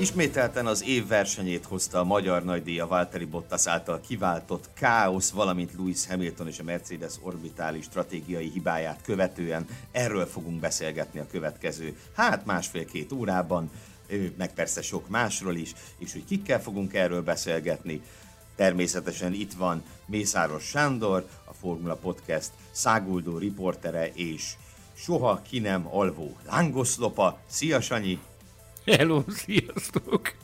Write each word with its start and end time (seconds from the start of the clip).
Ismételten 0.00 0.66
az 0.66 0.84
év 0.84 1.06
versenyét 1.06 1.64
hozta 1.64 1.98
a 1.98 2.04
magyar 2.04 2.44
nagydíj 2.44 2.80
a 2.80 2.86
Valtteri 2.86 3.24
Bottas 3.24 3.66
által 3.66 4.00
kiváltott 4.00 4.68
káosz, 4.74 5.30
valamint 5.30 5.72
Lewis 5.76 6.06
Hamilton 6.06 6.46
és 6.46 6.58
a 6.58 6.62
Mercedes 6.62 7.12
orbitális 7.20 7.84
stratégiai 7.84 8.50
hibáját 8.50 9.00
követően. 9.02 9.66
Erről 9.90 10.26
fogunk 10.26 10.60
beszélgetni 10.60 11.20
a 11.20 11.26
következő, 11.30 11.98
hát 12.14 12.44
másfél-két 12.44 13.12
órában, 13.12 13.70
meg 14.36 14.54
persze 14.54 14.82
sok 14.82 15.08
másról 15.08 15.54
is, 15.54 15.72
és 15.98 16.12
hogy 16.12 16.24
kikkel 16.24 16.62
fogunk 16.62 16.94
erről 16.94 17.22
beszélgetni. 17.22 18.02
Természetesen 18.56 19.32
itt 19.32 19.52
van 19.52 19.82
Mészáros 20.06 20.64
Sándor, 20.64 21.28
a 21.44 21.52
Formula 21.52 21.94
Podcast 21.94 22.50
száguldó 22.70 23.38
riportere 23.38 24.10
és 24.12 24.52
soha 24.94 25.42
ki 25.42 25.58
nem 25.58 25.88
alvó 25.90 26.36
lángoszlopa. 26.46 27.38
Szia 27.46 27.80
Sanyi! 27.80 28.18
Hello, 28.86 29.24
sziasztok! 29.28 30.34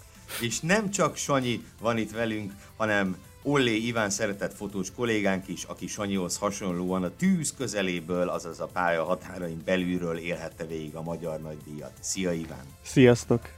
És 0.40 0.60
nem 0.60 0.90
csak 0.90 1.16
Sanyi 1.16 1.64
van 1.80 1.98
itt 1.98 2.10
velünk, 2.10 2.52
hanem 2.76 3.16
Ollé 3.42 3.76
Iván 3.76 4.10
szeretett 4.10 4.54
fotós 4.54 4.92
kollégánk 4.92 5.48
is, 5.48 5.64
aki 5.64 5.86
Sanyihoz 5.86 6.36
hasonlóan 6.36 7.02
a 7.02 7.16
tűz 7.16 7.54
közeléből, 7.54 8.28
azaz 8.28 8.60
a 8.60 8.66
pálya 8.66 9.04
határain 9.04 9.62
belülről 9.64 10.16
élhette 10.16 10.64
végig 10.64 10.94
a 10.94 11.02
magyar 11.02 11.40
nagydíjat. 11.40 11.92
Szia 12.00 12.32
Iván! 12.32 12.64
Sziasztok! 12.82 13.48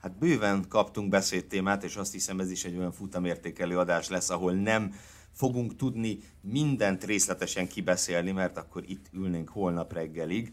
Hát 0.00 0.18
bőven 0.18 0.64
kaptunk 0.68 1.08
beszédtémát, 1.08 1.84
és 1.84 1.96
azt 1.96 2.12
hiszem 2.12 2.40
ez 2.40 2.50
is 2.50 2.64
egy 2.64 2.76
olyan 2.76 2.92
futamértékelő 2.92 3.78
adás 3.78 4.08
lesz, 4.08 4.30
ahol 4.30 4.52
nem 4.52 4.94
fogunk 5.32 5.76
tudni 5.76 6.18
mindent 6.40 7.04
részletesen 7.04 7.68
kibeszélni, 7.68 8.30
mert 8.30 8.56
akkor 8.56 8.82
itt 8.86 9.06
ülnénk 9.12 9.48
holnap 9.48 9.92
reggelig 9.92 10.52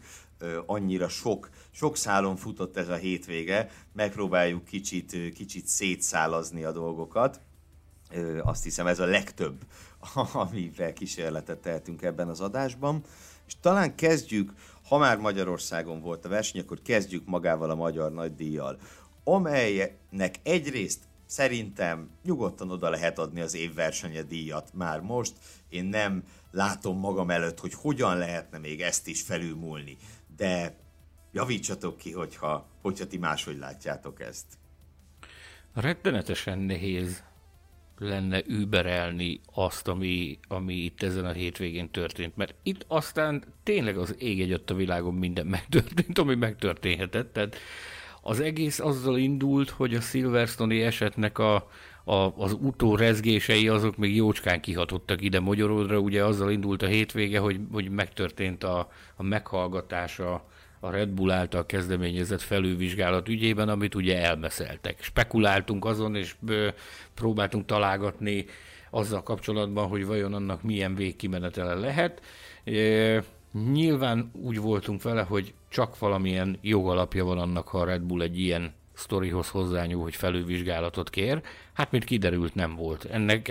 annyira 0.66 1.08
sok, 1.08 1.50
sok 1.70 1.96
szálon 1.96 2.36
futott 2.36 2.76
ez 2.76 2.88
a 2.88 2.94
hétvége, 2.94 3.70
megpróbáljuk 3.92 4.64
kicsit, 4.64 5.32
kicsit 5.34 5.66
szétszálazni 5.66 6.64
a 6.64 6.72
dolgokat. 6.72 7.40
Azt 8.42 8.62
hiszem 8.62 8.86
ez 8.86 9.00
a 9.00 9.06
legtöbb, 9.06 9.60
amivel 10.32 10.92
kísérletet 10.92 11.58
tehetünk 11.58 12.02
ebben 12.02 12.28
az 12.28 12.40
adásban. 12.40 13.04
És 13.46 13.56
talán 13.60 13.94
kezdjük, 13.94 14.52
ha 14.88 14.98
már 14.98 15.18
Magyarországon 15.18 16.00
volt 16.00 16.24
a 16.24 16.28
verseny, 16.28 16.60
akkor 16.60 16.82
kezdjük 16.82 17.26
magával 17.26 17.70
a 17.70 17.74
Magyar 17.74 18.12
Nagydíjjal, 18.12 18.78
amelynek 19.24 20.34
egyrészt 20.42 21.00
szerintem 21.26 22.10
nyugodtan 22.24 22.70
oda 22.70 22.90
lehet 22.90 23.18
adni 23.18 23.40
az 23.40 23.54
évversenye 23.54 24.22
díjat 24.22 24.70
már 24.74 25.00
most. 25.00 25.32
Én 25.68 25.84
nem 25.84 26.24
látom 26.50 26.98
magam 26.98 27.30
előtt, 27.30 27.60
hogy 27.60 27.74
hogyan 27.74 28.16
lehetne 28.16 28.58
még 28.58 28.80
ezt 28.80 29.08
is 29.08 29.22
felülmúlni 29.22 29.96
de 30.36 30.76
javítsatok 31.32 31.96
ki, 31.96 32.12
hogyha, 32.12 32.66
hogyha 32.82 33.06
ti 33.06 33.18
máshogy 33.18 33.58
látjátok 33.58 34.20
ezt. 34.20 34.46
Rettenetesen 35.74 36.58
nehéz 36.58 37.22
lenne 37.98 38.42
überelni 38.46 39.40
azt, 39.52 39.88
ami, 39.88 40.38
ami 40.48 40.74
itt 40.74 41.02
ezen 41.02 41.24
a 41.24 41.32
hétvégén 41.32 41.90
történt. 41.90 42.36
Mert 42.36 42.54
itt 42.62 42.84
aztán 42.88 43.44
tényleg 43.62 43.98
az 43.98 44.14
ég 44.18 44.40
egyött 44.40 44.70
a 44.70 44.74
világon 44.74 45.14
minden 45.14 45.46
megtörtént, 45.46 46.18
ami 46.18 46.34
megtörténhetett. 46.34 47.32
Tehát 47.32 47.56
az 48.22 48.40
egész 48.40 48.78
azzal 48.78 49.18
indult, 49.18 49.70
hogy 49.70 49.94
a 49.94 50.00
Silverstone 50.00 50.84
esetnek 50.84 51.38
a, 51.38 51.68
a, 52.04 52.14
az 52.14 52.58
rezgései 52.78 53.68
azok 53.68 53.96
még 53.96 54.16
jócskán 54.16 54.60
kihatottak 54.60 55.22
ide 55.22 55.40
Magyaródra, 55.40 55.98
ugye 55.98 56.24
azzal 56.24 56.50
indult 56.50 56.82
a 56.82 56.86
hétvége, 56.86 57.38
hogy, 57.38 57.60
hogy 57.72 57.90
megtörtént 57.90 58.64
a, 58.64 58.88
a 59.16 59.22
meghallgatása 59.22 60.44
a 60.80 60.90
Red 60.90 61.08
Bull 61.08 61.30
által 61.30 61.66
kezdeményezett 61.66 62.40
felülvizsgálat 62.40 63.28
ügyében, 63.28 63.68
amit 63.68 63.94
ugye 63.94 64.22
elmeszeltek. 64.22 65.02
Spekuláltunk 65.02 65.84
azon, 65.84 66.16
és 66.16 66.36
próbáltunk 67.14 67.66
találgatni 67.66 68.44
azzal 68.90 69.22
kapcsolatban, 69.22 69.88
hogy 69.88 70.06
vajon 70.06 70.34
annak 70.34 70.62
milyen 70.62 70.94
végkimenetele 70.94 71.74
lehet. 71.74 72.22
E, 72.64 73.24
nyilván 73.72 74.30
úgy 74.32 74.60
voltunk 74.60 75.02
vele, 75.02 75.22
hogy 75.22 75.54
csak 75.68 75.98
valamilyen 75.98 76.58
jogalapja 76.60 77.24
van 77.24 77.38
annak, 77.38 77.68
ha 77.68 77.78
a 77.78 77.84
Red 77.84 78.02
Bull 78.02 78.20
egy 78.20 78.38
ilyen 78.38 78.74
sztorihoz 78.94 79.48
hozzányúl, 79.48 80.02
hogy 80.02 80.16
felülvizsgálatot 80.16 81.10
kér. 81.10 81.40
Hát, 81.72 81.90
mint 81.90 82.04
kiderült, 82.04 82.54
nem 82.54 82.74
volt. 82.74 83.04
Ennek, 83.04 83.48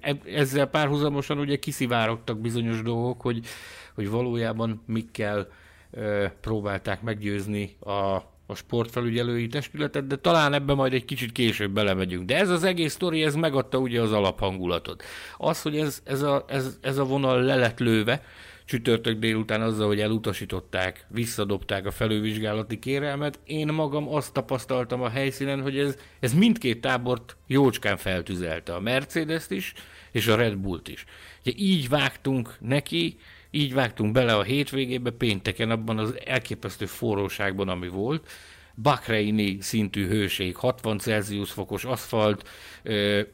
e, 0.00 0.16
ezzel 0.24 0.66
párhuzamosan 0.66 1.38
ugye 1.38 1.56
kiszivárogtak 1.56 2.38
bizonyos 2.38 2.82
dolgok, 2.82 3.20
hogy, 3.20 3.46
hogy 3.94 4.10
valójában 4.10 4.82
mikkel 4.86 5.48
e, 5.90 6.28
próbálták 6.40 7.02
meggyőzni 7.02 7.76
a, 7.80 8.22
a 8.46 8.54
sportfelügyelői 8.54 9.46
testületet, 9.46 10.06
de 10.06 10.16
talán 10.16 10.52
ebbe 10.52 10.74
majd 10.74 10.92
egy 10.92 11.04
kicsit 11.04 11.32
később 11.32 11.70
belemegyünk. 11.70 12.24
De 12.24 12.36
ez 12.36 12.50
az 12.50 12.64
egész 12.64 12.92
sztori, 12.92 13.22
ez 13.22 13.34
megadta 13.34 13.78
ugye 13.78 14.00
az 14.00 14.12
alaphangulatot. 14.12 15.02
Az, 15.36 15.62
hogy 15.62 15.78
ez, 15.78 16.02
ez, 16.04 16.22
a, 16.22 16.44
ez, 16.48 16.78
ez 16.80 16.98
a 16.98 17.04
vonal 17.04 17.42
le 17.42 17.56
lett 17.56 17.78
lőve, 17.78 18.22
csütörtök 18.64 19.18
délután 19.18 19.62
azzal, 19.62 19.86
hogy 19.86 20.00
elutasították, 20.00 21.06
visszadobták 21.08 21.86
a 21.86 21.90
felővizsgálati 21.90 22.78
kérelmet. 22.78 23.38
Én 23.44 23.66
magam 23.66 24.14
azt 24.14 24.32
tapasztaltam 24.32 25.02
a 25.02 25.08
helyszínen, 25.08 25.62
hogy 25.62 25.78
ez, 25.78 25.96
ez 26.20 26.34
mindkét 26.34 26.80
tábort 26.80 27.36
jócskán 27.46 27.96
feltüzelte, 27.96 28.74
a 28.74 28.80
Mercedes-t 28.80 29.50
is, 29.50 29.72
és 30.10 30.26
a 30.26 30.36
Red 30.36 30.56
Bullt 30.56 30.88
is. 30.88 31.04
Ugye 31.44 31.52
így 31.56 31.88
vágtunk 31.88 32.56
neki, 32.60 33.16
így 33.50 33.74
vágtunk 33.74 34.12
bele 34.12 34.34
a 34.36 34.42
hétvégébe 34.42 35.10
pénteken 35.10 35.70
abban 35.70 35.98
az 35.98 36.14
elképesztő 36.24 36.86
forróságban, 36.86 37.68
ami 37.68 37.88
volt, 37.88 38.28
Bakreini 38.74 39.58
szintű 39.60 40.06
hőség, 40.06 40.56
60 40.56 40.98
Celsius 40.98 41.50
fokos 41.50 41.84
aszfalt, 41.84 42.48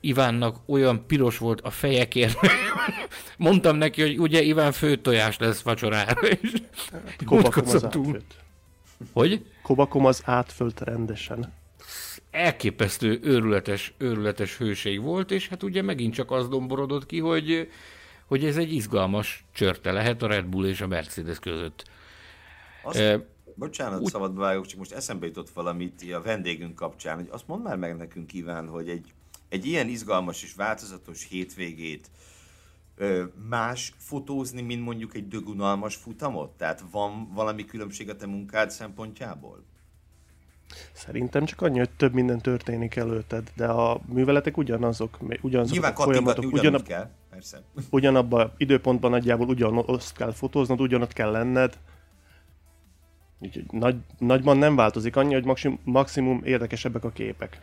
Ivánnak 0.00 0.56
olyan 0.66 1.06
piros 1.06 1.38
volt 1.38 1.60
a 1.60 1.70
fejekért, 1.70 2.38
mondtam 3.36 3.76
neki, 3.76 4.00
hogy 4.00 4.18
ugye 4.18 4.42
Iván 4.42 4.72
főtojás 4.72 5.38
lesz 5.38 5.60
vacsorára, 5.60 6.20
és 6.20 6.52
Kobakom 7.26 7.64
az 7.66 7.84
átfőtt. 7.84 8.34
Hogy? 9.12 9.44
Kobakom 9.62 10.06
az 10.06 10.22
átfölt 10.24 10.80
rendesen. 10.80 11.52
Elképesztő, 12.30 13.20
őrületes, 13.22 13.92
őrületes 13.98 14.56
hőség 14.56 15.00
volt, 15.00 15.30
és 15.30 15.48
hát 15.48 15.62
ugye 15.62 15.82
megint 15.82 16.14
csak 16.14 16.30
az 16.30 16.48
domborodott 16.48 17.06
ki, 17.06 17.18
hogy, 17.18 17.70
hogy 18.26 18.44
ez 18.44 18.56
egy 18.56 18.72
izgalmas 18.72 19.44
csörte 19.52 19.92
lehet 19.92 20.22
a 20.22 20.26
Red 20.26 20.44
Bull 20.44 20.66
és 20.66 20.80
a 20.80 20.86
Mercedes 20.86 21.38
között. 21.38 21.84
Azt, 22.82 22.98
Bocsánat, 23.54 24.00
Úgy... 24.00 24.10
szabadba 24.10 24.40
vágok, 24.40 24.66
csak 24.66 24.78
most 24.78 24.92
eszembe 24.92 25.26
jutott 25.26 25.50
valamit 25.50 26.12
a 26.12 26.20
vendégünk 26.20 26.74
kapcsán, 26.74 27.16
hogy 27.16 27.28
azt 27.30 27.46
mondd 27.46 27.62
már 27.62 27.76
meg 27.76 27.96
nekünk, 27.96 28.26
kíván, 28.26 28.68
hogy 28.68 28.88
egy, 28.88 29.12
egy 29.48 29.66
ilyen 29.66 29.88
izgalmas 29.88 30.42
és 30.42 30.54
változatos 30.54 31.26
hétvégét 31.28 32.10
ö, 32.96 33.24
más 33.48 33.94
fotózni, 33.98 34.62
mint 34.62 34.84
mondjuk 34.84 35.14
egy 35.14 35.28
dögunalmas 35.28 35.94
futamot? 35.94 36.50
Tehát 36.50 36.84
van 36.90 37.32
valami 37.34 37.64
különbség 37.64 38.08
a 38.08 38.16
te 38.16 38.26
munkád 38.26 38.70
szempontjából? 38.70 39.64
Szerintem 40.92 41.44
csak 41.44 41.60
annyi, 41.60 41.78
hogy 41.78 41.90
több 41.90 42.12
minden 42.12 42.38
történik 42.38 42.96
előtted, 42.96 43.50
de 43.56 43.66
a 43.66 44.00
műveletek 44.06 44.56
ugyanazok, 44.56 45.18
ugyanazok 45.40 45.72
Nyilván 45.72 45.92
a 45.92 46.02
folyamatok, 46.02 46.52
ugyanab, 46.52 46.82
kell, 46.82 47.10
persze. 47.30 47.62
Ugyanabban 47.90 48.52
időpontban 48.56 49.10
nagyjából 49.10 49.48
ugyanazt 49.48 50.16
kell 50.16 50.32
fotóznod, 50.32 50.80
ugyanott 50.80 51.12
kell 51.12 51.30
lenned, 51.30 51.78
Úgyhogy 53.40 53.64
nagy, 53.70 53.96
nagyban 54.18 54.56
nem 54.56 54.76
változik 54.76 55.16
annyi, 55.16 55.34
hogy 55.34 55.44
maximum, 55.44 55.78
maximum 55.84 56.40
érdekesebbek 56.44 57.04
a 57.04 57.10
képek. 57.10 57.60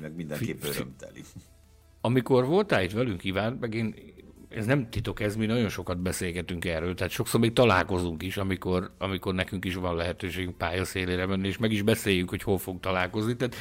Meg 0.00 0.14
mindenképp 0.14 0.62
örömteli. 0.62 1.22
Amikor 2.00 2.46
voltál 2.46 2.82
itt 2.82 2.92
velünk, 2.92 3.24
Iván, 3.24 3.56
meg 3.60 3.74
én, 3.74 3.94
ez 4.48 4.66
nem 4.66 4.90
titok, 4.90 5.20
ez 5.20 5.36
mi 5.36 5.46
nagyon 5.46 5.68
sokat 5.68 5.98
beszélgetünk 5.98 6.64
erről, 6.64 6.94
tehát 6.94 7.12
sokszor 7.12 7.40
még 7.40 7.52
találkozunk 7.52 8.22
is, 8.22 8.36
amikor, 8.36 8.94
amikor 8.98 9.34
nekünk 9.34 9.64
is 9.64 9.74
van 9.74 9.96
lehetőségünk 9.96 10.56
pályaszélére 10.56 11.26
menni, 11.26 11.48
és 11.48 11.58
meg 11.58 11.72
is 11.72 11.82
beszéljünk, 11.82 12.28
hogy 12.28 12.42
hol 12.42 12.58
fog 12.58 12.80
találkozni. 12.80 13.36
Tehát 13.36 13.54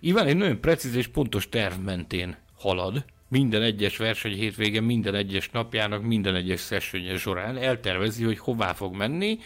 Iván 0.00 0.26
egy 0.26 0.36
nagyon 0.36 0.60
precíz 0.60 0.94
és 0.94 1.06
pontos 1.06 1.48
terv 1.48 1.80
mentén 1.80 2.36
halad, 2.54 3.04
minden 3.30 3.62
egyes 3.62 3.96
verseny 3.96 4.32
hétvége, 4.32 4.80
minden 4.80 5.14
egyes 5.14 5.50
napjának, 5.50 6.02
minden 6.02 6.34
egyes 6.34 6.60
sessionje 6.60 7.18
során 7.18 7.56
eltervezi, 7.56 8.24
hogy 8.24 8.38
hová 8.38 8.72
fog 8.72 8.94
menni, 8.94 9.38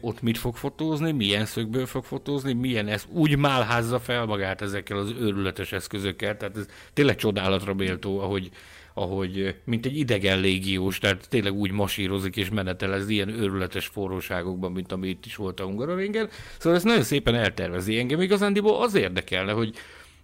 ott 0.00 0.22
mit 0.22 0.38
fog 0.38 0.56
fotózni, 0.56 1.12
milyen 1.12 1.44
szögből 1.44 1.86
fog 1.86 2.04
fotózni, 2.04 2.52
milyen 2.52 2.88
ez 2.88 3.06
úgy 3.10 3.36
málházza 3.36 3.98
fel 4.00 4.24
magát 4.24 4.62
ezekkel 4.62 4.98
az 4.98 5.14
őrületes 5.20 5.72
eszközökkel, 5.72 6.36
tehát 6.36 6.56
ez 6.56 6.66
tényleg 6.92 7.16
csodálatra 7.16 7.74
méltó, 7.74 8.20
ahogy, 8.20 8.50
ahogy 8.94 9.54
mint 9.64 9.86
egy 9.86 9.96
idegen 9.96 10.40
légiós, 10.40 10.98
tehát 10.98 11.28
tényleg 11.28 11.52
úgy 11.52 11.70
masírozik 11.70 12.36
és 12.36 12.48
menetelez 12.48 13.08
ilyen 13.08 13.28
őrületes 13.28 13.86
forróságokban, 13.86 14.72
mint 14.72 14.92
ami 14.92 15.08
itt 15.08 15.26
is 15.26 15.36
volt 15.36 15.60
a 15.60 15.64
Hungaroringen. 15.64 16.28
Szóval 16.58 16.78
ezt 16.78 16.86
nagyon 16.86 17.02
szépen 17.02 17.34
eltervezi. 17.34 17.98
Engem 17.98 18.20
igazándiból 18.20 18.82
az 18.82 18.94
érdekelne, 18.94 19.52
hogy 19.52 19.74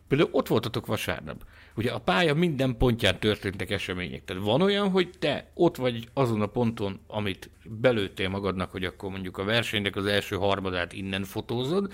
például 0.09 0.31
ott 0.33 0.49
voltatok 0.49 0.87
vasárnap. 0.87 1.45
Ugye 1.77 1.91
a 1.91 1.99
pálya 1.99 2.35
minden 2.35 2.77
pontján 2.77 3.19
történtek 3.19 3.71
események. 3.71 4.25
Tehát 4.25 4.43
van 4.43 4.63
olyan, 4.63 4.91
hogy 4.91 5.11
te 5.19 5.51
ott 5.55 5.77
vagy 5.77 6.09
azon 6.13 6.41
a 6.41 6.47
ponton, 6.47 7.01
amit 7.07 7.51
belőttél 7.65 8.29
magadnak, 8.29 8.71
hogy 8.71 8.85
akkor 8.85 9.11
mondjuk 9.11 9.39
a 9.39 9.45
versenynek 9.45 9.97
az 9.97 10.07
első 10.07 10.37
harmadát 10.37 10.93
innen 10.93 11.25
fotózod, 11.25 11.93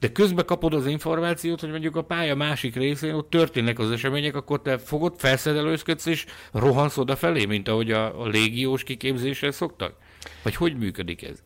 de 0.00 0.12
közben 0.12 0.44
kapod 0.46 0.74
az 0.74 0.86
információt, 0.86 1.60
hogy 1.60 1.70
mondjuk 1.70 1.96
a 1.96 2.04
pálya 2.04 2.34
másik 2.34 2.76
részén 2.76 3.14
ott 3.14 3.30
történnek 3.30 3.78
az 3.78 3.90
események, 3.90 4.34
akkor 4.34 4.62
te 4.62 4.78
fogod, 4.78 5.14
felszedelőzködsz 5.16 6.06
és 6.06 6.26
rohansz 6.52 6.96
odafelé, 6.96 7.44
mint 7.44 7.68
ahogy 7.68 7.90
a, 7.92 8.22
a 8.22 8.26
légiós 8.26 8.82
kiképzésre 8.82 9.50
szoktak? 9.50 9.94
Vagy 10.42 10.54
hogy 10.56 10.76
működik 10.76 11.22
ez? 11.22 11.42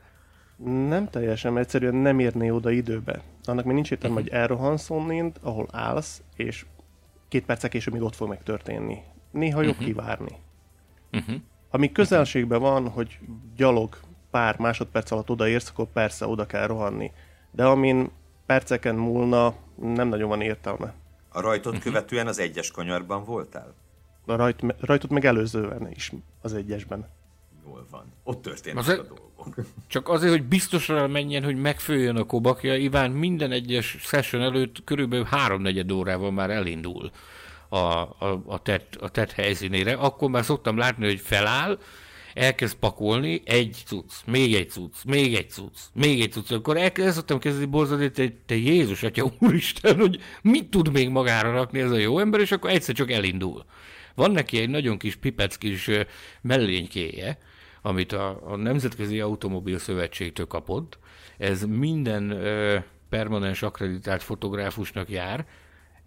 Nem 0.89 1.09
teljesen, 1.11 1.59
egyszerűen 1.59 1.95
nem 1.95 2.19
érné 2.19 2.51
oda 2.51 2.71
időbe. 2.71 3.23
Annak 3.45 3.65
még 3.65 3.75
nincs 3.75 3.91
értelme, 3.91 4.15
Mhm. 4.21 4.25
hogy 4.25 4.33
elrohansz 4.39 4.91
onnét, 4.91 5.39
ahol 5.43 5.69
állsz, 5.73 6.23
és 6.37 6.65
két 7.33 7.45
perccel 7.45 7.71
később 7.71 7.93
még 7.93 8.03
ott 8.03 8.15
fog 8.15 8.29
megtörténni. 8.29 9.03
Néha 9.31 9.63
jobb 9.63 9.79
kivárni. 9.79 10.37
Uh-huh. 11.13 11.37
Ami 11.71 11.93
közelségben 11.93 12.61
van, 12.61 12.89
hogy 12.89 13.19
gyalog 13.57 14.01
pár 14.31 14.59
másodperc 14.59 15.11
alatt 15.11 15.31
odaérsz, 15.31 15.69
akkor 15.69 15.87
persze 15.87 16.27
oda 16.27 16.47
kell 16.47 16.67
rohanni. 16.67 17.13
De 17.51 17.65
amin 17.65 18.11
perceken 18.47 18.95
múlna, 18.95 19.55
nem 19.75 20.09
nagyon 20.09 20.29
van 20.29 20.41
értelme. 20.41 20.95
A 21.29 21.41
rajtot 21.41 21.79
követően 21.79 22.27
az 22.27 22.39
egyes 22.39 22.71
kanyarban 22.71 23.25
voltál? 23.25 23.75
A 24.27 24.37
rajt, 24.37 24.65
rajtot 24.81 25.11
meg 25.11 25.25
előzően 25.25 25.91
is 25.91 26.13
az 26.41 26.55
egyesben. 26.55 27.09
Jól 27.67 27.87
van. 27.91 28.13
Ott 28.23 28.43
történnek 28.43 28.79
Az 28.79 28.89
a 28.89 28.93
e- 28.93 28.97
dolgok. 28.97 29.31
Csak 29.89 30.09
azért, 30.09 30.33
hogy 30.33 30.43
biztosra 30.43 31.09
menjen, 31.09 31.45
hogy 31.45 31.57
megfőjön 31.57 32.17
a 32.17 32.25
kobakja, 32.25 32.77
Iván 32.77 33.11
minden 33.11 33.53
egyes 33.53 33.97
session 34.01 34.43
előtt 34.43 34.85
körülbelül 34.85 35.25
háromnegyed 35.25 35.93
órával 35.93 36.31
már 36.31 36.51
elindul 36.51 37.11
a, 37.69 37.77
a, 37.77 38.43
a, 38.47 38.63
tett, 38.63 38.97
a 39.01 39.09
tett 39.09 39.33
helyszínére. 39.33 39.93
Akkor 39.93 40.31
már 40.31 40.45
szoktam 40.45 40.77
látni, 40.77 41.05
hogy 41.05 41.21
feláll, 41.21 41.79
elkezd 42.35 42.77
pakolni, 42.77 43.43
egy 43.45 43.83
cucc, 43.87 44.13
még 44.27 44.55
egy 44.55 44.71
cucc, 44.71 44.95
még 45.05 45.35
egy 45.35 45.51
cucc, 45.51 45.79
még 45.93 46.21
egy 46.21 46.33
cucc. 46.33 46.53
Akkor 46.53 46.77
elkezd, 46.77 47.15
szoktam 47.15 47.39
kezdeni 47.39 47.67
borzadni, 47.67 48.11
te, 48.11 48.33
te 48.47 48.55
Jézus, 48.55 49.03
atya 49.03 49.31
úristen, 49.39 50.01
hogy 50.01 50.21
mit 50.43 50.71
tud 50.71 50.93
még 50.93 51.09
magára 51.09 51.53
rakni 51.53 51.81
ez 51.81 51.91
a 51.91 51.99
jó 51.99 52.19
ember, 52.19 52.41
és 52.41 52.53
akkor 52.53 52.71
egyszer 52.71 52.95
csak 52.95 53.11
elindul. 53.11 53.65
Van 54.15 54.31
neki 54.31 54.59
egy 54.59 54.69
nagyon 54.69 54.99
kis 54.99 55.17
pipec 55.17 55.57
kis 55.57 55.91
mellénykéje, 56.41 57.39
amit 57.83 58.13
a, 58.13 58.41
a 58.45 58.57
Nemzetközi 58.57 59.21
Automobil 59.21 59.79
Szövetségtől 59.79 60.47
kapott. 60.47 60.99
Ez 61.39 61.65
minden 61.65 62.31
ö, 62.31 62.79
permanens 63.09 63.63
akreditált 63.63 64.23
fotográfusnak 64.23 65.11
jár. 65.11 65.47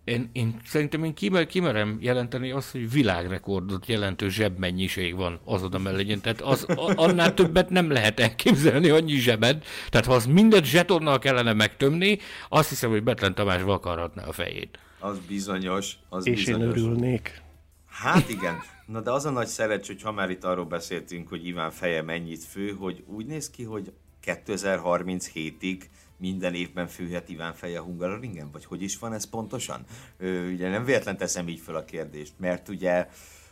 Én, 0.03 0.29
én 0.33 0.59
szerintem 0.65 1.03
én 1.03 1.13
kimer, 1.13 1.45
kimerem 1.45 1.97
jelenteni 2.01 2.51
azt, 2.51 2.71
hogy 2.71 2.91
világrekordot 2.91 3.85
jelentő 3.85 4.29
zsebmennyiség 4.29 5.15
van 5.15 5.39
azon 5.45 5.73
a 5.73 5.77
mellényen. 5.77 6.21
Tehát 6.21 6.41
az, 6.41 6.65
a, 6.69 6.93
annál 6.95 7.33
többet 7.33 7.69
nem 7.69 7.91
lehet 7.91 8.19
elképzelni, 8.19 8.89
annyi 8.89 9.13
zsebed. 9.13 9.63
Tehát 9.89 10.05
ha 10.05 10.13
az 10.13 10.25
mindent 10.25 10.65
zsetonnal 10.65 11.19
kellene 11.19 11.53
megtömni, 11.53 12.17
azt 12.49 12.69
hiszem, 12.69 12.89
hogy 12.89 13.03
Betlen 13.03 13.35
Tamás 13.35 13.61
vakarhatná 13.61 14.23
a 14.23 14.31
fejét. 14.31 14.79
Az 14.99 15.19
bizonyos, 15.27 15.93
az 16.09 16.27
És 16.27 16.45
én 16.45 16.57
bizonyos. 16.57 16.77
örülnék. 16.77 17.41
Hát 17.89 18.29
igen. 18.29 18.61
Na 18.85 19.01
de 19.01 19.11
az 19.11 19.25
a 19.25 19.29
nagy 19.29 19.47
szerencs, 19.47 19.87
hogy 19.87 20.01
ha 20.01 20.11
már 20.11 20.29
itt 20.29 20.43
arról 20.43 20.65
beszéltünk, 20.65 21.27
hogy 21.27 21.47
Iván 21.47 21.71
feje 21.71 22.01
mennyit 22.01 22.43
fő, 22.43 22.71
hogy 22.71 23.03
úgy 23.07 23.25
néz 23.25 23.49
ki, 23.49 23.63
hogy 23.63 23.91
2037-ig 24.25 25.81
minden 26.17 26.53
évben 26.53 26.87
főhet 26.87 27.29
Iván 27.29 27.53
feje 27.53 27.79
a 27.79 27.83
Hungaroringen? 27.83 28.51
Vagy 28.51 28.65
hogy 28.65 28.81
is 28.81 28.97
van 28.97 29.13
ez 29.13 29.29
pontosan? 29.29 29.83
Ö, 30.17 30.51
ugye 30.51 30.69
nem 30.69 30.85
véletlen 30.85 31.17
teszem 31.17 31.47
így 31.47 31.59
fel 31.59 31.75
a 31.75 31.85
kérdést, 31.85 32.33
mert 32.37 32.69
ugye 32.69 33.07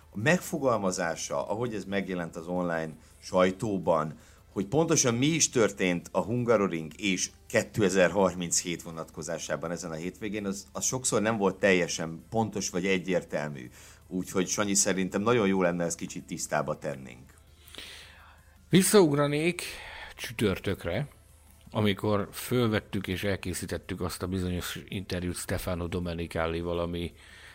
a 0.10 0.18
megfogalmazása, 0.18 1.48
ahogy 1.48 1.74
ez 1.74 1.86
megjelent 1.86 2.36
az 2.36 2.48
online 2.48 2.94
sajtóban, 3.20 4.18
hogy 4.54 4.66
pontosan 4.66 5.16
mi 5.16 5.26
is 5.26 5.50
történt 5.50 6.10
a 6.12 6.22
Hungaroring 6.22 6.92
és 6.98 7.30
2037 7.48 8.82
vonatkozásában 8.82 9.72
ezen 9.72 9.92
a 9.92 9.96
hétvégén, 9.96 10.46
az, 10.46 10.68
az 10.72 10.86
sokszor 10.86 11.22
nem 11.22 11.38
volt 11.38 11.56
teljesen 11.56 12.24
pontos 12.30 12.70
vagy 12.70 12.86
egyértelmű. 12.86 13.70
Úgyhogy 14.14 14.48
Sanyi 14.48 14.74
szerintem 14.74 15.22
nagyon 15.22 15.48
jó 15.48 15.62
lenne 15.62 15.84
ezt 15.84 15.98
kicsit 15.98 16.24
tisztába 16.24 16.78
tennénk. 16.78 17.34
Visszaugranék 18.70 19.64
csütörtökre, 20.16 21.08
amikor 21.72 22.28
fölvettük 22.32 23.08
és 23.08 23.24
elkészítettük 23.24 24.02
azt 24.02 24.24
a 24.24 24.28
bizonyos 24.28 24.80
interjút 24.88 25.36
Stefano 25.36 25.88
Domenicallival, 25.88 26.80
ami, 26.80 27.12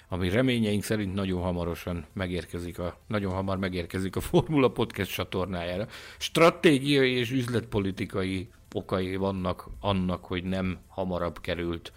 ami 0.08 0.28
reményeink 0.28 0.82
szerint 0.82 1.14
nagyon 1.14 1.42
hamarosan 1.42 2.06
megérkezik 2.12 2.78
a, 2.78 2.98
nagyon 3.06 3.32
hamar 3.32 3.58
megérkezik 3.58 4.16
a 4.16 4.20
Formula 4.20 4.70
Podcast 4.70 5.12
csatornájára. 5.12 5.86
Stratégiai 6.18 7.12
és 7.12 7.30
üzletpolitikai 7.30 8.50
okai 8.72 9.16
vannak 9.16 9.68
annak, 9.80 10.24
hogy 10.24 10.44
nem 10.44 10.78
hamarabb 10.88 11.40
került 11.40 11.92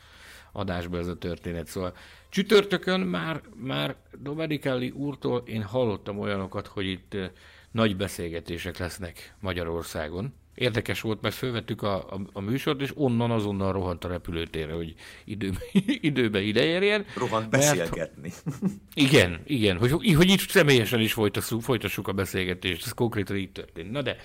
adásba 0.52 0.98
ez 0.98 1.08
a 1.08 1.18
történet. 1.18 1.68
Szóval 1.68 1.94
csütörtökön 2.32 3.00
már, 3.00 3.42
már 3.56 3.96
Domenicalli 4.18 4.90
úrtól 4.90 5.44
én 5.46 5.64
hallottam 5.64 6.20
olyanokat, 6.20 6.68
hogy 6.68 6.86
itt 6.86 7.14
eh, 7.14 7.30
nagy 7.72 7.96
beszélgetések 7.98 8.78
lesznek 8.78 9.36
Magyarországon. 9.40 10.34
Érdekes 10.56 11.02
volt, 11.02 11.22
mert 11.22 11.36
fölvettük 11.36 11.82
a, 11.82 11.96
a, 11.96 12.22
a 12.34 12.40
műsort, 12.40 12.82
és 12.82 12.92
onnan 12.96 13.32
azonnal 13.32 13.72
rohant 13.72 14.04
a 14.04 14.08
repülőtérre, 14.08 14.74
hogy 14.74 14.94
időbe, 15.26 15.60
időbe 16.10 16.42
ideérjen. 16.42 17.06
Rohant 17.16 17.52
mert- 17.52 17.78
beszélgetni. 17.78 18.32
igen, 18.94 19.40
igen, 19.46 19.78
hogy, 19.78 19.92
hogy 19.92 20.30
itt 20.30 20.40
személyesen 20.40 21.00
is 21.00 21.14
folytassuk, 21.14 21.62
folytassuk 21.62 22.08
a 22.08 22.12
beszélgetést, 22.12 22.86
ez 22.86 22.92
konkrétan 22.92 23.36
így 23.36 23.52
történt. 23.52 23.92
Na 23.92 24.02
de, 24.02 24.16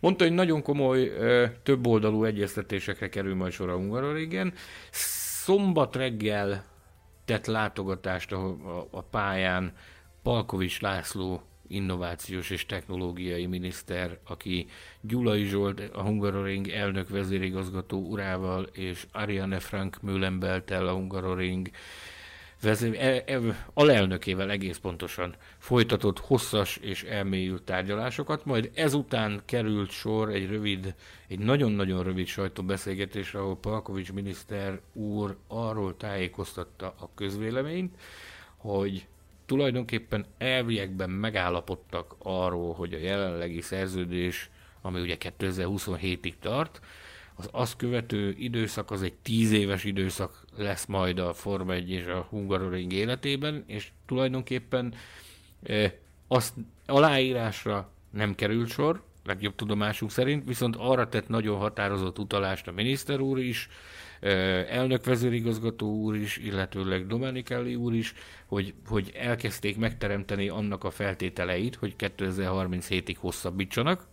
mondta, 0.00 0.24
hogy 0.24 0.32
nagyon 0.32 0.62
komoly, 0.62 1.08
ö, 1.08 1.46
több 1.62 1.86
oldalú 1.86 2.24
egyeztetésekre 2.24 3.08
kerül 3.08 3.34
majd 3.34 3.52
sor 3.52 3.68
a 3.68 3.76
Hungaroringen. 3.76 4.52
Szombat 4.90 5.96
reggel 5.96 6.75
tett 7.26 7.46
látogatást 7.46 8.32
a, 8.32 8.46
a, 8.46 8.88
a 8.90 9.02
pályán 9.02 9.72
Palkovics 10.22 10.80
László 10.80 11.42
innovációs 11.68 12.50
és 12.50 12.66
technológiai 12.66 13.46
miniszter, 13.46 14.18
aki 14.24 14.68
Gyulai 15.00 15.44
Zsolt, 15.44 15.80
a 15.92 16.02
Hungaroring 16.02 16.68
elnök 16.68 17.08
vezérigazgató 17.08 17.98
urával, 17.98 18.62
és 18.62 19.06
Ariane 19.12 19.58
Frank 19.58 20.02
Mühlenbeltel, 20.02 20.88
a 20.88 20.92
Hungaroring 20.92 21.70
vezér, 22.62 22.94
e, 22.98 23.22
e, 23.26 23.40
alelnökével 23.74 24.50
egész 24.50 24.76
pontosan 24.76 25.34
folytatott 25.58 26.18
hosszas 26.18 26.76
és 26.76 27.02
elmélyült 27.02 27.62
tárgyalásokat, 27.62 28.44
majd 28.44 28.70
ezután 28.74 29.42
került 29.44 29.90
sor 29.90 30.28
egy 30.28 30.48
rövid, 30.48 30.94
egy 31.28 31.38
nagyon-nagyon 31.38 32.02
rövid 32.02 32.26
sajtóbeszélgetésre, 32.26 33.38
ahol 33.38 33.56
Palkovics 33.56 34.12
miniszter 34.12 34.80
úr 34.92 35.36
arról 35.46 35.96
tájékoztatta 35.96 36.94
a 36.98 37.10
közvéleményt, 37.14 37.94
hogy 38.56 39.06
tulajdonképpen 39.46 40.26
elviekben 40.38 41.10
megállapodtak 41.10 42.14
arról, 42.18 42.74
hogy 42.74 42.94
a 42.94 42.98
jelenlegi 42.98 43.60
szerződés, 43.60 44.50
ami 44.82 45.00
ugye 45.00 45.16
2027-ig 45.20 46.34
tart, 46.40 46.80
az 47.36 47.48
azt 47.52 47.76
követő 47.76 48.34
időszak 48.38 48.90
az 48.90 49.02
egy 49.02 49.14
tíz 49.14 49.52
éves 49.52 49.84
időszak 49.84 50.44
lesz 50.56 50.86
majd 50.86 51.18
a 51.18 51.34
Forma 51.34 51.72
1 51.72 51.90
és 51.90 52.06
a 52.06 52.26
Hungaroring 52.30 52.92
életében, 52.92 53.64
és 53.66 53.90
tulajdonképpen 54.06 54.94
e, 55.62 55.94
azt 56.28 56.54
aláírásra 56.86 57.90
nem 58.10 58.34
került 58.34 58.68
sor, 58.68 59.02
legjobb 59.24 59.54
tudomásunk 59.54 60.10
szerint, 60.10 60.44
viszont 60.46 60.76
arra 60.76 61.08
tett 61.08 61.28
nagyon 61.28 61.58
határozott 61.58 62.18
utalást 62.18 62.68
a 62.68 62.72
miniszter 62.72 63.20
úr 63.20 63.38
is, 63.38 63.68
elnök 64.68 65.04
vezérigazgató 65.04 65.94
úr 65.94 66.16
is, 66.16 66.36
illetőleg 66.36 67.06
Domenicali 67.06 67.74
úr 67.74 67.94
is, 67.94 68.14
hogy, 68.46 68.74
hogy 68.86 69.12
elkezdték 69.14 69.76
megteremteni 69.76 70.48
annak 70.48 70.84
a 70.84 70.90
feltételeit, 70.90 71.74
hogy 71.74 71.94
2037-ig 71.98 73.16
hosszabbítsanak, 73.18 74.06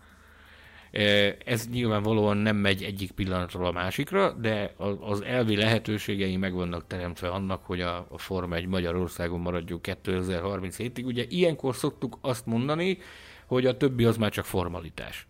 ez 1.46 1.68
nyilvánvalóan 1.72 2.38
nem 2.38 2.56
megy 2.56 2.84
egyik 2.84 3.12
pillanatról 3.12 3.66
a 3.66 3.72
másikra, 3.72 4.32
de 4.32 4.74
az 5.00 5.22
elvi 5.22 5.56
lehetőségei 5.56 6.38
meg 6.38 6.54
vannak 6.54 6.88
teremtve 6.88 7.30
annak, 7.30 7.64
hogy 7.64 7.82
a, 7.82 8.08
a 8.10 8.18
Forma 8.18 8.56
egy 8.56 8.66
Magyarországon 8.68 9.40
maradjuk 9.40 9.82
2037-ig. 9.84 11.06
Ugye 11.06 11.26
ilyenkor 11.30 11.76
szoktuk 11.76 12.18
azt 12.22 12.46
mondani, 12.46 12.98
hogy 13.46 13.66
a 13.66 13.78
többi 13.78 14.06
az 14.06 14.18
már 14.18 14.32
csak 14.32 14.46
formalitás. 14.46 15.28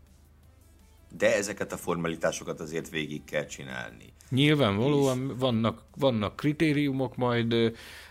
de 1.18 1.36
ezeket 1.36 1.72
a 1.72 1.78
formalitásokat 1.78 2.60
azért 2.60 2.90
végig 2.90 3.24
kell 3.24 3.46
csinálni. 3.46 4.14
Nyilvánvalóan 4.30 5.38
vannak, 5.38 5.84
vannak 5.96 6.36
kritériumok, 6.36 7.16
majd 7.16 7.54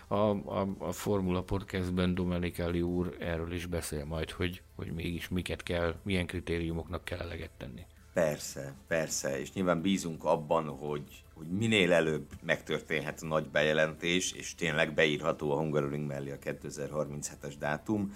a, 0.07 0.15
a, 0.15 0.67
a 0.77 0.91
Formula 0.91 1.41
Podcastben 1.41 2.15
Domenicali 2.15 2.81
úr 2.81 3.15
erről 3.19 3.53
is 3.53 3.65
beszél 3.65 4.05
majd, 4.05 4.31
hogy, 4.31 4.61
hogy 4.83 4.93
mégis 4.93 5.27
miket 5.27 5.63
kell, 5.63 5.95
milyen 6.03 6.25
kritériumoknak 6.25 7.05
kell 7.05 7.19
eleget 7.19 7.51
tenni. 7.57 7.85
Persze, 8.13 8.73
persze, 8.87 9.39
és 9.39 9.53
nyilván 9.53 9.81
bízunk 9.81 10.23
abban, 10.23 10.67
hogy, 10.67 11.23
hogy 11.33 11.47
minél 11.47 11.93
előbb 11.93 12.27
megtörténhet 12.41 13.21
a 13.21 13.25
nagy 13.25 13.47
bejelentés, 13.47 14.31
és 14.31 14.55
tényleg 14.55 14.93
beírható 14.93 15.51
a 15.51 15.57
Hungaroring 15.57 16.07
mellé 16.07 16.31
a 16.31 16.37
2037-es 16.37 17.53
dátum, 17.59 18.15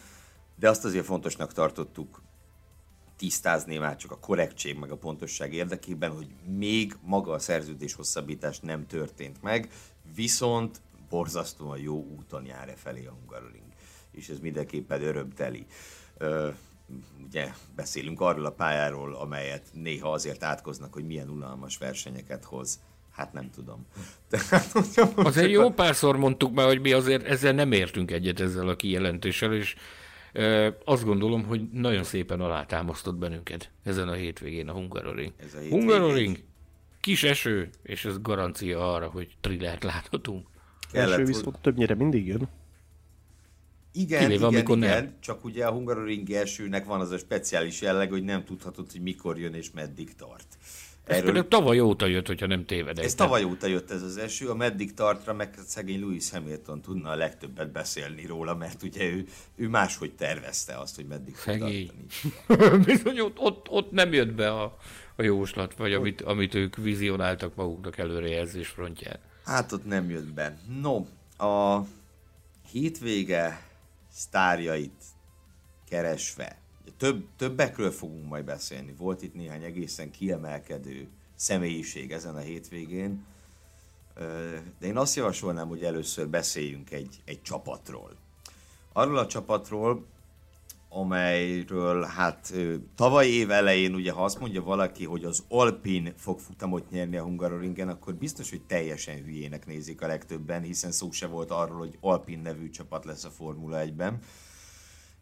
de 0.55 0.69
azt 0.69 0.85
azért 0.85 1.05
fontosnak 1.05 1.53
tartottuk 1.53 2.21
tisztázni 3.17 3.77
már 3.77 3.95
csak 3.95 4.11
a 4.11 4.19
korrektség 4.19 4.77
meg 4.77 4.91
a 4.91 4.97
pontosság 4.97 5.53
érdekében, 5.53 6.11
hogy 6.11 6.27
még 6.57 6.95
maga 7.01 7.31
a 7.31 7.39
szerződés 7.39 7.93
hosszabbítás 7.93 8.59
nem 8.59 8.87
történt 8.87 9.41
meg, 9.41 9.69
viszont 10.15 10.81
borzasztóan 11.09 11.77
jó 11.79 12.07
úton 12.17 12.45
jár 12.45 12.69
e 12.69 12.75
felé 12.75 13.05
a 13.05 13.11
Hungaroring, 13.19 13.65
és 14.11 14.29
ez 14.29 14.39
mindenképpen 14.39 15.01
örömteli. 15.01 15.65
Ugye 17.27 17.51
beszélünk 17.75 18.21
arról 18.21 18.45
a 18.45 18.51
pályáról, 18.51 19.15
amelyet 19.15 19.63
néha 19.73 20.11
azért 20.11 20.43
átkoznak, 20.43 20.93
hogy 20.93 21.05
milyen 21.05 21.29
unalmas 21.29 21.77
versenyeket 21.77 22.43
hoz. 22.43 22.79
Hát 23.11 23.33
nem 23.33 23.49
tudom. 23.49 23.85
Tehát, 24.29 24.75
azért 25.15 25.51
jó 25.51 25.71
párszor 25.71 26.17
mondtuk 26.17 26.53
már, 26.53 26.65
hogy 26.65 26.81
mi 26.81 26.91
azért 26.91 27.25
ezzel 27.25 27.53
nem 27.53 27.71
értünk 27.71 28.11
egyet 28.11 28.39
ezzel 28.39 28.67
a 28.67 28.75
kijelentéssel, 28.75 29.53
és 29.53 29.75
e, 30.33 30.77
azt 30.85 31.03
gondolom, 31.03 31.45
hogy 31.45 31.69
nagyon 31.71 32.03
szépen 32.03 32.41
alátámasztott 32.41 33.15
bennünket 33.15 33.71
ezen 33.83 34.07
a 34.07 34.13
hétvégén 34.13 34.67
a 34.67 34.73
Hungaroring. 34.73 35.33
Ez 35.37 35.53
a 35.53 35.59
hétvégén. 35.59 35.79
Hungaroring, 35.79 36.37
kis 37.01 37.23
eső, 37.23 37.69
és 37.83 38.05
ez 38.05 38.21
garancia 38.21 38.93
arra, 38.93 39.07
hogy 39.07 39.37
trillert 39.41 39.83
láthatunk. 39.83 40.47
Eső 40.91 41.23
viszont 41.23 41.57
többnyire 41.61 41.95
mindig 41.95 42.27
jön. 42.27 42.49
Igen, 43.97 44.19
Kiléve, 44.19 44.33
igen, 44.33 44.47
amikor 44.47 44.77
igen, 44.77 44.89
nem. 44.89 45.13
csak 45.19 45.45
ugye 45.45 45.65
a 45.65 45.71
Hungaroring 45.71 46.31
elsőnek 46.31 46.85
van 46.85 46.99
az 46.99 47.11
a 47.11 47.17
speciális 47.17 47.81
jelleg, 47.81 48.09
hogy 48.09 48.23
nem 48.23 48.43
tudhatod, 48.43 48.91
hogy 48.91 49.01
mikor 49.01 49.39
jön 49.39 49.53
és 49.53 49.71
meddig 49.71 50.15
tart. 50.15 50.57
Erről... 51.07 51.37
Ez 51.37 51.45
tavaly 51.49 51.79
óta 51.79 52.05
jött, 52.05 52.27
hogyha 52.27 52.47
nem 52.47 52.65
tévedek. 52.65 53.05
Ez 53.05 53.15
tavaly 53.15 53.43
óta 53.43 53.67
jött 53.67 53.91
ez 53.91 54.01
az 54.01 54.17
eső, 54.17 54.49
a 54.49 54.55
meddig 54.55 54.93
tartra, 54.93 55.33
meg 55.33 55.53
szegény 55.65 55.99
Louis 55.99 56.29
Hamilton 56.29 56.81
tudna 56.81 57.09
a 57.09 57.15
legtöbbet 57.15 57.71
beszélni 57.71 58.25
róla, 58.25 58.55
mert 58.55 58.83
ugye 58.83 59.03
ő, 59.03 59.25
ő 59.55 59.67
máshogy 59.67 60.11
tervezte 60.11 60.77
azt, 60.77 60.95
hogy 60.95 61.05
meddig 61.05 61.35
szegény. 61.35 61.91
Bizony 62.85 63.19
ott, 63.19 63.39
ott, 63.39 63.69
ott, 63.69 63.91
nem 63.91 64.13
jött 64.13 64.33
be 64.33 64.51
a, 64.51 64.77
a 65.15 65.23
jóslat, 65.23 65.75
vagy 65.77 65.93
amit, 65.93 66.21
amit 66.21 66.53
ők 66.53 66.75
vizionáltak 66.75 67.55
maguknak 67.55 67.97
előrejelzés 67.97 68.67
frontján. 68.67 69.19
Hát 69.45 69.71
ott 69.71 69.85
nem 69.85 70.09
jött 70.09 70.33
be. 70.33 70.57
No, 70.81 71.05
a 71.47 71.85
hétvége 72.71 73.66
sztárjait 74.17 75.03
keresve. 75.89 76.57
Több, 76.97 77.25
többekről 77.35 77.91
fogunk 77.91 78.27
majd 78.27 78.45
beszélni. 78.45 78.93
Volt 78.97 79.21
itt 79.21 79.33
néhány 79.33 79.63
egészen 79.63 80.11
kiemelkedő 80.11 81.07
személyiség 81.35 82.11
ezen 82.11 82.35
a 82.35 82.39
hétvégén, 82.39 83.25
de 84.79 84.87
én 84.87 84.97
azt 84.97 85.15
javasolnám, 85.15 85.67
hogy 85.67 85.83
először 85.83 86.27
beszéljünk 86.27 86.91
egy, 86.91 87.21
egy 87.25 87.41
csapatról. 87.41 88.15
Arról 88.93 89.17
a 89.17 89.27
csapatról, 89.27 90.05
amelyről 90.89 92.03
hát 92.03 92.53
tavaly 92.95 93.27
év 93.27 93.51
elején, 93.51 93.95
ugye 93.95 94.11
ha 94.11 94.23
azt 94.23 94.39
mondja 94.39 94.63
valaki, 94.63 95.05
hogy 95.05 95.23
az 95.23 95.43
Alpin 95.47 96.13
fog 96.17 96.39
futamot 96.39 96.89
nyerni 96.89 97.17
a 97.17 97.23
Hungaroringen, 97.23 97.89
akkor 97.89 98.15
biztos, 98.15 98.49
hogy 98.49 98.61
teljesen 98.61 99.23
hülyének 99.23 99.65
nézik 99.65 100.01
a 100.01 100.07
legtöbben, 100.07 100.61
hiszen 100.61 100.91
szó 100.91 101.11
se 101.11 101.27
volt 101.27 101.51
arról, 101.51 101.77
hogy 101.77 101.97
Alpin 102.01 102.39
nevű 102.39 102.69
csapat 102.69 103.05
lesz 103.05 103.23
a 103.23 103.29
Formula 103.29 103.77
1-ben. 103.85 104.19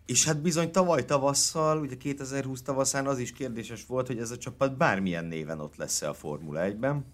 És 0.05 0.25
hát 0.25 0.41
bizony 0.41 0.71
tavaly 0.71 1.05
tavasszal, 1.05 1.79
ugye 1.79 1.97
2020 1.97 2.61
tavaszán 2.61 3.07
az 3.07 3.19
is 3.19 3.31
kérdéses 3.31 3.85
volt, 3.85 4.07
hogy 4.07 4.17
ez 4.17 4.31
a 4.31 4.37
csapat 4.37 4.77
bármilyen 4.77 5.25
néven 5.25 5.59
ott 5.59 5.75
lesz-e 5.75 6.09
a 6.09 6.13
Formula 6.13 6.61
1-ben. 6.63 7.05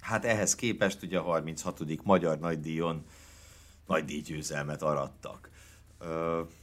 Hát 0.00 0.24
ehhez 0.24 0.54
képest 0.54 1.02
ugye 1.02 1.18
a 1.18 1.22
36. 1.22 2.02
magyar 2.04 2.38
nagydíjon 2.38 3.04
nagydíjgyőzelmet 3.86 4.82
arattak. 4.82 5.50
Ö- 5.98 6.60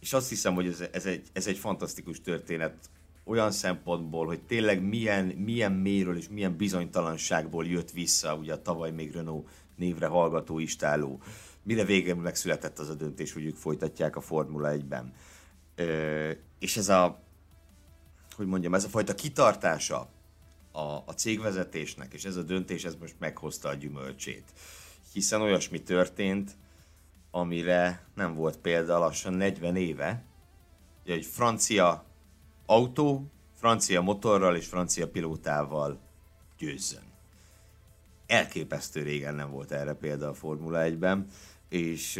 és 0.00 0.12
azt 0.12 0.28
hiszem, 0.28 0.54
hogy 0.54 0.66
ez, 0.66 0.84
ez, 0.92 1.06
egy, 1.06 1.26
ez 1.32 1.46
egy 1.46 1.58
fantasztikus 1.58 2.20
történet 2.20 2.90
olyan 3.24 3.50
szempontból, 3.50 4.26
hogy 4.26 4.40
tényleg 4.42 4.82
milyen, 4.82 5.24
milyen 5.24 5.72
méről 5.72 6.16
és 6.16 6.28
milyen 6.28 6.56
bizonytalanságból 6.56 7.66
jött 7.66 7.90
vissza 7.90 8.34
ugye 8.34 8.52
a 8.52 8.62
tavaly 8.62 8.90
még 8.90 9.12
Renault 9.12 9.48
névre 9.76 10.06
hallgató 10.06 10.58
istáló. 10.58 11.20
Mire 11.62 11.84
végül 11.84 12.14
megszületett 12.14 12.78
az 12.78 12.88
a 12.88 12.94
döntés, 12.94 13.32
hogy 13.32 13.44
ők 13.44 13.56
folytatják 13.56 14.16
a 14.16 14.20
Formula 14.20 14.72
1-ben. 14.72 15.12
Ö, 15.74 16.30
és 16.58 16.76
ez 16.76 16.88
a, 16.88 17.22
hogy 18.36 18.46
mondjam, 18.46 18.74
ez 18.74 18.84
a 18.84 18.88
fajta 18.88 19.14
kitartása 19.14 20.08
a, 20.72 21.02
a 21.06 21.12
cégvezetésnek, 21.16 22.12
és 22.12 22.24
ez 22.24 22.36
a 22.36 22.42
döntés, 22.42 22.84
ez 22.84 22.96
most 23.00 23.14
meghozta 23.18 23.68
a 23.68 23.74
gyümölcsét. 23.74 24.44
Hiszen 25.12 25.40
olyasmi 25.40 25.82
történt, 25.82 26.56
amire 27.36 28.06
nem 28.14 28.34
volt 28.34 28.56
példa 28.56 28.98
lassan 28.98 29.32
40 29.32 29.76
éve, 29.76 30.24
hogy 31.02 31.12
egy 31.12 31.24
francia 31.24 32.04
autó, 32.66 33.30
francia 33.54 34.00
motorral 34.00 34.56
és 34.56 34.66
francia 34.66 35.08
pilótával 35.08 36.00
győzzön. 36.58 37.02
Elképesztő 38.26 39.02
régen 39.02 39.34
nem 39.34 39.50
volt 39.50 39.72
erre 39.72 39.92
példa 39.92 40.28
a 40.28 40.34
Formula 40.34 40.80
1-ben, 40.82 41.26
és... 41.68 42.16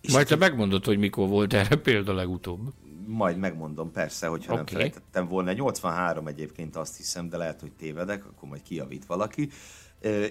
és 0.00 0.12
Majd 0.12 0.26
te 0.26 0.36
megmondod, 0.36 0.84
hogy 0.84 0.98
mikor 0.98 1.28
volt 1.28 1.52
erre 1.52 1.76
példa 1.76 2.14
legutóbb. 2.14 2.72
Majd 3.06 3.36
megmondom, 3.36 3.90
persze, 3.92 4.26
hogyha 4.26 4.52
okay. 4.52 4.64
nem 4.64 4.74
felejtettem 4.74 5.28
volna. 5.28 5.52
83 5.52 6.26
egyébként 6.26 6.76
azt 6.76 6.96
hiszem, 6.96 7.28
de 7.28 7.36
lehet, 7.36 7.60
hogy 7.60 7.72
tévedek, 7.72 8.26
akkor 8.26 8.48
majd 8.48 8.62
kiavít 8.62 9.06
valaki. 9.06 9.50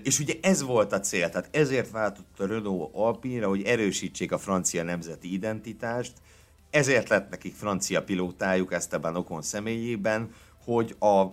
És 0.04 0.20
ugye 0.20 0.34
ez 0.42 0.62
volt 0.62 0.94
a 0.94 1.00
cél, 1.00 1.30
tehát 1.30 1.50
ezért 1.52 1.92
váltott 1.92 2.40
a 2.40 2.46
Renault 2.46 2.90
Alpine-ra, 2.94 3.48
hogy 3.48 3.62
erősítsék 3.62 4.32
a 4.32 4.38
francia 4.38 4.84
nemzeti 4.84 5.34
identitást, 5.34 6.14
ezért 6.70 7.10
lett 7.10 7.30
nekik 7.30 7.56
francia 7.56 8.04
pilótájuk 8.04 8.74
Esteban 8.74 9.16
Ocon 9.16 9.42
személyében, 9.42 10.32
hogy 10.64 10.96
a 11.00 11.26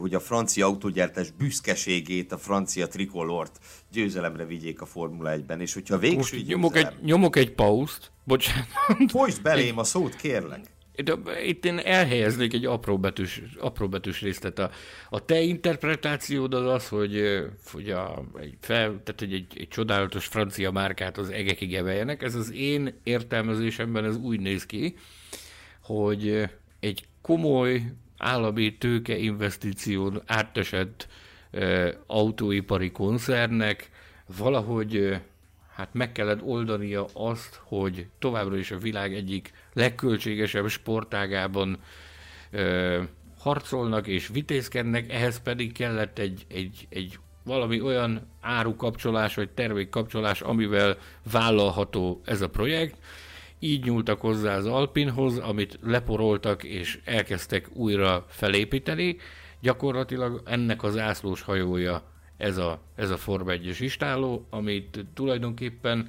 hogy 0.00 0.14
a 0.14 0.20
francia 0.20 0.66
autógyártás 0.66 1.30
büszkeségét, 1.30 2.32
a 2.32 2.38
francia 2.38 2.88
trikolort 2.88 3.58
győzelemre 3.92 4.44
vigyék 4.44 4.80
a 4.80 4.86
Formula 4.86 5.30
1-ben, 5.34 5.60
és 5.60 5.74
hogyha 5.74 5.98
végső 5.98 6.16
Most 6.16 6.30
győzelem... 6.32 6.58
nyomok, 6.58 6.76
egy, 6.76 6.86
nyomok 7.02 7.36
egy 7.36 7.52
pauszt, 7.52 8.10
bocsánat. 8.24 8.66
Folytsd 9.08 9.42
belém 9.42 9.78
a 9.78 9.84
szót, 9.84 10.16
kérlek. 10.16 10.70
Itt 11.46 11.64
én 11.64 11.78
elhelyeznék 11.78 12.52
egy 12.52 12.64
apróbetűs, 12.64 13.42
apróbetűs 13.58 14.20
részlet. 14.20 14.58
A, 14.58 14.70
a 15.10 15.24
te 15.24 15.40
interpretációd 15.40 16.54
az 16.54 16.66
az, 16.66 16.88
hogy, 16.88 17.44
hogy, 17.72 17.90
a, 17.90 18.24
egy, 18.40 18.54
fel, 18.60 19.00
tehát 19.04 19.22
egy, 19.22 19.32
egy, 19.32 19.46
egy 19.56 19.68
csodálatos 19.68 20.26
francia 20.26 20.70
márkát 20.70 21.18
az 21.18 21.30
egekig 21.30 21.74
eveljenek. 21.74 22.22
Ez 22.22 22.34
az 22.34 22.52
én 22.52 22.94
értelmezésemben 23.02 24.04
ez 24.04 24.16
úgy 24.16 24.40
néz 24.40 24.66
ki, 24.66 24.96
hogy 25.80 26.48
egy 26.80 27.04
komoly 27.20 27.92
állami 28.16 28.76
tőke 28.78 29.16
investíción 29.16 30.22
átesett 30.26 31.08
e, 31.50 31.94
autóipari 32.06 32.90
koncernnek 32.90 33.90
valahogy 34.36 35.20
hát 35.74 35.88
meg 35.92 36.12
kellett 36.12 36.42
oldania 36.42 37.06
azt, 37.12 37.60
hogy 37.62 38.06
továbbra 38.18 38.56
is 38.56 38.70
a 38.70 38.78
világ 38.78 39.14
egyik 39.14 39.52
legköltségesebb 39.72 40.68
sportágában 40.68 41.78
ö, 42.50 43.02
harcolnak 43.38 44.06
és 44.06 44.28
vitézkednek, 44.28 45.12
ehhez 45.12 45.42
pedig 45.42 45.72
kellett 45.72 46.18
egy, 46.18 46.44
egy, 46.48 46.86
egy 46.88 47.18
valami 47.44 47.80
olyan 47.80 48.28
árukapcsolás 48.40 49.34
vagy 49.34 49.50
termékkapcsolás, 49.50 50.40
amivel 50.40 50.96
vállalható 51.32 52.20
ez 52.24 52.40
a 52.40 52.48
projekt. 52.48 52.96
Így 53.58 53.84
nyúltak 53.84 54.20
hozzá 54.20 54.56
az 54.56 54.66
Alpinhoz, 54.66 55.38
amit 55.38 55.78
leporoltak 55.82 56.64
és 56.64 57.00
elkezdtek 57.04 57.68
újra 57.72 58.24
felépíteni. 58.28 59.16
Gyakorlatilag 59.60 60.42
ennek 60.44 60.82
az 60.82 60.98
ászlós 60.98 61.42
hajója 61.42 62.02
ez 62.36 62.56
a, 62.56 62.80
ez 62.94 63.10
a 63.10 63.16
Form 63.16 63.46
1-es 63.48 63.76
istáló, 63.80 64.46
amit 64.50 65.06
tulajdonképpen 65.14 66.08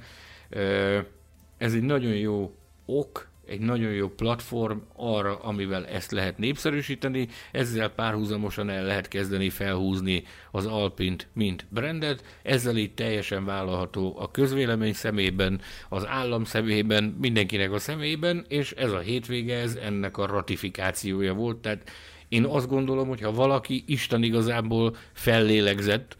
ez 1.56 1.74
egy 1.74 1.82
nagyon 1.82 2.14
jó 2.14 2.54
ok, 2.84 3.28
egy 3.46 3.60
nagyon 3.60 3.92
jó 3.92 4.08
platform 4.08 4.78
arra, 4.96 5.38
amivel 5.38 5.86
ezt 5.86 6.10
lehet 6.10 6.38
népszerűsíteni, 6.38 7.28
ezzel 7.52 7.88
párhuzamosan 7.88 8.70
el 8.70 8.84
lehet 8.84 9.08
kezdeni 9.08 9.50
felhúzni 9.50 10.22
az 10.50 10.66
Alpint, 10.66 11.28
mint 11.32 11.66
brandet, 11.68 12.24
ezzel 12.42 12.76
így 12.76 12.94
teljesen 12.94 13.44
vállalható 13.44 14.16
a 14.18 14.30
közvélemény 14.30 14.92
szemében, 14.92 15.60
az 15.88 16.06
állam 16.06 16.44
szemében, 16.44 17.16
mindenkinek 17.20 17.72
a 17.72 17.78
szemében, 17.78 18.44
és 18.48 18.72
ez 18.72 18.92
a 18.92 18.98
hétvége, 18.98 19.56
ez 19.56 19.74
ennek 19.74 20.18
a 20.18 20.26
ratifikációja 20.26 21.34
volt, 21.34 21.56
tehát 21.56 21.90
Én 22.28 22.44
azt 22.44 22.68
gondolom, 22.68 23.08
hogy 23.08 23.20
ha 23.20 23.32
valaki 23.32 23.84
Isten 23.86 24.22
igazából 24.22 24.96
fellélegzett, 25.12 26.16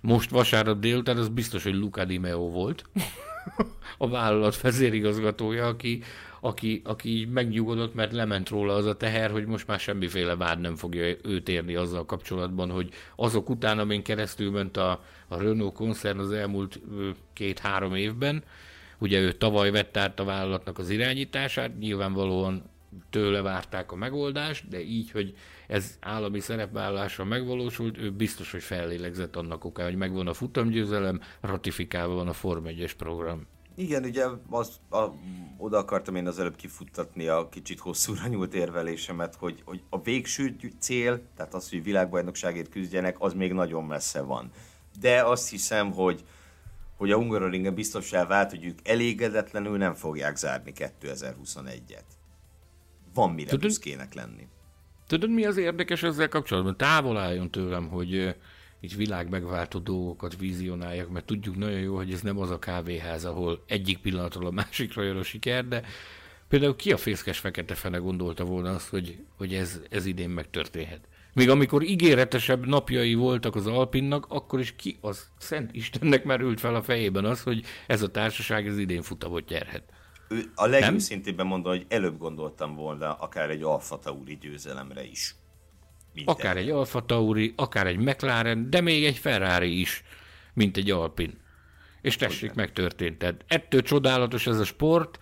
most 0.00 0.30
vasárnap 0.30 0.78
délután, 0.78 1.16
az 1.16 1.28
biztos, 1.28 1.62
hogy 1.62 1.74
Luca 1.74 2.04
Di 2.04 2.18
Meo 2.18 2.50
volt, 2.50 2.84
a 3.98 4.08
vállalat 4.08 4.60
vezérigazgatója, 4.60 5.66
aki, 5.66 6.02
aki, 6.44 6.82
aki 6.84 7.08
így 7.08 7.28
megnyugodott, 7.28 7.94
mert 7.94 8.12
lement 8.12 8.48
róla 8.48 8.74
az 8.74 8.86
a 8.86 8.96
teher, 8.96 9.30
hogy 9.30 9.46
most 9.46 9.66
már 9.66 9.80
semmiféle 9.80 10.36
vád 10.36 10.60
nem 10.60 10.76
fogja 10.76 11.14
őt 11.22 11.48
érni 11.48 11.74
azzal 11.74 12.06
kapcsolatban, 12.06 12.70
hogy 12.70 12.88
azok 13.16 13.50
után, 13.50 13.78
amin 13.78 14.02
keresztül 14.02 14.50
ment 14.50 14.76
a, 14.76 15.04
a 15.28 15.36
Renault 15.36 15.74
koncern 15.74 16.18
az 16.18 16.32
elmúlt 16.32 16.80
két-három 17.32 17.94
évben, 17.94 18.42
ugye 18.98 19.20
ő 19.20 19.32
tavaly 19.32 19.70
vett 19.70 19.96
át 19.96 20.20
a 20.20 20.24
vállalatnak 20.24 20.78
az 20.78 20.90
irányítását, 20.90 21.78
nyilvánvalóan 21.78 22.62
tőle 23.10 23.42
várták 23.42 23.92
a 23.92 23.96
megoldást, 23.96 24.68
de 24.68 24.80
így, 24.80 25.10
hogy 25.10 25.34
ez 25.66 25.96
állami 26.00 26.40
szerepvállásra 26.40 27.24
megvalósult, 27.24 27.98
ő 27.98 28.10
biztos, 28.10 28.50
hogy 28.50 28.62
fellélegzett 28.62 29.36
annak 29.36 29.64
okán, 29.64 29.86
hogy 29.86 29.96
megvan 29.96 30.26
a 30.26 30.34
futamgyőzelem, 30.34 31.20
ratifikálva 31.40 32.14
van 32.14 32.28
a 32.28 32.32
Form 32.32 32.64
1-es 32.66 32.92
program. 32.96 33.46
Igen, 33.76 34.04
ugye 34.04 34.24
az, 34.50 34.80
a, 34.90 35.04
oda 35.56 35.78
akartam 35.78 36.14
én 36.14 36.26
az 36.26 36.38
előbb 36.38 36.56
kifuttatni 36.56 37.26
a 37.26 37.48
kicsit 37.48 37.78
hosszúra 37.78 38.26
nyúlt 38.26 38.54
érvelésemet, 38.54 39.34
hogy, 39.34 39.62
hogy 39.64 39.82
a 39.88 40.02
végső 40.02 40.56
cél, 40.78 41.20
tehát 41.36 41.54
az, 41.54 41.70
hogy 41.70 41.82
világbajnokságért 41.82 42.70
küzdjenek, 42.70 43.16
az 43.18 43.34
még 43.34 43.52
nagyon 43.52 43.84
messze 43.84 44.20
van. 44.20 44.50
De 45.00 45.22
azt 45.22 45.50
hiszem, 45.50 45.92
hogy, 45.92 46.24
hogy 46.96 47.10
a 47.10 47.16
Hungaroringen 47.16 47.74
biztos 47.74 48.10
vált, 48.10 48.50
hogy 48.50 48.64
ők 48.64 48.88
elégedetlenül 48.88 49.76
nem 49.76 49.94
fogják 49.94 50.36
zárni 50.36 50.72
2021-et. 50.76 52.04
Van 53.14 53.30
mire 53.30 53.50
Tudod, 53.50 53.64
büszkének 53.64 54.14
lenni. 54.14 54.48
Tudod, 55.06 55.30
mi 55.30 55.44
az 55.44 55.56
érdekes 55.56 56.02
ezzel 56.02 56.28
kapcsolatban? 56.28 56.76
Távol 56.76 57.16
álljon 57.16 57.50
tőlem, 57.50 57.88
hogy 57.88 58.36
itt 58.84 58.94
világ 58.94 59.28
megváltó 59.28 59.78
dolgokat 59.78 60.36
vizionáljak, 60.38 61.10
mert 61.10 61.24
tudjuk 61.24 61.56
nagyon 61.56 61.80
jó, 61.80 61.96
hogy 61.96 62.12
ez 62.12 62.20
nem 62.20 62.38
az 62.38 62.50
a 62.50 62.58
kávéház, 62.58 63.24
ahol 63.24 63.64
egyik 63.66 63.98
pillanatról 63.98 64.46
a 64.46 64.50
másikra 64.50 65.02
jön 65.02 65.16
a 65.16 65.22
siker, 65.22 65.68
de 65.68 65.82
például 66.48 66.76
ki 66.76 66.92
a 66.92 66.96
fészkes 66.96 67.38
fekete 67.38 67.74
fene 67.74 67.98
gondolta 67.98 68.44
volna 68.44 68.70
azt, 68.70 68.88
hogy, 68.88 69.18
hogy 69.36 69.54
ez, 69.54 69.80
ez 69.90 70.06
idén 70.06 70.30
megtörténhet. 70.30 71.08
Még 71.32 71.50
amikor 71.50 71.82
ígéretesebb 71.82 72.66
napjai 72.66 73.14
voltak 73.14 73.54
az 73.54 73.66
Alpinnak, 73.66 74.26
akkor 74.28 74.60
is 74.60 74.76
ki 74.76 74.96
az 75.00 75.28
Szent 75.38 75.74
Istennek 75.74 76.24
merült 76.24 76.60
fel 76.60 76.74
a 76.74 76.82
fejében 76.82 77.24
az, 77.24 77.42
hogy 77.42 77.64
ez 77.86 78.02
a 78.02 78.10
társaság 78.10 78.66
ez 78.66 78.78
idén 78.78 79.02
futamot 79.02 79.48
nyerhet. 79.48 79.82
Ő 80.28 80.50
a 80.54 80.66
legőszintébben 80.66 81.46
mondom, 81.46 81.72
hogy 81.72 81.86
előbb 81.88 82.18
gondoltam 82.18 82.74
volna 82.74 83.12
akár 83.12 83.50
egy 83.50 83.62
Alfa 83.62 83.98
Tauri 83.98 84.38
győzelemre 84.40 85.04
is. 85.04 85.34
Minden. 86.14 86.34
Akár 86.34 86.56
egy 86.56 86.70
Alfa 86.70 87.04
Tauri, 87.04 87.52
akár 87.56 87.86
egy 87.86 87.98
McLaren, 87.98 88.70
de 88.70 88.80
még 88.80 89.04
egy 89.04 89.18
Ferrari 89.18 89.80
is, 89.80 90.04
mint 90.52 90.76
egy 90.76 90.90
Alpin. 90.90 91.38
És 92.00 92.16
tessék, 92.16 92.42
Ugyan. 92.42 92.54
megtörtént. 92.56 93.18
Tehát 93.18 93.44
ettől 93.48 93.82
csodálatos 93.82 94.46
ez 94.46 94.58
a 94.58 94.64
sport. 94.64 95.18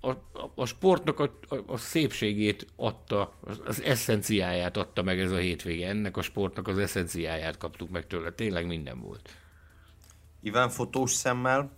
A, 0.00 0.08
a, 0.08 0.52
a 0.54 0.66
sportnak 0.66 1.20
a, 1.20 1.38
a, 1.48 1.56
a 1.66 1.76
szépségét 1.76 2.66
adta, 2.76 3.38
az 3.64 3.82
eszenciáját 3.82 4.76
adta 4.76 5.02
meg 5.02 5.20
ez 5.20 5.30
a 5.30 5.36
hétvége. 5.36 5.88
Ennek 5.88 6.16
a 6.16 6.22
sportnak 6.22 6.68
az 6.68 6.78
eszenciáját 6.78 7.56
kaptuk 7.58 7.90
meg 7.90 8.06
tőle. 8.06 8.32
Tényleg 8.32 8.66
minden 8.66 9.00
volt. 9.00 9.36
Iván 10.42 10.68
fotós 10.68 11.10
szemmel, 11.10 11.72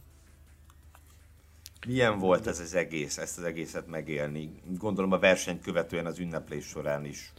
milyen 1.87 2.19
volt 2.19 2.47
ez 2.47 2.61
az 2.61 2.75
egész, 2.75 3.19
ezt 3.19 3.39
az 3.39 3.45
egészet 3.45 3.87
megélni? 3.87 4.51
Gondolom 4.79 5.13
a 5.13 5.19
versenyt 5.19 5.63
követően 5.63 6.07
az 6.07 6.19
ünneplés 6.19 6.65
során 6.65 7.05
is 7.05 7.33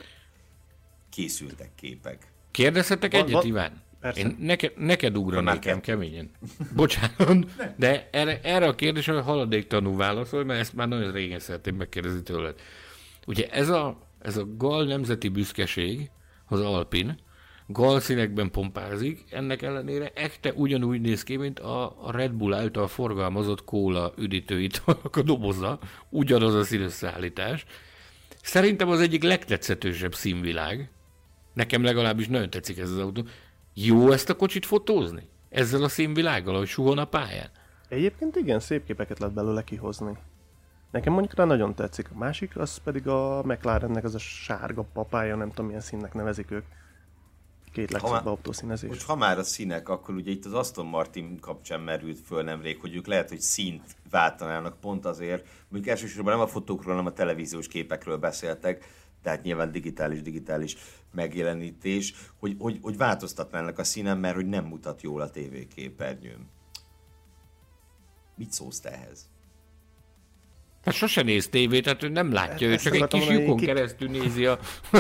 készültek 1.20 1.70
képek. 1.76 2.32
Kérdezhetek 2.52 3.12
van, 3.12 3.22
egyet, 3.22 3.34
van? 3.34 3.46
Iván? 3.46 3.82
Persze. 4.00 4.20
Én 4.20 4.38
neked, 4.40 4.74
neked 4.78 5.18
ugranék 5.18 5.54
nekem 5.54 5.82
keményen. 5.82 6.32
Bocsánat, 6.76 7.46
de 7.78 8.10
erre, 8.12 8.40
erre 8.44 8.68
a 8.68 8.76
kérdésre 8.76 9.22
haladéktanú 9.22 9.96
válaszol, 9.96 10.44
mert 10.44 10.60
ezt 10.60 10.74
már 10.74 10.88
nagyon 10.88 11.12
régen 11.12 11.40
szeretném 11.40 11.76
megkérdezni 11.76 12.22
tőled. 12.22 12.56
Ugye 13.28 13.50
ez 13.50 13.70
a, 13.70 14.08
ez 14.20 14.38
a 14.38 14.46
gal 14.58 14.86
nemzeti 14.86 15.28
büszkeség, 15.28 16.10
az 16.46 16.62
Alpin, 16.62 17.20
gal 17.68 18.00
színekben 18.00 18.52
pompázik, 18.52 19.24
ennek 19.32 19.62
ellenére 19.62 20.12
ekte 20.16 20.54
ugyanúgy 20.54 21.02
néz 21.02 21.24
ki, 21.24 21.36
mint 21.36 21.60
a, 21.60 22.06
a 22.08 22.12
Red 22.12 22.32
Bull 22.32 22.54
által 22.54 22.88
forgalmazott 22.88 23.64
kóla 23.64 24.14
üdítőit 24.18 24.82
a 25.12 25.22
doboza, 25.22 25.80
ugyanaz 26.10 26.54
a 26.54 26.64
színösszállítás. 26.64 27.66
Szerintem 28.42 28.90
az 28.90 29.00
egyik 29.00 29.24
legtetszetősebb 29.24 30.14
színvilág, 30.14 30.90
Nekem 31.60 31.84
legalábbis 31.84 32.28
nagyon 32.28 32.50
tetszik 32.50 32.78
ez 32.78 32.90
az 32.90 32.98
autó. 32.98 33.24
Jó 33.74 34.12
ezt 34.12 34.30
a 34.30 34.36
kocsit 34.36 34.66
fotózni? 34.66 35.28
Ezzel 35.50 35.84
a 35.84 35.90
színvilággal, 35.90 36.56
ahogy 36.56 36.68
suhon 36.68 36.98
a 36.98 37.06
pályán? 37.06 37.50
Egyébként 37.90 38.36
igen, 38.36 38.60
szép 38.60 38.86
képeket 38.86 39.20
lehet 39.20 39.36
belőle 39.36 39.64
kihozni. 39.64 40.18
Nekem 40.92 41.14
mondjuk 41.14 41.36
rá 41.36 41.44
nagyon 41.44 41.76
tetszik. 41.76 42.10
A 42.14 42.18
másik, 42.18 42.58
az 42.58 42.78
pedig 42.78 43.08
a 43.08 43.42
McLarennek 43.44 44.04
az 44.04 44.16
a 44.16 44.20
sárga 44.20 44.86
papája, 44.94 45.36
nem 45.36 45.50
tudom 45.50 45.66
milyen 45.66 45.82
színnek 45.82 46.14
nevezik 46.14 46.52
ők. 46.52 46.66
Két 47.72 47.92
legszebb 47.92 48.26
autószínezés. 48.26 48.90
Most 48.90 49.06
ha 49.06 49.16
már 49.16 49.38
a 49.38 49.44
színek, 49.44 49.90
akkor 49.90 50.16
ugye 50.16 50.32
itt 50.32 50.46
az 50.46 50.54
Aston 50.54 50.86
Martin 50.86 51.40
kapcsán 51.40 51.82
merült 51.82 52.20
föl 52.26 52.44
nemrég, 52.44 52.80
hogy 52.80 52.96
ők 52.96 53.08
lehet, 53.08 53.30
hogy 53.30 53.42
színt 53.42 53.96
váltanának 54.10 54.80
pont 54.80 55.06
azért, 55.06 55.48
mondjuk 55.70 55.94
elsősorban 55.94 56.34
nem 56.34 56.44
a 56.44 56.48
fotókról, 56.48 56.96
hanem 56.96 57.06
a 57.06 57.14
televíziós 57.14 57.68
képekről 57.68 58.18
beszéltek, 58.18 58.86
tehát 59.22 59.44
nyilván 59.44 59.72
digitális-digitális 59.72 60.78
megjelenítés, 61.12 62.14
hogy, 62.40 62.56
hogy, 62.60 62.80
hogy 62.82 62.98
változtatnának 62.98 63.80
a 63.80 63.84
színen, 63.84 64.18
mert 64.18 64.36
hogy 64.36 64.48
nem 64.48 64.66
mutat 64.66 65.02
jól 65.02 65.22
a 65.22 65.30
tévéképernyőn. 65.30 66.48
Mit 68.36 68.52
szólsz 68.52 68.80
te 68.80 68.92
ehhez? 68.92 69.30
Hát 70.86 70.94
sose 70.94 71.22
néz 71.22 71.48
tévét, 71.48 71.84
tehát 71.84 72.04
ő 72.04 72.10
nem 72.10 72.32
látja, 72.34 72.68
ő 72.68 72.76
csak 72.76 72.96
egy 72.96 73.08
kis 73.08 73.28
lyukon 73.28 73.58
kik... 73.58 73.68
keresztül 73.68 74.10
nézi 74.10 74.46
a... 74.46 74.60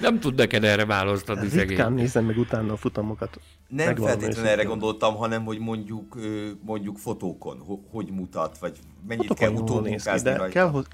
nem 0.00 0.20
tud 0.20 0.34
neked 0.34 0.64
erre 0.64 0.84
választani 0.84 1.48
szegény. 1.48 1.68
Ritkán 1.68 1.92
nézem 1.92 2.24
meg 2.24 2.38
utána 2.38 2.72
a 2.72 2.76
futamokat. 2.76 3.40
Nem 3.68 3.96
feltétlenül 3.96 4.50
erre 4.50 4.62
gondoltam, 4.62 5.16
hanem 5.16 5.44
hogy 5.44 5.58
mondjuk 5.58 6.18
mondjuk 6.60 6.98
fotókon, 6.98 7.82
hogy 7.90 8.10
mutat, 8.10 8.58
vagy 8.58 8.78
mennyit 9.08 9.26
fotókon 9.26 9.54
kell 9.54 9.62
utómunkázni 9.62 10.30
de 10.30 10.48
kell, 10.48 10.84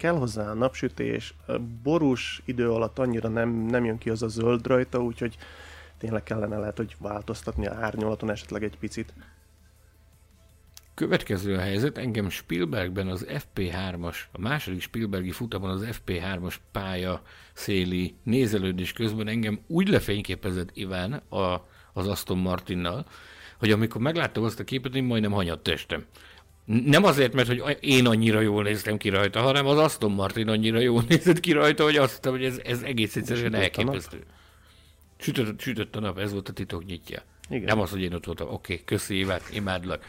kell 0.00 0.14
hozzá 0.16 0.50
a 0.50 0.54
napsütés, 0.54 1.34
borús 1.82 2.42
idő 2.44 2.70
alatt 2.70 2.98
annyira 2.98 3.28
nem, 3.28 3.50
nem 3.50 3.84
jön 3.84 3.98
ki 3.98 4.10
az 4.10 4.22
a 4.22 4.28
zöld 4.28 4.66
rajta, 4.66 5.02
úgyhogy 5.02 5.36
tényleg 5.98 6.22
kellene 6.22 6.58
lehet, 6.58 6.76
hogy 6.76 6.96
változtatni 6.98 7.66
a 7.66 7.74
árnyalaton 7.74 8.30
esetleg 8.30 8.62
egy 8.62 8.76
picit. 8.78 9.12
Következő 10.94 11.54
a 11.54 11.60
helyzet, 11.60 11.98
engem 11.98 12.28
Spielbergben 12.28 13.08
az 13.08 13.26
FP3-as, 13.28 14.16
a 14.32 14.40
második 14.40 14.80
Spielbergi 14.80 15.30
futamon 15.30 15.70
az 15.70 15.88
FP3-as 15.90 16.54
pálya 16.72 17.22
széli 17.52 18.14
nézelődés 18.22 18.92
közben 18.92 19.28
engem 19.28 19.58
úgy 19.66 19.88
lefényképezett 19.88 20.70
Iván 20.74 21.12
a, 21.12 21.66
az 21.92 22.08
Aston 22.08 22.38
Martinnal, 22.38 23.06
hogy 23.58 23.70
amikor 23.70 24.00
megláttam 24.00 24.44
azt 24.44 24.60
a 24.60 24.64
képet, 24.64 24.94
én 24.94 25.04
majdnem 25.04 25.32
hanyat 25.32 25.62
testem. 25.62 26.04
Nem 26.70 27.04
azért, 27.04 27.32
mert 27.32 27.48
hogy 27.48 27.78
én 27.80 28.06
annyira 28.06 28.40
jól 28.40 28.62
néztem 28.62 28.96
ki 28.96 29.08
rajta, 29.08 29.40
hanem 29.40 29.66
az 29.66 29.78
Aston 29.78 30.10
Martin 30.10 30.48
annyira 30.48 30.78
jól 30.78 31.04
nézett 31.08 31.40
ki 31.40 31.52
rajta, 31.52 31.82
hogy 31.82 31.96
azt 31.96 32.24
hogy 32.24 32.44
ez, 32.44 32.60
ez 32.64 32.82
egész 32.82 33.16
egyszerűen 33.16 33.54
elképesztő. 33.54 34.24
Sütött, 35.18 35.60
sütött 35.60 35.96
a 35.96 36.00
nap, 36.00 36.18
ez 36.18 36.32
volt 36.32 36.48
a 36.48 36.52
titok 36.52 36.84
nyitja. 36.84 37.22
Igen. 37.48 37.64
Nem 37.64 37.80
az, 37.80 37.90
hogy 37.90 38.02
én 38.02 38.14
ott 38.14 38.24
voltam. 38.24 38.46
Oké, 38.46 38.72
okay, 38.72 38.84
köszi 38.84 39.14
Évát, 39.14 39.42
imádlak. 39.52 40.06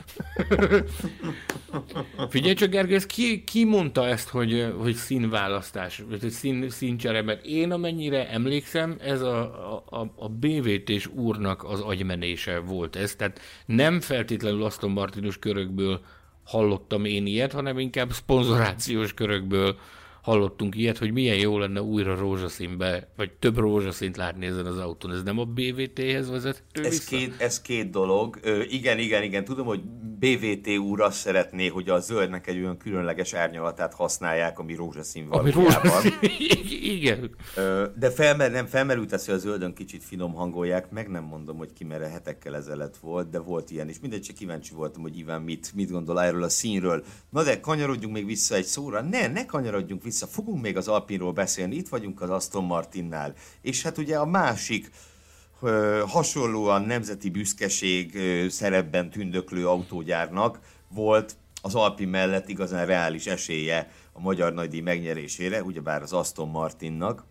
Figyelj 2.30 2.54
csak, 2.54 2.70
Gergely, 2.70 2.96
ez 2.96 3.06
ki, 3.06 3.44
ki 3.44 3.64
mondta 3.64 4.08
ezt, 4.08 4.30
hogy, 4.30 4.74
hogy 4.78 4.94
színválasztás, 4.94 6.04
vagy 6.10 6.22
hogy 6.22 6.30
szín, 6.30 6.70
színcsere, 6.70 7.22
mert 7.22 7.46
én 7.46 7.72
amennyire 7.72 8.30
emlékszem, 8.30 8.98
ez 9.00 9.22
a, 9.22 9.42
a, 9.90 10.12
a 10.16 10.30
BVT-s 10.30 11.08
úrnak 11.08 11.64
az 11.64 11.80
agymenése 11.80 12.60
volt 12.60 12.96
ez, 12.96 13.16
tehát 13.16 13.40
nem 13.66 14.00
feltétlenül 14.00 14.64
Aston 14.64 14.92
Martinus 14.92 15.40
körökből 15.40 16.02
hallottam 16.44 17.06
én 17.06 17.26
ilyet, 17.26 17.52
hanem 17.52 17.80
inkább 17.80 18.12
szponzorációs 18.12 19.14
körökből 19.14 19.78
hallottunk 20.22 20.76
ilyet, 20.76 20.98
hogy 20.98 21.12
milyen 21.12 21.38
jó 21.38 21.58
lenne 21.58 21.82
újra 21.82 22.16
rózsaszínbe, 22.16 23.08
vagy 23.16 23.32
több 23.32 23.58
rózsaszínt 23.58 24.18
látni 24.18 24.46
ezen 24.46 24.66
az 24.66 24.78
autón. 24.78 25.12
Ez 25.12 25.24
nem 25.24 25.40
a 25.40 25.46
BVT-hez 25.46 26.30
vezet? 26.30 26.64
Ez 26.72 27.06
két, 27.06 27.34
ez 27.38 27.62
két 27.62 27.90
dolog. 27.90 28.40
Ö, 28.42 28.62
igen, 28.62 29.00
igen, 29.00 29.24
igen. 29.24 29.44
Tudom, 29.44 29.66
hogy 29.66 29.82
BVT 30.20 30.68
úr 30.78 31.02
azt 31.02 31.18
szeretné, 31.18 31.68
hogy 31.68 31.90
a 31.90 32.00
zöldnek 32.00 32.48
egy 32.48 32.58
olyan 32.58 32.78
különleges 32.78 33.34
árnyalatát 33.34 33.94
használják, 33.94 34.60
ami 34.60 34.76
rózsaszín 34.76 35.28
valójában. 35.28 35.64
Ami 35.64 35.70
rózsaszín. 35.70 36.14
igen. 36.98 37.36
Ö, 37.56 37.86
de 38.00 38.10
felmer, 38.10 38.52
nem 38.52 38.66
felmerült 38.66 39.14
ez, 39.14 39.26
hogy 39.26 39.36
a 39.36 39.38
zöldön 39.38 39.74
kicsit 39.74 40.04
finom 40.04 40.34
hangolják, 40.34 40.92
meg 40.92 41.10
nem 41.10 41.24
mondom, 41.24 41.58
hogy 41.58 41.74
ki 41.74 41.84
mere 41.84 42.08
hetekkel 42.08 42.56
ezelőtt 42.56 42.98
volt, 42.98 43.30
de 43.30 43.40
volt 43.40 43.72
ilyen 43.72 43.90
is. 43.90 44.00
Mindegy, 44.00 44.22
csak 44.22 44.36
kíváncsi 44.36 44.74
voltam, 44.74 45.02
hogy 45.02 45.18
Iván 45.18 45.42
mit, 45.42 45.72
mit 45.76 45.92
gondol 45.92 46.22
erről 46.22 46.44
a 46.44 46.50
színről. 46.50 47.04
Na 47.30 47.44
de 47.44 47.60
kanyarodjunk 47.60 48.14
még 48.14 48.26
vissza 48.26 48.56
egy 48.56 48.66
szóra. 48.66 49.02
Ne, 49.02 49.28
ne 49.28 49.46
kanyarodjunk 49.46 50.04
vissza 50.04 50.11
vissza, 50.12 50.28
fogunk 50.28 50.62
még 50.62 50.78
az 50.78 50.88
Alpinról 50.88 51.32
beszélni, 51.32 51.76
itt 51.76 51.90
vagyunk 51.90 52.22
az 52.22 52.30
Aston 52.30 52.64
Martinnál, 52.64 53.34
és 53.62 53.82
hát 53.82 53.98
ugye 53.98 54.18
a 54.18 54.26
másik 54.26 54.92
hasonlóan 56.08 56.82
nemzeti 56.82 57.30
büszkeség 57.30 58.20
szerepben 58.50 59.10
tündöklő 59.10 59.68
autógyárnak 59.68 60.60
volt 60.88 61.36
az 61.62 61.76
Alpin 61.76 62.08
mellett 62.08 62.50
igazán 62.50 62.86
reális 62.86 63.26
esélye 63.26 63.92
a 64.14 64.20
magyar 64.20 64.54
nagydíj 64.54 64.82
megnyerésére, 64.82 65.64
ugyebár 65.64 66.02
az 66.02 66.14
Aston 66.14 66.50
Martinnak. 66.50 67.26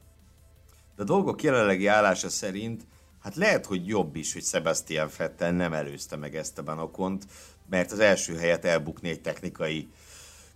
De 0.97 1.03
a 1.03 1.07
dolgok 1.07 1.43
jelenlegi 1.43 1.87
állása 1.87 2.29
szerint 2.29 2.87
hát 3.23 3.37
lehet, 3.37 3.67
hogy 3.67 3.87
jobb 3.87 4.17
is, 4.17 4.33
hogy 4.33 4.45
Sebastian 4.45 5.09
Vettel 5.17 5.53
nem 5.53 5.73
előzte 5.73 6.17
meg 6.17 6.37
Esteban 6.37 6.79
Okont, 6.79 7.25
mert 7.71 7.93
az 7.93 7.99
első 7.99 8.37
helyet 8.37 8.65
elbukni 8.65 9.09
egy 9.09 9.21
technikai 9.21 9.89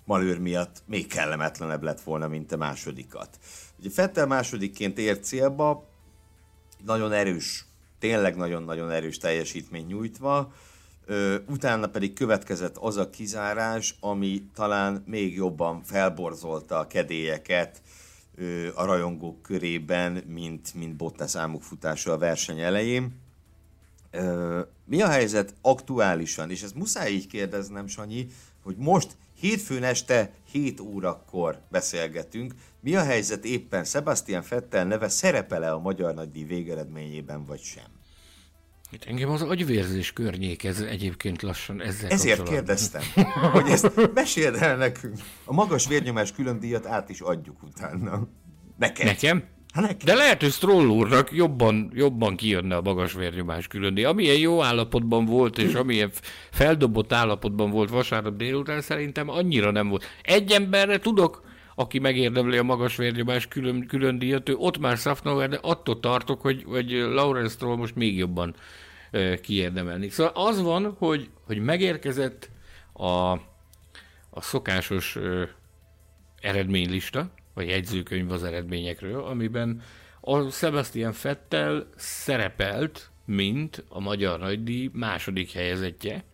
malőr 0.05 0.39
miatt 0.39 0.83
még 0.87 1.07
kellemetlenebb 1.07 1.83
lett 1.83 2.01
volna, 2.01 2.29
mint 2.29 2.53
a 2.53 2.57
másodikat. 2.57 3.39
Ugye 3.79 3.91
Fettel 3.91 4.27
másodikként 4.27 4.99
ért 4.99 5.25
célba, 5.25 5.89
nagyon 6.85 7.13
erős, 7.13 7.67
tényleg 7.99 8.37
nagyon-nagyon 8.37 8.91
erős 8.91 9.19
teljesítmény 9.19 9.87
nyújtva, 9.87 10.53
utána 11.47 11.87
pedig 11.87 12.13
következett 12.13 12.77
az 12.77 12.97
a 12.97 13.11
kizárás, 13.11 13.95
ami 14.01 14.43
talán 14.55 15.03
még 15.07 15.35
jobban 15.35 15.83
felborzolta 15.83 16.79
a 16.79 16.87
kedélyeket 16.87 17.83
a 18.75 18.85
rajongók 18.85 19.43
körében, 19.43 20.13
mint, 20.13 20.75
mint 20.75 20.97
Bottas 20.97 21.31
számuk 21.31 21.63
futása 21.63 22.13
a 22.13 22.19
verseny 22.19 22.61
elején. 22.61 23.21
Mi 24.85 25.03
a 25.03 25.09
helyzet 25.09 25.55
aktuálisan? 25.61 26.51
És 26.51 26.63
ezt 26.63 26.75
muszáj 26.75 27.13
így 27.13 27.27
kérdeznem, 27.27 27.87
Sanyi, 27.87 28.27
hogy 28.63 28.77
most 28.77 29.17
hétfőn 29.45 29.83
este 29.83 30.33
7 30.51 30.81
órakor 30.81 31.61
beszélgetünk. 31.71 32.55
Mi 32.81 32.95
a 32.95 33.03
helyzet 33.03 33.45
éppen 33.45 33.85
Sebastian 33.85 34.43
Fettel 34.43 34.85
neve 34.85 35.09
szerepele 35.09 35.71
a 35.71 35.79
Magyar 35.79 36.15
Nagydíj 36.15 36.45
végeredményében, 36.45 37.45
vagy 37.45 37.61
sem? 37.61 37.85
Itt 38.91 39.05
engem 39.05 39.31
az 39.31 39.43
agyvérzés 39.43 40.13
környék 40.13 40.65
ez 40.65 40.81
egyébként 40.81 41.43
lassan 41.43 41.83
ezzel 41.83 42.11
Ezért 42.11 42.43
kérdeztem, 42.43 43.03
hogy 43.53 43.69
ezt 43.69 44.11
meséld 44.15 44.55
el 44.55 44.77
nekünk. 44.77 45.19
A 45.45 45.53
magas 45.53 45.87
vérnyomás 45.87 46.33
külön 46.33 46.59
díjat 46.59 46.87
át 46.87 47.09
is 47.09 47.21
adjuk 47.21 47.63
utána. 47.63 48.29
Neked. 48.79 49.07
Nekem? 49.07 49.45
Hát 49.75 50.05
De 50.05 50.15
lehet, 50.15 50.41
hogy 50.41 50.51
Stroll 50.51 50.87
úrnak 50.87 51.33
jobban, 51.33 51.91
jobban 51.95 52.37
kijönne 52.37 52.77
a 52.77 52.81
magas 52.81 53.13
vérnyomás 53.13 53.67
külön 53.67 53.95
díj. 53.95 54.05
Amilyen 54.05 54.39
jó 54.39 54.63
állapotban 54.63 55.25
volt, 55.25 55.59
és 55.59 55.75
amilyen 55.75 56.11
feldobott 56.51 57.13
állapotban 57.13 57.71
volt 57.71 57.91
vasárnap 57.91 58.37
délután, 58.37 58.81
szerintem 58.81 59.29
annyira 59.29 59.71
nem 59.71 59.89
volt. 59.89 60.05
Egy 60.23 60.51
emberre 60.51 60.99
tudok, 60.99 61.43
aki 61.75 61.99
megérdemli 61.99 62.57
a 62.57 62.63
magas 62.63 62.97
vérnyomás 62.97 63.49
külön, 63.49 63.87
külön 63.87 64.19
díjat, 64.19 64.49
ő 64.49 64.55
ott 64.57 64.79
már 64.79 64.97
Safnauer, 64.97 65.49
de 65.49 65.59
attól 65.63 66.01
tartok, 66.01 66.41
hogy, 66.41 66.65
hogy 66.67 66.91
Lawrence 66.91 67.55
Stroll 67.55 67.77
most 67.77 67.95
még 67.95 68.17
jobban 68.17 68.55
kiérdemelni. 69.43 70.09
Szóval 70.09 70.33
az 70.35 70.63
van, 70.63 70.95
hogy, 70.99 71.29
hogy 71.47 71.59
megérkezett 71.59 72.51
a, 72.93 73.31
a 74.31 74.41
szokásos 74.41 75.19
eredménylista, 76.41 77.31
vagy 77.55 77.69
jegyzőkönyv 77.69 78.31
az 78.31 78.45
eredményekről, 78.45 79.25
amiben 79.25 79.83
a 80.21 80.51
Sebastian 80.51 81.13
Fettel 81.13 81.87
szerepelt, 81.97 83.11
mint 83.25 83.85
a 83.89 84.01
Magyar 84.01 84.39
Nagydíj 84.39 84.91
második 84.93 85.53
helyezettje, 85.53 86.25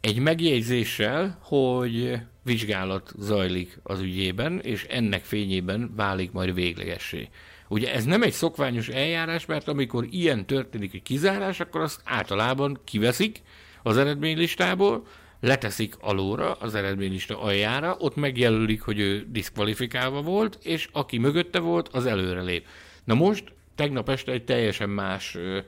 egy 0.00 0.18
megjegyzéssel, 0.18 1.38
hogy 1.42 2.18
vizsgálat 2.42 3.12
zajlik 3.18 3.78
az 3.82 4.00
ügyében, 4.00 4.60
és 4.60 4.84
ennek 4.84 5.24
fényében 5.24 5.92
válik 5.96 6.32
majd 6.32 6.54
véglegessé. 6.54 7.28
Ugye 7.68 7.94
ez 7.94 8.04
nem 8.04 8.22
egy 8.22 8.32
szokványos 8.32 8.88
eljárás, 8.88 9.46
mert 9.46 9.68
amikor 9.68 10.06
ilyen 10.10 10.46
történik 10.46 10.94
egy 10.94 11.02
kizárás, 11.02 11.60
akkor 11.60 11.80
azt 11.80 12.00
általában 12.04 12.80
kiveszik 12.84 13.42
az 13.82 13.96
eredménylistából, 13.96 15.06
leteszik 15.40 15.94
alóra, 16.00 16.52
az 16.52 16.74
eredménylista 16.74 17.40
aljára, 17.40 17.96
ott 17.98 18.16
megjelölik, 18.16 18.82
hogy 18.82 18.98
ő 18.98 19.26
diszkvalifikálva 19.28 20.22
volt, 20.22 20.58
és 20.62 20.88
aki 20.92 21.18
mögötte 21.18 21.58
volt, 21.58 21.88
az 21.88 22.06
előre 22.06 22.42
lép. 22.42 22.66
Na 23.04 23.14
most, 23.14 23.52
tegnap 23.74 24.08
este 24.08 24.32
egy 24.32 24.44
teljesen 24.44 24.88
más 24.88 25.34
ö, 25.34 25.58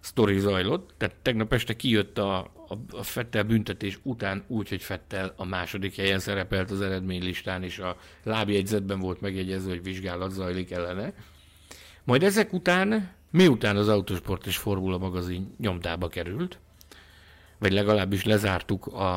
sztori 0.00 0.38
zajlott, 0.38 0.94
tehát 0.96 1.14
tegnap 1.22 1.52
este 1.52 1.76
kijött 1.76 2.18
a, 2.18 2.38
a, 2.38 2.74
a 2.90 3.02
Fettel 3.02 3.42
büntetés 3.42 3.98
után 4.02 4.44
úgy, 4.46 4.68
hogy 4.68 4.82
Fettel 4.82 5.34
a 5.36 5.44
második 5.44 5.96
helyen 5.96 6.18
szerepelt 6.18 6.70
az 6.70 6.80
eredménylistán, 6.80 7.62
és 7.62 7.78
a 7.78 7.96
lábjegyzetben 8.22 9.00
volt 9.00 9.20
megjegyezve, 9.20 9.70
hogy 9.70 9.82
vizsgálat 9.82 10.30
zajlik 10.30 10.70
ellene. 10.70 11.12
Majd 12.04 12.22
ezek 12.22 12.52
után, 12.52 13.10
miután 13.30 13.76
az 13.76 13.88
Autosport 13.88 14.46
és 14.46 14.56
Formula 14.56 14.98
magazin 14.98 15.54
nyomdába 15.58 16.08
került, 16.08 16.58
vagy 17.60 17.72
legalábbis 17.72 18.24
lezártuk 18.24 18.86
a, 18.86 19.16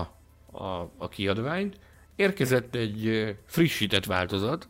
a, 0.52 0.92
a 0.98 1.10
kiadványt, 1.10 1.78
érkezett 2.16 2.76
egy 2.76 3.36
frissített 3.46 4.06
változat, 4.06 4.68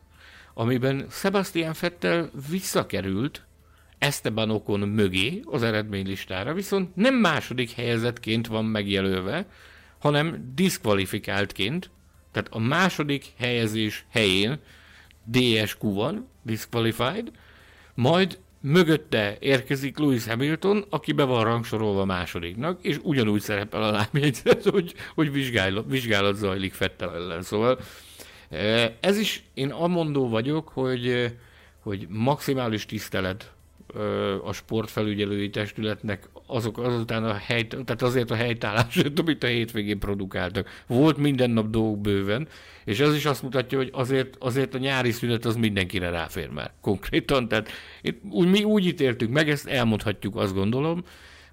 amiben 0.54 1.06
Sebastian 1.10 1.74
Fettel 1.74 2.30
visszakerült 2.50 3.46
Esteban 3.98 4.50
Ocon 4.50 4.80
mögé 4.80 5.42
az 5.46 5.64
eredménylistára, 5.64 6.54
viszont 6.54 6.96
nem 6.96 7.16
második 7.16 7.72
helyezetként 7.72 8.48
van 8.48 8.66
megjelölve, 8.66 9.46
hanem 10.00 10.52
diszkvalifikáltként, 10.56 11.90
tehát 12.32 12.50
a 12.52 12.60
második 12.60 13.26
helyezés 13.38 14.06
helyén 14.10 14.60
DSQ 15.24 15.94
van, 15.94 16.28
disqualified, 16.42 17.32
majd 17.94 18.40
mögötte 18.64 19.38
érkezik 19.40 19.98
Lewis 19.98 20.26
Hamilton, 20.26 20.86
aki 20.90 21.12
be 21.12 21.24
van 21.24 21.44
rangsorolva 21.44 22.06
másodiknak, 22.06 22.84
és 22.84 23.00
ugyanúgy 23.02 23.42
szerepel 23.42 23.84
a 23.84 23.92
lábjegyzet, 23.92 24.64
hogy, 24.64 24.94
hogy 25.16 25.32
vizsgálat, 25.88 26.36
zajlik 26.36 26.74
Fettel 26.74 27.14
ellen. 27.14 27.42
Szóval 27.42 27.80
e, 28.50 28.98
ez 29.00 29.18
is, 29.18 29.44
én 29.54 29.72
amondó 29.72 30.30
vagyok, 30.30 30.68
hogy, 30.68 31.36
hogy 31.80 32.08
maximális 32.10 32.86
tisztelet 32.86 33.52
a 34.44 34.54
sportfelügyelői 34.54 35.50
testületnek 35.50 36.30
azok 36.48 36.78
azután 36.78 37.24
a 37.24 37.34
hely, 37.34 37.68
tehát 37.68 38.02
azért 38.02 38.32
a 38.32 38.36
helytállásért, 38.36 39.20
amit 39.20 39.44
a 39.44 39.48
hétvégén 39.48 40.00
produkáltak. 40.00 40.84
Volt 40.88 41.18
minden 41.18 41.50
nap 41.50 41.70
dolgok 41.70 42.02
bőven, 42.02 42.48
és 42.86 43.00
ez 43.00 43.16
is 43.16 43.26
azt 43.26 43.44
mutatja, 43.44 43.78
hogy 43.78 43.90
azért, 43.94 44.36
azért 44.40 44.76
a 44.76 44.78
nyári 44.78 45.12
szünet 45.12 45.46
az 45.46 45.56
mindenkire 45.56 46.10
ráfér 46.10 46.50
már 46.50 46.72
konkrétan. 46.82 47.48
Tehát 47.48 47.70
itt, 48.02 48.22
úgy, 48.30 48.50
mi 48.50 48.64
úgy 48.64 48.86
ítéltük 48.86 49.30
meg, 49.30 49.50
ezt 49.50 49.68
elmondhatjuk, 49.68 50.36
azt 50.36 50.54
gondolom, 50.54 51.04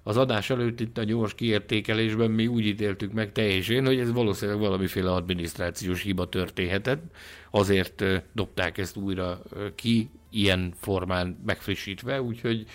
az 0.03 0.17
adás 0.17 0.49
előtt 0.49 0.79
itt 0.79 0.97
a 0.97 1.03
gyors 1.03 1.35
kiértékelésben 1.35 2.31
mi 2.31 2.47
úgy 2.47 2.65
ítéltük 2.65 3.13
meg 3.13 3.31
teljesen, 3.31 3.85
hogy 3.85 3.99
ez 3.99 4.11
valószínűleg 4.11 4.59
valamiféle 4.59 5.11
adminisztrációs 5.11 6.01
hiba 6.01 6.29
történhetett, 6.29 7.03
azért 7.51 8.03
dobták 8.33 8.77
ezt 8.77 8.97
újra 8.97 9.41
ki, 9.75 10.09
ilyen 10.31 10.73
formán 10.79 11.41
megfrissítve, 11.45 12.21
úgyhogy 12.21 12.65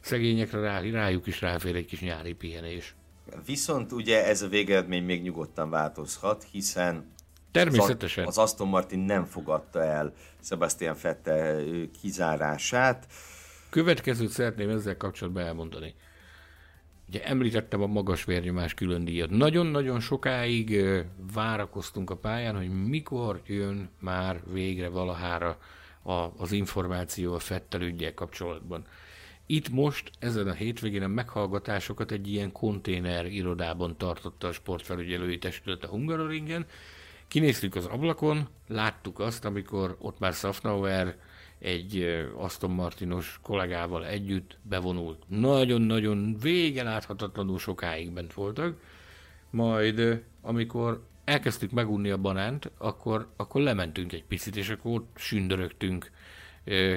szegényekre 0.00 0.60
rá, 0.60 0.80
rájuk 0.80 1.26
is 1.26 1.40
ráfér 1.40 1.76
egy 1.76 1.86
kis 1.86 2.00
nyári 2.00 2.32
pihenés. 2.32 2.94
Viszont 3.46 3.92
ugye 3.92 4.26
ez 4.26 4.42
a 4.42 4.48
végeredmény 4.48 5.04
még 5.04 5.22
nyugodtan 5.22 5.70
változhat, 5.70 6.46
hiszen 6.50 7.16
Természetesen. 7.50 8.26
Az, 8.26 8.38
Aston 8.38 8.68
Martin 8.68 8.98
nem 8.98 9.24
fogadta 9.24 9.82
el 9.82 10.12
Sebastian 10.40 10.96
Vettel 11.02 11.64
kizárását. 12.00 13.06
Következőt 13.70 14.30
szeretném 14.30 14.68
ezzel 14.68 14.96
kapcsolatban 14.96 15.42
elmondani. 15.42 15.94
Ugye 17.08 17.24
említettem 17.24 17.82
a 17.82 17.86
magas 17.86 18.24
vérnyomás 18.24 18.74
külön 18.74 19.04
díjat. 19.04 19.30
Nagyon-nagyon 19.30 20.00
sokáig 20.00 20.84
várakoztunk 21.34 22.10
a 22.10 22.16
pályán, 22.16 22.56
hogy 22.56 22.86
mikor 22.86 23.40
jön 23.46 23.90
már 24.00 24.40
végre 24.52 24.88
valahára 24.88 25.58
a, 26.08 26.32
az 26.36 26.52
információ 26.52 27.34
a 27.34 27.38
Fettel 27.38 27.80
ügyel 27.80 28.14
kapcsolatban. 28.14 28.84
Itt 29.46 29.68
most, 29.68 30.10
ezen 30.18 30.48
a 30.48 30.52
hétvégén 30.52 31.02
a 31.02 31.08
meghallgatásokat 31.08 32.10
egy 32.10 32.32
ilyen 32.32 32.52
konténer 32.52 33.26
irodában 33.26 33.96
tartotta 33.96 34.48
a 34.48 34.52
sportfelügyelői 34.52 35.38
testület 35.38 35.84
a 35.84 35.88
Hungaroringen. 35.88 36.66
Kinéztük 37.28 37.74
az 37.74 37.86
ablakon, 37.86 38.48
láttuk 38.68 39.18
azt, 39.18 39.44
amikor 39.44 39.96
ott 39.98 40.18
már 40.18 40.32
Safnauer 40.32 41.16
egy 41.58 42.24
Aston 42.36 42.70
Martinos 42.70 43.38
kollégával 43.42 44.06
együtt 44.06 44.58
bevonult. 44.62 45.22
Nagyon-nagyon 45.26 46.36
vége 46.40 46.82
láthatatlanul 46.82 47.58
sokáig 47.58 48.12
bent 48.12 48.32
voltak. 48.32 48.80
Majd 49.50 50.24
amikor 50.40 51.07
elkezdtük 51.28 51.70
megunni 51.70 52.10
a 52.10 52.16
banánt, 52.16 52.70
akkor, 52.78 53.28
akkor 53.36 53.60
lementünk 53.60 54.12
egy 54.12 54.24
picit, 54.24 54.56
és 54.56 54.68
akkor 54.68 55.04
sündörögtünk 55.14 56.10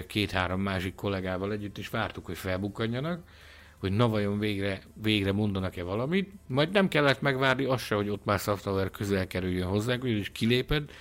két-három 0.07 0.61
másik 0.61 0.95
kollégával 0.95 1.51
együtt, 1.51 1.77
és 1.77 1.89
vártuk, 1.89 2.25
hogy 2.25 2.37
felbukkanjanak, 2.37 3.23
hogy 3.77 3.91
na 3.91 4.07
vajon 4.07 4.39
végre, 4.39 4.81
végre 5.01 5.31
mondanak-e 5.31 5.83
valamit. 5.83 6.31
Majd 6.47 6.71
nem 6.71 6.87
kellett 6.87 7.21
megvárni 7.21 7.63
azt 7.63 7.85
se, 7.85 7.95
hogy 7.95 8.09
ott 8.09 8.25
már 8.25 8.39
Software 8.39 8.89
közel 8.89 9.27
kerüljön 9.27 9.67
hozzánk, 9.67 10.03
és 10.03 10.31
kiléped, 10.31 10.91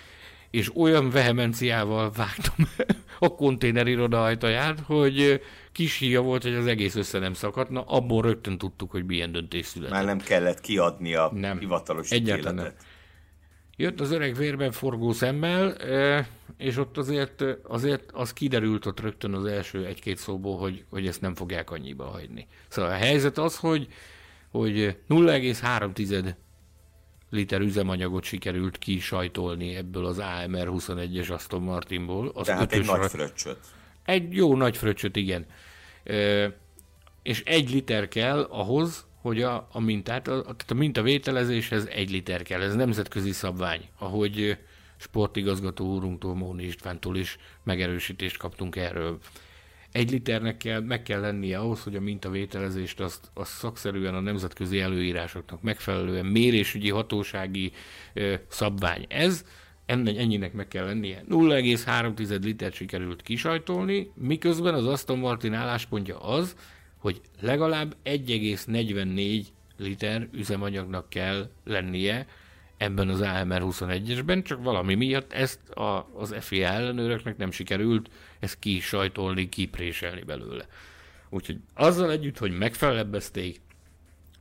és 0.50 0.76
olyan 0.76 1.10
vehemenciával 1.10 2.10
vágtam 2.10 2.66
a 3.18 3.34
konténer 3.34 3.86
iroda 3.86 4.22
ajtaját, 4.22 4.80
hogy 4.80 5.42
kis 5.72 5.98
híja 5.98 6.20
volt, 6.20 6.42
hogy 6.42 6.54
az 6.54 6.66
egész 6.66 6.94
össze 6.94 7.18
nem 7.18 7.34
szakadna, 7.34 7.82
abból 7.82 8.22
rögtön 8.22 8.58
tudtuk, 8.58 8.90
hogy 8.90 9.04
milyen 9.04 9.32
döntés 9.32 9.66
született. 9.66 9.94
Már 9.94 10.04
nem 10.04 10.18
kellett 10.18 10.60
kiadni 10.60 11.14
a 11.14 11.30
nem, 11.34 11.58
hivatalos 11.58 12.10
egyáltalán 12.10 12.54
ítéletet. 12.54 12.78
Nem. 12.78 12.88
Jött 13.80 14.00
az 14.00 14.10
öreg 14.10 14.34
vérben 14.34 14.72
forgó 14.72 15.12
szemmel, 15.12 15.68
és 16.56 16.76
ott 16.76 16.96
azért, 16.96 17.44
azért 17.62 18.10
az 18.12 18.32
kiderült 18.32 18.86
ott 18.86 19.00
rögtön 19.00 19.34
az 19.34 19.44
első 19.44 19.86
egy-két 19.86 20.16
szóból, 20.16 20.58
hogy, 20.58 20.84
hogy 20.88 21.06
ezt 21.06 21.20
nem 21.20 21.34
fogják 21.34 21.70
annyiba 21.70 22.04
hagyni. 22.04 22.46
Szóval 22.68 22.90
a 22.90 22.94
helyzet 22.94 23.38
az, 23.38 23.56
hogy, 23.56 23.88
hogy 24.50 24.96
0,3 25.08 26.34
liter 27.30 27.60
üzemanyagot 27.60 28.24
sikerült 28.24 28.78
kisajtolni 28.78 29.74
ebből 29.74 30.06
az 30.06 30.18
AMR 30.18 30.68
21-es 30.70 31.32
Aston 31.32 31.62
Martinból. 31.62 32.30
Az 32.34 32.46
Tehát 32.46 32.72
egy 32.72 32.86
nagy 32.86 33.10
fröccsöt. 33.10 33.58
Egy 34.04 34.34
jó 34.34 34.56
nagy 34.56 34.76
fröccsöt, 34.76 35.16
igen. 35.16 35.46
E, 36.04 36.56
és 37.22 37.42
egy 37.44 37.70
liter 37.70 38.08
kell 38.08 38.40
ahhoz, 38.42 39.06
hogy 39.20 39.42
a, 39.42 39.68
a 39.72 39.80
mintát, 39.80 40.28
a, 40.28 40.42
tehát 40.42 40.70
a 40.70 40.74
mintavételezéshez 40.74 41.86
egy 41.86 42.10
liter 42.10 42.42
kell. 42.42 42.60
Ez 42.60 42.74
nemzetközi 42.74 43.32
szabvány, 43.32 43.88
ahogy 43.98 44.58
sportigazgató 44.96 45.94
úrunktól, 45.94 46.34
Móni 46.34 46.64
Istvántól 46.64 47.16
is 47.16 47.38
megerősítést 47.62 48.36
kaptunk 48.36 48.76
erről. 48.76 49.18
Egy 49.92 50.10
liternek 50.10 50.56
kell, 50.56 50.80
meg 50.80 51.02
kell 51.02 51.20
lennie 51.20 51.58
ahhoz, 51.58 51.82
hogy 51.82 51.96
a 51.96 52.00
mintavételezést 52.00 53.00
azt, 53.00 53.30
azt 53.34 53.52
szakszerűen 53.52 54.14
a 54.14 54.20
nemzetközi 54.20 54.80
előírásoknak 54.80 55.62
megfelelően 55.62 56.26
mérésügyi 56.26 56.90
hatósági 56.90 57.72
ö, 58.12 58.34
szabvány 58.48 59.06
ez, 59.08 59.44
ennek, 59.86 60.16
ennyinek 60.16 60.52
meg 60.52 60.68
kell 60.68 60.84
lennie. 60.84 61.24
0,3 61.28 62.42
liter 62.42 62.72
sikerült 62.72 63.22
kisajtolni, 63.22 64.10
miközben 64.14 64.74
az 64.74 64.86
Aston 64.86 65.18
Martin 65.18 65.54
álláspontja 65.54 66.18
az, 66.18 66.56
hogy 67.00 67.20
legalább 67.40 67.96
1,44 68.04 69.44
liter 69.76 70.28
üzemanyagnak 70.32 71.08
kell 71.08 71.50
lennie 71.64 72.26
ebben 72.76 73.08
az 73.08 73.20
AMR 73.20 73.62
21-esben, 73.64 74.44
csak 74.44 74.62
valami 74.62 74.94
miatt 74.94 75.32
ezt 75.32 75.68
a, 75.68 76.08
az 76.14 76.34
FIA 76.40 76.68
ellenőröknek 76.68 77.36
nem 77.36 77.50
sikerült 77.50 78.10
ezt 78.38 78.58
kisajtolni, 78.58 79.48
kipréselni 79.48 80.22
belőle. 80.22 80.66
Úgyhogy 81.30 81.56
azzal 81.74 82.10
együtt, 82.10 82.38
hogy 82.38 82.58
megfelebbezték, 82.58 83.60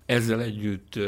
ezzel 0.06 0.42
együtt 0.42 1.00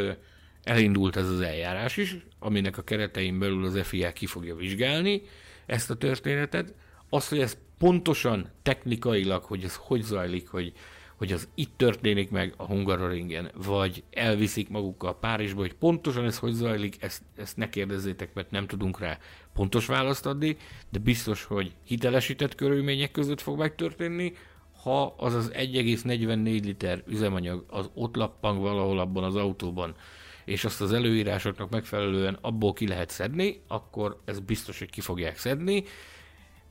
elindult 0.64 1.16
ez 1.16 1.30
az 1.30 1.42
eljárás 1.42 1.98
is, 1.98 2.18
aminek 2.40 2.78
a 2.78 2.84
keretein 2.84 3.40
belül 3.40 3.66
az 3.66 3.80
FIA 3.84 4.14
ki 4.14 4.26
fogja 4.26 4.56
vizsgálni 4.56 5.22
ezt 5.66 5.90
a 5.90 5.96
történetet. 5.96 6.74
Az, 7.10 7.28
hogy 7.28 7.40
ez 7.40 7.58
pontosan 7.78 8.50
technikailag, 8.62 9.44
hogy 9.44 9.64
ez 9.64 9.76
hogy 9.76 10.02
zajlik, 10.02 10.48
hogy 10.48 10.74
hogy 11.21 11.31
az 11.31 11.47
itt 11.55 11.77
történik 11.77 12.29
meg 12.29 12.53
a 12.57 12.63
Hungaroringen, 12.63 13.51
vagy 13.65 14.03
elviszik 14.12 14.69
magukkal 14.69 15.19
Párizsba, 15.19 15.60
hogy 15.60 15.73
pontosan 15.73 16.25
ez 16.25 16.38
hogy 16.38 16.53
zajlik, 16.53 17.03
ezt, 17.03 17.21
ezt 17.36 17.57
ne 17.57 17.69
kérdezzétek, 17.69 18.34
mert 18.34 18.51
nem 18.51 18.67
tudunk 18.67 18.99
rá 18.99 19.17
pontos 19.53 19.86
választ 19.86 20.25
adni, 20.25 20.57
de 20.89 20.99
biztos, 20.99 21.43
hogy 21.43 21.71
hitelesített 21.86 22.55
körülmények 22.55 23.12
között 23.12 23.41
fog 23.41 23.57
megtörténni, 23.57 24.34
ha 24.84 25.15
az 25.17 25.34
az 25.34 25.51
1,44 25.53 26.63
liter 26.63 27.03
üzemanyag 27.07 27.65
az 27.67 27.89
ott 27.93 28.15
lappang 28.15 28.60
valahol 28.62 28.99
abban 28.99 29.23
az 29.23 29.36
autóban, 29.36 29.95
és 30.45 30.65
azt 30.65 30.81
az 30.81 30.93
előírásoknak 30.93 31.69
megfelelően 31.69 32.38
abból 32.41 32.73
ki 32.73 32.88
lehet 32.88 33.10
szedni, 33.10 33.62
akkor 33.67 34.21
ez 34.25 34.39
biztos, 34.39 34.79
hogy 34.79 34.89
ki 34.89 35.01
fogják 35.01 35.38
szedni, 35.38 35.84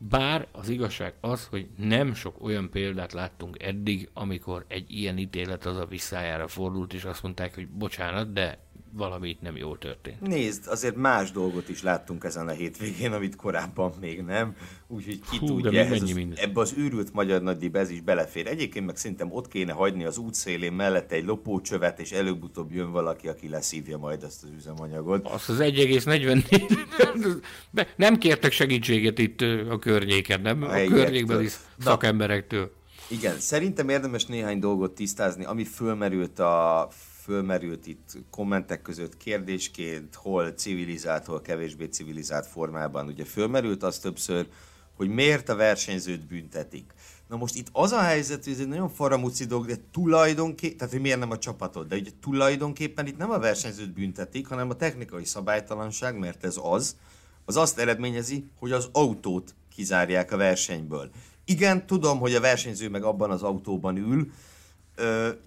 bár 0.02 0.48
az 0.52 0.68
igazság 0.68 1.14
az, 1.20 1.46
hogy 1.46 1.68
nem 1.76 2.14
sok 2.14 2.42
olyan 2.42 2.70
példát 2.70 3.12
láttunk 3.12 3.62
eddig, 3.62 4.08
amikor 4.12 4.64
egy 4.68 4.90
ilyen 4.90 5.18
ítélet 5.18 5.66
az 5.66 5.76
a 5.76 5.86
visszájára 5.86 6.48
fordult, 6.48 6.92
és 6.92 7.04
azt 7.04 7.22
mondták, 7.22 7.54
hogy 7.54 7.68
bocsánat, 7.68 8.32
de 8.32 8.58
valami 8.92 9.28
itt 9.28 9.40
nem 9.40 9.56
jól 9.56 9.78
történt. 9.78 10.20
Nézd, 10.20 10.66
azért 10.66 10.96
más 10.96 11.30
dolgot 11.30 11.68
is 11.68 11.82
láttunk 11.82 12.24
ezen 12.24 12.48
a 12.48 12.50
hétvégén, 12.50 13.12
amit 13.12 13.36
korábban 13.36 13.92
még 14.00 14.22
nem. 14.22 14.56
Úgyhogy 14.86 15.20
ki 15.30 15.36
Hú, 15.36 15.46
tudja, 15.46 15.84
ez 15.84 16.02
az, 16.02 16.14
ebbe 16.34 16.60
az 16.60 16.74
őrült 16.76 17.12
magyar 17.12 17.42
nagydíjba 17.42 17.78
ez 17.78 17.90
is 17.90 18.00
belefér. 18.00 18.46
Egyébként 18.46 18.86
meg 18.86 18.96
szerintem 18.96 19.32
ott 19.32 19.48
kéne 19.48 19.72
hagyni 19.72 20.04
az 20.04 20.18
útszélén 20.18 20.72
mellett 20.72 21.12
egy 21.12 21.24
lopócsövet, 21.24 22.00
és 22.00 22.12
előbb-utóbb 22.12 22.72
jön 22.72 22.90
valaki, 22.90 23.28
aki 23.28 23.48
leszívja 23.48 23.98
majd 23.98 24.22
azt 24.22 24.42
az 24.42 24.48
üzemanyagot. 24.56 25.26
Azt 25.26 25.48
az 25.48 25.58
1,44. 25.60 27.42
nem 27.96 28.18
kértek 28.18 28.52
segítséget 28.52 29.18
itt 29.18 29.40
a 29.70 29.78
környéken, 29.78 30.40
nem? 30.40 30.62
A, 30.62 30.74
a 30.74 30.84
környékbeli 30.84 31.48
szakemberektől. 31.78 32.78
Igen, 33.08 33.38
szerintem 33.38 33.88
érdemes 33.88 34.26
néhány 34.26 34.58
dolgot 34.58 34.94
tisztázni, 34.94 35.44
ami 35.44 35.64
fölmerült 35.64 36.38
a 36.38 36.88
fölmerült 37.30 37.86
itt 37.86 38.18
kommentek 38.30 38.82
között 38.82 39.16
kérdésként, 39.16 40.14
hol 40.14 40.50
civilizált, 40.50 41.24
hol 41.24 41.40
kevésbé 41.40 41.84
civilizált 41.84 42.46
formában. 42.46 43.06
Ugye 43.06 43.24
fölmerült 43.24 43.82
az 43.82 43.98
többször, 43.98 44.48
hogy 44.96 45.08
miért 45.08 45.48
a 45.48 45.54
versenyzőt 45.54 46.26
büntetik. 46.26 46.92
Na 47.28 47.36
most 47.36 47.56
itt 47.56 47.68
az 47.72 47.92
a 47.92 48.00
helyzet, 48.00 48.44
hogy 48.44 48.52
ez 48.52 48.58
egy 48.58 48.68
nagyon 48.68 48.88
faramuci 48.88 49.44
dolog, 49.44 49.66
de 49.66 49.76
tulajdonképpen, 49.90 50.76
tehát 50.76 50.92
hogy 50.92 51.02
miért 51.02 51.18
nem 51.18 51.30
a 51.30 51.38
csapatot, 51.38 51.88
de 51.88 51.96
ugye 51.96 52.10
tulajdonképpen 52.20 53.06
itt 53.06 53.16
nem 53.16 53.30
a 53.30 53.38
versenyzőt 53.38 53.92
büntetik, 53.92 54.46
hanem 54.46 54.70
a 54.70 54.76
technikai 54.76 55.24
szabálytalanság, 55.24 56.18
mert 56.18 56.44
ez 56.44 56.58
az, 56.62 56.96
az 57.44 57.56
azt 57.56 57.78
eredményezi, 57.78 58.44
hogy 58.58 58.72
az 58.72 58.88
autót 58.92 59.54
kizárják 59.74 60.32
a 60.32 60.36
versenyből. 60.36 61.10
Igen, 61.44 61.86
tudom, 61.86 62.18
hogy 62.18 62.34
a 62.34 62.40
versenyző 62.40 62.88
meg 62.88 63.02
abban 63.02 63.30
az 63.30 63.42
autóban 63.42 63.96
ül, 63.96 64.30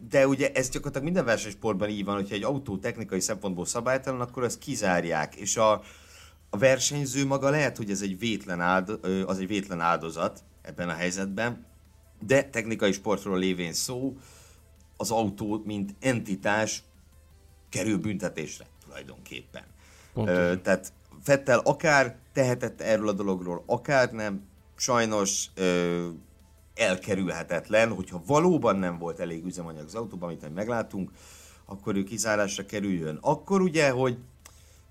de 0.09 0.27
ugye 0.27 0.51
ez 0.51 0.69
gyakorlatilag 0.69 1.03
minden 1.03 1.25
versenysportban 1.25 1.89
így 1.89 2.05
van, 2.05 2.15
hogyha 2.15 2.35
egy 2.35 2.43
autó 2.43 2.77
technikai 2.77 3.19
szempontból 3.19 3.65
szabálytalan, 3.65 4.21
akkor 4.21 4.43
ezt 4.43 4.59
kizárják, 4.59 5.35
és 5.35 5.57
a, 5.57 5.71
a 6.49 6.57
versenyző 6.57 7.25
maga 7.25 7.49
lehet, 7.49 7.77
hogy 7.77 7.89
ez 7.89 8.01
egy 8.01 8.19
vétlen 8.19 8.61
áld, 8.61 8.99
az 9.25 9.39
egy 9.39 9.47
vétlen 9.47 9.79
áldozat 9.79 10.43
ebben 10.61 10.89
a 10.89 10.93
helyzetben, 10.93 11.65
de 12.19 12.43
technikai 12.43 12.91
sportról 12.91 13.37
lévén 13.37 13.73
szó, 13.73 14.17
az 14.97 15.11
autó, 15.11 15.61
mint 15.65 15.95
entitás 15.99 16.83
kerül 17.69 17.97
büntetésre 17.97 18.65
tulajdonképpen. 18.85 19.63
Ö, 20.15 20.53
tehát 20.61 20.93
Fettel 21.21 21.59
akár 21.59 22.17
tehetett 22.33 22.81
erről 22.81 23.07
a 23.07 23.13
dologról, 23.13 23.63
akár 23.65 24.11
nem, 24.11 24.45
sajnos 24.75 25.49
elkerülhetetlen, 26.75 27.93
hogyha 27.93 28.23
valóban 28.25 28.75
nem 28.75 28.97
volt 28.97 29.19
elég 29.19 29.45
üzemanyag 29.45 29.85
az 29.85 29.95
autóban, 29.95 30.29
amit 30.29 30.53
meglátunk, 30.53 31.11
akkor 31.65 31.95
ő 31.95 32.03
kizárásra 32.03 32.65
kerüljön. 32.65 33.17
Akkor 33.21 33.61
ugye, 33.61 33.89
hogy 33.89 34.17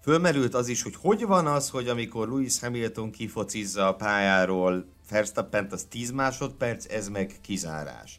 fölmerült 0.03 0.55
az 0.55 0.69
is, 0.69 0.83
hogy 0.83 0.97
hogy 0.97 1.27
van 1.27 1.47
az, 1.47 1.71
hogy 1.71 1.89
amikor 1.89 2.29
Lewis 2.29 2.61
Hamilton 2.61 3.11
kifocizza 3.11 3.89
a 3.89 3.95
pályáról 3.95 4.85
verstappen 5.11 5.69
az 5.71 5.85
10 5.85 6.11
másodperc, 6.11 6.93
ez 6.93 7.09
meg 7.09 7.35
kizárás. 7.41 8.19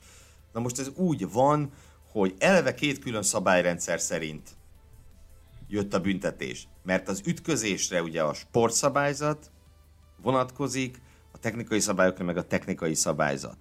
Na 0.54 0.60
most 0.60 0.80
ez 0.80 0.92
úgy 0.96 1.32
van, 1.32 1.72
hogy 2.12 2.36
eleve 2.38 2.74
két 2.74 3.00
külön 3.00 3.24
szabályrendszer 3.24 4.00
szerint 4.00 4.50
jött 5.68 5.94
a 5.94 6.00
büntetés. 6.00 6.68
Mert 6.84 7.08
az 7.08 7.22
ütközésre 7.26 8.02
ugye 8.02 8.24
a 8.24 8.34
sportszabályzat 8.34 9.52
vonatkozik, 10.22 11.02
technikai 11.44 11.80
szabályokra, 11.80 12.24
meg 12.24 12.38
a 12.38 12.48
technikai 12.48 12.94
szabályzat. 12.94 13.58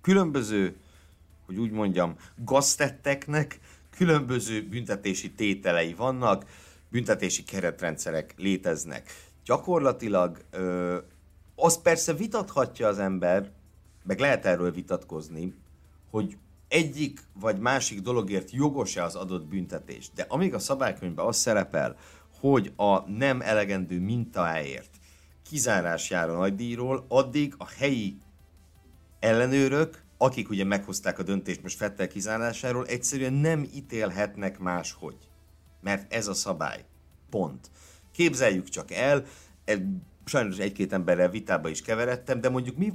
Különböző, 0.00 0.76
hogy 1.46 1.56
úgy 1.56 1.70
mondjam, 1.70 2.16
gaztetteknek 2.36 3.60
különböző 3.90 4.68
büntetési 4.68 5.32
tételei 5.32 5.94
vannak, 5.94 6.44
büntetési 6.88 7.42
keretrendszerek 7.42 8.34
léteznek. 8.36 9.10
Gyakorlatilag 9.44 10.38
ö, 10.50 10.98
az 11.54 11.82
persze 11.82 12.12
vitathatja 12.12 12.88
az 12.88 12.98
ember, 12.98 13.50
meg 14.02 14.18
lehet 14.18 14.46
erről 14.46 14.72
vitatkozni, 14.72 15.54
hogy 16.10 16.36
egyik 16.68 17.20
vagy 17.40 17.58
másik 17.58 18.00
dologért 18.00 18.50
jogos-e 18.50 19.02
az 19.02 19.14
adott 19.14 19.46
büntetés. 19.46 20.10
De 20.14 20.26
amíg 20.28 20.54
a 20.54 20.58
szabálykönyvben 20.58 21.26
az 21.26 21.36
szerepel, 21.36 21.96
hogy 22.40 22.72
a 22.76 23.10
nem 23.10 23.40
elegendő 23.40 24.00
mintáért 24.00 24.93
kizárás 25.48 26.10
jár 26.10 26.28
a 26.28 26.36
nagydíjról, 26.36 27.04
addig 27.08 27.54
a 27.58 27.68
helyi 27.78 28.16
ellenőrök, 29.20 30.02
akik 30.18 30.50
ugye 30.50 30.64
meghozták 30.64 31.18
a 31.18 31.22
döntést 31.22 31.62
most 31.62 31.76
Fettel 31.76 32.08
kizárásáról, 32.08 32.86
egyszerűen 32.86 33.32
nem 33.32 33.66
ítélhetnek 33.74 34.58
máshogy. 34.58 35.16
Mert 35.80 36.12
ez 36.12 36.26
a 36.26 36.34
szabály. 36.34 36.84
Pont. 37.30 37.70
Képzeljük 38.12 38.68
csak 38.68 38.90
el, 38.90 39.24
sajnos 40.24 40.58
egy-két 40.58 40.92
emberrel 40.92 41.30
vitába 41.30 41.68
is 41.68 41.82
keveredtem, 41.82 42.40
de 42.40 42.48
mondjuk 42.48 42.76
mi, 42.76 42.92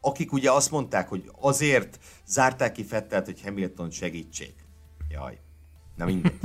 akik 0.00 0.32
ugye 0.32 0.50
azt 0.50 0.70
mondták, 0.70 1.08
hogy 1.08 1.30
azért 1.40 1.98
zárták 2.26 2.72
ki 2.72 2.84
Fettelt, 2.84 3.24
hogy 3.24 3.40
Hamilton 3.42 3.90
segítsék. 3.90 4.54
Jaj. 5.08 5.38
Na 5.96 6.04
mindegy. 6.04 6.38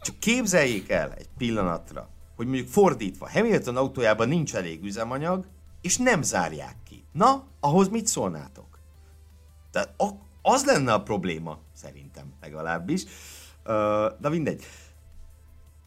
Csak 0.00 0.18
képzeljék 0.18 0.90
el 0.90 1.12
egy 1.12 1.28
pillanatra, 1.38 2.09
hogy 2.40 2.48
mondjuk 2.48 2.68
fordítva, 2.68 3.30
Hamilton 3.30 3.76
autójában 3.76 4.28
nincs 4.28 4.54
elég 4.54 4.84
üzemanyag, 4.84 5.46
és 5.80 5.96
nem 5.96 6.22
zárják 6.22 6.76
ki. 6.88 7.04
Na, 7.12 7.46
ahhoz 7.60 7.88
mit 7.88 8.06
szólnátok? 8.06 8.78
Tehát 9.70 9.94
az 10.42 10.64
lenne 10.64 10.92
a 10.92 11.02
probléma, 11.02 11.58
szerintem 11.74 12.32
legalábbis. 12.40 13.04
De 14.20 14.28
mindegy. 14.28 14.64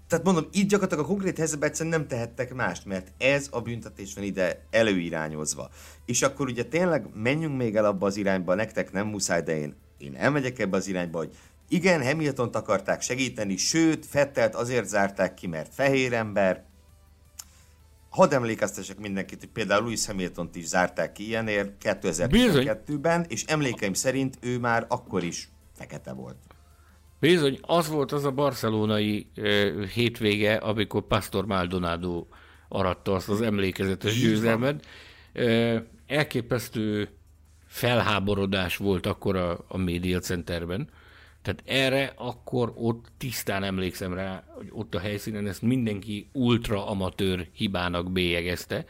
Tehát 0.07 0.25
mondom, 0.25 0.47
itt 0.51 0.69
gyakorlatilag 0.69 1.05
a 1.05 1.07
konkrét 1.07 1.37
helyzetben 1.37 1.69
egyszerűen 1.69 1.99
nem 1.99 2.07
tehettek 2.07 2.53
mást, 2.53 2.85
mert 2.85 3.11
ez 3.17 3.47
a 3.51 3.61
büntetés 3.61 4.13
van 4.13 4.23
ide 4.23 4.65
előirányozva. 4.69 5.69
És 6.05 6.21
akkor 6.21 6.47
ugye 6.47 6.63
tényleg 6.65 7.09
menjünk 7.13 7.57
még 7.57 7.75
el 7.75 7.85
abba 7.85 8.05
az 8.05 8.17
irányba, 8.17 8.55
nektek 8.55 8.91
nem 8.91 9.07
muszáj, 9.07 9.41
de 9.41 9.57
én, 9.57 9.75
én 9.97 10.15
elmegyek 10.15 10.59
ebbe 10.59 10.77
az 10.77 10.87
irányba, 10.87 11.17
hogy 11.17 11.35
igen, 11.73 12.03
hamilton 12.03 12.49
akarták 12.49 13.01
segíteni, 13.01 13.57
sőt, 13.57 14.05
Fettelt 14.05 14.55
azért 14.55 14.87
zárták 14.87 15.33
ki, 15.33 15.47
mert 15.47 15.73
fehér 15.73 16.13
ember. 16.13 16.63
Hadd 18.09 18.33
emlékeztesek 18.33 18.99
mindenkit, 18.99 19.39
hogy 19.39 19.49
például 19.49 19.81
Louis 19.83 20.05
hamilton 20.05 20.49
is 20.53 20.65
zárták 20.65 21.11
ki 21.11 21.27
ilyenért 21.27 21.71
2012-ben, 21.83 23.25
és 23.27 23.43
emlékeim 23.43 23.93
szerint 23.93 24.37
ő 24.41 24.59
már 24.59 24.85
akkor 24.87 25.23
is 25.23 25.49
fekete 25.75 26.11
volt. 26.11 26.37
Bizony, 27.19 27.59
az 27.61 27.87
volt 27.87 28.11
az 28.11 28.23
a 28.25 28.31
barcelonai 28.31 29.27
uh, 29.37 29.85
hétvége, 29.85 30.55
amikor 30.55 31.07
Pastor 31.07 31.45
Maldonado 31.45 32.25
aratta 32.69 33.13
azt 33.13 33.29
az 33.29 33.41
emlékezetes 33.41 34.19
győzelmet. 34.19 34.85
Uh, 35.35 35.75
elképesztő 36.07 37.09
felháborodás 37.65 38.77
volt 38.77 39.05
akkor 39.05 39.35
a, 39.35 39.65
a 39.67 39.77
média 39.77 40.19
centerben. 40.19 40.89
Tehát 41.43 41.63
erre 41.65 42.13
akkor 42.15 42.73
ott 42.75 43.05
tisztán 43.17 43.63
emlékszem 43.63 44.13
rá, 44.13 44.43
hogy 44.47 44.67
ott 44.71 44.95
a 44.95 44.99
helyszínen 44.99 45.47
ezt 45.47 45.61
mindenki 45.61 46.27
ultra 46.31 46.87
amatőr 46.87 47.47
hibának 47.53 48.11
bélyegezte, 48.11 48.85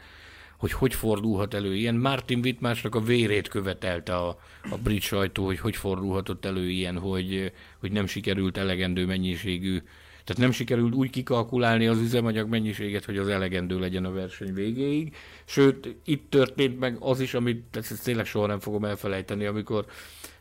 hogy 0.58 0.72
hogy 0.72 0.94
fordulhat 0.94 1.54
elő 1.54 1.74
ilyen. 1.74 1.94
Martin 1.94 2.38
Wittmásnak 2.38 2.94
a 2.94 3.00
vérét 3.00 3.48
követelte 3.48 4.16
a, 4.16 4.28
a 4.70 4.76
brit 4.82 5.02
sajtó, 5.02 5.44
hogy 5.44 5.58
hogy 5.58 5.76
fordulhatott 5.76 6.44
elő 6.44 6.68
ilyen, 6.68 6.98
hogy, 6.98 7.52
hogy 7.80 7.92
nem 7.92 8.06
sikerült 8.06 8.56
elegendő 8.56 9.06
mennyiségű 9.06 9.82
tehát 10.24 10.42
nem 10.42 10.50
sikerült 10.50 10.94
úgy 10.94 11.10
kikalkulálni 11.10 11.86
az 11.86 11.98
üzemanyag 11.98 12.48
mennyiséget, 12.48 13.04
hogy 13.04 13.18
az 13.18 13.28
elegendő 13.28 13.78
legyen 13.78 14.04
a 14.04 14.12
verseny 14.12 14.54
végéig. 14.54 15.16
Sőt, 15.44 15.96
itt 16.04 16.30
történt 16.30 16.78
meg 16.78 16.96
az 17.00 17.20
is, 17.20 17.34
amit 17.34 17.76
ezt 17.76 18.04
tényleg 18.04 18.26
soha 18.26 18.46
nem 18.46 18.60
fogom 18.60 18.84
elfelejteni, 18.84 19.44
amikor 19.44 19.86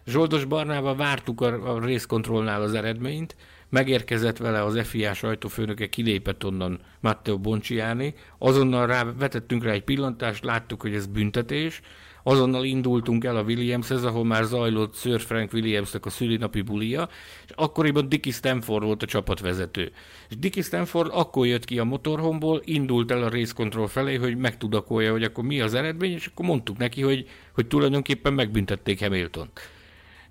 Zsoldos 0.05 0.45
Barnával 0.45 0.95
vártuk 0.95 1.41
a, 1.41 1.75
a 1.75 1.85
részkontrollnál 1.85 2.61
az 2.61 2.73
eredményt, 2.73 3.35
megérkezett 3.69 4.37
vele 4.37 4.63
az 4.63 4.87
FIA 4.87 5.13
sajtófőnöke, 5.13 5.89
kilépett 5.89 6.45
onnan 6.45 6.79
Matteo 6.99 7.37
Bonciani, 7.37 8.13
azonnal 8.37 8.87
rá, 8.87 9.03
vetettünk 9.03 9.63
rá 9.63 9.71
egy 9.71 9.83
pillantást, 9.83 10.43
láttuk, 10.43 10.81
hogy 10.81 10.93
ez 10.93 11.05
büntetés, 11.05 11.81
azonnal 12.23 12.65
indultunk 12.65 13.23
el 13.23 13.35
a 13.35 13.43
Williamshez, 13.43 14.03
ahol 14.03 14.25
már 14.25 14.43
zajlott 14.43 14.95
Sir 14.95 15.21
Frank 15.21 15.53
Williamsnek 15.53 16.05
a 16.05 16.09
szülinapi 16.09 16.61
bulia, 16.61 17.09
és 17.45 17.51
akkoriban 17.55 18.09
Dicky 18.09 18.31
Stanford 18.31 18.83
volt 18.83 19.03
a 19.03 19.05
csapatvezető. 19.05 19.91
És 20.29 20.37
Dicky 20.37 20.61
Stanford 20.61 21.11
akkor 21.13 21.45
jött 21.45 21.65
ki 21.65 21.79
a 21.79 21.83
motorhomból, 21.83 22.61
indult 22.65 23.11
el 23.11 23.23
a 23.23 23.29
race 23.29 23.87
felé, 23.87 24.15
hogy 24.15 24.37
megtudakolja, 24.37 25.11
hogy 25.11 25.23
akkor 25.23 25.43
mi 25.43 25.61
az 25.61 25.73
eredmény, 25.73 26.11
és 26.11 26.25
akkor 26.25 26.45
mondtuk 26.45 26.77
neki, 26.77 27.01
hogy, 27.01 27.27
hogy 27.53 27.67
tulajdonképpen 27.67 28.33
megbüntették 28.33 28.99
Hamilton-t. 28.99 29.72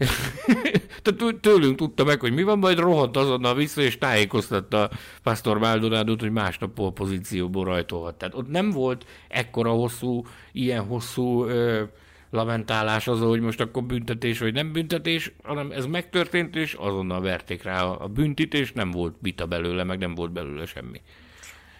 Tehát 1.02 1.40
tőlünk 1.40 1.76
tudta 1.76 2.04
meg, 2.04 2.20
hogy 2.20 2.32
mi 2.32 2.42
van, 2.42 2.58
majd 2.58 2.78
rohant 2.78 3.16
azonnal 3.16 3.54
vissza, 3.54 3.80
és 3.82 3.98
tájékoztatta 3.98 4.90
Pastor 5.22 5.58
Maldonádot, 5.58 6.20
hogy 6.20 6.30
másnap 6.30 6.92
pozícióból 6.94 7.64
rajtolhat. 7.64 8.14
Tehát 8.14 8.34
ott 8.34 8.48
nem 8.48 8.70
volt 8.70 9.06
ekkora 9.28 9.70
hosszú, 9.70 10.26
ilyen 10.52 10.84
hosszú 10.84 11.44
ö, 11.44 11.82
lamentálás 12.30 13.08
az, 13.08 13.20
hogy 13.20 13.40
most 13.40 13.60
akkor 13.60 13.84
büntetés 13.84 14.38
vagy 14.38 14.52
nem 14.52 14.72
büntetés, 14.72 15.32
hanem 15.42 15.70
ez 15.70 15.86
megtörtént, 15.86 16.56
és 16.56 16.74
azonnal 16.74 17.20
verték 17.20 17.62
rá 17.62 17.84
a, 17.84 18.04
a 18.04 18.06
büntit, 18.06 18.54
és 18.54 18.72
nem 18.72 18.90
volt 18.90 19.14
vita 19.20 19.46
belőle, 19.46 19.84
meg 19.84 19.98
nem 19.98 20.14
volt 20.14 20.32
belőle 20.32 20.66
semmi. 20.66 21.00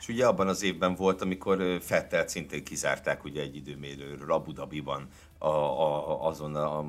És 0.01 0.09
ugye 0.09 0.27
abban 0.27 0.49
az 0.49 0.63
évben 0.63 0.95
volt, 0.95 1.23
amikor 1.23 1.79
Fettelt 1.81 2.29
szintén 2.29 2.65
kizárták 2.65 3.25
ugye 3.25 3.41
egy 3.41 3.57
időmérőről 3.57 4.33
Abu 4.33 4.53
Dhabiban 4.53 5.09
a, 5.43 5.81
a, 5.83 6.27
azon 6.27 6.55
a 6.55 6.85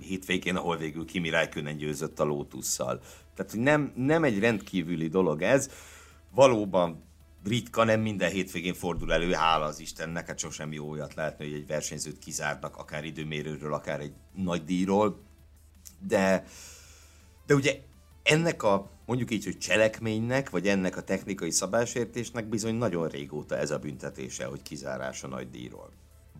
hétvégén, 0.00 0.56
ahol 0.56 0.76
végül 0.76 1.04
Kimi 1.04 1.30
Räikkönen 1.30 1.76
győzött 1.76 2.20
a 2.20 2.24
Lotusszal. 2.24 3.00
Tehát, 3.34 3.50
hogy 3.50 3.60
nem, 3.60 3.92
nem 3.96 4.24
egy 4.24 4.38
rendkívüli 4.38 5.08
dolog 5.08 5.42
ez. 5.42 5.70
Valóban 6.34 7.04
ritka, 7.44 7.84
nem 7.84 8.00
minden 8.00 8.30
hétvégén 8.30 8.74
fordul 8.74 9.12
elő, 9.12 9.32
hála 9.32 9.64
az 9.64 9.80
Istennek, 9.80 10.26
hát 10.26 10.38
sosem 10.38 10.72
jó 10.72 10.90
olyat 10.90 11.14
lehetne, 11.14 11.44
hogy 11.44 11.54
egy 11.54 11.66
versenyzőt 11.66 12.18
kizárnak, 12.18 12.76
akár 12.76 13.04
időmérőről, 13.04 13.74
akár 13.74 14.00
egy 14.00 14.12
nagy 14.34 14.64
díjról, 14.64 15.20
de, 16.06 16.44
de 17.46 17.54
ugye 17.54 17.80
ennek 18.22 18.62
a 18.62 18.90
mondjuk 19.06 19.30
így, 19.30 19.44
hogy 19.44 19.58
cselekménynek, 19.58 20.50
vagy 20.50 20.68
ennek 20.68 20.96
a 20.96 21.02
technikai 21.02 21.50
szabásértésnek 21.50 22.48
bizony 22.48 22.74
nagyon 22.74 23.08
régóta 23.08 23.56
ez 23.56 23.70
a 23.70 23.78
büntetése, 23.78 24.44
hogy 24.44 24.62
kizárás 24.62 25.22
a 25.22 25.28
nagy 25.28 25.50
díjról 25.50 25.90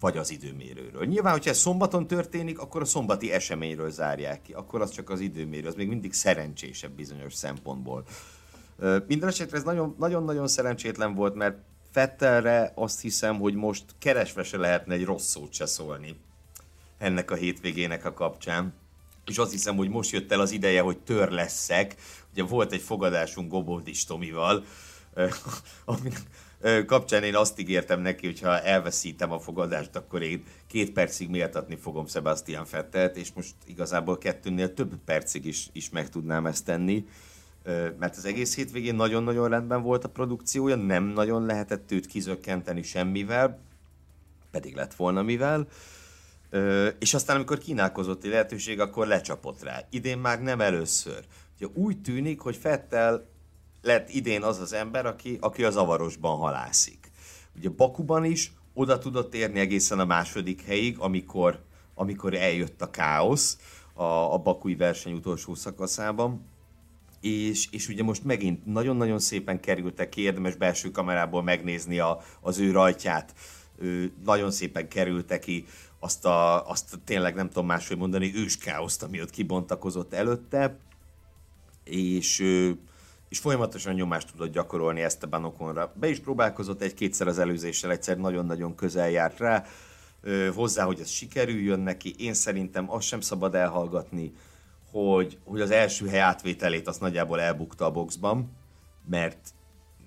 vagy 0.00 0.16
az 0.16 0.30
időmérőről. 0.30 1.04
Nyilván, 1.04 1.32
hogyha 1.32 1.50
ez 1.50 1.58
szombaton 1.58 2.06
történik, 2.06 2.58
akkor 2.58 2.80
a 2.80 2.84
szombati 2.84 3.32
eseményről 3.32 3.90
zárják 3.90 4.42
ki, 4.42 4.52
akkor 4.52 4.80
az 4.80 4.90
csak 4.90 5.10
az 5.10 5.20
időmérő, 5.20 5.68
az 5.68 5.74
még 5.74 5.88
mindig 5.88 6.12
szerencsésebb 6.12 6.92
bizonyos 6.92 7.34
szempontból. 7.34 8.04
Minden 9.06 9.28
esetre 9.28 9.56
ez 9.56 9.62
nagyon-nagyon 9.98 10.48
szerencsétlen 10.48 11.14
volt, 11.14 11.34
mert 11.34 11.56
Fettelre 11.92 12.72
azt 12.74 13.00
hiszem, 13.00 13.38
hogy 13.38 13.54
most 13.54 13.84
keresve 13.98 14.42
se 14.42 14.56
lehetne 14.56 14.94
egy 14.94 15.04
rossz 15.04 15.26
szót 15.26 15.52
se 15.52 15.66
szólni 15.66 16.16
ennek 16.98 17.30
a 17.30 17.34
hétvégének 17.34 18.04
a 18.04 18.12
kapcsán. 18.12 18.74
És 19.26 19.38
azt 19.38 19.50
hiszem, 19.50 19.76
hogy 19.76 19.88
most 19.88 20.10
jött 20.10 20.32
el 20.32 20.40
az 20.40 20.50
ideje, 20.50 20.80
hogy 20.80 20.98
tör 20.98 21.30
leszek. 21.30 21.94
Ugye 22.32 22.42
volt 22.42 22.72
egy 22.72 22.80
fogadásunk 22.80 23.50
Goboldis 23.50 24.04
Tomival, 24.04 24.64
ami, 25.84 26.10
kapcsán 26.86 27.22
én 27.22 27.36
azt 27.36 27.60
ígértem 27.60 28.00
neki, 28.00 28.26
hogy 28.26 28.40
ha 28.40 28.60
elveszítem 28.60 29.32
a 29.32 29.38
fogadást, 29.38 29.96
akkor 29.96 30.22
én 30.22 30.42
két 30.66 30.92
percig 30.92 31.28
méltatni 31.28 31.76
fogom 31.76 32.06
Sebastian 32.06 32.64
Fettelt, 32.64 33.16
és 33.16 33.32
most 33.32 33.54
igazából 33.66 34.18
kettőnél 34.18 34.74
több 34.74 34.94
percig 35.04 35.44
is, 35.44 35.68
is 35.72 35.90
meg 35.90 36.08
tudnám 36.08 36.46
ezt 36.46 36.64
tenni, 36.64 37.06
mert 37.98 38.16
az 38.16 38.24
egész 38.24 38.54
hétvégén 38.54 38.94
nagyon-nagyon 38.94 39.48
rendben 39.48 39.82
volt 39.82 40.04
a 40.04 40.08
produkciója, 40.08 40.76
nem 40.76 41.04
nagyon 41.04 41.46
lehetett 41.46 41.92
őt 41.92 42.06
kizökkenteni 42.06 42.82
semmivel, 42.82 43.58
pedig 44.50 44.74
lett 44.74 44.94
volna 44.94 45.22
mivel, 45.22 45.68
és 46.98 47.14
aztán 47.14 47.36
amikor 47.36 47.58
kínálkozott 47.58 48.24
egy 48.24 48.30
lehetőség, 48.30 48.80
akkor 48.80 49.06
lecsapott 49.06 49.62
rá. 49.62 49.80
Idén 49.90 50.18
már 50.18 50.42
nem 50.42 50.60
először. 50.60 51.24
Ugye 51.56 51.66
úgy 51.74 52.00
tűnik, 52.00 52.40
hogy 52.40 52.56
Fettel 52.56 53.26
lett 53.84 54.10
idén 54.10 54.42
az 54.42 54.58
az 54.58 54.72
ember, 54.72 55.06
aki, 55.06 55.38
aki 55.40 55.64
az 55.64 55.76
avarosban 55.76 56.36
halászik. 56.36 57.10
Ugye 57.56 57.68
Bakuban 57.68 58.24
is 58.24 58.52
oda 58.74 58.98
tudott 58.98 59.34
érni 59.34 59.60
egészen 59.60 59.98
a 59.98 60.04
második 60.04 60.62
helyig, 60.62 60.98
amikor, 60.98 61.62
amikor 61.94 62.34
eljött 62.34 62.82
a 62.82 62.90
káosz 62.90 63.58
a, 63.92 64.32
a 64.32 64.38
bakui 64.38 64.74
verseny 64.74 65.12
utolsó 65.12 65.54
szakaszában. 65.54 66.46
És, 67.20 67.68
és 67.70 67.88
ugye 67.88 68.02
most 68.02 68.24
megint 68.24 68.66
nagyon-nagyon 68.66 69.18
szépen 69.18 69.60
kerültek 69.60 70.08
ki, 70.08 70.20
érdemes 70.20 70.54
belső 70.54 70.90
kamerából 70.90 71.42
megnézni 71.42 71.98
a, 71.98 72.20
az 72.40 72.58
ő 72.58 72.70
rajtját. 72.70 73.34
Ő, 73.78 74.12
nagyon 74.24 74.50
szépen 74.50 74.88
kerültek 74.88 75.40
ki 75.40 75.66
azt, 75.98 76.24
a, 76.24 76.68
azt 76.70 76.98
tényleg 77.04 77.34
nem 77.34 77.48
tudom 77.48 77.66
máshogy 77.66 77.96
mondani, 77.96 78.32
őskáoszt, 78.34 79.02
ami 79.02 79.20
ott 79.20 79.30
kibontakozott 79.30 80.14
előtte. 80.14 80.78
És 81.84 82.44
és 83.34 83.40
folyamatosan 83.40 83.94
nyomást 83.94 84.30
tudott 84.30 84.52
gyakorolni 84.52 85.00
Esteban 85.00 85.44
Oconra. 85.44 85.92
Be 85.94 86.08
is 86.08 86.20
próbálkozott 86.20 86.82
egy-kétszer 86.82 87.26
az 87.26 87.38
előzéssel, 87.38 87.90
egyszer 87.90 88.18
nagyon-nagyon 88.18 88.74
közel 88.74 89.10
járt 89.10 89.38
rá, 89.38 89.64
hozzá, 90.54 90.84
hogy 90.84 91.00
ez 91.00 91.08
sikerüljön 91.08 91.80
neki. 91.80 92.14
Én 92.18 92.34
szerintem 92.34 92.90
azt 92.90 93.06
sem 93.06 93.20
szabad 93.20 93.54
elhallgatni, 93.54 94.32
hogy, 94.90 95.38
hogy 95.44 95.60
az 95.60 95.70
első 95.70 96.06
hely 96.08 96.20
átvételét 96.20 96.88
azt 96.88 97.00
nagyjából 97.00 97.40
elbukta 97.40 97.84
a 97.84 97.90
boxban, 97.90 98.52
mert 99.10 99.38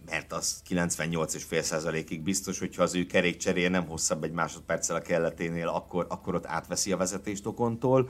mert 0.05 0.34
az 0.34 0.61
98,5%-ig 0.69 2.21
biztos, 2.21 2.59
hogyha 2.59 2.84
az 2.84 2.95
ő 2.95 3.05
kerékcseréje 3.05 3.69
nem 3.69 3.88
hosszabb 3.88 4.23
egy 4.23 4.32
másodperccel 4.32 4.95
a 4.95 5.01
kelleténél, 5.01 5.67
akkor, 5.67 6.05
akkor 6.09 6.36
ott 6.36 6.45
átveszi 6.45 6.91
a 6.91 6.97
vezetést 6.97 7.45
Okontól. 7.45 8.09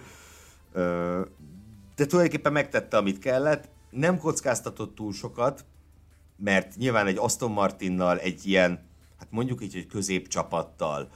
De 1.96 2.06
tulajdonképpen 2.06 2.52
megtette, 2.52 2.98
amit 2.98 3.20
kellett 3.20 3.76
nem 3.90 4.18
kockáztatott 4.18 4.96
túl 4.96 5.14
sokat, 5.14 5.66
mert 6.38 6.76
nyilván 6.76 7.08
egy 7.08 7.18
Aston 7.18 7.52
Martinnal, 7.52 8.20
egy 8.20 8.48
ilyen, 8.48 8.88
hát 9.20 9.28
mondjuk 9.32 9.64
így, 9.64 9.76
egy 9.76 9.88
középcsapattal, 9.88 11.10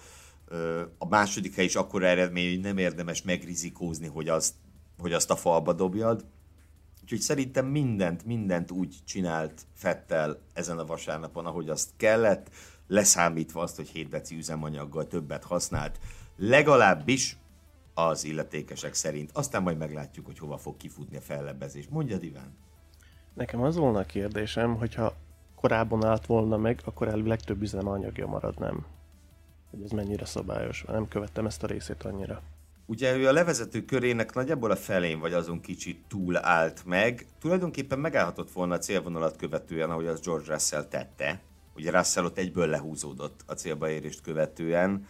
a 0.98 1.08
második 1.08 1.56
hely 1.56 1.66
is 1.66 1.76
akkora 1.76 2.06
eredmény, 2.06 2.50
hogy 2.50 2.64
nem 2.64 2.78
érdemes 2.78 3.22
megrizikózni, 3.22 4.08
hogy 4.08 4.28
azt, 4.28 4.54
hogy 5.00 5.14
azt 5.14 5.32
a 5.32 5.36
falba 5.36 5.74
dobjad. 5.74 6.26
Úgyhogy 7.02 7.20
szerintem 7.20 7.66
mindent, 7.66 8.26
mindent 8.26 8.72
úgy 8.72 8.96
csinált 9.06 9.62
Fettel 9.74 10.42
ezen 10.54 10.80
a 10.80 10.86
vasárnapon, 10.86 11.46
ahogy 11.46 11.70
azt 11.70 11.90
kellett, 11.98 12.50
leszámítva 12.88 13.62
azt, 13.62 13.76
hogy 13.76 13.90
7 13.90 14.10
deci 14.10 14.36
üzemanyaggal 14.36 15.08
többet 15.08 15.44
használt, 15.44 16.00
legalábbis 16.38 17.38
az 18.08 18.24
illetékesek 18.24 18.94
szerint. 18.94 19.30
Aztán 19.34 19.62
majd 19.62 19.78
meglátjuk, 19.78 20.26
hogy 20.26 20.40
hova 20.40 20.58
fog 20.58 20.78
kifutni 20.78 21.18
a 21.18 21.22
fellebbezés. 21.22 21.88
Mondja, 21.90 22.18
Iván. 22.22 22.58
Nekem 23.34 23.62
az 23.62 23.76
volna 23.76 24.00
a 24.00 24.04
kérdésem, 24.04 24.76
hogyha 24.76 25.16
korábban 25.56 26.06
állt 26.06 26.26
volna 26.26 26.58
meg, 26.58 26.82
akkor 26.86 27.08
elvileg 27.08 27.40
több 27.40 27.62
üzemanyagja 27.62 28.28
marad, 28.28 28.60
nem? 28.60 28.86
Hogy 29.70 29.82
ez 29.84 29.90
mennyire 29.90 30.26
szabályos. 30.26 30.84
Nem 30.88 31.08
követtem 31.08 31.46
ezt 31.46 31.64
a 31.64 31.68
részét 31.68 32.04
annyira. 32.04 32.42
Ugye 32.86 33.16
ő 33.16 33.28
a 33.28 33.32
levezető 33.32 33.86
körének 33.86 34.34
nagyjából 34.34 34.72
a 34.72 34.76
felén 34.76 35.20
vagy 35.20 35.34
azon 35.34 35.62
kicsit 35.62 36.04
túl 36.08 36.38
állt 36.38 36.86
meg. 36.86 37.26
Tulajdonképpen 37.40 38.00
megállhatott 38.00 38.52
volna 38.52 38.74
a 38.74 38.78
célvonalat 38.78 39.36
követően, 39.36 39.90
ahogy 39.90 40.08
az 40.08 40.22
George 40.22 40.54
Russell 40.54 40.84
tette. 40.84 41.40
Ugye 41.76 41.92
Russell 41.92 42.26
ott 42.26 42.38
egyből 42.38 42.68
lehúzódott 42.68 43.44
a 43.46 43.54
célba 43.54 43.90
érést 43.90 44.22
követően. 44.22 45.08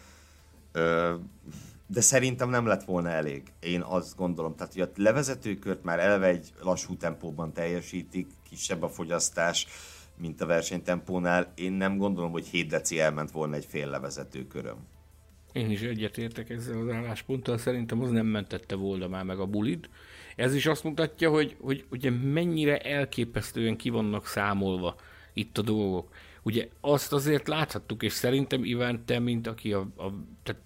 De 1.92 2.02
szerintem 2.02 2.50
nem 2.50 2.66
lett 2.66 2.84
volna 2.84 3.10
elég. 3.10 3.44
Én 3.60 3.82
azt 3.82 4.16
gondolom, 4.16 4.56
tehát 4.56 4.74
hogy 4.74 4.82
a 4.82 4.90
levezetőkört 4.96 5.84
már 5.84 6.00
eleve 6.00 6.28
egy 6.28 6.48
lassú 6.62 6.96
tempóban 6.96 7.54
teljesítik, 7.54 8.28
kisebb 8.50 8.82
a 8.82 8.90
fogyasztás, 8.90 9.68
mint 10.18 10.42
a 10.42 10.46
versenytempónál. 10.46 11.52
Én 11.56 11.72
nem 11.72 11.98
gondolom, 11.98 12.32
hogy 12.32 12.48
7 12.48 12.68
deci 12.68 13.00
elment 13.00 13.32
volna 13.32 13.56
egy 13.56 13.66
fél 13.66 13.90
levezetőköröm. 13.90 14.78
Én 15.54 15.70
is 15.70 15.82
egyetértek 15.82 16.50
ezzel 16.50 16.80
az 16.80 16.90
állásponttal, 16.90 17.58
szerintem 17.58 18.02
az 18.02 18.10
nem 18.10 18.26
mentette 18.26 18.76
volna 18.76 19.08
már 19.08 19.24
meg 19.24 19.40
a 19.40 19.46
bulit. 19.46 19.90
Ez 20.36 20.56
is 20.56 20.66
azt 20.66 20.84
mutatja, 20.84 21.30
hogy, 21.30 21.56
hogy 21.62 21.86
ugye 21.90 22.10
mennyire 22.10 22.78
elképesztően 22.78 23.78
ki 23.78 23.90
vannak 23.90 24.26
számolva 24.26 24.96
itt 25.34 25.58
a 25.58 25.62
dolgok. 25.62 26.14
Ugye 26.44 26.68
azt 26.82 27.14
azért 27.14 27.48
láthattuk, 27.48 28.04
és 28.04 28.14
szerintem 28.14 28.64
Iván, 28.64 29.06
te, 29.06 29.20
mint 29.20 29.48
aki 29.48 29.74
a, 29.74 29.80
a, 29.80 30.14
tehát 30.44 30.62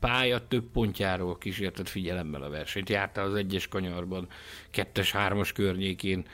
pálya 0.00 0.46
több 0.46 0.64
pontjáról 0.72 1.38
kísérted 1.38 1.88
figyelemmel 1.88 2.42
a 2.42 2.50
versenyt. 2.50 2.88
Jártál 2.88 3.24
az 3.24 3.34
egyes 3.34 3.68
kanyarban, 3.68 4.28
kettes, 4.70 5.12
hármas 5.12 5.52
környékén, 5.52 6.26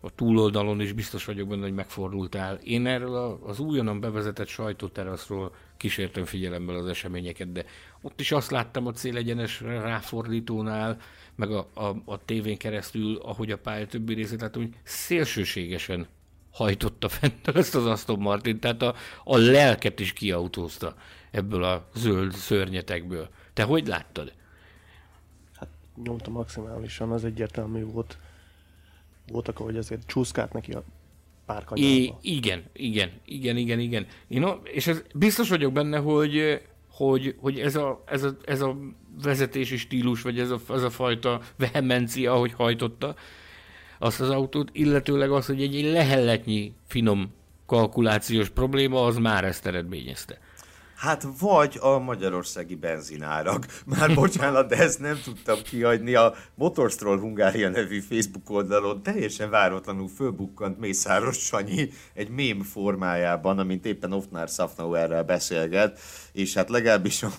a 0.00 0.14
túloldalon 0.14 0.80
is 0.80 0.92
biztos 0.92 1.24
vagyok 1.24 1.48
benne, 1.48 1.62
hogy 1.62 1.74
megfordultál. 1.74 2.58
Én 2.62 2.86
erről 2.86 3.40
az 3.42 3.58
újonnan 3.58 4.00
bevezetett 4.00 4.48
sajtóteraszról 4.48 5.54
kísértem 5.76 6.24
figyelemmel 6.24 6.76
az 6.76 6.86
eseményeket, 6.86 7.52
de 7.52 7.64
ott 8.00 8.20
is 8.20 8.32
azt 8.32 8.50
láttam 8.50 8.86
a 8.86 8.92
célegyenes 8.92 9.60
ráfordítónál, 9.60 11.00
meg 11.34 11.50
a, 11.50 11.68
a, 11.74 11.96
a 12.04 12.24
tévén 12.24 12.56
keresztül, 12.56 13.16
ahogy 13.16 13.50
a 13.50 13.58
pálya 13.58 13.86
többi 13.86 14.14
részét 14.14 14.40
látom, 14.40 14.62
hogy 14.62 14.74
szélsőségesen 14.82 16.06
hajtotta 16.52 17.08
fent 17.08 17.48
ezt 17.48 17.74
az 17.74 17.86
Aston 17.86 18.18
Martin, 18.18 18.60
tehát 18.60 18.82
a, 18.82 18.94
a 19.24 19.36
lelket 19.36 20.00
is 20.00 20.12
kiautózta 20.12 20.94
ebből 21.34 21.64
a 21.64 21.88
zöld 21.94 22.32
szörnyetekből. 22.32 23.28
Te 23.52 23.62
hogy 23.62 23.86
láttad? 23.86 24.32
Hát 25.54 25.68
nyomta 26.02 26.30
maximálisan, 26.30 27.12
az 27.12 27.24
egyértelmű 27.24 27.84
volt. 27.84 28.18
Voltak, 29.28 29.60
ahogy 29.60 29.76
azért 29.76 30.06
csúszkált 30.06 30.52
neki 30.52 30.72
a 30.72 30.82
pár 31.46 31.64
I- 31.74 32.14
igen, 32.20 32.62
igen, 32.72 33.10
igen, 33.24 33.56
igen, 33.56 33.78
igen. 33.78 34.06
Én, 34.28 34.46
és 34.62 34.86
ez, 34.86 35.02
biztos 35.14 35.48
vagyok 35.48 35.72
benne, 35.72 35.98
hogy, 35.98 36.62
hogy, 36.90 37.36
hogy 37.40 37.60
ez, 37.60 37.76
a, 37.76 38.02
ez, 38.06 38.22
a, 38.22 38.36
ez 38.44 38.60
a 38.60 38.76
vezetési 39.22 39.76
stílus, 39.76 40.22
vagy 40.22 40.38
ez 40.38 40.50
a, 40.50 40.60
ez 40.68 40.82
a 40.82 40.90
fajta 40.90 41.40
vehemencia, 41.56 42.32
ahogy 42.32 42.52
hajtotta 42.52 43.14
azt 43.98 44.20
az 44.20 44.30
autót, 44.30 44.68
illetőleg 44.72 45.30
az, 45.30 45.46
hogy 45.46 45.62
egy, 45.62 45.76
egy 45.76 45.92
lehelletnyi 45.92 46.72
finom 46.86 47.32
kalkulációs 47.66 48.48
probléma, 48.48 49.04
az 49.04 49.16
már 49.16 49.44
ezt 49.44 49.66
eredményezte. 49.66 50.38
Hát 51.04 51.26
vagy 51.40 51.78
a 51.80 51.98
magyarországi 51.98 52.74
benzinárak. 52.74 53.66
Már 53.98 54.14
bocsánat, 54.14 54.68
de 54.68 54.76
ezt 54.76 55.00
nem 55.00 55.20
tudtam 55.24 55.58
kihagyni. 55.62 56.14
A 56.14 56.34
Motorstroll 56.54 57.18
Hungária 57.18 57.68
nevű 57.68 58.00
Facebook 58.00 58.50
oldalon 58.50 59.02
teljesen 59.02 59.50
váratlanul 59.50 60.08
fölbukkant 60.08 60.78
Mészáros 60.78 61.38
Sanyi 61.38 61.90
egy 62.14 62.28
mém 62.28 62.62
formájában, 62.62 63.58
amint 63.58 63.86
éppen 63.86 64.12
Oftnár 64.12 64.50
Szafnauerrel 64.50 65.22
beszélget, 65.22 66.00
és 66.32 66.54
hát 66.54 66.68
legalábbis 66.68 67.22
a, 67.22 67.30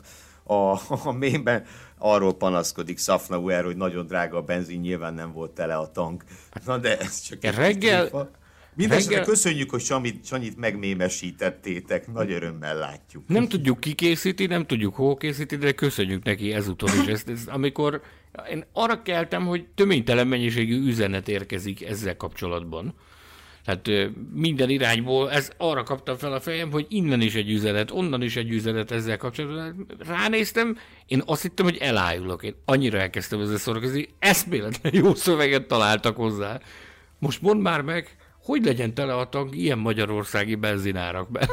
a, 0.54 0.80
a 1.04 1.12
mémben 1.12 1.66
arról 1.98 2.34
panaszkodik 2.34 2.98
Szafnauer, 2.98 3.64
hogy 3.64 3.78
nagyon 3.78 4.06
drága 4.06 4.38
a 4.38 4.42
benzin, 4.42 4.80
nyilván 4.80 5.14
nem 5.14 5.32
volt 5.32 5.52
tele 5.52 5.76
a 5.76 5.92
tank. 5.92 6.24
Na 6.66 6.78
de 6.78 6.98
ez 6.98 7.22
csak 7.22 7.44
egy 7.44 7.56
reggel, 7.56 8.30
Mindenesetre 8.76 9.16
Reggel... 9.16 9.34
köszönjük, 9.34 9.70
hogy 9.70 9.82
Sanyit, 9.82 10.26
Sanyit 10.26 10.58
megmémesítettétek, 10.58 12.14
nagy 12.14 12.32
örömmel 12.32 12.78
látjuk. 12.78 13.28
Nem 13.28 13.48
tudjuk 13.48 13.80
ki 13.80 13.94
készíti, 13.94 14.46
nem 14.46 14.66
tudjuk 14.66 14.96
hol 14.96 15.18
készíti, 15.18 15.56
de 15.56 15.72
köszönjük 15.72 16.24
neki 16.24 16.54
ezúton 16.54 16.90
is. 17.02 17.08
Ezt, 17.08 17.30
ez, 17.30 17.42
amikor 17.48 18.02
én 18.52 18.66
arra 18.74 19.02
keltem, 19.02 19.46
hogy 19.46 19.66
töménytelen 19.76 20.28
mennyiségű 20.28 20.86
üzenet 20.86 21.28
érkezik 21.28 21.86
ezzel 21.86 22.18
kapcsolatban. 22.18 22.94
Tehát 23.66 24.12
minden 24.34 24.70
irányból, 24.70 25.32
ez 25.32 25.52
arra 25.58 25.84
kaptam 25.84 26.18
fel 26.18 26.34
a 26.34 26.40
fejem, 26.40 26.72
hogy 26.72 26.86
innen 26.90 27.22
is 27.22 27.36
egy 27.36 27.50
üzenet, 27.50 27.92
onnan 27.92 28.22
is 28.22 28.36
egy 28.36 28.52
üzenet 28.52 28.92
ezzel 28.92 29.18
kapcsolatban. 29.18 29.88
Ránéztem, 30.08 30.78
én 31.06 31.22
azt 31.26 31.42
hittem, 31.42 31.66
hogy 31.66 31.78
elájulok. 31.78 32.44
Én 32.44 32.56
annyira 32.66 33.00
elkezdtem 33.00 33.40
ezzel 33.40 33.58
szórakozni, 33.58 34.08
eszméletlen 34.20 34.96
jó 34.96 35.14
szöveget 35.14 35.68
találtak 35.68 36.16
hozzá. 36.16 36.60
Most 37.20 37.42
mondd 37.42 37.62
már 37.62 37.82
meg, 37.82 38.16
hogy 38.46 38.66
legyen 38.66 38.94
tele 38.94 39.16
a 39.16 39.30
tank 39.30 39.56
ilyen 39.56 39.78
magyarországi 39.78 40.56
benzinárak? 40.56 41.30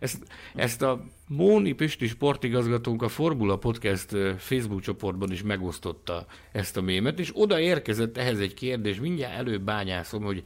ezt, 0.00 0.26
ezt 0.54 0.82
a 0.82 1.04
Móni 1.28 1.72
Pisti 1.72 2.06
sportigazgatónk 2.06 3.02
a 3.02 3.08
Formula 3.08 3.56
Podcast 3.56 4.16
Facebook 4.36 4.80
csoportban 4.80 5.32
is 5.32 5.42
megosztotta 5.42 6.26
ezt 6.52 6.76
a 6.76 6.80
mémet, 6.80 7.18
és 7.18 7.30
oda 7.34 7.60
érkezett 7.60 8.16
ehhez 8.16 8.40
egy 8.40 8.54
kérdés, 8.54 9.00
mindjárt 9.00 9.34
előbb 9.34 9.62
bányászom, 9.62 10.22
hogy 10.22 10.42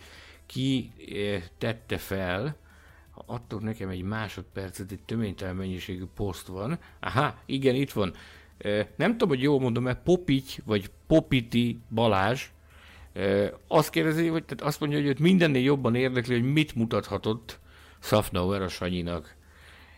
ki 0.46 0.92
tette 1.58 1.98
fel, 1.98 2.56
adtok 3.26 3.62
nekem 3.62 3.88
egy 3.88 4.02
másodpercet, 4.02 4.92
egy 4.92 5.02
töménytelen 5.06 5.56
mennyiségű 5.56 6.04
poszt 6.14 6.46
van. 6.46 6.78
Aha, 7.00 7.38
igen, 7.46 7.74
itt 7.74 7.90
van. 7.90 8.14
Nem 8.96 9.10
tudom, 9.10 9.28
hogy 9.28 9.42
jól 9.42 9.60
mondom-e, 9.60 9.94
Popity, 9.94 10.60
vagy 10.64 10.90
Popiti 11.06 11.80
Balázs, 11.90 12.50
azt 13.68 13.90
kérdezi, 13.90 14.26
hogy 14.26 14.44
tehát 14.44 14.62
azt 14.62 14.80
mondja, 14.80 14.98
hogy 14.98 15.06
őt 15.06 15.18
mindennél 15.18 15.62
jobban 15.62 15.94
érdekli, 15.94 16.34
hogy 16.34 16.52
mit 16.52 16.74
mutathatott 16.74 17.58
Safnauer 18.02 18.62
a 18.62 18.68
Sanyinak. 18.68 19.34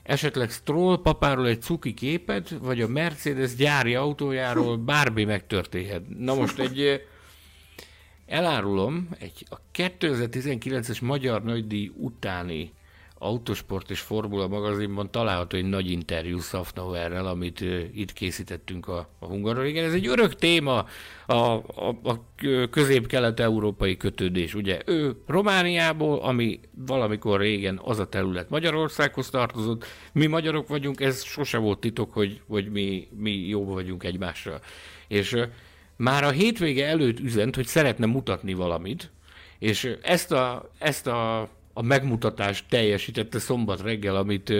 Esetleg 0.02 0.50
Stroll 0.50 1.02
papáról 1.02 1.46
egy 1.46 1.62
cuki 1.62 1.94
képet, 1.94 2.48
vagy 2.60 2.80
a 2.80 2.88
Mercedes 2.88 3.54
gyári 3.54 3.94
autójáról 3.94 4.76
bármi 4.76 5.24
megtörténhet. 5.24 6.02
Na 6.18 6.34
most 6.34 6.58
egy 6.58 7.02
elárulom, 8.26 9.08
egy 9.18 9.46
a 9.50 9.56
2019-es 9.74 11.02
Magyar 11.02 11.42
Nagydíj 11.42 11.92
utáni 11.96 12.72
Autosport 13.22 13.90
és 13.90 14.00
Formula 14.00 14.48
magazinban 14.48 15.10
található 15.10 15.56
egy 15.56 15.64
nagy 15.64 15.90
interjú 15.90 16.38
Safnauerrel, 16.38 17.26
amit 17.26 17.60
itt 17.94 18.12
készítettünk 18.12 18.88
a, 18.88 19.08
a 19.18 19.26
Hungaroringen. 19.26 19.84
Ez 19.84 19.92
egy 19.92 20.06
örök 20.06 20.34
téma, 20.34 20.86
a, 21.26 21.34
a, 21.34 21.98
a 22.02 22.24
közép-kelet-európai 22.70 23.96
kötődés. 23.96 24.54
Ugye 24.54 24.80
ő 24.86 25.22
Romániából, 25.26 26.18
ami 26.18 26.60
valamikor 26.86 27.40
régen 27.40 27.80
az 27.84 27.98
a 27.98 28.08
terület 28.08 28.50
Magyarországhoz 28.50 29.30
tartozott, 29.30 29.84
mi 30.12 30.26
magyarok 30.26 30.68
vagyunk, 30.68 31.00
ez 31.00 31.22
sose 31.22 31.58
volt 31.58 31.78
titok, 31.78 32.12
hogy, 32.12 32.40
hogy 32.48 32.70
mi, 32.70 33.08
mi 33.16 33.30
jó 33.30 33.64
vagyunk 33.64 34.04
egymással. 34.04 34.60
És 35.08 35.36
már 35.96 36.24
a 36.24 36.30
hétvége 36.30 36.86
előtt 36.86 37.20
üzent, 37.20 37.54
hogy 37.54 37.66
szeretne 37.66 38.06
mutatni 38.06 38.54
valamit, 38.54 39.10
és 39.58 39.96
ezt 40.02 40.32
a, 40.32 40.70
ezt 40.78 41.06
a 41.06 41.48
a 41.72 41.82
megmutatást 41.82 42.64
teljesítette 42.68 43.38
szombat 43.38 43.80
reggel, 43.82 44.16
amit, 44.16 44.52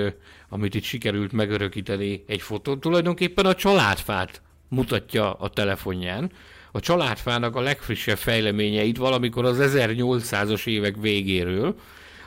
amit 0.48 0.74
itt 0.74 0.82
sikerült 0.82 1.32
megörökíteni 1.32 2.24
egy 2.26 2.42
fotón. 2.42 2.80
Tulajdonképpen 2.80 3.46
a 3.46 3.54
családfát 3.54 4.42
mutatja 4.68 5.32
a 5.32 5.48
telefonján. 5.48 6.30
A 6.72 6.80
családfának 6.80 7.56
a 7.56 7.60
legfrissebb 7.60 8.18
fejleményeit 8.18 8.96
valamikor 8.96 9.44
az 9.44 9.58
1800-as 9.60 10.66
évek 10.66 10.96
végéről, 10.96 11.74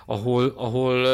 ahol, 0.05 0.53
ahol 0.55 1.07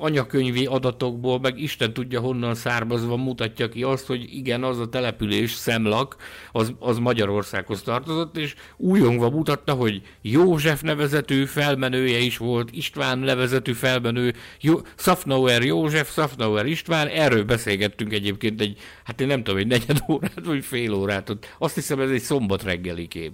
anyakönyvi 0.00 0.66
adatokból, 0.66 1.40
meg 1.40 1.60
Isten 1.60 1.92
tudja 1.92 2.20
honnan 2.20 2.54
származva 2.54 3.16
mutatja 3.16 3.68
ki 3.68 3.82
azt, 3.82 4.06
hogy 4.06 4.34
igen, 4.34 4.64
az 4.64 4.78
a 4.78 4.88
település, 4.88 5.50
Szemlak, 5.50 6.16
az, 6.52 6.72
az 6.78 6.98
Magyarországhoz 6.98 7.82
tartozott, 7.82 8.36
és 8.36 8.54
újongva 8.76 9.30
mutatta, 9.30 9.72
hogy 9.72 10.02
József 10.22 10.82
nevezetű 10.82 11.44
felmenője 11.44 12.18
is 12.18 12.36
volt, 12.36 12.70
István 12.72 13.18
nevezetű 13.18 13.72
felmenő, 13.72 14.34
Jó, 14.60 14.80
Szafnauer 14.96 15.62
József, 15.62 16.12
Szafnauer 16.12 16.66
István, 16.66 17.06
erről 17.06 17.44
beszélgettünk 17.44 18.12
egyébként 18.12 18.60
egy, 18.60 18.78
hát 19.04 19.20
én 19.20 19.26
nem 19.26 19.42
tudom, 19.42 19.60
egy 19.60 19.66
negyed 19.66 19.98
órát, 20.08 20.44
vagy 20.44 20.64
fél 20.64 20.92
órát, 20.92 21.36
azt 21.58 21.74
hiszem 21.74 22.00
ez 22.00 22.10
egy 22.10 22.22
szombat 22.22 22.62
reggeli 22.62 23.08
kép. 23.08 23.32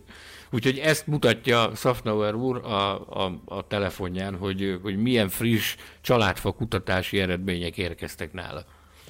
Úgyhogy 0.54 0.78
ezt 0.78 1.06
mutatja 1.06 1.74
Safnauer 1.74 2.34
úr 2.34 2.56
a, 2.56 3.08
a, 3.24 3.40
a 3.44 3.66
telefonján, 3.66 4.36
hogy, 4.36 4.78
hogy 4.82 4.96
milyen 4.96 5.28
friss 5.28 5.76
családfa 6.00 6.52
kutatási 6.52 7.20
eredmények 7.20 7.78
érkeztek 7.78 8.32
nála. 8.32 8.64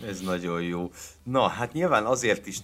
Ez 0.07 0.21
nagyon 0.21 0.63
jó. 0.63 0.91
Na, 1.23 1.49
hát 1.49 1.73
nyilván 1.73 2.05
azért 2.05 2.47
is 2.47 2.61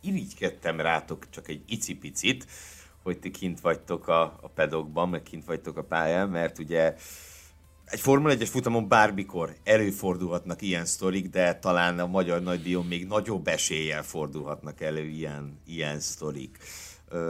irigykedtem 0.00 0.80
rátok 0.80 1.30
csak 1.30 1.48
egy 1.48 1.62
icipicit, 1.66 2.46
hogy 3.02 3.18
ti 3.18 3.30
kint 3.30 3.60
vagytok 3.60 4.08
a, 4.08 4.22
a 4.22 4.48
pedokban, 4.54 5.08
meg 5.08 5.22
kint 5.22 5.44
vagytok 5.44 5.76
a 5.76 5.84
pályán, 5.84 6.28
mert 6.28 6.58
ugye 6.58 6.94
egy 7.84 8.00
Formula 8.00 8.34
1-es 8.34 8.48
futamon 8.50 8.88
bármikor 8.88 9.56
előfordulhatnak 9.64 10.62
ilyen 10.62 10.84
sztorik, 10.84 11.28
de 11.28 11.54
talán 11.54 11.98
a 11.98 12.06
magyar 12.06 12.42
nagydíjon 12.42 12.86
még 12.86 13.06
nagyobb 13.06 13.46
eséllyel 13.46 14.02
fordulhatnak 14.02 14.80
elő 14.80 15.06
ilyen, 15.06 15.60
ilyen 15.66 16.00
sztorik. 16.00 16.58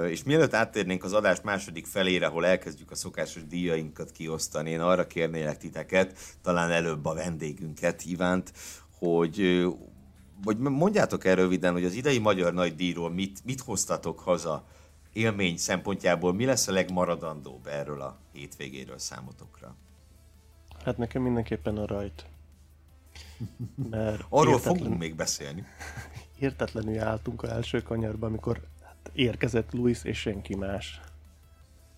És 0.08 0.22
mielőtt 0.22 0.54
áttérnénk 0.54 1.04
az 1.04 1.12
adás 1.12 1.40
második 1.40 1.86
felére, 1.86 2.26
ahol 2.26 2.46
elkezdjük 2.46 2.90
a 2.90 2.94
szokásos 2.94 3.46
díjainkat 3.46 4.10
kiosztani, 4.10 4.70
én 4.70 4.80
arra 4.80 5.06
kérnélek 5.06 5.56
titeket, 5.58 6.18
talán 6.42 6.70
előbb 6.70 7.04
a 7.04 7.14
vendégünket, 7.14 8.04
Ivánt, 8.04 8.52
hogy, 8.98 9.66
hogy 10.44 10.58
mondjátok 10.58 11.24
el 11.24 11.34
röviden, 11.34 11.72
hogy 11.72 11.84
az 11.84 11.94
idei 11.94 12.18
magyar 12.18 12.52
nagydíjról 12.52 13.10
mit, 13.10 13.44
mit 13.44 13.60
hoztatok 13.60 14.20
haza 14.20 14.64
élmény 15.12 15.56
szempontjából, 15.56 16.32
mi 16.32 16.44
lesz 16.44 16.68
a 16.68 16.72
legmaradandóbb 16.72 17.66
erről 17.66 18.00
a 18.00 18.18
hétvégéről 18.32 18.98
számotokra? 18.98 19.74
Hát 20.84 20.98
nekem 20.98 21.22
mindenképpen 21.22 21.76
a 21.76 21.86
rajt. 21.86 22.26
Mert 23.90 24.24
Arról 24.28 24.52
értetlen... 24.52 24.76
fogunk 24.76 24.98
még 24.98 25.14
beszélni. 25.14 25.64
Értetlenül 26.38 27.00
álltunk 27.00 27.42
a 27.42 27.50
első 27.50 27.82
kanyarba, 27.82 28.26
amikor 28.26 28.60
érkezett 29.12 29.72
Luis 29.72 30.04
és 30.04 30.18
senki 30.18 30.54
más. 30.54 31.00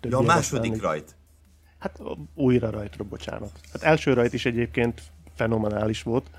Több 0.01 0.11
ja, 0.11 0.19
a 0.19 0.23
második 0.23 0.71
még... 0.71 0.81
rajt. 0.81 1.17
Hát 1.79 2.01
újra 2.35 2.71
rajtra, 2.71 3.05
bocsánat. 3.05 3.61
Hát 3.73 3.83
első 3.83 4.13
rajt 4.13 4.33
is 4.33 4.47
egyébként 4.47 5.03
fenomenális 5.35 6.03
volt. 6.03 6.31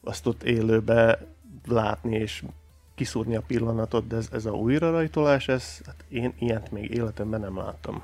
Azt 0.00 0.26
ott 0.26 0.42
élőbe 0.42 1.26
látni 1.64 2.16
és 2.16 2.42
kiszúrni 2.94 3.36
a 3.36 3.40
pillanatot, 3.40 4.06
de 4.06 4.16
ez, 4.16 4.28
ez 4.32 4.46
a 4.46 4.50
újra 4.50 4.90
rajtolás, 4.90 5.48
ez, 5.48 5.80
hát 5.86 6.04
én 6.08 6.34
ilyet 6.38 6.70
még 6.70 6.90
életemben 6.90 7.40
nem 7.40 7.56
láttam. 7.56 8.02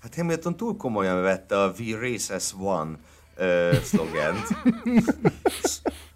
Hát 0.00 0.14
Hamilton 0.14 0.56
túl 0.56 0.76
komolyan 0.76 1.22
vette 1.22 1.62
a 1.62 1.72
We 1.78 1.98
Race 1.98 2.34
as 2.34 2.54
One 2.54 2.98
uh, 3.38 3.72
szlogent. 3.72 4.46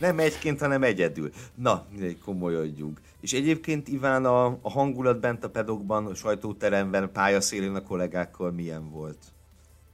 Nem 0.00 0.18
egyként, 0.18 0.60
hanem 0.60 0.82
egyedül. 0.82 1.30
Na, 1.54 1.86
komolyodjunk. 2.24 3.00
És 3.20 3.32
egyébként 3.32 3.88
Iván 3.88 4.24
a, 4.24 4.46
a 4.46 4.70
hangulat 4.70 5.20
bent 5.20 5.44
a 5.44 5.50
pedokban, 5.50 6.06
a 6.06 6.14
sajtóteremben, 6.14 7.12
pályaszélén 7.12 7.74
a 7.74 7.82
kollégákkal 7.82 8.50
milyen 8.50 8.90
volt? 8.90 9.18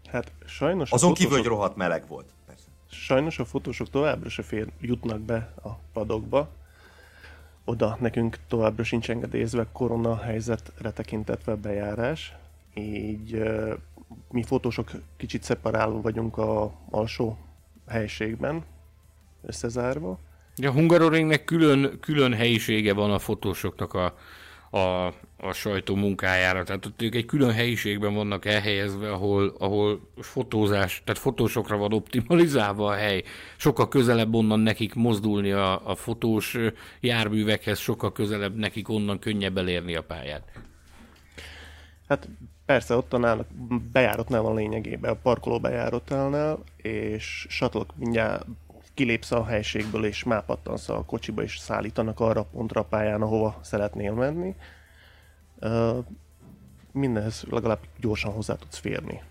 Hát 0.06 0.32
sajnos 0.46 0.90
Azon 0.90 1.08
fotósok... 1.08 1.28
kívül, 1.28 1.42
hogy 1.42 1.52
rohadt 1.52 1.76
meleg 1.76 2.08
volt. 2.08 2.26
Persze. 2.46 2.64
Sajnos 2.90 3.38
a 3.38 3.44
fotósok 3.44 3.90
továbbra 3.90 4.28
se 4.28 4.42
fér, 4.42 4.68
jutnak 4.80 5.20
be 5.20 5.52
a 5.62 5.68
padokba. 5.92 6.48
Oda 7.64 7.96
nekünk 8.00 8.38
továbbra 8.48 8.84
sincs 8.84 9.10
engedélyezve 9.10 9.66
korona 9.72 10.16
helyzetre 10.16 10.90
tekintetve 10.90 11.54
bejárás 11.54 12.34
így 12.74 13.42
mi 14.30 14.42
fotósok 14.42 14.90
kicsit 15.16 15.42
szeparálva 15.42 16.00
vagyunk 16.00 16.38
a 16.38 16.72
alsó 16.90 17.38
helységben, 17.86 18.64
összezárva. 19.46 20.18
A 20.62 20.70
Hungaroringnek 20.70 21.44
külön, 21.44 21.98
külön 22.00 22.34
helyisége 22.34 22.92
van 22.92 23.10
a 23.10 23.18
fotósoknak 23.18 23.94
a, 23.94 24.14
a, 24.70 25.06
a 25.36 25.52
sajtó 25.52 25.94
munkájára. 25.94 26.64
Tehát 26.64 26.86
ott 26.86 27.02
ők 27.02 27.14
egy 27.14 27.24
külön 27.24 27.52
helyiségben 27.52 28.14
vannak 28.14 28.44
elhelyezve, 28.44 29.12
ahol, 29.12 29.54
ahol 29.58 30.10
fotózás, 30.16 31.02
tehát 31.04 31.20
fotósokra 31.20 31.76
van 31.76 31.92
optimalizálva 31.92 32.86
a 32.86 32.94
hely. 32.94 33.22
Sokkal 33.56 33.88
közelebb 33.88 34.34
onnan 34.34 34.60
nekik 34.60 34.94
mozdulni 34.94 35.52
a, 35.52 35.88
a 35.88 35.94
fotós 35.94 36.56
járművekhez, 37.00 37.78
sokkal 37.78 38.12
közelebb 38.12 38.56
nekik 38.56 38.88
onnan 38.88 39.18
könnyebb 39.18 39.58
elérni 39.58 39.94
a 39.94 40.02
pályát. 40.02 40.52
Hát 42.08 42.28
Persze, 42.66 42.96
ott 42.96 43.12
a 43.12 43.46
bejáratnál 43.92 44.42
van 44.42 44.54
lényegében, 44.54 45.10
a 45.10 45.14
parkoló 45.14 45.60
bejáratnál, 45.60 46.58
és 46.76 47.46
shuttle 47.48 47.84
mindjárt 47.94 48.46
kilépsz 48.96 49.30
a 49.30 49.44
helységből, 49.44 50.04
és 50.04 50.24
már 50.24 50.44
pattansz 50.44 50.88
a 50.88 51.04
kocsiba, 51.04 51.42
és 51.42 51.58
szállítanak 51.58 52.20
arra 52.20 52.40
a 52.40 52.48
pontra 52.52 52.80
a 52.80 52.84
pályán, 52.84 53.22
ahova 53.22 53.58
szeretnél 53.62 54.12
menni. 54.12 54.54
Uh, 55.60 56.04
mindenhez 56.92 57.44
legalább 57.50 57.80
gyorsan 58.00 58.32
hozzá 58.32 58.54
tudsz 58.54 58.78
férni. 58.78 59.22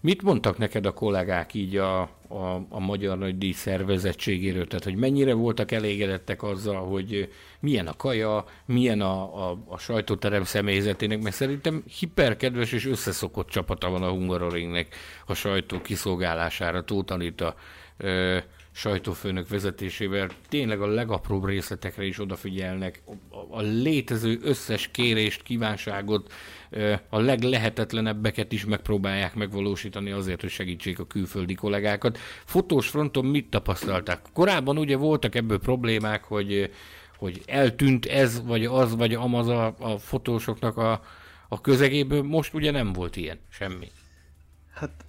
Mit 0.00 0.22
mondtak 0.22 0.58
neked 0.58 0.86
a 0.86 0.92
kollégák 0.92 1.54
így 1.54 1.76
a, 1.76 2.00
a, 2.28 2.66
a 2.68 2.78
Magyar 2.78 3.18
Nagy 3.18 3.38
Díj 3.38 3.52
szervezettségéről? 3.52 4.66
Tehát, 4.66 4.84
hogy 4.84 4.96
mennyire 4.96 5.34
voltak 5.34 5.72
elégedettek 5.72 6.42
azzal, 6.42 6.86
hogy 6.86 7.32
milyen 7.60 7.86
a 7.86 7.96
kaja, 7.96 8.44
milyen 8.64 9.00
a, 9.00 9.48
a, 9.50 9.58
a 9.66 9.78
sajtóterem 9.78 10.44
személyzetének, 10.44 11.22
mert 11.22 11.34
szerintem 11.34 11.84
hiperkedves 11.98 12.72
és 12.72 12.86
összeszokott 12.86 13.48
csapata 13.48 13.90
van 13.90 14.02
a 14.02 14.10
Hungaroringnek 14.10 14.94
a 15.26 15.34
sajtó 15.34 15.80
kiszolgálására. 15.80 16.84
Tóth 16.84 17.12
Anita, 17.12 17.54
ö, 17.96 18.38
sajtófőnök 18.76 19.48
vezetésével 19.48 20.28
tényleg 20.48 20.80
a 20.80 20.86
legapróbb 20.86 21.44
részletekre 21.44 22.04
is 22.04 22.20
odafigyelnek, 22.20 23.02
a 23.50 23.60
létező 23.60 24.38
összes 24.42 24.88
kérést, 24.88 25.42
kívánságot, 25.42 26.32
a 27.08 27.18
leglehetetlenebbeket 27.18 28.52
is 28.52 28.64
megpróbálják 28.64 29.34
megvalósítani 29.34 30.10
azért, 30.10 30.40
hogy 30.40 30.50
segítsék 30.50 30.98
a 30.98 31.06
külföldi 31.06 31.54
kollégákat. 31.54 32.18
Fotós 32.44 32.88
fronton 32.88 33.24
mit 33.24 33.50
tapasztalták? 33.50 34.20
Korábban 34.32 34.78
ugye 34.78 34.96
voltak 34.96 35.34
ebből 35.34 35.58
problémák, 35.58 36.24
hogy, 36.24 36.72
hogy 37.16 37.42
eltűnt 37.46 38.06
ez, 38.06 38.42
vagy 38.44 38.64
az, 38.64 38.96
vagy 38.96 39.14
amaz 39.14 39.48
a, 39.48 39.74
a 39.78 39.98
fotósoknak 39.98 40.76
a, 40.76 41.02
a 41.48 41.60
közegéből, 41.60 42.22
most 42.22 42.54
ugye 42.54 42.70
nem 42.70 42.92
volt 42.92 43.16
ilyen, 43.16 43.38
semmi. 43.48 43.90
Hát 44.74 45.05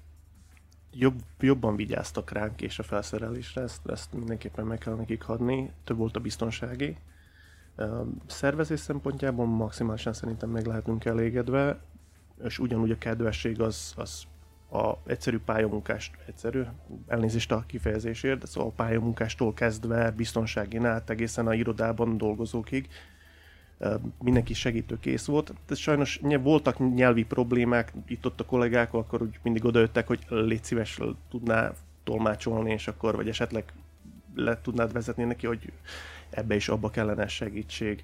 jobb, 1.00 1.22
jobban 1.40 1.76
vigyáztak 1.76 2.32
ránk 2.32 2.62
és 2.62 2.80
a 2.80 2.84
felszerelésre, 2.84 3.62
ezt, 3.62 3.88
ezt 3.88 4.14
mindenképpen 4.14 4.66
meg 4.66 4.78
kell 4.78 4.96
nekik 4.96 5.22
hadni, 5.22 5.72
több 5.84 5.98
volt 5.98 6.16
a 6.16 6.20
biztonsági. 6.20 6.98
Szervezés 8.26 8.80
szempontjából 8.80 9.46
maximálisan 9.46 10.14
szerintem 10.14 10.50
meg 10.50 10.66
lehetünk 10.66 11.06
elégedve, 11.06 11.80
és 12.44 12.60
ugyanúgy 12.60 12.92
a 12.92 12.98
kedvesség 12.98 13.62
az, 13.62 13.94
az 13.96 14.24
a 14.72 14.94
egyszerű 15.06 15.40
pályamunkást, 15.40 16.18
egyszerű, 16.26 16.64
elnézést 17.08 17.52
a 17.52 17.64
kifejezésért, 17.68 18.40
de 18.40 18.46
szóval 18.46 18.70
a 18.70 18.74
pályamunkástól 18.76 19.54
kezdve 19.54 20.12
biztonsági 20.12 20.78
át 20.78 21.10
egészen 21.10 21.48
a 21.48 21.54
irodában 21.54 22.18
dolgozókig, 22.18 22.88
mindenki 24.22 24.54
segítőkész 24.54 25.26
volt. 25.26 25.54
De 25.68 25.76
sajnos 25.76 26.20
voltak 26.42 26.96
nyelvi 26.96 27.26
problémák, 27.26 27.94
itt-ott 28.08 28.40
a 28.40 28.46
kollégák, 28.46 28.94
akkor 28.94 29.22
úgy 29.22 29.40
mindig 29.44 29.66
odajöttek, 29.66 30.08
hogy 30.08 30.20
légy 30.30 30.64
szíves, 30.64 31.00
tudná 31.30 31.74
tolmácsolni, 32.04 32.72
és 32.72 32.88
akkor, 32.88 33.16
vagy 33.16 33.30
esetleg 33.30 33.74
le 34.36 34.62
tudnád 34.62 34.92
vezetni 34.92 35.24
neki, 35.24 35.48
hogy 35.48 35.72
ebbe 36.30 36.56
is 36.56 36.70
abba 36.70 36.90
kellene 36.90 37.28
segítség. 37.28 38.04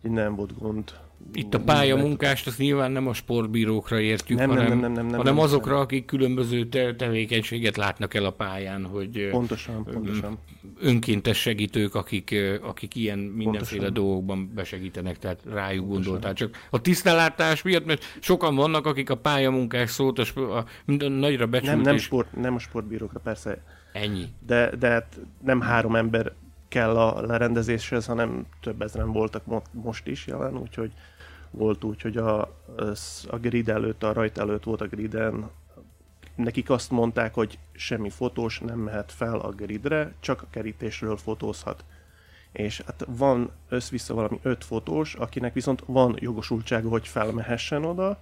Nem 0.00 0.34
volt 0.34 0.58
gond. 0.58 0.94
Itt 1.32 1.54
a 1.54 1.60
pályamunkást, 1.60 2.46
azt 2.46 2.58
nyilván 2.58 2.92
nem 2.92 3.06
a 3.06 3.12
sportbírókra 3.12 4.00
értjük, 4.00 4.38
nem, 4.38 4.48
hanem, 4.48 4.66
nem, 4.66 4.78
nem, 4.78 4.92
nem, 4.92 5.06
nem, 5.06 5.16
hanem 5.16 5.34
nem, 5.34 5.44
azokra, 5.44 5.78
akik 5.78 6.04
különböző 6.04 6.68
te- 6.68 6.94
tevékenységet 6.94 7.76
látnak 7.76 8.14
el 8.14 8.24
a 8.24 8.30
pályán, 8.30 8.84
hogy 8.84 9.28
pontosan, 9.30 9.84
pontosan. 9.84 10.38
önkéntes 10.80 11.40
segítők, 11.40 11.94
akik, 11.94 12.34
akik 12.62 12.94
ilyen 12.94 13.18
mindenféle 13.18 13.82
pontosan. 13.82 14.04
dolgokban 14.04 14.50
besegítenek, 14.54 15.18
tehát 15.18 15.40
rájuk 15.44 15.84
pontosan. 15.84 16.02
gondoltál. 16.02 16.34
Csak 16.34 16.66
a 16.70 16.80
tisztelátás 16.80 17.62
miatt, 17.62 17.86
mert 17.86 18.04
sokan 18.20 18.54
vannak, 18.54 18.86
akik 18.86 19.10
a 19.10 19.16
pályamunkás 19.16 19.90
szót 19.90 20.18
a, 20.18 20.40
a, 20.40 20.56
a 20.86 21.08
nagyra 21.08 21.46
becsült. 21.46 21.74
Nem, 21.74 21.80
nem, 21.80 21.96
sport, 21.96 22.36
nem 22.36 22.54
a 22.54 22.58
sportbírókra, 22.58 23.20
persze. 23.20 23.62
Ennyi. 23.92 24.24
De, 24.46 24.70
de 24.78 24.88
hát 24.88 25.20
nem 25.44 25.60
három 25.60 25.96
ember 25.96 26.32
kell 26.68 26.96
a 26.96 27.26
lerendezéshez, 27.26 28.06
hanem 28.06 28.46
több 28.60 28.82
ezeren 28.82 29.12
voltak 29.12 29.42
most 29.72 30.06
is 30.06 30.26
jelen, 30.26 30.56
úgyhogy 30.56 30.92
volt 31.56 31.84
úgy, 31.84 32.02
hogy 32.02 32.16
a, 32.16 32.40
a 33.26 33.36
grid 33.40 33.68
előtt, 33.68 34.02
a 34.02 34.12
rajt 34.12 34.38
előtt 34.38 34.64
volt 34.64 34.80
a 34.80 34.86
griden, 34.86 35.50
nekik 36.34 36.70
azt 36.70 36.90
mondták, 36.90 37.34
hogy 37.34 37.58
semmi 37.72 38.10
fotós 38.10 38.60
nem 38.60 38.78
mehet 38.78 39.12
fel 39.12 39.38
a 39.38 39.50
gridre, 39.50 40.12
csak 40.20 40.42
a 40.42 40.46
kerítésről 40.50 41.16
fotózhat. 41.16 41.84
És 42.52 42.82
hát 42.86 43.04
van 43.08 43.50
össz-vissza 43.68 44.14
valami 44.14 44.38
öt 44.42 44.64
fotós, 44.64 45.14
akinek 45.14 45.52
viszont 45.52 45.82
van 45.86 46.16
jogosultsága, 46.18 46.88
hogy 46.88 47.08
felmehessen 47.08 47.84
oda, 47.84 48.18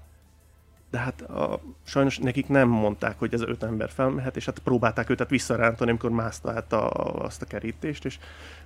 de 0.90 0.98
hát 0.98 1.20
a, 1.20 1.60
sajnos 1.84 2.18
nekik 2.18 2.48
nem 2.48 2.68
mondták, 2.68 3.18
hogy 3.18 3.34
ez 3.34 3.40
öt 3.40 3.62
ember 3.62 3.90
felmehet, 3.90 4.36
és 4.36 4.44
hát 4.44 4.58
próbálták 4.58 5.10
őt 5.10 5.28
visszarántani, 5.28 5.90
amikor 5.90 6.10
mászta 6.10 6.52
át 6.52 6.72
a, 6.72 6.90
azt 7.14 7.42
a 7.42 7.46
kerítést, 7.46 8.04
és 8.04 8.18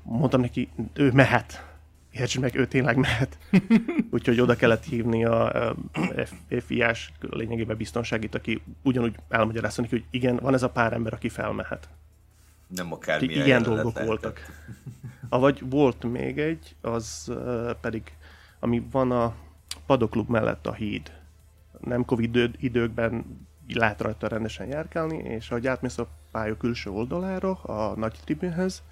mondtam 0.03 0.41
neki, 0.41 0.69
ő 0.93 1.12
mehet. 1.12 1.76
Értsd 2.19 2.41
meg, 2.41 2.55
ő 2.55 2.67
tényleg 2.67 2.97
mehet. 2.97 3.39
Úgyhogy 4.11 4.41
oda 4.41 4.57
kellett 4.57 4.85
hívni 4.85 5.25
a 5.25 5.75
FIA-s 6.67 7.12
lényegében 7.21 7.77
biztonságit, 7.77 8.35
aki 8.35 8.62
ugyanúgy 8.83 9.14
elmagyarázta 9.29 9.83
neki, 9.83 9.95
hogy 9.95 10.05
igen, 10.11 10.37
van 10.37 10.55
ez 10.55 10.62
a 10.62 10.71
pár 10.71 10.93
ember, 10.93 11.12
aki 11.12 11.29
felmehet. 11.29 11.89
Nem 12.67 12.93
akármilyen 12.93 13.47
Ilyen 13.47 13.62
dolgok 13.62 13.85
lehetett. 13.85 14.07
voltak. 14.07 14.41
Avagy 15.29 15.62
volt 15.71 16.05
még 16.12 16.39
egy, 16.39 16.77
az 16.81 17.33
pedig, 17.81 18.03
ami 18.61 18.87
van 18.91 19.11
a 19.11 19.35
padoklub 19.87 20.29
mellett 20.29 20.67
a 20.67 20.73
híd. 20.73 21.12
Nem 21.81 22.05
Covid 22.05 22.51
időkben 22.59 23.25
lehet 23.69 24.01
rajta 24.01 24.29
rendesen 24.29 24.67
járkálni, 24.67 25.17
és 25.17 25.51
ahogy 25.51 25.67
átmész 25.67 25.99
a 25.99 26.09
pálya 26.31 26.57
külső 26.57 26.91
oldalára, 26.91 27.51
a 27.53 27.97
nagy 27.97 28.19
tribünhez, 28.25 28.83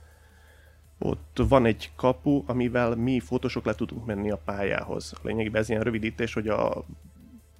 ott 0.98 1.40
van 1.48 1.66
egy 1.66 1.90
kapu, 1.96 2.42
amivel 2.46 2.94
mi 2.94 3.20
fotósok 3.20 3.64
le 3.64 3.74
tudunk 3.74 4.06
menni 4.06 4.30
a 4.30 4.40
pályához. 4.44 5.12
A 5.12 5.26
lényegében 5.26 5.60
ez 5.60 5.68
ilyen 5.68 5.82
rövidítés, 5.82 6.34
hogy 6.34 6.48
a 6.48 6.84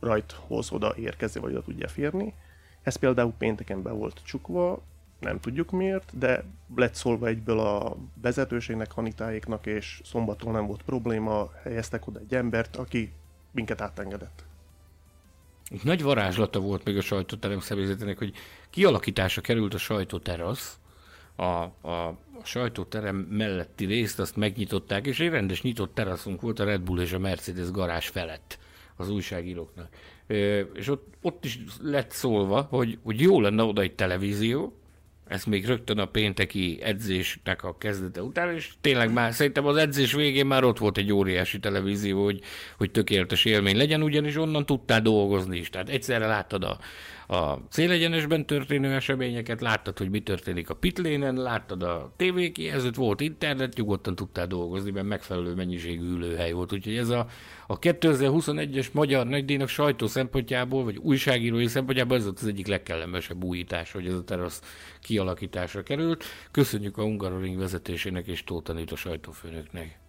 rajthoz 0.01 0.73
oda 0.73 0.95
érkezni, 0.97 1.41
vagy 1.41 1.53
oda 1.53 1.63
tudja 1.63 1.89
férni. 1.89 2.35
Ez 2.83 2.97
például 2.97 3.33
pénteken 3.39 3.83
be 3.83 3.91
volt 3.91 4.21
csukva, 4.25 4.83
nem 5.21 5.41
tudjuk 5.41 5.71
miért, 5.71 6.19
de 6.19 6.45
lett 6.77 6.95
szólva 6.95 7.27
egyből 7.27 7.59
a 7.59 7.97
vezetőségnek, 8.23 8.93
hanitáéknak, 8.93 9.67
és 9.67 10.01
szombaton 10.05 10.53
nem 10.53 10.67
volt 10.67 10.83
probléma, 10.83 11.51
helyeztek 11.63 12.07
oda 12.07 12.21
egy 12.21 12.35
embert, 12.35 12.77
aki 12.77 13.13
minket 13.51 13.81
átengedett. 13.81 14.45
Nagy 15.83 16.03
varázslata 16.03 16.61
volt 16.61 16.85
még 16.85 16.97
a 16.97 17.01
sajtóterem 17.01 17.61
személyzetének, 17.61 18.19
hogy 18.19 18.33
kialakításra 18.71 19.41
került 19.41 19.75
a 19.75 19.79
sajtóterasz, 19.79 20.79
a, 21.37 21.45
a, 21.89 22.19
sajtóterem 22.45 23.17
melletti 23.17 23.85
részt 23.85 24.19
azt 24.19 24.37
megnyitották, 24.37 25.07
és 25.07 25.21
egy 25.21 25.29
rendes 25.29 25.63
nyitott 25.63 25.95
teraszunk 25.95 26.41
volt 26.41 26.59
a 26.59 26.65
Red 26.65 26.81
Bull 26.81 27.01
és 27.01 27.13
a 27.13 27.19
Mercedes 27.19 27.71
garázs 27.71 28.07
felett 28.07 28.59
az 28.97 29.11
újságíróknak. 29.11 29.89
És 30.75 30.89
ott, 30.89 31.15
ott 31.23 31.45
is 31.45 31.59
lett 31.83 32.11
szólva, 32.11 32.67
hogy, 32.71 32.99
hogy 33.03 33.21
jó 33.21 33.41
lenne 33.41 33.63
oda 33.63 33.83
egy 33.83 33.95
televízió, 33.95 34.79
ez 35.29 35.45
még 35.45 35.67
rögtön 35.67 35.99
a 35.99 36.07
pénteki 36.07 36.79
edzésnek 36.83 37.65
a 37.65 37.77
kezdete 37.79 38.23
után, 38.23 38.55
és 38.55 38.73
tényleg 38.81 39.13
már 39.13 39.33
szerintem 39.33 39.67
az 39.67 39.77
edzés 39.77 40.13
végén 40.13 40.47
már 40.47 40.65
ott 40.65 40.79
volt 40.79 40.99
egy 40.99 41.13
óriási 41.13 41.59
televízió, 41.59 42.25
hogy, 42.25 42.41
hogy 42.79 42.91
tökéletes 42.91 43.45
élmény 43.45 43.77
legyen, 43.77 44.03
ugyanis 44.03 44.37
onnan 44.37 44.67
tudtál 44.67 45.03
dolgozni 45.03 45.59
is. 45.59 45.71
Tehát 45.71 45.89
egyszerre 45.89 46.27
láttad 46.27 46.65
a, 46.65 46.79
a 47.27 47.53
célegyenesben 47.71 48.47
történő 48.47 48.95
eseményeket, 48.95 49.61
láttad, 49.61 49.99
hogy 49.99 50.11
mi 50.11 50.21
történik 50.21 50.71
a 50.71 50.75
pitlénen, 50.75 51.35
láttad 51.35 51.83
a 51.83 52.13
tévékijelzőt, 52.17 52.95
volt 52.95 53.21
internet, 53.21 53.77
nyugodtan 53.77 54.15
tudtál 54.15 54.47
dolgozni, 54.47 54.91
mert 54.91 55.07
megfelelő 55.07 55.55
mennyiségű 55.55 56.05
ülőhely 56.05 56.53
volt. 56.53 56.73
Úgyhogy 56.73 56.97
ez 56.97 57.09
a, 57.09 57.27
a 57.67 57.79
2021-es 57.79 58.93
magyar 58.93 59.27
nagydíjnak 59.27 59.69
sajtó 59.69 60.07
szempontjából, 60.07 60.85
vagy 60.85 60.97
újságírói 60.97 61.67
szempontjából 61.67 62.17
ez 62.17 62.27
az 62.27 62.47
egyik 62.47 62.67
legkellemesebb 62.67 63.45
újítás, 63.45 63.93
hogy 63.93 64.07
ez 64.07 64.15
a 64.15 64.25
terasz 64.25 64.61
kialakításra 65.01 65.83
került. 65.83 66.25
Köszönjük 66.51 66.99
a 66.99 67.03
Hungaroring 67.03 67.59
vezetésének 67.59 68.27
és 68.27 68.45
Tóth 68.45 68.93
a 68.93 68.97
sajtófőnöknek. 68.97 70.04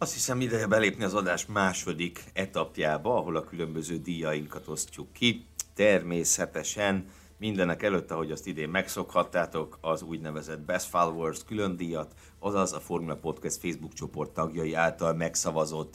Azt 0.00 0.12
hiszem 0.12 0.40
ideje 0.40 0.66
belépni 0.66 1.04
az 1.04 1.14
adás 1.14 1.46
második 1.46 2.24
etapjába, 2.32 3.16
ahol 3.16 3.36
a 3.36 3.44
különböző 3.44 3.98
díjainkat 3.98 4.68
osztjuk 4.68 5.12
ki. 5.12 5.46
Természetesen 5.74 7.08
mindenek 7.38 7.82
előtt, 7.82 8.10
ahogy 8.10 8.30
azt 8.30 8.46
idén 8.46 8.68
megszokhattátok, 8.68 9.78
az 9.80 10.02
úgynevezett 10.02 10.60
Best 10.60 10.88
Followers 10.88 11.44
külön 11.44 11.76
díjat, 11.76 12.14
azaz 12.38 12.72
a 12.72 12.80
Formula 12.80 13.16
Podcast 13.16 13.56
Facebook 13.60 13.92
csoport 13.92 14.30
tagjai 14.30 14.74
által 14.74 15.14
megszavazott 15.14 15.94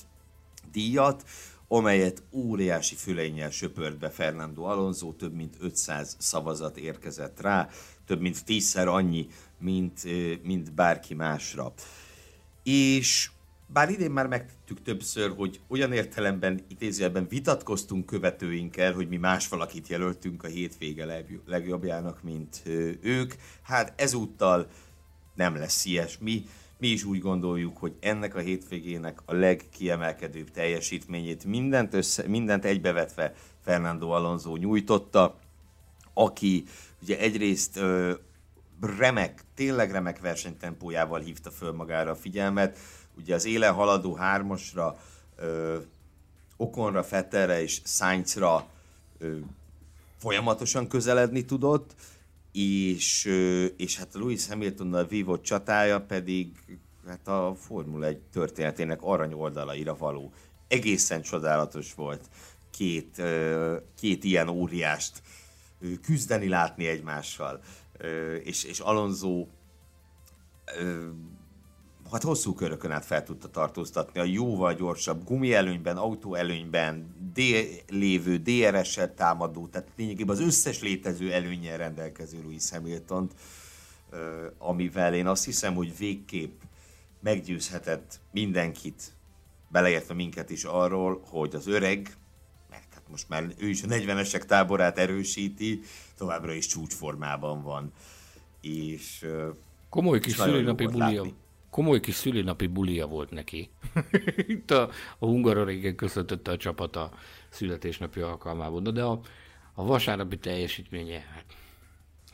díjat, 0.72 1.24
amelyet 1.68 2.24
óriási 2.32 2.96
fülénnyel 2.96 3.50
söpört 3.50 3.98
be 3.98 4.10
Fernando 4.10 4.64
Alonso, 4.64 5.14
több 5.14 5.34
mint 5.34 5.56
500 5.60 6.16
szavazat 6.20 6.78
érkezett 6.78 7.42
rá, 7.42 7.70
több 8.06 8.22
mint 8.22 8.46
tízszer 8.46 8.88
annyi, 8.88 9.28
mint, 9.60 10.04
mint 10.44 10.74
bárki 10.74 11.14
másra. 11.14 11.74
És 12.64 13.30
bár 13.74 13.90
idén 13.90 14.12
már 14.12 14.28
megtettük 14.28 14.82
többször, 14.82 15.34
hogy 15.36 15.60
olyan 15.68 15.92
értelemben 15.92 16.66
idézőjelben 16.68 17.28
vitatkoztunk 17.28 18.06
követőinkkel, 18.06 18.94
hogy 18.94 19.08
mi 19.08 19.18
más 19.18 19.48
valakit 19.48 19.88
jelöltünk 19.88 20.44
a 20.44 20.48
hétvége 20.48 21.26
legjobbjának, 21.46 22.24
mint 22.24 22.62
ők, 23.02 23.34
hát 23.62 23.94
ezúttal 24.02 24.68
nem 25.36 25.56
lesz 25.56 25.86
ilyesmi. 25.86 26.46
Mi 26.78 26.88
is 26.88 27.04
úgy 27.04 27.20
gondoljuk, 27.20 27.78
hogy 27.78 27.94
ennek 28.00 28.36
a 28.36 28.40
hétvégének 28.40 29.20
a 29.26 29.34
legkiemelkedőbb 29.34 30.52
teljesítményét 30.52 31.46
mindent, 31.46 31.94
össze, 31.94 32.28
mindent 32.28 32.66
egybevetve 32.66 33.34
Fernando 33.64 34.10
Alonso 34.10 34.56
nyújtotta, 34.56 35.40
aki 36.14 36.64
ugye 37.02 37.20
egyrészt 37.20 37.80
remek, 38.98 39.42
tényleg 39.56 39.92
remek 39.92 40.20
versenytempójával 40.20 41.20
hívta 41.20 41.52
föl 41.52 41.72
magára 41.72 42.12
a 42.12 42.16
figyelmet, 42.16 42.78
ugye 43.18 43.36
az 43.36 43.46
élen 43.46 43.74
haladó 43.74 44.14
hármasra, 44.16 44.98
ö, 45.36 45.78
Okonra, 46.58 47.04
Fetterre 47.04 47.62
és 47.62 47.82
Sainzra 47.86 48.68
ö, 49.18 49.38
folyamatosan 50.18 50.88
közeledni 50.88 51.46
tudott, 51.46 51.96
és, 52.52 53.26
ö, 53.26 53.66
és 53.66 53.98
hát 53.98 54.14
Louis 54.14 54.48
Hamiltonnal 54.48 55.06
vívott 55.06 55.44
csatája 55.44 56.02
pedig 56.02 56.52
hát 57.08 57.28
a 57.28 57.56
Formula 57.60 58.06
1 58.06 58.18
történetének 58.18 59.00
arany 59.02 59.34
oldalaira 59.34 59.98
való. 59.98 60.34
Egészen 60.68 61.22
csodálatos 61.22 61.94
volt 61.94 62.30
két, 62.72 63.18
ö, 63.18 63.78
két 64.00 64.24
ilyen 64.24 64.48
óriást 64.48 65.22
küzdeni 66.02 66.48
látni 66.48 66.88
egymással. 66.88 67.62
Ö, 67.98 68.36
és, 68.36 68.64
és 68.64 68.80
Alonso 68.80 69.48
hát 72.14 72.24
hosszú 72.24 72.54
körökön 72.54 72.92
át 72.92 73.06
fel 73.06 73.24
tudta 73.24 73.48
tartóztatni 73.48 74.20
a 74.20 74.24
jóval 74.24 74.74
gyorsabb 74.74 75.24
gumi 75.24 75.54
előnyben, 75.54 75.98
autó 75.98 76.36
előnyben, 76.36 77.16
D- 77.34 77.84
lévő 77.90 78.38
DRS-sel 78.38 79.14
támadó, 79.14 79.68
tehát 79.68 79.88
lényegében 79.96 80.36
az 80.36 80.42
összes 80.42 80.82
létező 80.82 81.32
előnyel 81.32 81.78
rendelkező 81.78 82.42
Louis 82.42 82.70
hamilton 82.70 83.30
amivel 84.58 85.14
én 85.14 85.28
azt 85.28 85.46
hiszem, 85.46 85.76
hogy 85.76 85.98
végképp 85.98 86.62
meggyőzhetett 87.20 88.20
mindenkit, 88.32 89.14
beleértve 89.68 90.14
minket 90.14 90.50
is 90.50 90.64
arról, 90.64 91.22
hogy 91.26 91.56
az 91.56 91.68
öreg, 91.68 92.18
mert 92.70 92.94
hát 92.94 93.04
most 93.10 93.30
már 93.30 93.54
ő 93.58 93.70
is 93.70 93.84
a 93.84 93.88
40-esek 93.88 94.46
táborát 94.46 94.98
erősíti, 94.98 95.82
továbbra 96.18 96.54
is 96.54 96.66
csúcsformában 96.66 97.62
van. 97.64 97.92
És 98.62 99.26
Komoly 99.90 100.20
kis 100.20 100.34
szülinapi 100.34 100.86
bulia, 100.86 101.26
komoly 101.74 102.00
kis 102.00 102.16
szülinapi 102.16 102.68
bulia 102.68 103.08
volt 103.08 103.32
neki. 103.32 103.70
Itt 104.56 104.72
a, 104.72 104.90
a 105.20 105.26
Hungaroringen 105.26 105.96
köszöntötte 105.96 106.52
a 106.52 106.58
csapat 106.58 106.96
a 106.96 107.12
születésnapi 107.50 108.20
alkalmában. 108.20 108.84
De 108.84 109.04
a, 109.04 109.20
a 109.74 109.86
vasárnapi 109.86 110.38
teljesítménye, 110.38 111.20
hát, 111.34 111.46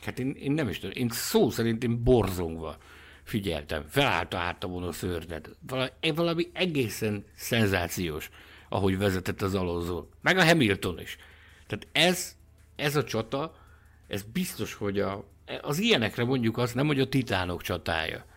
hát 0.00 0.18
én, 0.18 0.30
én 0.30 0.52
nem 0.52 0.68
is 0.68 0.78
tudom, 0.78 0.96
én 0.96 1.08
szó 1.08 1.50
szerint 1.50 1.84
én 1.84 2.02
borzongva 2.02 2.76
figyeltem. 3.22 3.84
Felállt 3.88 4.34
a 4.34 4.36
hátamon 4.36 4.82
a 4.82 4.92
szörnyet. 4.92 5.50
Valami, 5.66 5.90
valami 6.14 6.50
egészen 6.52 7.24
szenzációs, 7.34 8.30
ahogy 8.68 8.98
vezetett 8.98 9.42
az 9.42 9.54
alózó. 9.54 10.08
Meg 10.20 10.36
a 10.36 10.44
Hamilton 10.44 11.00
is. 11.00 11.16
Tehát 11.66 11.86
ez, 11.92 12.36
ez 12.76 12.96
a 12.96 13.04
csata, 13.04 13.56
ez 14.06 14.22
biztos, 14.22 14.74
hogy 14.74 15.00
a, 15.00 15.24
az 15.62 15.78
ilyenekre 15.78 16.24
mondjuk 16.24 16.58
azt 16.58 16.74
nem, 16.74 16.86
hogy 16.86 17.00
a 17.00 17.08
titánok 17.08 17.62
csatája 17.62 18.28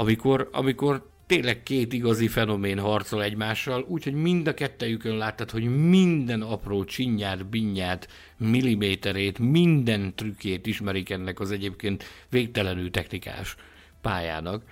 amikor, 0.00 0.48
amikor 0.52 1.08
tényleg 1.26 1.62
két 1.62 1.92
igazi 1.92 2.28
fenomén 2.28 2.78
harcol 2.78 3.22
egymással, 3.22 3.84
úgyhogy 3.88 4.12
mind 4.12 4.46
a 4.46 4.54
kettejükön 4.54 5.16
láttad, 5.16 5.50
hogy 5.50 5.88
minden 5.88 6.42
apró 6.42 6.84
csinyát, 6.84 7.46
binyát, 7.46 8.08
milliméterét, 8.36 9.38
minden 9.38 10.14
trükkét 10.14 10.66
ismerik 10.66 11.10
ennek 11.10 11.40
az 11.40 11.50
egyébként 11.50 12.04
végtelenül 12.28 12.90
technikás 12.90 13.56
pályának. 14.00 14.62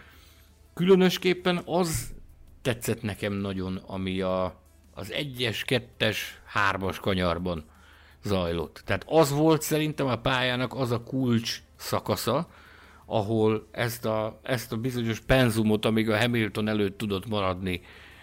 Különösképpen 0.75 1.61
az 1.65 2.15
tetszett 2.63 3.03
nekem 3.03 3.33
nagyon, 3.33 3.77
ami 3.77 4.21
a, 4.21 4.61
az 4.95 5.13
egyes, 5.13 5.65
kettes, 5.65 6.41
hármas 6.45 6.99
kanyarban 6.99 7.65
zajlott. 8.25 8.83
Tehát 8.85 9.05
az 9.07 9.31
volt 9.31 9.63
szerintem 9.63 10.07
a 10.07 10.17
pályának 10.17 10.75
az 10.75 10.91
a 10.91 11.03
kulcs 11.03 11.63
szakasza, 11.77 12.49
ahol 13.11 13.67
ezt 13.71 14.05
a, 14.05 14.41
ezt 14.43 14.73
a 14.73 14.77
bizonyos 14.77 15.21
penzumot, 15.21 15.85
amíg 15.85 16.11
a 16.11 16.19
Hamilton 16.19 16.69
előtt 16.69 16.99
tudott 16.99 17.29
maradni 17.29 17.81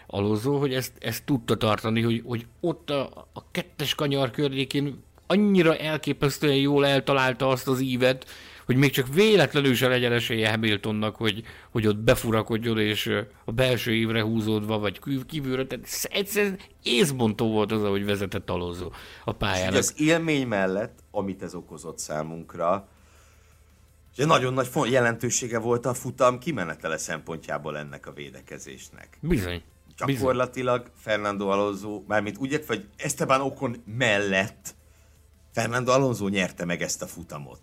alózó, 0.08 0.60
hogy 0.60 0.74
ezt, 0.74 0.92
ezt 1.00 1.26
tudta 1.26 1.56
tartani, 1.56 2.02
hogy, 2.02 2.22
hogy 2.26 2.46
ott 2.60 2.90
a, 2.90 3.28
a 3.34 3.52
kettes 3.52 3.96
kanyar 3.96 4.32
környékén 4.32 5.04
annyira 5.28 5.76
elképesztően 5.76 6.56
jól 6.56 6.86
eltalálta 6.86 7.48
azt 7.48 7.68
az 7.68 7.80
ívet, 7.80 8.26
hogy 8.66 8.76
még 8.76 8.92
csak 8.92 9.14
véletlenül 9.14 9.74
se 9.76 9.88
legyen 9.88 10.12
esélye 10.12 10.50
Hamiltonnak, 10.50 11.16
hogy, 11.16 11.44
hogy 11.72 11.88
ott 11.88 11.98
befurakodjon, 11.98 12.80
és 12.80 13.12
a 13.46 13.52
belső 13.52 13.92
évre 13.94 14.22
húzódva, 14.22 14.80
vagy 14.80 15.00
kívülre, 15.28 15.66
tehát 15.66 15.88
egyszerűen 16.02 16.60
észbontó 16.84 17.52
volt 17.52 17.72
az, 17.72 17.84
ahogy 17.84 18.06
vezetett 18.06 18.50
Alonso 18.50 18.90
a 19.26 19.32
pályán. 19.32 19.74
az 19.74 19.94
élmény 19.98 20.48
mellett, 20.48 21.00
amit 21.12 21.44
ez 21.44 21.56
okozott 21.56 22.00
számunkra, 22.00 22.88
Ugye 24.18 24.26
nagyon 24.26 24.54
nagy 24.54 24.70
jelentősége 24.86 25.60
volt 25.60 25.86
a 25.86 25.94
futam 25.94 26.40
kimenetele 26.40 26.98
szempontjából 26.98 27.78
ennek 27.78 28.08
a 28.08 28.12
védekezésnek. 28.12 29.18
Bizony. 29.22 29.64
Gyakorlatilag 29.98 30.80
Bizony. 30.80 30.96
Fernando 30.98 31.48
Alonso, 31.48 32.04
mármint 32.08 32.38
úgy 32.38 32.64
vagy 32.68 32.88
Esteban 32.98 33.42
Ocon 33.42 33.84
mellett 33.86 34.76
Fernando 35.52 35.92
Alonso 35.92 36.28
nyerte 36.28 36.66
meg 36.66 36.82
ezt 36.82 37.02
a 37.02 37.08
futamot 37.08 37.60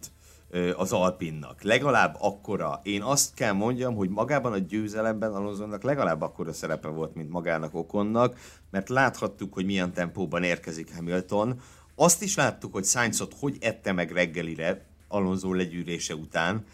az 0.77 0.93
Alpinnak. 0.93 1.63
Legalább 1.63 2.17
akkora, 2.21 2.81
én 2.83 3.03
azt 3.03 3.35
kell 3.35 3.53
mondjam, 3.53 3.95
hogy 3.95 4.09
magában 4.09 4.53
a 4.53 4.59
győzelemben 4.59 5.35
Alonsonak 5.35 5.83
legalább 5.83 6.21
akkora 6.21 6.53
szerepe 6.53 6.89
volt, 6.89 7.15
mint 7.15 7.31
magának 7.31 7.75
Okonnak, 7.75 8.39
mert 8.71 8.89
láthattuk, 8.89 9.55
hogy 9.55 9.65
milyen 9.65 9.93
tempóban 9.93 10.43
érkezik 10.43 10.95
Hamilton. 10.95 11.61
Azt 11.95 12.23
is 12.23 12.37
láttuk, 12.37 12.73
hogy 12.73 12.85
Sainzot 12.85 13.35
hogy 13.39 13.57
ette 13.61 13.93
meg 13.93 14.11
reggelire, 14.11 14.87
Alonso 15.13 15.53
legyűrése 15.53 16.15
után, 16.15 16.65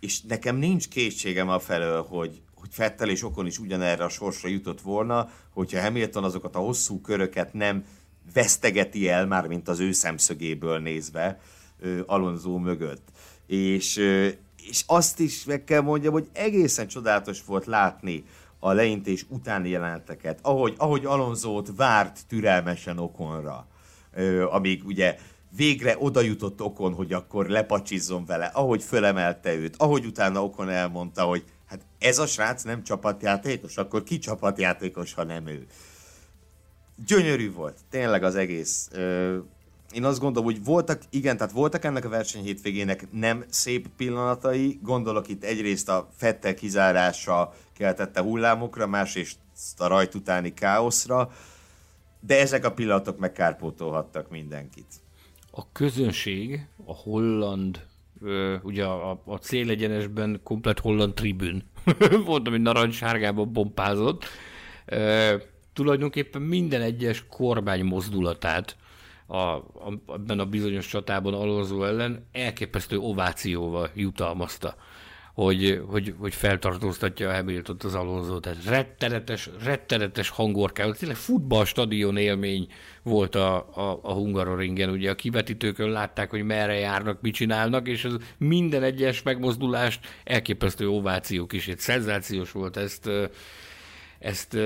és 0.00 0.20
nekem 0.20 0.56
nincs 0.56 0.88
kétségem 0.88 1.48
a 1.48 1.58
felől, 1.58 2.02
hogy, 2.02 2.40
hogy 2.54 2.68
Fettel 2.70 3.08
és 3.08 3.22
Okon 3.22 3.46
is 3.46 3.58
ugyanerre 3.58 4.04
a 4.04 4.08
sorsra 4.08 4.48
jutott 4.48 4.80
volna, 4.80 5.30
hogyha 5.50 5.80
Hamilton 5.80 6.24
azokat 6.24 6.56
a 6.56 6.58
hosszú 6.58 7.00
köröket 7.00 7.52
nem 7.52 7.84
vesztegeti 8.34 9.08
el, 9.08 9.26
már 9.26 9.46
mint 9.46 9.68
az 9.68 9.80
ő 9.80 9.92
szemszögéből 9.92 10.78
nézve 10.78 11.40
Alonso 12.06 12.58
mögött. 12.58 13.08
És, 13.46 13.96
és 14.68 14.84
azt 14.86 15.20
is 15.20 15.44
meg 15.44 15.64
kell 15.64 15.80
mondjam, 15.80 16.12
hogy 16.12 16.28
egészen 16.32 16.86
csodálatos 16.86 17.44
volt 17.44 17.66
látni 17.66 18.24
a 18.58 18.72
leintés 18.72 19.26
utáni 19.28 19.68
jeleneteket, 19.68 20.38
ahogy, 20.42 20.74
ahogy 20.76 21.04
Alonso 21.04 21.62
várt 21.76 22.20
türelmesen 22.28 22.98
Okonra, 22.98 23.66
amíg 24.50 24.84
ugye 24.84 25.18
végre 25.56 25.96
oda 25.98 26.20
jutott 26.20 26.62
Okon, 26.62 26.94
hogy 26.94 27.12
akkor 27.12 27.46
lepacsizzon 27.46 28.24
vele, 28.24 28.44
ahogy 28.44 28.82
fölemelte 28.82 29.54
őt, 29.54 29.76
ahogy 29.76 30.06
utána 30.06 30.44
Okon 30.44 30.68
elmondta, 30.68 31.22
hogy 31.22 31.44
hát 31.66 31.80
ez 31.98 32.18
a 32.18 32.26
srác 32.26 32.62
nem 32.62 32.82
csapatjátékos, 32.82 33.76
akkor 33.76 34.02
ki 34.02 34.18
csapatjátékos, 34.18 35.14
ha 35.14 35.24
nem 35.24 35.46
ő. 35.46 35.66
Gyönyörű 37.06 37.52
volt, 37.52 37.78
tényleg 37.90 38.22
az 38.22 38.34
egész. 38.34 38.90
Én 39.92 40.04
azt 40.04 40.20
gondolom, 40.20 40.52
hogy 40.52 40.64
voltak, 40.64 41.02
igen, 41.10 41.36
tehát 41.36 41.52
voltak 41.52 41.84
ennek 41.84 42.04
a 42.04 42.08
verseny 42.08 42.42
hétvégének 42.42 43.10
nem 43.10 43.44
szép 43.48 43.88
pillanatai, 43.96 44.78
gondolok 44.82 45.28
itt 45.28 45.44
egyrészt 45.44 45.88
a 45.88 46.08
Fettel 46.16 46.54
kizárása 46.54 47.54
keltette 47.76 48.20
hullámokra, 48.20 48.86
másrészt 48.86 49.38
a 49.76 49.86
rajt 49.86 50.14
utáni 50.14 50.54
káoszra, 50.54 51.30
de 52.20 52.40
ezek 52.40 52.64
a 52.64 52.72
pillanatok 52.72 53.18
meg 53.18 53.32
kárpótolhattak 53.32 54.30
mindenkit 54.30 55.02
a 55.54 55.72
közönség, 55.72 56.66
a 56.84 56.94
holland, 56.94 57.86
ugye 58.62 58.84
a, 58.84 59.22
a 59.24 59.36
célegyenesben 59.36 60.40
komplet 60.42 60.78
holland 60.78 61.14
tribün. 61.14 61.62
Volt, 62.26 62.46
ami 62.46 62.58
narancssárgában 62.58 63.52
bombázott, 63.52 64.24
tulajdonképpen 65.72 66.42
minden 66.42 66.80
egyes 66.80 67.24
kormány 67.28 67.84
mozdulatát 67.84 68.76
a, 69.26 69.36
a, 69.36 69.62
ebben 70.08 70.38
a 70.38 70.46
bizonyos 70.46 70.86
csatában 70.86 71.34
alozó 71.34 71.84
ellen 71.84 72.26
elképesztő 72.32 72.98
ovációval 72.98 73.90
jutalmazta 73.94 74.76
hogy, 75.34 75.82
hogy, 75.86 76.14
hogy 76.18 76.34
feltartóztatja 76.34 77.30
a 77.30 77.34
hamilton 77.34 77.76
az 77.82 77.94
Alonso, 77.94 78.40
tehát 78.40 78.64
rettenetes, 78.64 79.50
rettenetes 79.64 80.28
hangorkával, 80.28 80.94
tényleg 80.94 81.16
futballstadion 81.16 82.16
élmény 82.16 82.66
volt 83.02 83.34
a, 83.34 83.56
a, 83.56 84.00
a 84.02 84.12
Hungaroringen, 84.12 84.90
ugye 84.90 85.10
a 85.10 85.14
kivetítőkön 85.14 85.88
látták, 85.88 86.30
hogy 86.30 86.42
merre 86.42 86.74
járnak, 86.74 87.20
mit 87.20 87.34
csinálnak, 87.34 87.88
és 87.88 88.04
ez 88.04 88.12
minden 88.38 88.82
egyes 88.82 89.22
megmozdulást 89.22 90.06
elképesztő 90.24 90.88
ovációk 90.88 91.52
is, 91.52 91.68
egy 91.68 91.78
szenzációs 91.78 92.52
volt 92.52 92.76
ezt, 92.76 93.10
ezt 94.18 94.56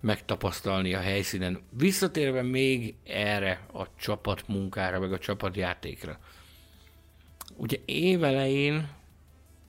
megtapasztalni 0.00 0.94
a 0.94 1.00
helyszínen. 1.00 1.60
Visszatérve 1.70 2.42
még 2.42 2.94
erre 3.04 3.66
a 3.72 3.82
csapatmunkára, 3.98 5.00
meg 5.00 5.12
a 5.12 5.18
csapatjátékra. 5.18 6.18
Ugye 7.56 7.76
évelején 7.84 8.95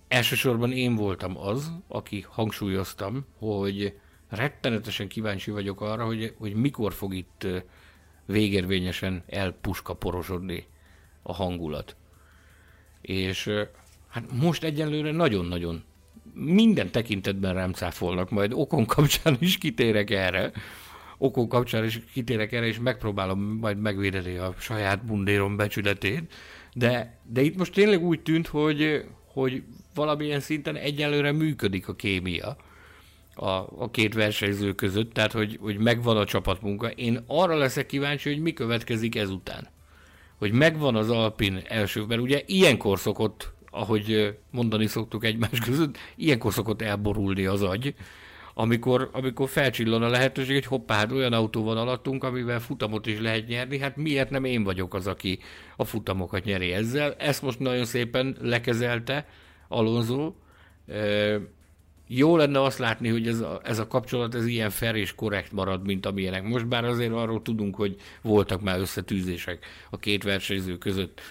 Elsősorban 0.08 0.72
én 0.72 0.96
voltam 0.96 1.38
az, 1.38 1.72
aki 1.88 2.26
hangsúlyoztam, 2.30 3.26
hogy 3.38 4.00
rettenetesen 4.30 5.08
kíváncsi 5.08 5.52
vagyok 5.52 5.82
arra, 5.82 6.06
hogy, 6.06 6.34
hogy 6.38 6.54
mikor 6.54 6.94
fog 6.94 7.14
itt 7.14 7.48
végérvényesen 8.26 9.24
elpuskaporosodni 9.28 10.66
a 11.22 11.34
hangulat. 11.34 11.96
És 13.02 13.50
hát 14.08 14.32
most 14.32 14.64
egyelőre 14.64 15.12
nagyon-nagyon 15.12 15.84
minden 16.34 16.92
tekintetben 16.92 17.54
rám 17.54 17.72
cáfolnak, 17.72 18.30
majd 18.30 18.52
okon 18.54 18.86
kapcsán 18.86 19.38
is 19.40 19.58
kitérek 19.58 20.10
erre. 20.10 20.52
Okon 21.18 21.48
kapcsán 21.48 21.84
is 21.84 22.00
kitérek 22.14 22.52
erre, 22.52 22.66
és 22.66 22.80
megpróbálom 22.80 23.40
majd 23.40 23.80
megvédeni 23.80 24.36
a 24.36 24.54
saját 24.60 25.06
bundérom 25.06 25.56
becsületét. 25.56 26.34
De, 26.74 27.20
de 27.24 27.42
itt 27.42 27.58
most 27.58 27.74
tényleg 27.74 28.04
úgy 28.04 28.22
tűnt, 28.22 28.48
hogy, 28.48 29.06
hogy 29.26 29.64
valamilyen 29.98 30.40
szinten 30.40 30.76
egyelőre 30.76 31.32
működik 31.32 31.88
a 31.88 31.96
kémia 31.96 32.58
a, 33.38 33.50
a 33.78 33.90
két 33.92 34.14
versenyző 34.14 34.74
között, 34.74 35.14
tehát 35.14 35.32
hogy, 35.32 35.58
hogy 35.62 35.78
megvan 35.78 36.18
a 36.18 36.26
csapatmunka. 36.26 36.90
Én 36.90 37.24
arra 37.28 37.56
leszek 37.56 37.86
kíváncsi, 37.86 38.30
hogy 38.30 38.42
mi 38.42 38.54
következik 38.54 39.16
ezután. 39.16 39.68
Hogy 40.38 40.52
megvan 40.52 40.96
az 40.96 41.10
Alpin 41.10 41.62
első, 41.68 42.06
mert 42.06 42.22
ugye 42.22 42.42
ilyenkor 42.46 43.00
szokott, 43.00 43.52
ahogy 43.72 44.38
mondani 44.52 44.88
szoktuk 44.88 45.26
egymás 45.26 45.60
között, 45.66 45.98
ilyenkor 46.16 46.54
szokott 46.54 46.82
elborulni 46.82 47.46
az 47.46 47.62
agy, 47.62 47.94
amikor, 48.60 49.10
amikor 49.14 49.50
felcsillan 49.50 50.04
a 50.04 50.10
lehetőség, 50.10 50.54
hogy 50.54 50.66
hoppá, 50.66 50.96
hát 50.96 51.12
olyan 51.12 51.34
autó 51.34 51.64
van 51.64 51.78
alattunk, 51.78 52.24
amivel 52.24 52.60
futamot 52.60 53.06
is 53.06 53.20
lehet 53.20 53.48
nyerni, 53.48 53.80
hát 53.80 53.98
miért 53.98 54.30
nem 54.30 54.44
én 54.44 54.64
vagyok 54.64 54.94
az, 54.94 55.08
aki 55.08 55.40
a 55.76 55.84
futamokat 55.84 56.44
nyeri 56.44 56.72
ezzel. 56.72 57.16
Ezt 57.18 57.42
most 57.42 57.60
nagyon 57.60 57.86
szépen 57.86 58.38
lekezelte, 58.42 59.28
Alonso. 59.68 60.34
Jó 62.08 62.38
lenne 62.38 62.62
azt 62.62 62.78
látni, 62.78 63.10
hogy 63.10 63.28
ez 63.28 63.40
a, 63.40 63.60
ez 63.64 63.80
a 63.80 63.88
kapcsolat 63.88 64.36
ez 64.36 64.46
ilyen 64.46 64.70
fair 64.70 64.96
és 64.96 65.16
korrekt 65.16 65.52
marad, 65.52 65.86
mint 65.86 66.06
amilyenek. 66.06 66.44
Most 66.44 66.68
bár 66.68 66.86
azért 66.86 67.12
arról 67.12 67.42
tudunk, 67.42 67.76
hogy 67.76 67.96
voltak 68.22 68.62
már 68.62 68.80
összetűzések 68.80 69.66
a 69.90 69.98
két 69.98 70.24
versenyző 70.24 70.78
között. 70.78 71.22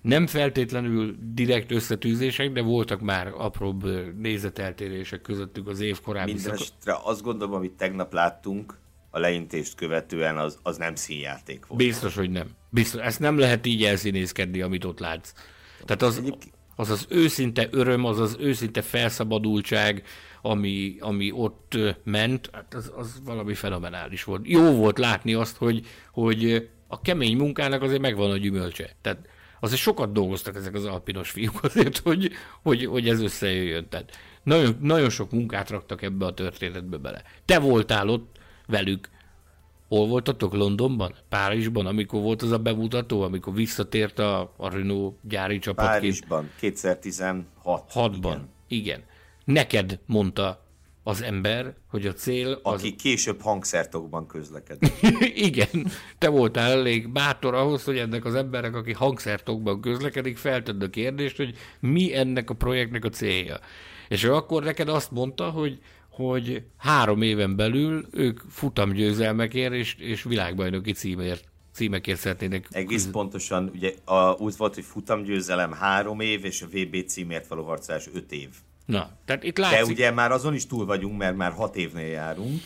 Nem 0.00 0.26
feltétlenül 0.26 1.16
direkt 1.32 1.70
összetűzések, 1.70 2.52
de 2.52 2.62
voltak 2.62 3.00
már 3.00 3.32
apróbb 3.36 3.84
nézeteltérések 4.18 5.20
közöttük 5.20 5.68
az 5.68 5.80
év 5.80 6.00
korábbi 6.00 6.32
Mindenesetre 6.32 6.98
azt 7.02 7.22
gondolom, 7.22 7.54
amit 7.54 7.72
tegnap 7.72 8.12
láttunk, 8.12 8.78
a 9.14 9.18
leintést 9.18 9.74
követően 9.74 10.38
az, 10.38 10.58
az 10.62 10.76
nem 10.76 10.94
színjáték 10.94 11.66
volt. 11.66 11.82
Biztos, 11.82 12.14
hogy 12.14 12.30
nem. 12.30 12.46
Biztos. 12.70 13.00
Ezt 13.00 13.20
nem 13.20 13.38
lehet 13.38 13.66
így 13.66 13.84
elszínészkedni, 13.84 14.60
amit 14.60 14.84
ott 14.84 14.98
látsz. 14.98 15.32
Tehát 15.84 16.02
az, 16.02 16.22
az 16.76 16.90
az 16.90 17.06
őszinte 17.08 17.68
öröm, 17.70 18.04
az 18.04 18.18
az 18.18 18.36
őszinte 18.38 18.82
felszabadultság, 18.82 20.02
ami, 20.42 20.96
ami 21.00 21.32
ott 21.32 21.78
ment, 22.04 22.50
hát 22.52 22.74
az, 22.74 22.92
az 22.96 23.20
valami 23.24 23.54
fenomenális 23.54 24.24
volt. 24.24 24.48
Jó 24.48 24.70
volt 24.70 24.98
látni 24.98 25.34
azt, 25.34 25.56
hogy, 25.56 25.86
hogy 26.12 26.68
a 26.86 27.00
kemény 27.00 27.36
munkának 27.36 27.82
azért 27.82 28.00
megvan 28.00 28.30
a 28.30 28.36
gyümölcse. 28.36 28.90
Tehát 29.00 29.28
azért 29.60 29.80
sokat 29.80 30.12
dolgoztak 30.12 30.56
ezek 30.56 30.74
az 30.74 30.84
alpinos 30.84 31.30
fiúk 31.30 31.62
azért, 31.62 31.98
hogy, 31.98 32.30
hogy, 32.62 32.84
hogy 32.84 33.08
ez 33.08 33.20
összejöjjön. 33.20 33.88
Tehát 33.88 34.18
nagyon, 34.42 34.76
nagyon 34.80 35.10
sok 35.10 35.30
munkát 35.30 35.70
raktak 35.70 36.02
ebbe 36.02 36.26
a 36.26 36.34
történetbe 36.34 36.96
bele. 36.96 37.22
Te 37.44 37.58
voltál 37.58 38.08
ott 38.08 38.38
velük, 38.66 39.08
Hol 39.88 40.06
voltatok? 40.06 40.52
Londonban? 40.54 41.14
Párizsban? 41.28 41.86
Amikor 41.86 42.20
volt 42.20 42.42
az 42.42 42.50
a 42.50 42.58
bemutató, 42.58 43.22
amikor 43.22 43.54
visszatért 43.54 44.18
a, 44.18 44.54
a 44.56 44.68
Renault 44.68 45.14
gyári 45.22 45.58
csapat? 45.58 45.86
Párizsban, 45.86 46.50
2016. 46.58 47.92
6-ban, 47.94 48.16
igen. 48.22 48.48
igen. 48.68 49.02
Neked 49.44 49.98
mondta 50.06 50.64
az 51.02 51.22
ember, 51.22 51.74
hogy 51.88 52.06
a 52.06 52.12
cél... 52.12 52.60
Az... 52.62 52.80
Aki 52.80 52.94
később 52.94 53.40
hangszertokban 53.40 54.26
közlekedik. 54.26 54.92
Igen, 55.48 55.86
te 56.18 56.28
voltál 56.28 56.70
elég 56.70 57.08
bátor 57.08 57.54
ahhoz, 57.54 57.84
hogy 57.84 57.98
ennek 57.98 58.24
az 58.24 58.34
emberek, 58.34 58.74
aki 58.74 58.92
hangszertokban 58.92 59.80
közlekedik, 59.80 60.36
feltedd 60.36 60.82
a 60.82 60.90
kérdést, 60.90 61.36
hogy 61.36 61.56
mi 61.80 62.14
ennek 62.14 62.50
a 62.50 62.54
projektnek 62.54 63.04
a 63.04 63.08
célja. 63.08 63.58
És 64.08 64.24
ő 64.24 64.34
akkor 64.34 64.62
neked 64.62 64.88
azt 64.88 65.10
mondta, 65.10 65.50
hogy 65.50 65.78
hogy 66.14 66.62
három 66.76 67.22
éven 67.22 67.56
belül 67.56 68.06
ők 68.10 68.40
futamgyőzelmekért 68.48 69.72
és, 69.72 69.94
és 69.98 70.22
világbajnoki 70.22 70.92
címért 70.92 71.44
címekért 71.72 72.18
szeretnének. 72.18 72.66
Egész 72.70 73.02
küzd... 73.02 73.10
pontosan, 73.10 73.70
ugye 73.74 73.94
a, 74.04 74.32
úgy 74.32 74.54
volt, 74.56 74.74
hogy 74.74 74.84
futamgyőzelem 74.84 75.72
három 75.72 76.20
év, 76.20 76.44
és 76.44 76.62
a 76.62 76.66
VB 76.66 77.04
címért 77.06 77.46
való 77.46 77.64
harcolás 77.64 78.08
öt 78.14 78.32
év. 78.32 78.48
Na, 78.86 79.10
tehát 79.24 79.42
itt 79.42 79.58
látszik... 79.58 79.78
De 79.78 79.92
ugye 79.92 80.10
már 80.10 80.30
azon 80.30 80.54
is 80.54 80.66
túl 80.66 80.86
vagyunk, 80.86 81.18
mert 81.18 81.36
már 81.36 81.52
hat 81.52 81.76
évnél 81.76 82.06
járunk, 82.06 82.60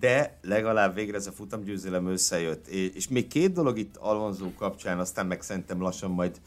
de 0.00 0.38
legalább 0.42 0.94
végre 0.94 1.16
ez 1.16 1.26
a 1.26 1.32
futamgyőzelem 1.32 2.06
összejött. 2.06 2.66
És 2.68 3.08
még 3.08 3.26
két 3.26 3.52
dolog 3.52 3.78
itt 3.78 3.96
Alonso 3.96 4.52
kapcsán, 4.54 4.98
aztán 4.98 5.26
meg 5.26 5.42
szerintem 5.42 5.80
lassan 5.80 6.10
majd 6.10 6.40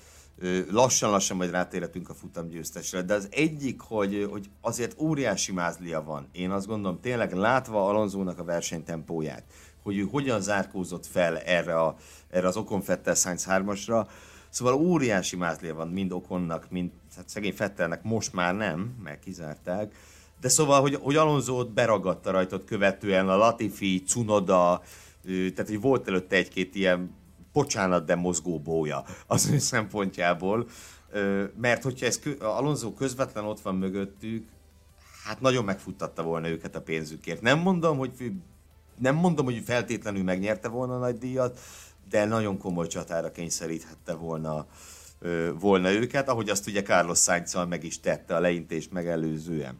lassan-lassan 0.69 1.37
majd 1.37 1.51
rátérhetünk 1.51 2.09
a 2.09 2.13
futamgyőztesre, 2.13 3.01
de 3.01 3.13
az 3.13 3.27
egyik, 3.31 3.81
hogy, 3.81 4.27
hogy 4.31 4.49
azért 4.61 4.99
óriási 4.99 5.51
mázlia 5.51 6.03
van. 6.03 6.27
Én 6.31 6.51
azt 6.51 6.67
gondolom, 6.67 6.99
tényleg 6.99 7.33
látva 7.33 7.87
Alonzónak 7.87 8.39
a 8.39 8.43
versenytempóját, 8.43 9.43
hogy 9.83 9.97
ő 9.97 10.07
hogyan 10.11 10.41
zárkózott 10.41 11.05
fel 11.05 11.37
erre, 11.37 11.81
a, 11.81 11.95
erre 12.29 12.47
az 12.47 12.57
Okon 12.57 12.81
Fettel 12.81 13.15
Sainz 13.15 13.47
3-asra, 13.49 14.07
Szóval 14.53 14.73
óriási 14.73 15.35
mázlia 15.35 15.75
van 15.75 15.87
mind 15.87 16.11
Okonnak, 16.11 16.67
mind 16.69 16.91
hát 17.15 17.29
szegény 17.29 17.53
Fettelnek 17.53 18.03
most 18.03 18.33
már 18.33 18.55
nem, 18.55 18.95
mert 19.03 19.19
kizárták. 19.19 19.95
De 20.41 20.49
szóval, 20.49 20.81
hogy, 20.81 20.95
hogy 20.95 21.15
Alonso 21.15 21.65
beragadta 21.65 22.31
rajtot 22.31 22.65
követően 22.65 23.29
a 23.29 23.37
Latifi, 23.37 24.03
Cunoda, 24.07 24.81
tehát 25.23 25.67
hogy 25.67 25.81
volt 25.81 26.07
előtte 26.07 26.35
egy-két 26.35 26.75
ilyen 26.75 27.15
bocsánat, 27.53 28.05
de 28.05 28.15
mozgó 28.15 28.59
bója 28.59 29.03
az 29.27 29.49
ő 29.49 29.57
szempontjából. 29.57 30.67
Mert 31.55 31.83
hogyha 31.83 32.05
ez 32.05 32.19
Alonso 32.39 32.93
közvetlen 32.93 33.43
ott 33.43 33.61
van 33.61 33.75
mögöttük, 33.75 34.47
hát 35.23 35.41
nagyon 35.41 35.65
megfuttatta 35.65 36.23
volna 36.23 36.47
őket 36.47 36.75
a 36.75 36.81
pénzükért. 36.81 37.41
Nem 37.41 37.59
mondom, 37.59 37.97
hogy 37.97 38.31
nem 38.99 39.15
mondom, 39.15 39.45
hogy 39.45 39.61
feltétlenül 39.65 40.23
megnyerte 40.23 40.67
volna 40.67 40.95
a 40.95 40.99
nagy 40.99 41.17
díjat, 41.17 41.59
de 42.09 42.25
nagyon 42.25 42.57
komoly 42.57 42.87
csatára 42.87 43.31
kényszeríthette 43.31 44.13
volna, 44.13 44.65
volna 45.59 45.91
őket, 45.91 46.29
ahogy 46.29 46.49
azt 46.49 46.67
ugye 46.67 46.81
Carlos 46.81 47.19
sainz 47.19 47.57
meg 47.69 47.83
is 47.83 47.99
tette 47.99 48.35
a 48.35 48.39
leintést 48.39 48.91
megelőzően. 48.91 49.77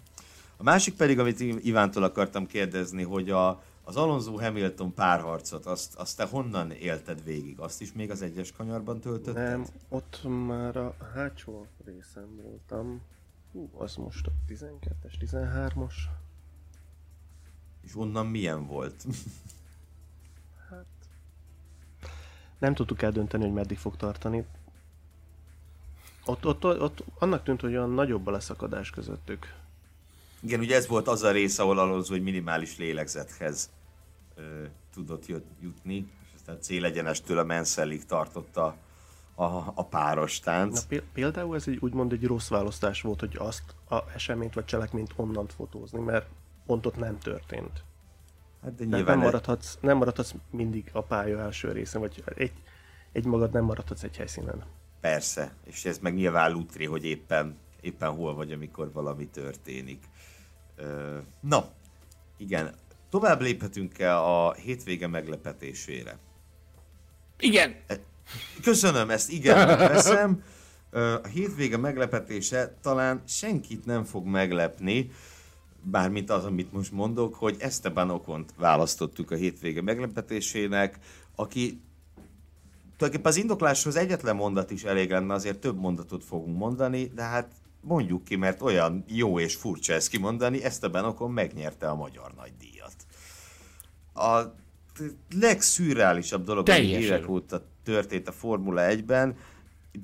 A 0.58 0.64
másik 0.64 0.96
pedig, 0.96 1.20
amit 1.20 1.40
Ivántól 1.40 2.04
akartam 2.04 2.48
kérdezni, 2.48 3.04
hogy 3.04 3.30
a, 3.30 3.64
az 3.84 3.96
Alonso 3.96 4.40
Hamilton 4.40 4.94
párharcot, 4.94 5.66
azt, 5.66 5.96
azt 5.96 6.18
te 6.18 6.26
honnan 6.26 6.72
élted 6.72 7.24
végig? 7.24 7.60
Azt 7.60 7.82
is 7.82 7.94
még 7.94 8.12
az 8.12 8.22
egyes 8.22 8.52
kanyarban 8.52 9.00
töltötted? 9.00 9.44
Nem, 9.44 9.66
ott 9.90 10.24
már 10.24 10.78
a 10.78 10.96
hátsó 11.14 11.66
részem 11.86 12.36
voltam. 12.42 13.02
Hú, 13.52 13.70
az 13.78 13.96
most 13.96 14.28
a 14.28 14.32
12-es, 14.50 15.14
13-os. 15.20 15.94
És 17.82 17.96
onnan 17.96 18.26
milyen 18.26 18.68
volt? 18.68 19.06
hát... 20.70 20.86
Nem 22.58 22.74
tudtuk 22.74 23.02
eldönteni, 23.02 23.44
hogy 23.44 23.54
meddig 23.54 23.78
fog 23.78 23.96
tartani. 23.96 24.46
Ott, 26.26 26.46
ott, 26.46 26.66
ott, 26.66 26.82
ott 26.82 27.04
annak 27.20 27.44
tűnt, 27.44 27.62
hogy 27.62 27.76
olyan 27.76 27.90
nagyobb 27.90 28.28
a 28.28 28.32
leszakadás 28.32 28.90
közöttük. 28.90 29.63
Igen, 30.44 30.60
ugye 30.60 30.76
ez 30.76 30.88
volt 30.88 31.08
az 31.08 31.24
a 31.24 31.32
rész, 31.32 31.60
ahol 31.60 31.80
Alonso 31.80 32.14
hogy 32.14 32.24
minimális 32.24 32.78
lélegzethez 32.78 33.70
ö, 34.36 34.64
tudott 34.94 35.26
jutni, 35.62 36.12
és 36.26 36.30
aztán 36.36 36.62
célegyenestől 36.62 37.38
a 37.38 37.44
Menszelig 37.44 38.06
tartotta 38.06 38.76
a, 39.36 39.44
a 39.74 39.86
páros 39.86 40.40
tánc. 40.40 40.86
Na, 40.90 40.98
például 41.14 41.56
ez 41.56 41.68
egy 41.68 41.78
úgymond 41.82 42.12
egy 42.12 42.26
rossz 42.26 42.48
választás 42.48 43.02
volt, 43.02 43.20
hogy 43.20 43.36
azt 43.38 43.64
a 43.90 44.12
eseményt 44.16 44.54
vagy 44.54 44.66
cselekményt 44.66 45.14
onnan 45.16 45.48
fotózni, 45.48 46.00
mert 46.00 46.28
pont 46.66 46.86
ott 46.86 46.98
nem 46.98 47.20
történt. 47.20 47.84
Hát 48.64 48.76
de 48.76 48.84
nyilván 48.84 49.18
nem 49.18 49.26
maradhatsz, 49.26 49.78
nem 49.82 49.98
maradhatsz 49.98 50.34
mindig 50.50 50.90
a 50.94 51.02
pálya 51.02 51.40
első 51.40 51.72
részen, 51.72 52.02
vagy 52.02 52.24
egy, 52.36 52.54
egy 53.12 53.26
magad 53.26 53.52
nem 53.52 53.64
maradhatsz 53.64 54.04
egy 54.04 54.18
helyszínen. 54.18 54.64
Persze, 55.02 55.54
és 55.64 55.86
ez 55.86 56.00
meg 56.00 56.14
nyilván 56.14 56.52
lutri, 56.52 56.86
hogy 56.86 57.06
éppen, 57.06 57.58
éppen 57.82 58.10
hol 58.10 58.36
vagy, 58.36 58.52
amikor 58.52 58.92
valami 58.92 59.28
történik. 59.28 60.04
Na, 61.40 61.70
igen. 62.38 62.76
Tovább 63.10 63.42
léphetünk-e 63.42 64.18
a 64.18 64.54
hétvége 64.54 65.08
meglepetésére? 65.08 66.18
Igen. 67.40 67.76
E, 67.88 68.00
köszönöm, 68.62 69.10
ezt 69.10 69.32
igen 69.32 69.68
veszem. 69.78 70.44
A 71.24 71.28
hétvége 71.28 71.78
meglepetése 71.78 72.76
talán 72.82 73.22
senkit 73.28 73.86
nem 73.86 74.04
fog 74.04 74.26
meglepni, 74.26 75.12
bármint 75.82 76.30
az, 76.30 76.46
amit 76.46 76.72
most 76.72 76.92
mondok, 76.92 77.36
hogy 77.36 77.56
Esteban 77.60 78.10
Okont 78.10 78.54
választottuk 78.58 79.32
a 79.32 79.36
hétvége 79.36 79.82
meglepetésének, 79.82 81.00
aki 81.36 81.82
tulajdonképpen 82.98 83.32
az 83.32 83.38
indokláshoz 83.38 83.96
egyetlen 83.96 84.36
mondat 84.36 84.72
is 84.72 84.84
elég 84.84 85.10
lenne, 85.10 85.34
azért 85.34 85.60
több 85.60 85.78
mondatot 85.78 86.24
fogunk 86.24 86.58
mondani, 86.58 87.06
de 87.06 87.22
hát 87.22 87.52
mondjuk 87.84 88.24
ki, 88.24 88.36
mert 88.36 88.62
olyan 88.62 89.04
jó 89.08 89.40
és 89.40 89.56
furcsa 89.56 89.94
ezt 89.94 90.10
kimondani, 90.10 90.64
Esteban 90.64 91.06
Okon 91.06 91.32
megnyerte 91.32 91.88
a 91.88 91.96
magyar 91.96 92.34
nagydíjat. 92.36 92.96
A 94.14 94.42
legszürreálisabb 95.40 96.44
dolog, 96.44 96.70
ami 96.70 96.88
évek 96.88 97.30
óta 97.30 97.66
történt 97.84 98.28
a 98.28 98.32
Formula 98.32 98.82
1-ben, 98.90 99.36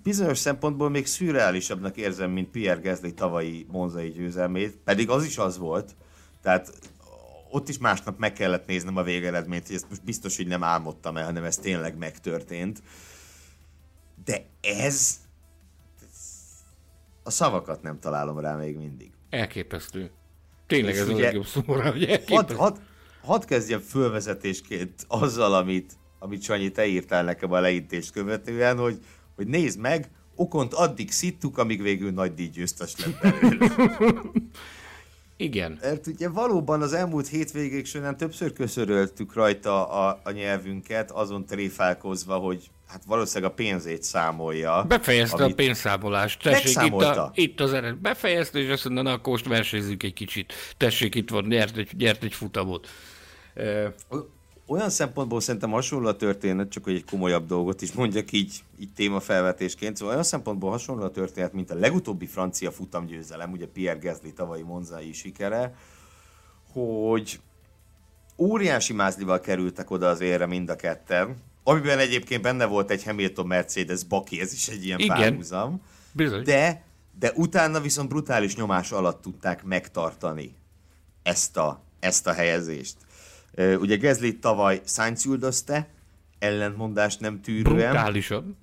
bizonyos 0.04 0.38
szempontból 0.38 0.90
még 0.90 1.06
szürreálisabbnak 1.06 1.98
érzem, 1.98 2.32
mint 2.32 2.50
Pierre 2.50 2.82
Gasly 2.82 3.14
tavalyi 3.14 3.66
monzai 3.70 4.10
győzelmét, 4.10 4.78
pedig 4.84 5.10
az 5.10 5.26
is 5.26 5.38
az 5.38 5.58
volt, 5.58 5.96
tehát 6.42 6.74
ott 7.52 7.70
is 7.70 7.78
másnap 7.78 8.20
meg 8.20 8.34
kellett 8.34 8.68
néznem 8.68 8.98
a 8.98 9.04
végeredményt, 9.04 9.68
hogy 9.68 9.76
ezt 9.76 9.90
most 9.90 10.04
biztos, 10.04 10.38
hogy 10.38 10.48
nem 10.48 10.64
álmodtam 10.64 11.18
el, 11.18 11.26
hanem 11.26 11.44
ez 11.44 11.58
tényleg 11.58 11.98
megtörtént. 11.98 12.82
De 14.26 14.46
ez 14.62 15.20
a 17.30 17.32
szavakat 17.32 17.82
nem 17.82 18.00
találom 18.00 18.40
rá 18.40 18.56
még 18.56 18.78
mindig. 18.78 19.12
Elképesztő. 19.30 20.12
Tényleg 20.68 20.96
ez 20.96 21.08
ugye, 21.08 21.22
a 21.22 21.26
legjobb 21.26 21.46
szó 21.46 21.62
rá, 21.68 21.92
hogy 21.92 22.04
elképesztő. 22.04 22.36
Hadd 22.36 22.54
had, 22.54 22.82
had 23.22 23.46
kezdjem 23.46 23.80
fölvezetésként 23.80 25.06
azzal, 25.08 25.54
amit, 25.54 25.94
amit 26.20 26.42
Sanyi, 26.42 26.72
te 26.72 26.86
írtál 26.86 27.24
nekem 27.24 27.52
a 27.52 27.60
leintést 27.60 28.12
követően, 28.12 28.78
hogy, 28.78 29.00
hogy 29.36 29.48
nézd 29.48 29.80
meg, 29.80 30.10
okont 30.36 30.74
addig 30.74 31.12
szittuk, 31.12 31.58
amíg 31.58 31.82
végül 31.82 32.12
nagy 32.12 32.34
díjgyőztes 32.34 32.94
lett 32.98 33.44
Igen. 35.38 35.78
Mert 35.82 36.08
ugye 36.08 36.30
valóban 36.30 36.82
az 36.82 36.94
elmúlt 36.94 37.28
hétvégék 37.28 37.86
során 37.86 38.18
többször 38.18 38.54
köszöröltük 38.54 39.34
rajta 39.34 39.90
a, 39.90 40.20
a 40.24 40.32
nyelvünket, 40.32 41.12
azon 41.12 41.46
tréfálkozva, 41.46 42.38
hogy 42.38 42.70
hát 42.90 43.04
valószínűleg 43.06 43.52
a 43.52 43.54
pénzét 43.54 44.04
számolja. 44.04 44.86
Befejezte 44.88 45.44
amit... 45.44 45.54
a 45.54 45.56
pénzszámolást. 45.56 46.42
Tessék, 46.42 46.84
itt, 46.86 47.02
a, 47.02 47.32
itt 47.34 47.60
az 47.60 47.74
ered. 47.74 47.96
Befejezte, 47.96 48.60
és 48.60 48.70
azt 48.70 48.84
mondta, 48.84 49.02
na 49.02 49.12
akkor 49.12 49.32
most 49.32 49.48
versenyzünk 49.48 50.04
egy 50.04 50.14
kicsit. 50.14 50.54
Tessék, 50.78 51.16
itt 51.16 51.30
van, 51.30 51.46
nyert 51.46 51.78
egy, 51.78 51.92
nyert 51.98 52.24
egy 52.24 52.34
futamot. 52.34 52.88
Olyan 54.68 54.90
szempontból 54.90 55.42
szerintem 55.42 55.72
hasonló 55.72 56.08
a 56.08 56.16
történet, 56.16 56.70
csak 56.70 56.84
hogy 56.84 56.96
egy 56.96 57.06
komolyabb 57.06 57.46
dolgot 57.46 57.82
is 57.82 57.92
mondjak 57.92 58.32
így, 58.32 58.64
így 58.80 58.94
témafelvetésként. 58.94 59.96
Szóval 59.96 60.14
olyan 60.14 60.26
szempontból 60.26 60.70
hasonló 60.70 61.04
a 61.04 61.12
történet, 61.12 61.54
mint 61.54 61.72
a 61.72 61.76
legutóbbi 61.76 62.26
francia 62.26 62.72
futamgyőzelem, 62.72 63.52
ugye 63.52 63.66
Pierre 63.68 64.00
Gasly 64.00 64.34
tavalyi 64.36 64.62
monzai 64.62 65.14
sikere, 65.14 65.76
hogy 66.72 67.40
óriási 68.38 68.94
mázlival 68.94 69.40
kerültek 69.40 69.92
oda 69.92 70.08
az 70.08 70.22
érre 70.22 70.46
mind 70.46 70.70
a 70.70 70.76
ketten, 70.76 71.36
amiben 71.64 72.00
egyébként 72.00 72.42
benne 72.42 72.66
volt 72.66 72.92
egy 72.92 73.04
Hamilton 73.04 73.48
Mercedes 73.48 74.04
Baki, 74.04 74.42
ez 74.42 74.54
is 74.54 74.68
egy 74.68 74.86
ilyen 74.86 75.00
Igen. 75.00 75.18
párhuzam. 75.18 75.82
Bizony. 76.12 76.44
De, 76.44 76.84
de 77.20 77.32
utána 77.36 77.80
viszont 77.82 78.10
brutális 78.10 78.56
nyomás 78.56 78.92
alatt 78.92 79.22
tudták 79.22 79.64
megtartani 79.64 80.56
ezt 81.24 81.58
a, 81.58 81.84
ezt 82.00 82.28
a 82.28 82.34
helyezést. 82.34 82.96
Ugye 83.58 83.96
Gezli 83.96 84.40
tavaly 84.40 84.82
Sainz 84.86 85.26
üldözte, 85.26 85.90
ellentmondást 86.40 87.20
nem 87.20 87.42
tűrően. 87.42 87.92
Brutálisan. 87.92 88.58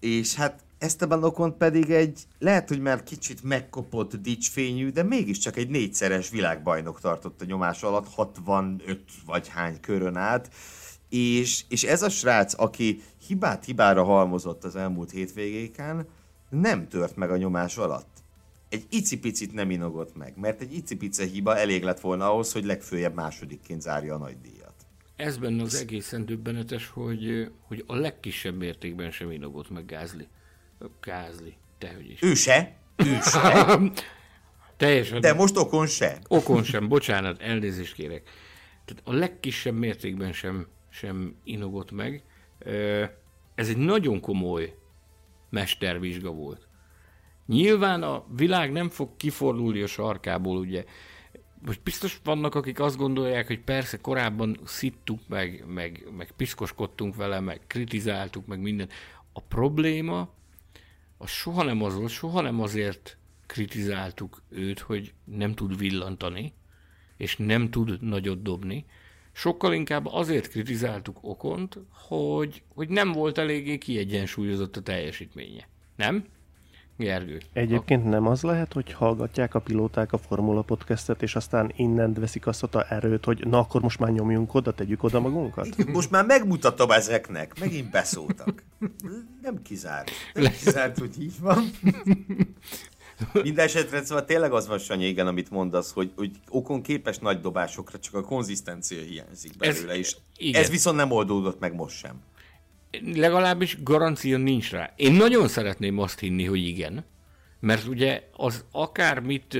És 0.00 0.34
hát 0.34 0.64
Esteban 0.78 1.24
Ocon 1.24 1.56
pedig 1.56 1.90
egy, 1.90 2.22
lehet, 2.38 2.68
hogy 2.68 2.80
már 2.80 3.02
kicsit 3.02 3.42
megkopott 3.42 4.16
dicsfényű, 4.16 4.90
de 4.90 5.02
mégiscsak 5.02 5.56
egy 5.56 5.68
négyszeres 5.68 6.30
világbajnok 6.30 7.00
tartott 7.00 7.40
a 7.40 7.44
nyomás 7.44 7.82
alatt, 7.82 8.14
65 8.14 9.00
vagy 9.26 9.48
hány 9.48 9.80
körön 9.80 10.16
át. 10.16 10.54
És, 11.16 11.64
és 11.68 11.82
ez 11.82 12.02
a 12.02 12.08
srác, 12.08 12.58
aki 12.58 13.02
hibát 13.26 13.64
hibára 13.64 14.04
halmozott 14.04 14.64
az 14.64 14.76
elmúlt 14.76 15.10
hétvégéken, 15.10 16.06
nem 16.50 16.88
tört 16.88 17.16
meg 17.16 17.30
a 17.30 17.36
nyomás 17.36 17.76
alatt 17.76 18.14
egy 18.74 18.86
icipicit 18.90 19.52
nem 19.52 19.70
inogott 19.70 20.16
meg, 20.16 20.32
mert 20.36 20.60
egy 20.60 20.74
icipice 20.74 21.26
hiba 21.26 21.56
elég 21.56 21.82
lett 21.82 22.00
volna 22.00 22.30
ahhoz, 22.30 22.52
hogy 22.52 22.64
legfőjebb 22.64 23.14
másodikként 23.14 23.80
zárja 23.80 24.14
a 24.14 24.18
nagy 24.18 24.36
díjat. 24.40 24.74
Ez 25.16 25.36
benne 25.36 25.62
az 25.62 25.74
egészen 25.74 26.26
döbbenetes, 26.26 26.88
hogy, 26.88 27.50
hogy 27.66 27.84
a 27.86 27.94
legkisebb 27.94 28.56
mértékben 28.56 29.10
sem 29.10 29.30
inogott 29.30 29.70
meg 29.70 29.84
Gázli. 29.84 30.26
Gázli, 31.00 31.54
tehogy 31.78 32.10
is. 32.10 32.22
Ő 32.22 32.34
se? 32.34 32.76
Ő 32.96 33.18
se? 33.22 33.66
Teljesen. 34.76 35.20
De 35.20 35.34
most 35.34 35.56
okon 35.56 35.86
se. 35.86 36.18
Okon 36.28 36.62
sem, 36.62 36.88
bocsánat, 36.88 37.40
elnézést 37.40 37.94
kérek. 37.94 38.22
Tehát 38.84 39.02
a 39.04 39.12
legkisebb 39.12 39.74
mértékben 39.74 40.32
sem, 40.32 40.66
sem 40.94 41.36
inogott 41.44 41.90
meg. 41.90 42.22
Ez 43.54 43.68
egy 43.68 43.76
nagyon 43.76 44.20
komoly 44.20 44.78
mestervizsga 45.50 46.30
volt. 46.30 46.68
Nyilván 47.46 48.02
a 48.02 48.24
világ 48.36 48.72
nem 48.72 48.88
fog 48.88 49.16
kifordulni 49.16 49.80
a 49.80 49.86
sarkából, 49.86 50.58
ugye. 50.58 50.84
Most 51.64 51.82
biztos 51.82 52.20
vannak, 52.24 52.54
akik 52.54 52.80
azt 52.80 52.96
gondolják, 52.96 53.46
hogy 53.46 53.60
persze 53.60 53.98
korábban 53.98 54.58
szittuk, 54.64 55.20
meg, 55.28 55.64
meg, 55.66 56.08
meg 56.16 56.32
piszkoskodtunk 56.36 57.16
vele, 57.16 57.40
meg 57.40 57.60
kritizáltuk, 57.66 58.46
meg 58.46 58.60
minden. 58.60 58.88
A 59.32 59.40
probléma 59.40 60.28
az 61.18 61.30
soha 61.30 61.62
nem 61.62 61.82
az 61.82 61.94
volt, 61.94 62.10
soha 62.10 62.40
nem 62.40 62.60
azért 62.60 63.18
kritizáltuk 63.46 64.42
őt, 64.48 64.78
hogy 64.78 65.12
nem 65.24 65.54
tud 65.54 65.78
villantani, 65.78 66.52
és 67.16 67.36
nem 67.36 67.70
tud 67.70 68.02
nagyot 68.02 68.42
dobni, 68.42 68.84
sokkal 69.34 69.72
inkább 69.72 70.06
azért 70.06 70.48
kritizáltuk 70.48 71.18
Okont, 71.20 71.78
hogy, 72.08 72.62
hogy 72.74 72.88
nem 72.88 73.12
volt 73.12 73.38
eléggé 73.38 73.78
kiegyensúlyozott 73.78 74.76
a 74.76 74.80
teljesítménye. 74.82 75.68
Nem? 75.96 76.24
Gergő. 76.96 77.40
Egyébként 77.52 78.04
nem 78.04 78.26
az 78.26 78.42
lehet, 78.42 78.72
hogy 78.72 78.92
hallgatják 78.92 79.54
a 79.54 79.58
pilóták 79.58 80.12
a 80.12 80.18
Formula 80.18 80.62
Podcastet, 80.62 81.22
és 81.22 81.34
aztán 81.34 81.72
innen 81.76 82.12
veszik 82.12 82.46
azt 82.46 82.62
a 82.62 82.86
erőt, 82.88 83.24
hogy 83.24 83.46
na 83.46 83.58
akkor 83.58 83.80
most 83.80 83.98
már 83.98 84.10
nyomjunk 84.10 84.54
oda, 84.54 84.72
tegyük 84.72 85.02
oda 85.02 85.20
magunkat? 85.20 85.86
Most 85.92 86.10
már 86.10 86.24
megmutatom 86.24 86.90
ezeknek. 86.90 87.60
Megint 87.60 87.90
beszóltak. 87.90 88.62
Nem 89.42 89.62
kizárt. 89.62 90.10
Nem 90.34 90.52
kizárt, 90.52 90.98
hogy 90.98 91.22
így 91.22 91.40
van. 91.40 91.64
Minden 93.32 93.64
esetre 93.64 94.04
szóval 94.04 94.24
tényleg 94.24 94.52
az 94.52 94.66
van, 94.66 94.78
Sanyi, 94.78 95.06
igen, 95.06 95.26
amit 95.26 95.50
mondasz, 95.50 95.92
hogy, 95.92 96.12
hogy 96.16 96.30
okon 96.48 96.82
képes 96.82 97.18
nagy 97.18 97.40
dobásokra, 97.40 97.98
csak 97.98 98.14
a 98.14 98.22
konzisztencia 98.22 99.02
hiányzik 99.02 99.56
belőle, 99.56 99.92
ez, 99.92 99.98
és 99.98 100.16
igen. 100.36 100.62
ez 100.62 100.70
viszont 100.70 100.96
nem 100.96 101.10
oldódott 101.10 101.60
meg 101.60 101.74
most 101.74 101.96
sem. 101.96 102.22
Legalábbis 103.14 103.82
garancia 103.82 104.38
nincs 104.38 104.70
rá. 104.70 104.92
Én 104.96 105.12
nagyon 105.12 105.48
szeretném 105.48 105.98
azt 105.98 106.18
hinni, 106.18 106.44
hogy 106.44 106.66
igen, 106.66 107.04
mert 107.60 107.86
ugye 107.86 108.28
az 108.32 108.64
akármit 108.70 109.58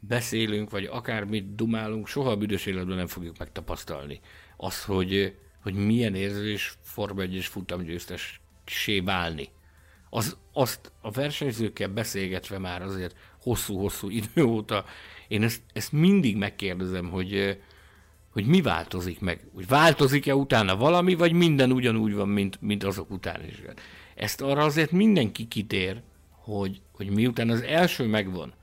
beszélünk, 0.00 0.70
vagy 0.70 0.84
akármit 0.84 1.54
dumálunk, 1.54 2.06
soha 2.06 2.30
a 2.30 2.36
büdös 2.36 2.66
életben 2.66 2.96
nem 2.96 3.06
fogjuk 3.06 3.38
megtapasztalni. 3.38 4.20
Az, 4.56 4.84
hogy, 4.84 5.36
hogy 5.62 5.74
milyen 5.74 6.14
érzés 6.14 6.74
Forma 6.82 7.22
1-es 7.22 7.46
futamgyőztessé 7.50 9.00
válni 9.04 9.48
az, 10.14 10.36
azt 10.52 10.92
a 11.00 11.10
versenyzőkkel 11.10 11.88
beszélgetve 11.88 12.58
már 12.58 12.82
azért 12.82 13.16
hosszú-hosszú 13.42 14.08
idő 14.10 14.42
óta, 14.42 14.84
én 15.28 15.42
ezt, 15.42 15.62
ezt 15.72 15.92
mindig 15.92 16.36
megkérdezem, 16.36 17.10
hogy, 17.10 17.58
hogy 18.30 18.46
mi 18.46 18.60
változik 18.60 19.20
meg. 19.20 19.44
Hogy 19.54 19.66
változik-e 19.66 20.34
utána 20.34 20.76
valami, 20.76 21.14
vagy 21.14 21.32
minden 21.32 21.72
ugyanúgy 21.72 22.14
van, 22.14 22.28
mint, 22.28 22.60
mint 22.60 22.84
azok 22.84 23.10
után 23.10 23.44
is. 23.44 23.62
Ezt 24.14 24.40
arra 24.40 24.62
azért 24.62 24.90
mindenki 24.90 25.48
kitér, 25.48 26.02
hogy, 26.30 26.80
hogy 26.92 27.10
miután 27.10 27.50
az 27.50 27.62
első 27.62 28.06
megvan, 28.06 28.54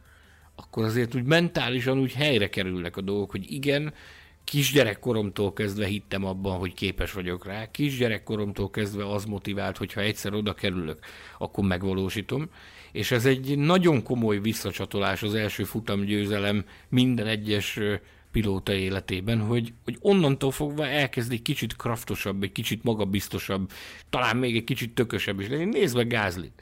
akkor 0.55 0.83
azért 0.83 1.15
úgy 1.15 1.23
mentálisan 1.23 1.99
úgy 1.99 2.13
helyre 2.13 2.49
kerülnek 2.49 2.97
a 2.97 3.01
dolgok, 3.01 3.31
hogy 3.31 3.51
igen, 3.51 3.93
kisgyerekkoromtól 4.49 5.53
kezdve 5.53 5.85
hittem 5.85 6.25
abban, 6.25 6.57
hogy 6.57 6.73
képes 6.73 7.11
vagyok 7.11 7.45
rá. 7.45 7.71
Kisgyerekkoromtól 7.71 8.69
kezdve 8.69 9.11
az 9.11 9.25
motivált, 9.25 9.77
hogy 9.77 9.93
ha 9.93 10.01
egyszer 10.01 10.33
oda 10.33 10.53
kerülök, 10.53 10.99
akkor 11.37 11.63
megvalósítom. 11.63 12.49
És 12.91 13.11
ez 13.11 13.25
egy 13.25 13.57
nagyon 13.57 14.03
komoly 14.03 14.39
visszacsatolás 14.39 15.23
az 15.23 15.33
első 15.33 15.63
futamgyőzelem 15.63 16.65
minden 16.87 17.27
egyes 17.27 17.79
pilóta 18.31 18.73
életében, 18.73 19.39
hogy, 19.39 19.73
hogy 19.83 19.97
onnantól 19.99 20.51
fogva 20.51 20.87
elkezd 20.87 21.31
egy 21.31 21.41
kicsit 21.41 21.75
kraftosabb, 21.75 22.43
egy 22.43 22.51
kicsit 22.51 22.83
magabiztosabb, 22.83 23.71
talán 24.09 24.37
még 24.37 24.55
egy 24.55 24.63
kicsit 24.63 24.93
tökösebb 24.93 25.39
is 25.39 25.47
lenni. 25.47 25.65
Nézd 25.65 25.95
meg 25.95 26.07
Gázlit. 26.07 26.61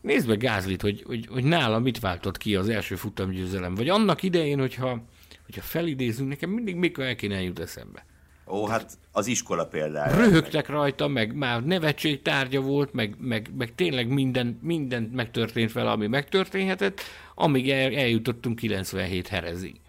Nézd 0.00 0.28
meg 0.28 0.38
Gázlit, 0.38 0.82
hogy, 0.82 1.02
hogy, 1.06 1.26
hogy 1.30 1.44
nála 1.44 1.78
mit 1.78 2.00
váltott 2.00 2.36
ki 2.36 2.54
az 2.54 2.68
első 2.68 2.94
futamgyőzelem. 2.94 3.74
Vagy 3.74 3.88
annak 3.88 4.22
idején, 4.22 4.58
hogyha 4.58 5.04
hogyha 5.44 5.60
felidézünk, 5.60 6.28
nekem 6.28 6.50
mindig 6.50 6.76
mikor 6.76 7.04
el 7.04 7.16
kéne 7.16 7.42
jut 7.42 7.58
eszembe. 7.58 8.06
Ó, 8.46 8.66
hát 8.66 8.98
az 9.12 9.26
iskola 9.26 9.66
példája. 9.66 10.16
Röhögtek 10.16 10.68
meg. 10.68 10.76
rajta, 10.76 11.08
meg 11.08 11.34
már 11.34 11.64
nevetség 11.64 12.22
tárgya 12.22 12.60
volt, 12.60 12.92
meg, 12.92 13.14
meg, 13.18 13.50
meg 13.56 13.74
tényleg 13.74 14.08
minden, 14.08 14.58
minden 14.62 15.02
megtörtént 15.02 15.72
vele, 15.72 15.90
ami 15.90 16.06
megtörténhetett, 16.06 17.00
amíg 17.34 17.70
el, 17.70 17.94
eljutottunk 17.94 18.56
97 18.56 19.28
herezig. 19.28 19.80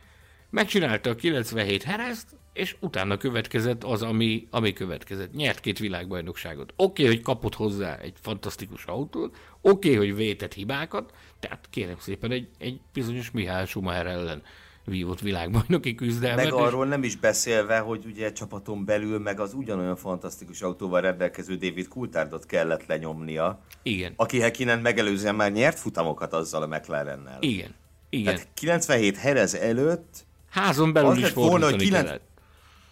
Megcsinálta 0.49 1.09
a 1.09 1.15
97 1.15 1.83
herezt, 1.83 2.27
és 2.53 2.75
utána 2.79 3.17
következett 3.17 3.83
az, 3.83 4.01
ami, 4.01 4.47
ami 4.49 4.73
következett. 4.73 5.33
Nyert 5.33 5.59
két 5.59 5.79
világbajnokságot. 5.79 6.73
Oké, 6.75 7.03
okay, 7.03 7.15
hogy 7.15 7.23
kapott 7.23 7.55
hozzá 7.55 7.97
egy 7.97 8.13
fantasztikus 8.21 8.85
autót, 8.85 9.35
oké, 9.61 9.93
okay, 9.93 10.07
hogy 10.07 10.15
vétett 10.15 10.53
hibákat, 10.53 11.13
tehát 11.39 11.67
kérem 11.69 11.97
szépen 11.99 12.31
egy, 12.31 12.47
egy 12.57 12.79
bizonyos 12.93 13.31
Mihály 13.31 13.65
Schumacher 13.65 14.05
ellen 14.05 14.43
vívott 14.85 15.19
világbajnoki 15.19 15.95
küzdelmet. 15.95 16.43
Meg 16.43 16.53
arról 16.53 16.85
nem 16.85 17.03
is 17.03 17.15
beszélve, 17.15 17.79
hogy 17.79 18.05
ugye 18.05 18.31
csapaton 18.31 18.85
belül 18.85 19.19
meg 19.19 19.39
az 19.39 19.53
ugyanolyan 19.53 19.95
fantasztikus 19.95 20.61
autóval 20.61 21.01
rendelkező 21.01 21.55
David 21.55 21.87
Coulthardot 21.87 22.45
kellett 22.45 22.85
lenyomnia. 22.85 23.59
Igen. 23.83 24.13
Aki 24.15 24.39
Hekinen 24.39 24.79
megelőzően 24.79 25.35
már 25.35 25.51
nyert 25.51 25.79
futamokat 25.79 26.33
azzal 26.33 26.61
a 26.61 26.67
McLarennel. 26.67 27.37
Igen. 27.39 27.75
Igen. 28.09 28.33
Tehát 28.33 28.49
97 28.53 29.17
Herez 29.17 29.55
előtt 29.55 30.25
házon 30.49 30.93
belül 30.93 31.17
is 31.17 31.33
volna, 31.33 31.65
hogy 31.65 31.75
9... 31.75 32.03
kellett. 32.03 32.33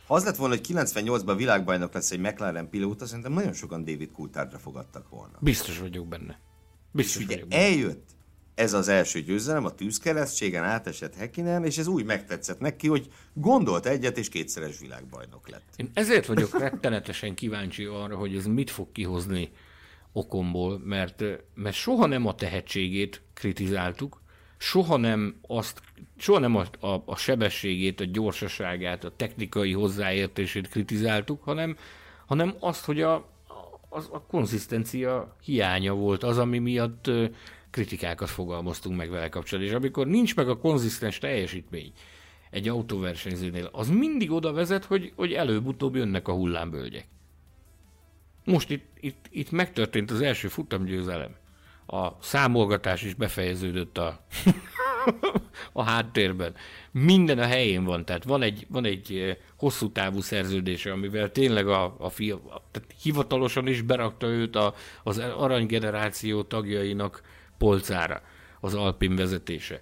Ha 0.07 0.13
az 0.13 0.25
lett 0.25 0.35
volna, 0.35 0.55
hogy 0.55 0.65
98-ban 0.73 1.33
világbajnok 1.37 1.93
lesz 1.93 2.11
egy 2.11 2.19
McLaren 2.19 2.69
pilóta, 2.69 3.05
szerintem 3.05 3.33
nagyon 3.33 3.53
sokan 3.53 3.83
David 3.83 4.11
Coulthardra 4.11 4.57
fogadtak 4.57 5.09
volna. 5.09 5.37
Biztos 5.39 5.79
vagyok 5.79 6.07
benne. 6.07 6.39
Biztos 6.91 7.21
és 7.21 7.27
ugye 7.27 7.45
benne. 7.45 7.55
eljött 7.55 8.09
ez 8.55 8.73
az 8.73 8.87
első 8.87 9.21
győzelem, 9.21 9.65
a 9.65 9.75
tűzkeresztségen 9.75 10.63
átesett 10.63 11.15
Hekinen, 11.15 11.65
és 11.65 11.77
ez 11.77 11.87
úgy 11.87 12.05
megtetszett 12.05 12.59
neki, 12.59 12.87
hogy 12.87 13.07
gondolt 13.33 13.85
egyet, 13.85 14.17
és 14.17 14.29
kétszeres 14.29 14.79
világbajnok 14.79 15.49
lett. 15.49 15.63
Én 15.75 15.89
ezért 15.93 16.25
vagyok 16.25 16.59
rettenetesen 16.59 17.33
kíváncsi 17.33 17.83
arra, 17.83 18.15
hogy 18.15 18.35
ez 18.35 18.45
mit 18.45 18.69
fog 18.69 18.91
kihozni 18.91 19.49
okomból, 20.11 20.81
mert, 20.83 21.23
mert 21.53 21.75
soha 21.75 22.05
nem 22.05 22.25
a 22.25 22.35
tehetségét 22.35 23.21
kritizáltuk, 23.33 24.21
soha 24.57 24.97
nem 24.97 25.35
azt, 25.47 25.81
soha 26.17 26.39
nem 26.39 26.55
a, 26.55 26.87
a, 26.87 27.03
a 27.05 27.15
sebességét, 27.15 27.99
a 27.99 28.05
gyorsaságát, 28.05 29.03
a 29.03 29.15
technikai 29.15 29.71
hozzáértését 29.71 30.67
kritizáltuk, 30.69 31.43
hanem, 31.43 31.77
hanem 32.25 32.55
azt, 32.59 32.85
hogy 32.85 33.01
a, 33.01 33.13
a, 33.89 33.97
a 34.11 34.21
konzisztencia 34.27 35.35
hiánya 35.43 35.93
volt 35.93 36.23
az, 36.23 36.37
ami 36.37 36.59
miatt 36.59 37.11
kritikákat 37.74 38.30
fogalmaztunk 38.30 38.97
meg 38.97 39.09
vele 39.09 39.30
kapcsolatban. 39.30 39.74
És 39.74 39.80
amikor 39.80 40.07
nincs 40.07 40.36
meg 40.36 40.49
a 40.49 40.57
konzisztens 40.57 41.17
teljesítmény 41.17 41.91
egy 42.49 42.67
autóversenyzőnél, 42.67 43.69
az 43.71 43.89
mindig 43.89 44.32
oda 44.32 44.51
vezet, 44.51 44.86
hogy, 44.86 45.13
hogy 45.15 45.34
előbb-utóbb 45.34 45.95
jönnek 45.95 46.28
a 46.28 46.34
hullámbölgyek. 46.34 47.07
Most 48.43 48.69
itt, 48.69 48.86
itt, 48.99 49.26
itt 49.30 49.51
megtörtént 49.51 50.11
az 50.11 50.21
első 50.21 50.47
futamgyőzelem. 50.47 51.36
A 51.86 52.09
számolgatás 52.21 53.03
is 53.03 53.13
befejeződött 53.13 53.97
a, 53.97 54.26
a 55.71 55.84
háttérben. 55.84 56.55
Minden 56.91 57.39
a 57.39 57.45
helyén 57.45 57.84
van, 57.84 58.05
tehát 58.05 58.24
van 58.24 58.41
egy, 58.41 58.65
van 58.69 58.86
egy 58.86 59.15
eh, 59.15 59.38
hosszú 59.57 59.91
távú 59.91 60.21
szerződése, 60.21 60.91
amivel 60.91 61.32
tényleg 61.32 61.67
a, 61.67 61.95
a 61.99 62.09
fia, 62.09 62.41
tehát 62.71 62.95
hivatalosan 63.01 63.67
is 63.67 63.82
berakta 63.82 64.28
őt 64.28 64.55
a, 64.55 64.76
az 65.03 65.17
aranygeneráció 65.17 66.43
tagjainak 66.43 67.21
polcára 67.64 68.22
az 68.59 68.74
Alpin 68.74 69.16
vezetése. 69.16 69.80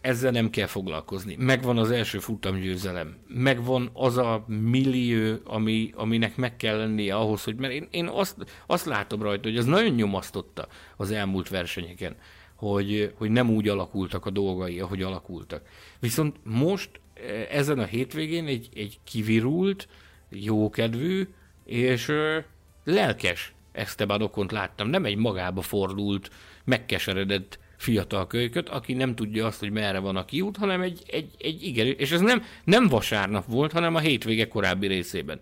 Ezzel 0.00 0.30
nem 0.30 0.50
kell 0.50 0.66
foglalkozni. 0.66 1.36
Megvan 1.38 1.78
az 1.78 1.90
első 1.90 2.18
futamgyőzelem. 2.18 3.16
Megvan 3.28 3.90
az 3.92 4.16
a 4.16 4.44
millió, 4.46 5.36
ami, 5.44 5.90
aminek 5.94 6.36
meg 6.36 6.56
kell 6.56 6.76
lennie 6.76 7.14
ahhoz, 7.16 7.44
hogy... 7.44 7.56
Mert 7.56 7.72
én, 7.72 7.88
én 7.90 8.06
azt, 8.06 8.36
azt 8.66 8.84
látom 8.84 9.22
rajta, 9.22 9.48
hogy 9.48 9.58
ez 9.58 9.64
nagyon 9.64 9.94
nyomasztotta 9.94 10.68
az 10.96 11.10
elmúlt 11.10 11.48
versenyeken, 11.48 12.16
hogy, 12.54 13.12
hogy 13.16 13.30
nem 13.30 13.50
úgy 13.50 13.68
alakultak 13.68 14.26
a 14.26 14.30
dolgai, 14.30 14.80
ahogy 14.80 15.02
alakultak. 15.02 15.62
Viszont 16.00 16.36
most 16.42 16.90
ezen 17.50 17.78
a 17.78 17.84
hétvégén 17.84 18.46
egy, 18.46 18.68
egy 18.74 18.98
kivirult, 19.04 19.88
jókedvű 20.28 21.28
és 21.64 22.12
lelkes 22.84 23.54
Esteban 23.74 24.22
Okont 24.22 24.52
láttam. 24.52 24.88
Nem 24.88 25.04
egy 25.04 25.16
magába 25.16 25.60
fordult, 25.60 26.30
megkeseredett 26.64 27.58
fiatal 27.76 28.26
kölyköt, 28.26 28.68
aki 28.68 28.92
nem 28.92 29.14
tudja 29.14 29.46
azt, 29.46 29.58
hogy 29.60 29.70
merre 29.70 29.98
van 29.98 30.16
a 30.16 30.24
kiút, 30.24 30.56
hanem 30.56 30.80
egy, 30.80 31.02
egy, 31.06 31.30
egy 31.38 31.62
igen, 31.62 31.86
és 31.86 32.10
ez 32.10 32.20
nem, 32.20 32.42
nem 32.64 32.88
vasárnap 32.88 33.44
volt, 33.46 33.72
hanem 33.72 33.94
a 33.94 33.98
hétvége 33.98 34.48
korábbi 34.48 34.86
részében. 34.86 35.40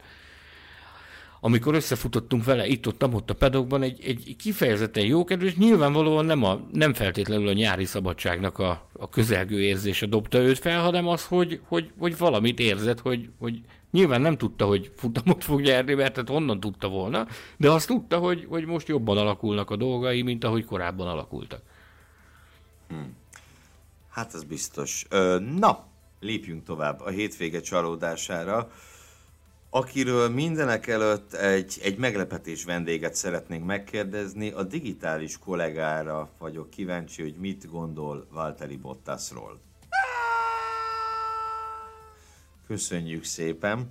Amikor 1.41 1.75
összefutottunk 1.75 2.45
vele 2.45 2.67
itt-ott, 2.67 3.05
ott 3.05 3.31
a 3.31 3.35
pedokban, 3.35 3.83
egy, 3.83 4.05
egy 4.05 4.37
kifejezetten 4.39 5.05
jókedvű, 5.05 5.47
és 5.47 5.57
nyilvánvalóan 5.57 6.25
nem, 6.25 6.45
a, 6.45 6.61
nem 6.73 6.95
feltétlenül 6.95 7.49
a 7.49 7.53
nyári 7.53 7.85
szabadságnak 7.85 8.59
a, 8.59 8.89
a 8.93 9.09
közelgő 9.09 9.61
érzése 9.61 10.07
dobta 10.07 10.39
őt 10.39 10.59
fel, 10.59 10.83
hanem 10.83 11.09
az, 11.09 11.27
hogy, 11.27 11.61
hogy, 11.65 11.91
hogy 11.99 12.19
valamit 12.19 12.59
érzett, 12.59 13.01
hogy, 13.01 13.29
hogy 13.39 13.61
Nyilván 13.93 14.21
nem 14.21 14.37
tudta, 14.37 14.67
hogy 14.67 14.93
futamot 14.97 15.45
fog 15.45 15.61
nyerni, 15.61 15.95
mert 15.95 16.17
hát 16.17 16.29
honnan 16.29 16.61
tudta 16.61 16.89
volna, 16.89 17.27
de 17.57 17.71
azt 17.71 17.87
tudta, 17.87 18.19
hogy, 18.19 18.47
hogy 18.49 18.65
most 18.65 18.89
jobban 18.89 19.19
alakulnak 19.19 19.71
a 19.71 19.77
dolgai, 19.77 20.23
mint 20.23 20.45
ahogy 20.45 20.65
korábban 20.65 21.09
alakultak. 21.09 21.63
Hmm. 22.89 23.17
Hát 24.11 24.35
ez 24.35 24.45
biztos. 24.45 25.07
Na, 25.59 25.87
lépjünk 26.21 26.65
tovább 26.65 27.01
a 27.01 27.09
hétvége 27.09 27.61
csalódására 27.61 28.71
akiről 29.75 30.29
mindenek 30.29 30.87
előtt 30.87 31.33
egy, 31.33 31.79
egy 31.83 31.99
meglepetés 31.99 32.65
vendéget 32.65 33.15
szeretnénk 33.15 33.65
megkérdezni. 33.65 34.51
A 34.51 34.63
digitális 34.63 35.39
kollégára 35.39 36.31
vagyok 36.39 36.71
kíváncsi, 36.71 37.23
hogy 37.23 37.35
mit 37.35 37.71
gondol 37.71 38.27
Valtteri 38.31 38.77
Bottasról. 38.77 39.61
Köszönjük 42.73 43.25
szépen. 43.25 43.89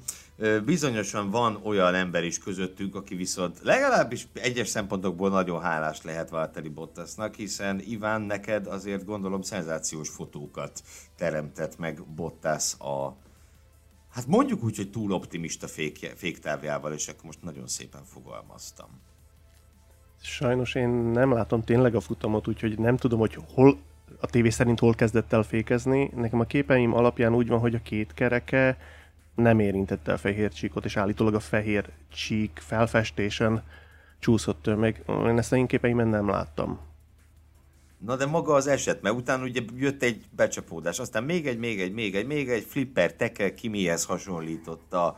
Bizonyosan 0.65 1.29
van 1.29 1.59
olyan 1.63 1.93
ember 1.95 2.23
is 2.23 2.39
közöttünk, 2.39 2.95
aki 2.95 3.15
viszont 3.15 3.59
legalábbis 3.63 4.27
egyes 4.33 4.67
szempontokból 4.67 5.29
nagyon 5.29 5.61
hálás 5.61 6.01
lehet 6.01 6.29
Valtteri 6.29 6.69
Bottasnak, 6.69 7.35
hiszen 7.35 7.79
Iván 7.79 8.21
neked 8.21 8.67
azért 8.67 9.05
gondolom 9.05 9.41
szenzációs 9.41 10.09
fotókat 10.09 10.81
teremtett 11.15 11.77
meg 11.77 12.03
Bottas 12.15 12.73
a 12.79 13.15
Hát 14.11 14.27
mondjuk 14.27 14.63
úgy, 14.63 14.75
hogy 14.75 14.89
túl 14.89 15.11
optimista 15.11 15.67
fék, 15.67 16.11
féktávjával, 16.15 16.93
és 16.93 17.07
akkor 17.07 17.23
most 17.23 17.41
nagyon 17.41 17.67
szépen 17.67 18.03
fogalmaztam. 18.03 18.89
Sajnos 20.21 20.75
én 20.75 20.89
nem 20.89 21.33
látom 21.33 21.63
tényleg 21.63 21.95
a 21.95 21.99
futamot, 21.99 22.47
úgyhogy 22.47 22.79
nem 22.79 22.97
tudom, 22.97 23.19
hogy 23.19 23.37
hol 23.53 23.77
a 24.21 24.27
tévé 24.27 24.49
szerint 24.49 24.79
hol 24.79 24.93
kezdett 24.93 25.33
el 25.33 25.43
fékezni. 25.43 26.11
Nekem 26.15 26.39
a 26.39 26.45
képeim 26.45 26.93
alapján 26.93 27.35
úgy 27.35 27.47
van, 27.47 27.59
hogy 27.59 27.75
a 27.75 27.81
két 27.83 28.13
kereke 28.13 28.77
nem 29.35 29.59
érintette 29.59 30.13
a 30.13 30.17
fehér 30.17 30.51
csíkot, 30.51 30.85
és 30.85 30.97
állítólag 30.97 31.33
a 31.33 31.39
fehér 31.39 31.89
csík 32.13 32.59
felfestésen 32.65 33.63
csúszott 34.19 34.75
meg. 34.75 35.03
Én 35.07 35.37
ezt 35.37 35.51
a 35.51 35.55
én 35.55 35.67
képeimen 35.67 36.07
nem 36.07 36.29
láttam. 36.29 36.79
Na 37.97 38.15
de 38.15 38.25
maga 38.25 38.53
az 38.53 38.67
eset, 38.67 39.01
mert 39.01 39.15
utána 39.15 39.43
ugye 39.43 39.61
jött 39.75 40.03
egy 40.03 40.25
becsapódás, 40.35 40.99
aztán 40.99 41.23
még 41.23 41.47
egy, 41.47 41.57
még 41.57 41.81
egy, 41.81 41.93
még 41.93 42.15
egy, 42.15 42.25
még 42.25 42.49
egy 42.49 42.63
flipper, 42.63 43.13
tekel, 43.13 43.53
ki 43.53 43.67
mihez 43.67 44.05
hasonlította 44.05 45.17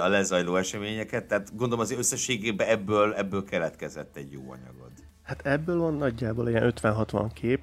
a 0.00 0.08
lezajló 0.08 0.56
eseményeket, 0.56 1.24
tehát 1.24 1.56
gondolom 1.56 1.80
az 1.80 1.90
összességében 1.90 2.68
ebből, 2.68 3.14
ebből 3.14 3.44
keletkezett 3.44 4.16
egy 4.16 4.32
jó 4.32 4.40
anyagod. 4.40 4.90
Hát 5.22 5.46
ebből 5.46 5.78
van 5.78 5.94
nagyjából 5.94 6.48
ilyen 6.48 6.72
50-60 6.76 7.30
kép, 7.34 7.60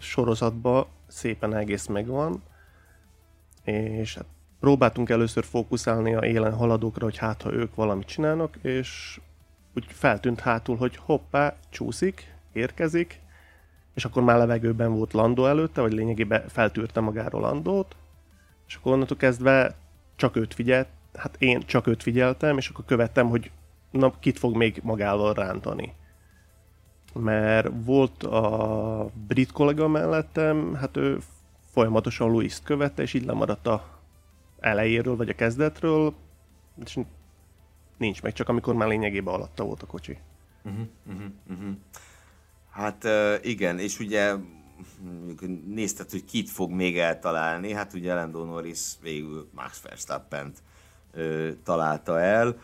sorozatban 0.00 0.86
szépen 1.06 1.54
egész 1.54 1.86
megvan, 1.86 2.42
és 3.64 4.14
hát 4.14 4.26
próbáltunk 4.60 5.10
először 5.10 5.44
fókuszálni 5.44 6.14
a 6.14 6.24
élen 6.24 6.54
haladókra, 6.54 7.04
hogy 7.04 7.16
hát 7.16 7.42
ha 7.42 7.52
ők 7.52 7.74
valamit 7.74 8.06
csinálnak, 8.06 8.56
és 8.62 9.20
úgy 9.74 9.84
feltűnt 9.88 10.40
hátul, 10.40 10.76
hogy 10.76 10.96
hoppá, 10.96 11.56
csúszik, 11.68 12.34
érkezik, 12.52 13.20
és 13.94 14.04
akkor 14.04 14.22
már 14.22 14.38
levegőben 14.38 14.94
volt 14.94 15.12
Landó 15.12 15.46
előtte, 15.46 15.80
vagy 15.80 15.92
lényegében 15.92 16.48
feltűrte 16.48 17.00
magáról 17.00 17.40
Landót, 17.40 17.96
és 18.66 18.74
akkor 18.74 18.92
onnantól 18.92 19.16
kezdve 19.16 19.74
csak 20.16 20.36
őt 20.36 20.54
figyelt, 20.54 20.88
hát 21.14 21.36
én 21.38 21.62
csak 21.66 21.86
őt 21.86 22.02
figyeltem, 22.02 22.56
és 22.56 22.68
akkor 22.68 22.84
követtem, 22.84 23.28
hogy 23.28 23.50
na, 23.90 24.12
kit 24.20 24.38
fog 24.38 24.56
még 24.56 24.80
magával 24.82 25.34
rántani. 25.34 25.94
Mert 27.12 27.68
volt 27.84 28.22
a 28.22 29.10
brit 29.28 29.52
kollega 29.52 29.88
mellettem, 29.88 30.74
hát 30.74 30.96
ő 30.96 31.18
folyamatosan 31.72 32.30
Louis-t 32.30 32.62
követte, 32.62 33.02
és 33.02 33.14
így 33.14 33.24
lemaradt 33.24 33.66
a 33.66 33.98
elejéről, 34.60 35.16
vagy 35.16 35.28
a 35.28 35.34
kezdetről, 35.34 36.14
és 36.84 36.98
nincs 37.96 38.22
meg, 38.22 38.32
csak 38.32 38.48
amikor 38.48 38.74
már 38.74 38.88
lényegében 38.88 39.34
alatta 39.34 39.64
volt 39.64 39.82
a 39.82 39.86
kocsi. 39.86 40.18
Uh-huh, 40.64 40.86
uh-huh, 41.06 41.30
uh-huh. 41.50 41.76
Hát 42.70 43.06
igen, 43.44 43.78
és 43.78 43.98
ugye 43.98 44.34
nézted, 45.66 46.10
hogy 46.10 46.24
kit 46.24 46.50
fog 46.50 46.70
még 46.70 46.98
eltalálni, 46.98 47.72
hát 47.72 47.92
ugye 47.92 48.14
Lando 48.14 48.44
Norris 48.44 48.92
végül 49.02 49.48
Max 49.54 49.82
verstappen 49.82 50.52
találta 51.64 52.20
el. 52.20 52.58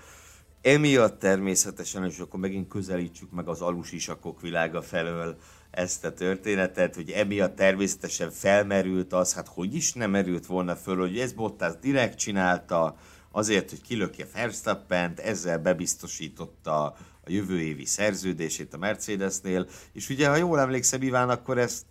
Emiatt 0.66 1.18
természetesen, 1.18 2.04
és 2.04 2.18
akkor 2.18 2.40
megint 2.40 2.68
közelítsük 2.68 3.30
meg 3.30 3.48
az 3.48 3.60
alusisakok 3.60 4.40
világa 4.40 4.82
felől 4.82 5.36
ezt 5.70 6.04
a 6.04 6.12
történetet, 6.12 6.94
hogy 6.94 7.10
emiatt 7.10 7.56
természetesen 7.56 8.30
felmerült 8.30 9.12
az, 9.12 9.34
hát 9.34 9.48
hogy 9.48 9.74
is 9.74 9.92
nem 9.92 10.10
merült 10.10 10.46
volna 10.46 10.76
föl, 10.76 10.96
hogy 10.96 11.18
ez 11.18 11.32
Bottas 11.32 11.72
direkt 11.80 12.18
csinálta, 12.18 12.96
azért, 13.30 13.70
hogy 13.70 13.80
kilökje 13.80 14.26
verstappen 14.34 15.14
ezzel 15.16 15.58
bebiztosította 15.58 16.84
a 16.84 16.96
jövő 17.26 17.60
évi 17.60 17.84
szerződését 17.84 18.74
a 18.74 18.78
Mercedesnél, 18.78 19.68
és 19.92 20.08
ugye, 20.08 20.28
ha 20.28 20.36
jól 20.36 20.60
emlékszem, 20.60 21.02
Iván, 21.02 21.28
akkor 21.28 21.58
ezt 21.58 21.84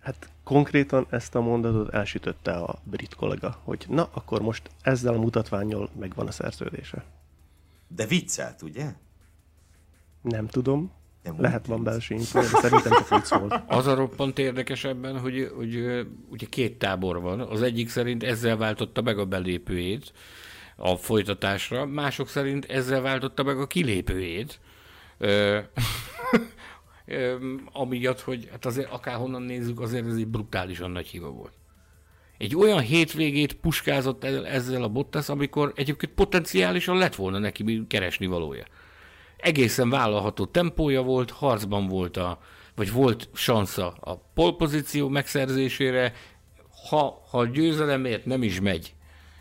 Hát 0.00 0.30
konkrétan 0.44 1.06
ezt 1.10 1.34
a 1.34 1.40
mondatot 1.40 1.94
elsütötte 1.94 2.52
a 2.52 2.78
brit 2.84 3.14
kollega, 3.14 3.60
hogy 3.64 3.86
na, 3.88 4.08
akkor 4.12 4.40
most 4.40 4.70
ezzel 4.82 5.14
a 5.14 5.18
mutatványjal 5.18 5.90
megvan 5.98 6.26
a 6.26 6.30
szerződése. 6.30 7.17
De 7.88 8.06
viccelt, 8.06 8.62
ugye? 8.62 8.92
Nem 10.22 10.46
tudom. 10.46 10.92
Nem 11.22 11.40
Lehet 11.40 11.66
van 11.66 11.82
belső 11.82 12.14
info, 12.14 12.40
de 12.40 12.46
szerintem 12.46 12.92
csak 12.92 13.08
vicc 13.08 13.28
volt. 13.28 13.62
Az 13.78 13.86
a 13.86 13.94
roppant 13.94 14.38
érdekesebben, 14.38 15.18
hogy, 15.18 15.52
hogy 15.56 16.06
ugye 16.28 16.46
két 16.46 16.78
tábor 16.78 17.20
van. 17.20 17.40
Az 17.40 17.62
egyik 17.62 17.88
szerint 17.88 18.22
ezzel 18.22 18.56
váltotta 18.56 19.02
meg 19.02 19.18
a 19.18 19.24
belépőjét 19.24 20.12
a 20.76 20.96
folytatásra, 20.96 21.86
mások 21.86 22.28
szerint 22.28 22.64
ezzel 22.64 23.00
váltotta 23.00 23.42
meg 23.42 23.58
a 23.58 23.66
kilépőjét. 23.66 24.60
amiatt, 27.72 28.20
hogy 28.20 28.48
hát 28.50 28.66
azért 28.66 28.90
akárhonnan 28.90 29.42
nézzük, 29.42 29.80
azért 29.80 30.06
ez 30.06 30.16
egy 30.16 30.26
brutálisan 30.26 30.90
nagy 30.90 31.06
hiba 31.06 31.30
volt. 31.30 31.52
Egy 32.38 32.56
olyan 32.56 32.80
hétvégét 32.80 33.54
puskázott 33.54 34.24
ezzel 34.24 34.82
a 34.82 34.88
Bottas, 34.88 35.28
amikor 35.28 35.72
egyébként 35.76 36.12
potenciálisan 36.12 36.96
lett 36.96 37.14
volna 37.14 37.38
neki 37.38 37.84
keresni 37.88 38.26
valója. 38.26 38.64
Egészen 39.36 39.90
vállalható 39.90 40.46
tempója 40.46 41.02
volt, 41.02 41.30
harcban 41.30 41.86
volt 41.86 42.16
a, 42.16 42.38
vagy 42.74 42.92
volt 42.92 43.28
sansza 43.34 43.96
a 44.00 44.16
polpozíció 44.34 45.08
megszerzésére, 45.08 46.12
ha, 46.88 47.22
ha 47.30 47.46
győzelemért 47.46 48.24
nem 48.24 48.42
is 48.42 48.60
megy, 48.60 48.94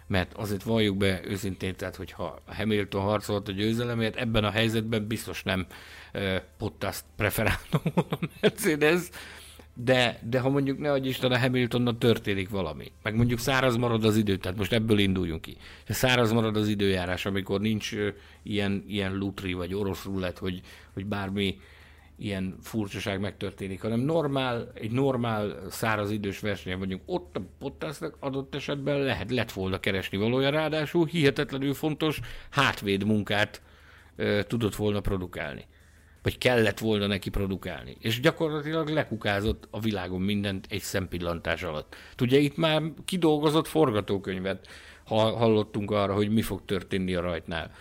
mert 0.08 0.34
azért 0.34 0.64
valljuk 0.64 0.98
be 0.98 1.22
őszintén, 1.24 1.76
tehát 1.76 1.96
hogyha 1.96 2.42
Hamilton 2.46 3.02
harcolt 3.02 3.48
a 3.48 3.52
győzelemért, 3.52 4.16
ebben 4.16 4.44
a 4.44 4.52
helyzetben 4.52 5.08
biztos 5.08 5.44
nem 5.44 5.66
uh, 6.14 6.36
Bottas 6.58 7.00
preferálna 7.16 7.82
volna 7.94 8.20
Mercedes, 8.42 9.02
de, 9.80 10.20
de 10.30 10.40
ha 10.40 10.50
mondjuk 10.50 10.80
ne 10.80 10.92
adj 10.92 11.08
Isten 11.08 11.32
a 11.32 11.40
Hamiltonnal 11.40 11.98
történik 11.98 12.50
valami, 12.50 12.92
meg 13.04 13.16
mondjuk 13.16 13.40
száraz 13.40 13.76
marad 13.76 14.06
az 14.06 14.18
idő, 14.18 14.38
tehát 14.38 14.58
most 14.58 14.74
ebből 14.74 15.00
induljunk 15.00 15.42
ki. 15.42 15.58
Ha 15.88 15.94
száraz 15.94 16.32
marad 16.32 16.58
az 16.58 16.68
időjárás, 16.68 17.26
amikor 17.26 17.62
nincs 17.62 17.92
ilyen, 18.44 18.84
ilyen 18.88 19.16
lutri 19.16 19.54
vagy 19.54 19.74
orosz 19.74 20.04
rulett, 20.04 20.38
hogy, 20.38 20.62
hogy 20.94 21.06
bármi 21.06 21.60
ilyen 22.20 22.56
furcsaság 22.62 23.20
megtörténik, 23.20 23.82
hanem 23.82 24.00
normál, 24.00 24.72
egy 24.74 24.92
normál 24.92 25.56
száraz 25.70 26.12
idős 26.12 26.40
versenyen 26.40 26.80
vagyunk. 26.80 27.02
Ott 27.06 27.38
a 27.38 27.42
Bottasnak 27.60 28.18
adott 28.20 28.56
esetben 28.56 29.00
lehet, 29.00 29.32
lett 29.32 29.52
volna 29.52 29.80
keresni 29.80 30.18
valója, 30.18 30.50
ráadásul 30.50 31.06
hihetetlenül 31.06 31.74
fontos 31.74 32.20
hátvéd 32.50 33.04
munkát 33.04 33.62
e, 34.16 34.44
tudott 34.44 34.76
volna 34.76 35.00
produkálni. 35.00 35.66
Vagy 36.22 36.38
kellett 36.38 36.80
volna 36.80 37.08
neki 37.08 37.30
produkálni. 37.30 37.98
És 38.00 38.20
gyakorlatilag 38.20 38.90
lekukázott 38.90 39.68
a 39.72 39.80
világon 39.80 40.22
mindent 40.22 40.68
egy 40.70 40.82
szempillantás 40.82 41.64
alatt. 41.64 41.96
Tudja, 42.16 42.40
itt 42.40 42.58
már 42.58 42.82
kidolgozott 43.06 43.68
forgatókönyvet 43.68 44.68
hallottunk 45.06 45.92
arra, 45.92 46.14
hogy 46.14 46.30
mi 46.30 46.42
fog 46.42 46.62
történni 46.66 47.16
a 47.16 47.22
rajtnál 47.22 47.72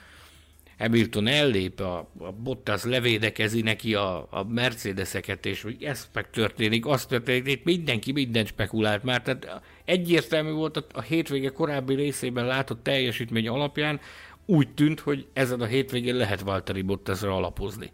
Hamilton 0.78 1.26
ellép, 1.26 1.80
a, 1.80 2.10
a 2.18 2.32
Bottas 2.32 2.84
levédekezi 2.84 3.60
neki 3.60 3.94
a, 3.94 4.26
a 4.30 4.44
Mercedeseket, 4.48 5.46
és 5.46 5.62
hogy 5.62 5.82
ez 5.82 6.08
megtörténik, 6.12 6.86
azt 6.86 7.08
történik, 7.08 7.46
itt 7.48 7.64
mindenki 7.64 8.12
mindent 8.12 8.46
spekulált 8.46 9.02
már, 9.02 9.22
tehát 9.22 9.62
egyértelmű 9.84 10.50
volt 10.50 10.76
a, 10.76 10.86
a 10.92 11.00
hétvége 11.00 11.48
korábbi 11.48 11.94
részében 11.94 12.46
látott 12.46 12.82
teljesítmény 12.82 13.48
alapján, 13.48 14.00
úgy 14.46 14.74
tűnt, 14.74 15.00
hogy 15.00 15.26
ezen 15.32 15.60
a 15.60 15.66
hétvégén 15.66 16.16
lehet 16.16 16.40
Valtteri 16.40 16.82
Bottasra 16.82 17.36
alapozni. 17.36 17.90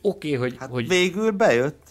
Oké, 0.00 0.34
okay, 0.34 0.48
hogy, 0.48 0.56
hát 0.58 0.70
hogy... 0.70 0.88
végül 0.88 1.30
bejött. 1.30 1.82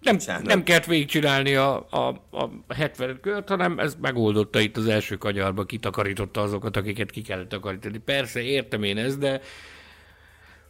nem, 0.00 0.16
nem 0.42 0.62
kellett 0.62 0.84
végigcsinálni 0.84 1.54
a, 1.54 1.86
a, 1.90 2.08
a 2.30 2.74
70 2.74 3.18
kört, 3.20 3.48
hanem 3.48 3.78
ez 3.78 3.96
megoldotta 4.00 4.60
itt 4.60 4.76
az 4.76 4.86
első 4.86 5.16
kanyarba, 5.16 5.64
kitakarította 5.64 6.40
azokat, 6.40 6.76
akiket 6.76 7.10
ki 7.10 7.22
kellett 7.22 7.48
takarítani. 7.48 7.98
Persze, 7.98 8.40
értem 8.40 8.82
én 8.82 8.98
ezt, 8.98 9.18
de 9.18 9.40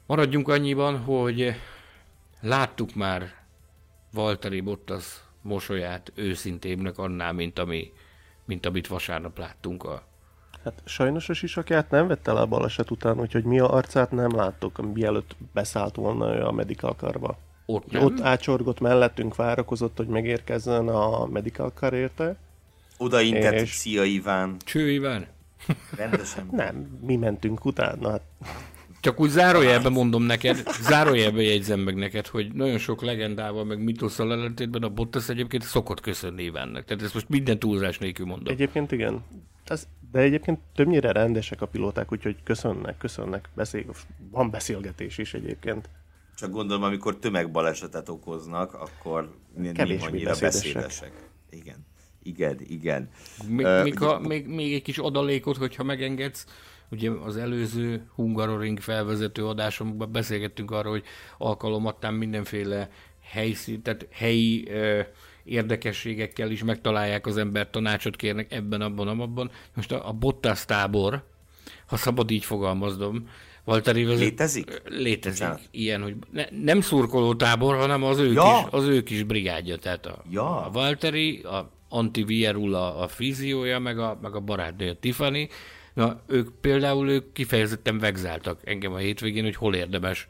maradjunk 0.06 0.48
annyiban, 0.48 0.98
hogy 0.98 1.54
láttuk 2.40 2.94
már 2.94 3.34
Valtteri 4.12 4.60
Bottas 4.60 5.04
mosolyát 5.42 6.12
őszintébbnek 6.14 6.98
annál, 6.98 7.32
mint 7.32 7.58
ami 7.58 7.92
mint 8.46 8.66
amit 8.66 8.86
vasárnap 8.86 9.38
láttunk 9.38 9.84
a 9.84 10.06
Hát 10.66 10.82
sajnos 10.84 11.28
a 11.28 11.32
sisakját 11.32 11.90
nem 11.90 12.06
vette 12.06 12.32
le 12.32 12.40
a 12.40 12.46
baleset 12.46 12.90
után, 12.90 13.20
úgyhogy 13.20 13.44
mi 13.44 13.58
a 13.58 13.72
arcát 13.72 14.10
nem 14.10 14.36
láttuk, 14.36 14.94
mielőtt 14.94 15.36
beszállt 15.52 15.94
volna 15.94 16.36
ő 16.36 16.42
a 16.42 16.52
medical 16.52 16.96
karba. 16.96 17.38
Ott, 17.66 17.90
nem? 17.90 18.04
Ott 18.04 18.20
ácsorgott 18.20 18.80
mellettünk, 18.80 19.36
várakozott, 19.36 19.96
hogy 19.96 20.06
megérkezzen 20.06 20.88
a 20.88 21.26
medical 21.26 21.72
car 21.74 21.92
érte. 21.92 22.36
Oda 22.98 23.20
intett, 23.20 23.52
és... 23.52 23.70
Szia 23.70 24.04
Iván. 24.04 24.56
Cső 24.64 24.90
Iván? 24.90 25.26
Rendesen. 25.96 26.48
Nem, 26.62 26.98
mi 27.00 27.16
mentünk 27.16 27.64
utána. 27.64 28.10
Hát 28.10 28.22
csak 29.00 29.20
úgy 29.20 29.30
zárójelben 29.30 29.92
mondom 29.92 30.22
neked, 30.22 30.62
zárójelben 30.80 31.42
jegyzem 31.42 31.80
meg 31.80 31.94
neked, 31.94 32.26
hogy 32.26 32.52
nagyon 32.52 32.78
sok 32.78 33.02
legendával, 33.02 33.64
meg 33.64 33.82
mitosszal 33.82 34.32
ellentétben 34.32 34.82
a 34.82 34.88
Bottas 34.88 35.28
egyébként 35.28 35.62
szokott 35.62 36.00
köszönni 36.00 36.42
Ivánnak. 36.42 36.84
Tehát 36.84 37.02
ezt 37.02 37.14
most 37.14 37.28
minden 37.28 37.58
túlzás 37.58 37.98
nélkül 37.98 38.26
mondom. 38.26 38.52
Egyébként 38.54 38.92
igen. 38.92 39.24
Ez, 39.64 39.86
de 40.16 40.22
egyébként 40.22 40.58
többnyire 40.74 41.12
rendesek 41.12 41.60
a 41.60 41.66
pilóták, 41.66 42.12
úgyhogy 42.12 42.36
köszönnek, 42.42 42.98
köszönnek. 42.98 43.48
Beszél, 43.54 43.84
van 44.30 44.50
beszélgetés 44.50 45.18
is 45.18 45.34
egyébként. 45.34 45.88
Csak 46.36 46.50
gondolom, 46.50 46.82
amikor 46.82 47.18
tömegbalesetet 47.18 48.08
okoznak, 48.08 48.74
akkor 48.74 49.34
Kevés 49.72 50.02
annyira 50.02 50.30
beszédesek. 50.30 50.74
beszédesek. 50.74 51.30
Igen. 51.50 51.86
Igen, 52.22 52.56
igen. 52.66 53.10
Még, 53.48 53.66
uh, 53.66 53.82
még, 53.82 54.02
a, 54.02 54.18
még, 54.18 54.46
még 54.46 54.74
egy 54.74 54.82
kis 54.82 54.98
adalékot, 54.98 55.56
hogyha 55.56 55.82
megengedsz 55.82 56.46
Ugye 56.90 57.10
az 57.10 57.36
előző 57.36 58.06
Hungaroring 58.14 58.80
felvezető 58.80 59.46
adásomban 59.46 60.12
beszélgettünk 60.12 60.70
arról, 60.70 60.92
hogy 60.92 61.04
alkalomattán 61.38 62.14
mindenféle 62.14 62.90
helyszín, 63.22 63.82
tehát 63.82 64.08
helyi 64.10 64.68
ö, 64.68 65.00
érdekességekkel 65.46 66.50
is 66.50 66.64
megtalálják 66.64 67.26
az 67.26 67.36
ember, 67.36 67.70
tanácsot 67.70 68.16
kérnek 68.16 68.52
ebben, 68.52 68.80
abban, 68.80 69.08
abban. 69.08 69.50
Most 69.74 69.92
a, 69.92 70.08
a 70.08 70.12
Bottas 70.12 70.64
tábor, 70.64 71.24
ha 71.86 71.96
szabad 71.96 72.30
így 72.30 72.44
fogalmaznom, 72.44 73.28
Valtteri 73.64 74.04
vezet... 74.04 74.20
Létezik? 74.20 74.82
Létezik. 74.84 75.40
Bocsánat. 75.40 75.68
Ilyen, 75.70 76.02
hogy 76.02 76.14
ne, 76.30 76.44
nem 76.62 76.80
szurkoló 76.80 77.34
tábor, 77.34 77.76
hanem 77.76 78.02
az 78.02 78.18
ő, 78.18 78.32
ja. 78.32 78.42
kis, 78.42 78.66
az 78.70 78.84
ő 78.84 79.02
kis 79.02 79.22
brigádja. 79.22 79.76
Tehát 79.76 80.06
a, 80.06 80.22
ja. 80.30 80.64
a 80.64 80.70
Valtteri, 80.70 81.40
a 81.40 81.70
Anti 81.88 82.24
Vierula 82.24 82.96
a 82.96 83.08
fíziója, 83.08 83.78
meg 83.78 83.98
a, 83.98 84.18
meg 84.22 84.34
a 84.34 84.40
barátnője 84.40 84.94
Tiffany, 84.94 85.48
Na, 85.96 86.20
ők 86.26 86.48
például 86.60 87.10
ők 87.10 87.32
kifejezetten 87.32 87.98
vegzáltak 87.98 88.60
engem 88.64 88.92
a 88.92 88.96
hétvégén, 88.96 89.44
hogy 89.44 89.56
hol 89.56 89.74
érdemes 89.74 90.26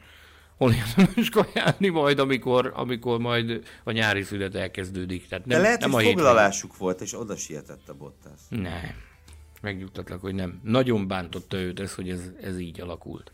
hol 0.57 0.73
érdemes 0.73 1.29
kajálni 1.29 1.87
majd, 1.87 2.19
amikor, 2.19 2.71
amikor 2.75 3.19
majd 3.19 3.63
a 3.83 3.91
nyári 3.91 4.21
szület 4.23 4.55
elkezdődik. 4.55 5.27
Tehát 5.27 5.45
nem, 5.45 5.57
De 5.57 5.63
lehet, 5.63 5.79
nem 5.79 5.91
hogy 5.91 6.05
a 6.05 6.07
foglalásuk 6.07 6.61
hétvégén. 6.71 6.85
volt, 6.85 7.01
és 7.01 7.19
oda 7.19 7.35
sietett 7.35 7.89
a 7.89 7.93
Bottas. 7.93 8.39
Nem. 8.49 9.05
Megnyugtatlak, 9.61 10.21
hogy 10.21 10.35
nem. 10.35 10.59
Nagyon 10.63 11.07
bántotta 11.07 11.57
őt 11.57 11.79
ez, 11.79 11.93
hogy 11.93 12.09
ez, 12.09 12.21
ez 12.41 12.59
így 12.59 12.81
alakult. 12.81 13.31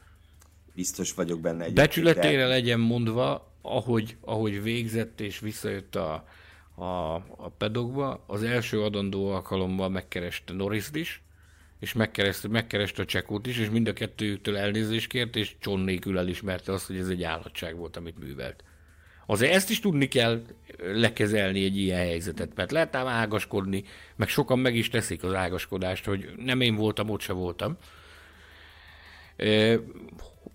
Biztos 0.75 1.13
vagyok 1.13 1.39
benne 1.39 1.63
egy. 1.63 1.73
Becsületére 1.73 2.47
legyen 2.47 2.79
mondva, 2.79 3.51
ahogy, 3.61 4.17
ahogy 4.21 4.63
végzett 4.63 5.21
és 5.21 5.39
visszajött 5.39 5.95
a, 5.95 6.25
a, 6.75 7.13
a 7.37 7.49
pedokba, 7.57 8.23
az 8.27 8.43
első 8.43 8.81
adandó 8.81 9.29
alkalommal 9.29 9.89
megkereste 9.89 10.53
norris 10.53 10.89
is, 10.93 11.22
és 11.84 11.93
megkereste, 11.93 12.47
megkereste 12.47 13.01
a 13.01 13.05
csekót 13.05 13.47
is, 13.47 13.57
és 13.57 13.69
mind 13.69 13.88
a 13.88 13.93
kettőjüktől 13.93 14.57
elnézést 14.57 15.07
kért, 15.07 15.35
és 15.35 15.55
cson 15.60 15.80
nélkül 15.80 16.18
elismerte 16.18 16.72
azt, 16.72 16.88
hogy 16.88 16.97
ez 16.97 17.07
egy 17.07 17.23
állatság 17.23 17.76
volt, 17.76 17.97
amit 17.97 18.19
művelt. 18.19 18.64
Azért 19.26 19.53
ezt 19.53 19.69
is 19.69 19.80
tudni 19.80 20.07
kell 20.07 20.41
lekezelni 20.77 21.64
egy 21.64 21.77
ilyen 21.77 21.99
helyzetet, 21.99 22.55
mert 22.55 22.72
lehet 22.72 22.95
ám 22.95 23.07
ágaskodni, 23.07 23.84
meg 24.15 24.27
sokan 24.27 24.60
meg 24.60 24.76
is 24.76 24.89
teszik 24.89 25.23
az 25.23 25.34
ágaskodást, 25.34 26.05
hogy 26.05 26.30
nem 26.38 26.61
én 26.61 26.76
voltam, 26.76 27.10
ott 27.10 27.22
se 27.22 27.34
voltam. 27.34 27.77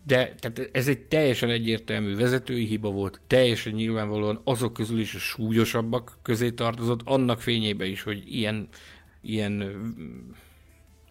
De 0.06 0.34
tehát 0.38 0.70
ez 0.72 0.88
egy 0.88 1.00
teljesen 1.00 1.50
egyértelmű 1.50 2.16
vezetői 2.16 2.64
hiba 2.64 2.90
volt, 2.90 3.20
teljesen 3.26 3.72
nyilvánvalóan 3.72 4.40
azok 4.44 4.72
közül 4.72 4.98
is 4.98 5.14
a 5.14 5.18
súlyosabbak 5.18 6.18
közé 6.22 6.50
tartozott, 6.50 7.00
annak 7.05 7.40
fényébe 7.40 7.86
is, 7.86 8.02
hogy 8.02 8.22
ilyen, 8.34 8.68
ilyen 9.20 9.76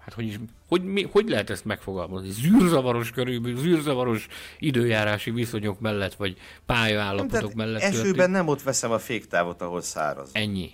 hát 0.07 0.15
hogy, 0.15 0.25
is, 0.25 0.39
hogy, 0.67 0.83
mi, 0.83 1.03
hogy 1.11 1.29
lehet 1.29 1.49
ezt 1.49 1.65
megfogalmazni? 1.65 2.29
Zűrzavaros 2.29 3.11
körülbelül, 3.11 3.57
zűrzavaros 3.57 4.27
időjárási 4.59 5.31
viszonyok 5.31 5.79
mellett, 5.79 6.13
vagy 6.13 6.37
pályaállapotok 6.65 7.53
mellett. 7.53 7.81
Esőben 7.81 8.03
történt. 8.03 8.31
nem 8.31 8.47
ott 8.47 8.61
veszem 8.61 8.91
a 8.91 8.99
féktávot, 8.99 9.61
ahol 9.61 9.81
száraz. 9.81 10.29
Ennyi. 10.33 10.71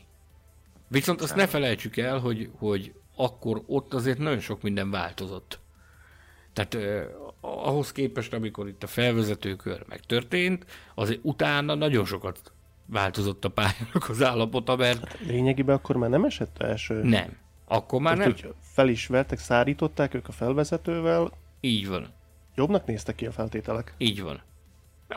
Viszont 0.87 1.21
azt 1.21 1.35
ne 1.35 1.47
felejtsük 1.47 1.97
el, 1.97 2.19
hogy, 2.19 2.49
hogy 2.57 2.93
akkor 3.15 3.63
ott 3.65 3.93
azért 3.93 4.17
nagyon 4.17 4.39
sok 4.39 4.61
minden 4.61 4.91
változott. 4.91 5.59
Tehát 6.53 6.73
eh, 6.73 7.05
ahhoz 7.41 7.91
képest, 7.91 8.33
amikor 8.33 8.67
itt 8.67 8.83
a 8.83 8.87
felvezetőkör 8.87 9.83
megtörtént, 9.87 10.65
azért 10.95 11.19
utána 11.21 11.75
nagyon 11.75 12.05
sokat 12.05 12.51
változott 12.85 13.45
a 13.45 13.49
pályának 13.49 14.09
az 14.09 14.23
állapota, 14.23 14.75
mert... 14.75 15.07
Hát 15.07 15.19
lényegében 15.19 15.75
akkor 15.75 15.95
már 15.95 16.09
nem 16.09 16.23
esett 16.25 16.61
első? 16.61 17.03
Nem. 17.03 17.41
Akkor 17.73 18.01
már 18.01 18.17
nem? 18.17 18.29
Úgy 18.29 18.53
fel 18.61 18.87
is 18.87 19.07
vertek, 19.07 19.39
szárították 19.39 20.13
ők 20.13 20.27
a 20.27 20.31
felvezetővel. 20.31 21.31
Így 21.59 21.87
van. 21.87 22.07
Jobbnak 22.55 22.85
néztek 22.85 23.15
ki 23.15 23.25
a 23.25 23.31
feltételek. 23.31 23.93
Így 23.97 24.21
van. 24.21 24.41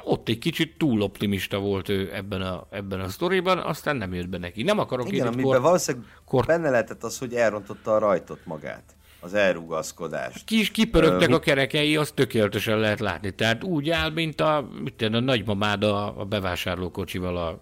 Ott 0.05 0.29
egy 0.29 0.39
kicsit 0.39 0.79
túl 0.79 1.03
optimista 1.03 1.59
volt 1.59 1.89
ő 1.89 2.15
ebben 2.15 2.41
a, 2.41 2.67
ebben 2.71 3.01
a 3.01 3.09
sztoriban, 3.09 3.59
aztán 3.59 3.97
nem 3.97 4.15
jött 4.15 4.29
be 4.29 4.39
neki. 4.39 4.63
Nem 4.63 4.79
akarok 4.79 5.13
Igen, 5.13 5.27
amiben 5.27 5.45
kor... 5.45 5.61
valószínűleg 5.61 6.07
kor... 6.25 6.47
benne 6.47 6.71
lehetett 6.71 7.03
az, 7.03 7.19
hogy 7.19 7.35
elrontotta 7.35 7.95
a 7.95 7.99
rajtot 7.99 8.41
magát 8.45 8.97
az 9.21 9.35
elrugaszkodást. 9.35 10.45
Kis 10.45 10.71
kipörögtek 10.71 11.29
uh, 11.29 11.35
a 11.35 11.39
kerekei, 11.39 11.97
azt 11.97 12.15
tökéletesen 12.15 12.79
lehet 12.79 13.01
látni. 13.01 13.35
Tehát 13.35 13.65
úgy 13.65 13.91
áll, 13.91 14.11
mint 14.11 14.41
a, 14.41 14.69
mit 14.83 15.03
a 15.03 15.21
nagymamád 15.21 15.85
a, 15.85 16.21
a 16.21 16.25
bevásárlókocsival 16.25 17.37
a 17.37 17.61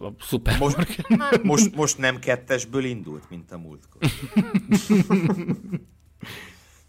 a 0.00 0.14
szupermarket. 0.20 1.08
Most, 1.08 1.42
most, 1.42 1.76
most 1.76 1.98
nem 1.98 2.18
kettesből 2.18 2.84
indult, 2.84 3.30
mint 3.30 3.52
a 3.52 3.58
múltkor. 3.58 4.00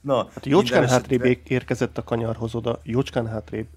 Na, 0.01 0.29
hát 0.33 0.45
jócskán 0.45 0.87
hátrébb 0.87 1.39
érkezett 1.47 1.97
a 1.97 2.03
kanyarhoz 2.03 2.55
oda, 2.55 2.79
jócskán 2.83 3.27
hátrébb. 3.27 3.67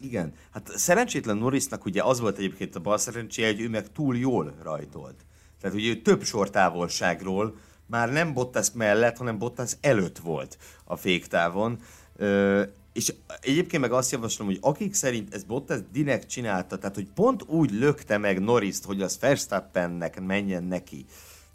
Igen, 0.00 0.32
hát 0.50 0.70
szerencsétlen 0.74 1.36
Norrisnak 1.36 1.84
ugye 1.84 2.02
az 2.02 2.20
volt 2.20 2.38
egyébként 2.38 2.74
a 2.74 2.80
bal 2.80 2.98
szerencséje, 2.98 3.46
hogy 3.46 3.60
ő 3.60 3.68
meg 3.68 3.92
túl 3.92 4.16
jól 4.16 4.54
rajtolt. 4.62 5.24
Tehát 5.60 5.76
ugye 5.76 5.88
ő 5.88 5.96
több 5.96 6.22
sortávolságról 6.22 7.56
már 7.86 8.12
nem 8.12 8.32
Bottas 8.32 8.72
mellett, 8.74 9.16
hanem 9.16 9.38
Bottas 9.38 9.76
előtt 9.80 10.18
volt 10.18 10.58
a 10.84 10.96
féktávon. 10.96 11.80
És 12.96 13.14
egyébként 13.40 13.82
meg 13.82 13.92
azt 13.92 14.10
javaslom, 14.10 14.46
hogy 14.46 14.58
akik 14.60 14.94
szerint 14.94 15.34
ez 15.34 15.44
Bottas 15.44 15.78
direkt 15.92 16.28
csinálta, 16.28 16.78
tehát 16.78 16.94
hogy 16.94 17.08
pont 17.14 17.42
úgy 17.42 17.70
lökte 17.70 18.18
meg 18.18 18.40
Norris-t, 18.40 18.84
hogy 18.84 19.02
az 19.02 19.18
Verstappennek 19.20 20.20
menjen 20.20 20.64
neki. 20.64 21.04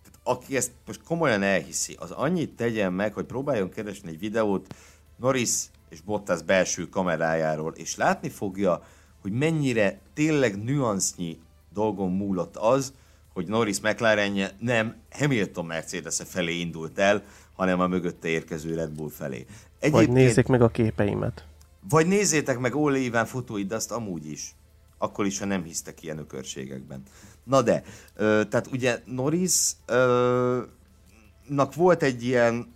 Tehát 0.03 0.19
aki 0.23 0.55
ezt 0.55 0.71
most 0.85 1.03
komolyan 1.03 1.43
elhiszi, 1.43 1.95
az 1.99 2.11
annyit 2.11 2.55
tegyen 2.55 2.93
meg, 2.93 3.13
hogy 3.13 3.25
próbáljon 3.25 3.69
keresni 3.69 4.09
egy 4.09 4.19
videót 4.19 4.75
Norris 5.15 5.65
és 5.89 6.01
Bottas 6.01 6.41
belső 6.41 6.89
kamerájáról, 6.89 7.73
és 7.75 7.95
látni 7.95 8.29
fogja, 8.29 8.83
hogy 9.21 9.31
mennyire 9.31 9.99
tényleg 10.13 10.63
nüansznyi 10.63 11.39
dolgon 11.73 12.11
múlott 12.11 12.55
az, 12.55 12.93
hogy 13.33 13.47
Norris 13.47 13.79
McLarenje 13.79 14.51
nem 14.59 14.95
Hamilton 15.11 15.65
mercedes 15.65 16.19
-e 16.19 16.25
felé 16.25 16.59
indult 16.59 16.99
el, 16.99 17.23
hanem 17.55 17.79
a 17.79 17.87
mögötte 17.87 18.27
érkező 18.27 18.75
Red 18.75 18.91
Bull 18.91 19.09
felé. 19.09 19.45
Egyébként, 19.79 19.93
vagy 20.05 20.09
nézzék 20.09 20.47
meg 20.47 20.61
a 20.61 20.69
képeimet. 20.69 21.45
Vagy 21.89 22.07
nézzétek 22.07 22.59
meg 22.59 22.75
Ole 22.75 22.97
Iván 22.97 23.25
fotóid, 23.25 23.67
de 23.67 23.75
azt 23.75 23.91
amúgy 23.91 24.31
is. 24.31 24.55
Akkor 24.97 25.25
is, 25.25 25.39
ha 25.39 25.45
nem 25.45 25.63
hisztek 25.63 26.03
ilyen 26.03 26.17
ökörségekben. 26.17 27.03
Na 27.43 27.61
de, 27.61 27.83
ö, 28.15 28.41
tehát 28.49 28.67
ugye 28.71 29.01
Norris 29.05 29.71
ö, 29.85 30.61
nak 31.47 31.75
volt 31.75 32.03
egy 32.03 32.23
ilyen, 32.23 32.75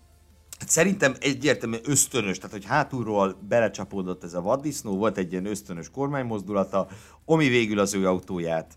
hát 0.59 0.69
szerintem 0.69 1.15
egyértelműen 1.19 1.81
ösztönös, 1.85 2.37
tehát 2.37 2.51
hogy 2.51 2.65
hátulról 2.65 3.37
belecsapódott 3.47 4.23
ez 4.23 4.33
a 4.33 4.41
vaddisznó, 4.41 4.97
volt 4.97 5.17
egy 5.17 5.31
ilyen 5.31 5.45
ösztönös 5.45 5.89
kormánymozdulata, 5.89 6.87
ami 7.25 7.47
végül 7.47 7.79
az 7.79 7.93
ő 7.93 8.07
autóját 8.07 8.73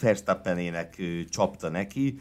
Verstappenének 0.00 1.02
csapta 1.28 1.68
neki, 1.68 2.20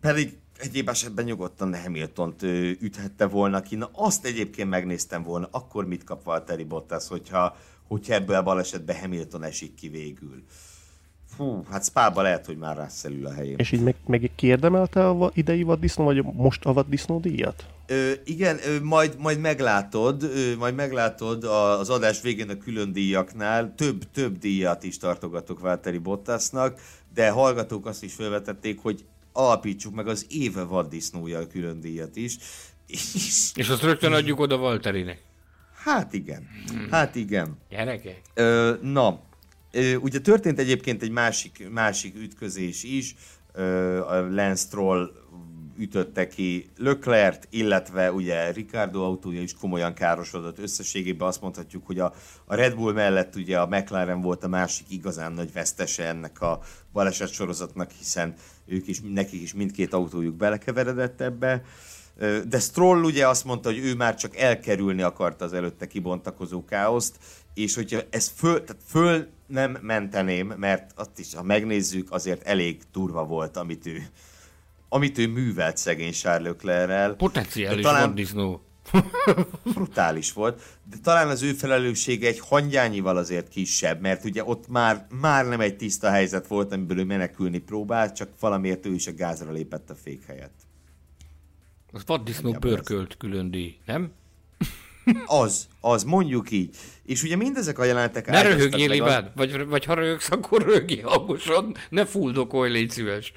pedig 0.00 0.38
egyéb 0.58 0.88
esetben 0.88 1.24
nyugodtan 1.24 1.82
hamilton 1.82 2.34
üthette 2.80 3.26
volna 3.26 3.60
ki. 3.60 3.76
Na 3.76 3.90
azt 3.92 4.24
egyébként 4.24 4.68
megnéztem 4.68 5.22
volna, 5.22 5.48
akkor 5.50 5.86
mit 5.86 6.04
kap 6.04 6.22
Valtteri 6.22 6.64
Bottas, 6.64 7.08
hogyha, 7.08 7.56
hogyha 7.88 8.14
ebből 8.14 8.36
a 8.36 8.42
balesetben 8.42 9.00
Hamilton 9.00 9.42
esik 9.42 9.74
ki 9.74 9.88
végül. 9.88 10.44
Fú, 11.36 11.64
hát 11.70 11.84
Spába 11.84 12.22
lehet, 12.22 12.46
hogy 12.46 12.56
már 12.56 12.76
rászellül 12.76 13.26
a 13.26 13.32
helyén. 13.32 13.58
És 13.58 13.72
így 13.72 13.82
meg, 13.82 13.94
meg 14.06 14.30
kiérdemelte 14.34 15.08
a 15.08 15.30
idei 15.34 15.62
vaddisznó, 15.62 16.04
vagy 16.04 16.24
most 16.24 16.64
a 16.64 16.72
vaddisznó 16.72 17.20
díjat? 17.20 17.66
Ö, 17.90 18.12
igen, 18.24 18.58
ö, 18.66 18.80
majd, 18.82 19.14
majd 19.18 19.38
meglátod, 19.38 20.22
ö, 20.22 20.56
majd 20.56 20.74
meglátod 20.74 21.44
az 21.44 21.90
adás 21.90 22.20
végén 22.20 22.50
a 22.50 22.58
külön 22.58 22.92
díjaknál, 22.92 23.74
több, 23.74 24.10
több 24.12 24.38
díjat 24.38 24.82
is 24.82 24.98
tartogatok 24.98 25.60
Válteri 25.60 25.98
Bottasnak, 25.98 26.80
de 27.14 27.30
hallgatók 27.30 27.86
azt 27.86 28.02
is 28.02 28.14
felvetették, 28.14 28.78
hogy 28.78 29.04
alapítsuk 29.32 29.94
meg 29.94 30.08
az 30.08 30.26
éve 30.28 30.62
vaddisznója 30.62 31.38
a 31.38 31.46
külön 31.46 31.80
díjat 31.80 32.16
is. 32.16 32.36
És, 32.86 33.14
és 33.54 33.68
azt 33.68 33.82
rögtön 33.82 34.12
adjuk 34.12 34.40
oda 34.40 34.56
Walterinek. 34.56 35.22
Hát 35.74 36.12
igen, 36.12 36.48
hát 36.90 37.14
igen. 37.14 37.58
Gyerekek? 37.70 38.20
Ö, 38.34 38.74
na, 38.82 39.20
ö, 39.72 39.94
ugye 39.94 40.18
történt 40.18 40.58
egyébként 40.58 41.02
egy 41.02 41.10
másik, 41.10 41.68
másik 41.70 42.16
ütközés 42.16 42.82
is, 42.82 43.14
ö, 43.52 44.00
a 44.06 44.20
Lance 44.20 44.66
Stroll 44.66 45.12
ütötte 45.80 46.28
ki 46.28 46.70
Leclerc, 46.76 47.44
illetve 47.50 48.12
ugye 48.12 48.50
Ricardo 48.50 49.04
autója 49.04 49.40
is 49.40 49.54
komolyan 49.54 49.94
károsodott. 49.94 50.58
Összességében 50.58 51.28
azt 51.28 51.40
mondhatjuk, 51.40 51.86
hogy 51.86 51.98
a, 51.98 52.14
a 52.44 52.54
Red 52.54 52.74
Bull 52.74 52.92
mellett 52.92 53.36
ugye 53.36 53.58
a 53.58 53.66
McLaren 53.66 54.20
volt 54.20 54.44
a 54.44 54.48
másik 54.48 54.86
igazán 54.90 55.32
nagy 55.32 55.52
vesztese 55.52 56.06
ennek 56.06 56.40
a 56.40 56.60
baleset 56.92 57.32
sorozatnak, 57.32 57.90
hiszen 57.90 58.34
ők 58.66 58.86
is, 58.86 59.00
nekik 59.00 59.40
is 59.40 59.54
mindkét 59.54 59.92
autójuk 59.92 60.34
belekeveredett 60.34 61.20
ebbe. 61.20 61.62
De 62.48 62.58
Stroll 62.58 63.02
ugye 63.02 63.28
azt 63.28 63.44
mondta, 63.44 63.68
hogy 63.68 63.78
ő 63.78 63.94
már 63.94 64.14
csak 64.14 64.36
elkerülni 64.36 65.02
akarta 65.02 65.44
az 65.44 65.52
előtte 65.52 65.86
kibontakozó 65.86 66.64
káoszt, 66.64 67.16
és 67.54 67.74
hogyha 67.74 68.00
ez 68.10 68.28
föl, 68.28 68.64
tehát 68.64 68.82
föl 68.86 69.26
nem 69.46 69.78
menteném, 69.80 70.46
mert 70.46 70.92
azt 70.94 71.18
is, 71.18 71.34
ha 71.34 71.42
megnézzük, 71.42 72.12
azért 72.12 72.46
elég 72.46 72.82
durva 72.92 73.24
volt, 73.24 73.56
amit 73.56 73.86
ő, 73.86 74.02
amit 74.92 75.18
ő 75.18 75.28
művelt 75.28 75.76
szegény 75.76 76.14
Leclerc-rel. 76.22 77.14
Potenciális 77.14 77.84
talán... 77.84 78.08
vaddisznó. 78.08 78.64
brutális 79.74 80.32
volt, 80.32 80.62
de 80.90 80.96
talán 81.02 81.28
az 81.28 81.42
ő 81.42 81.52
felelőssége 81.52 82.28
egy 82.28 82.40
hangyányival 82.40 83.16
azért 83.16 83.48
kisebb, 83.48 84.00
mert 84.00 84.24
ugye 84.24 84.44
ott 84.44 84.68
már, 84.68 85.06
már 85.20 85.46
nem 85.46 85.60
egy 85.60 85.76
tiszta 85.76 86.10
helyzet 86.10 86.46
volt, 86.46 86.72
amiből 86.72 86.98
ő 86.98 87.04
menekülni 87.04 87.58
próbált, 87.58 88.14
csak 88.14 88.28
valamiért 88.40 88.86
ő 88.86 88.94
is 88.94 89.06
a 89.06 89.14
gázra 89.14 89.52
lépett 89.52 89.90
a 89.90 89.94
fék 89.94 90.26
helyett. 90.26 90.60
Az 91.92 92.02
vaddisznó 92.06 92.52
pörkölt 92.52 93.16
külön 93.16 93.50
díj, 93.50 93.76
nem? 93.86 94.12
Az, 95.26 95.68
az, 95.80 96.04
mondjuk 96.04 96.50
így. 96.50 96.76
És 97.04 97.22
ugye 97.22 97.36
mindezek 97.36 97.78
a 97.78 97.84
jelentek... 97.84 98.26
Ne 98.26 98.42
röhögjél, 98.42 99.02
az... 99.02 99.24
vagy, 99.34 99.66
vagy 99.66 99.84
ha 99.84 99.94
röhögsz, 99.94 100.30
akkor 100.30 100.62
röhögjél 100.62 101.06
hangosan, 101.06 101.76
ne 101.88 102.04
fuldokolj, 102.04 102.70
légy 102.70 102.90
szíves. 102.90 103.32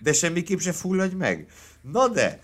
De 0.00 0.12
semmiképp 0.12 0.58
se 0.58 0.72
fulladj 0.72 1.14
meg. 1.14 1.46
Na 1.92 2.08
de, 2.08 2.40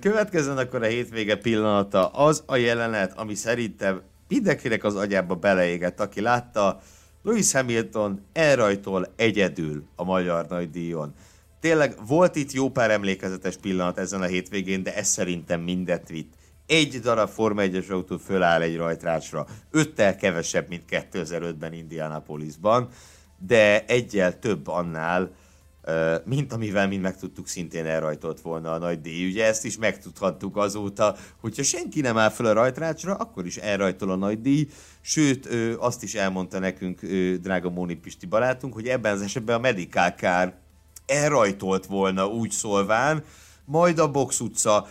következzen 0.00 0.58
akkor 0.58 0.82
a 0.82 0.86
hétvége 0.86 1.36
pillanata, 1.36 2.06
az 2.06 2.42
a 2.46 2.56
jelenet, 2.56 3.18
ami 3.18 3.34
szerintem 3.34 4.02
mindenkinek 4.28 4.84
az 4.84 4.94
agyába 4.94 5.34
beleégett, 5.34 6.00
aki 6.00 6.20
látta 6.20 6.80
Lewis 7.22 7.52
Hamilton 7.52 8.24
elrajtol 8.32 9.12
egyedül 9.16 9.84
a 9.96 10.04
magyar 10.04 10.46
nagydíjon. 10.48 11.14
Tényleg 11.60 11.96
volt 12.06 12.36
itt 12.36 12.52
jó 12.52 12.70
pár 12.70 12.90
emlékezetes 12.90 13.56
pillanat 13.56 13.98
ezen 13.98 14.22
a 14.22 14.26
hétvégén, 14.26 14.82
de 14.82 14.94
ez 14.94 15.06
szerintem 15.06 15.60
mindet 15.60 16.08
vitt. 16.08 16.34
Egy 16.66 17.00
darab 17.00 17.28
Forma 17.28 17.62
1-es 17.64 17.90
autó 17.90 18.16
föláll 18.16 18.62
egy 18.62 18.76
rajtrácsra, 18.76 19.46
öttel 19.70 20.16
kevesebb, 20.16 20.68
mint 20.68 20.82
2005-ben 20.90 21.72
Indianapolisban, 21.72 22.88
de 23.38 23.84
egyel 23.84 24.38
több 24.38 24.66
annál, 24.68 25.30
mint 26.24 26.52
amivel 26.52 26.88
mind 26.88 27.02
meg 27.02 27.16
tudtuk 27.16 27.48
szintén 27.48 27.86
elrajtolt 27.86 28.40
volna 28.40 28.72
a 28.72 28.78
nagy 28.78 29.00
díj. 29.00 29.26
Ugye 29.26 29.44
ezt 29.44 29.64
is 29.64 29.78
megtudhattuk 29.78 30.56
azóta, 30.56 31.16
hogyha 31.40 31.62
senki 31.62 32.00
nem 32.00 32.18
áll 32.18 32.30
fel 32.30 32.46
a 32.46 32.52
rajtrácsra, 32.52 33.14
akkor 33.14 33.46
is 33.46 33.56
elrajtol 33.56 34.10
a 34.10 34.16
nagy 34.16 34.40
díj, 34.40 34.68
sőt, 35.00 35.48
azt 35.78 36.02
is 36.02 36.14
elmondta 36.14 36.58
nekünk 36.58 37.00
drága 37.40 37.70
Móni 37.70 37.94
Pisti 37.94 38.26
barátunk, 38.26 38.74
hogy 38.74 38.88
ebben 38.88 39.12
az 39.12 39.22
esetben 39.22 39.56
a 39.56 39.60
Medical 39.60 40.14
elrajtolt 41.06 41.86
volna 41.86 42.26
úgy 42.26 42.50
szólván, 42.50 43.24
majd 43.64 43.98
a 43.98 44.10
Box 44.10 44.40
utca 44.40 44.86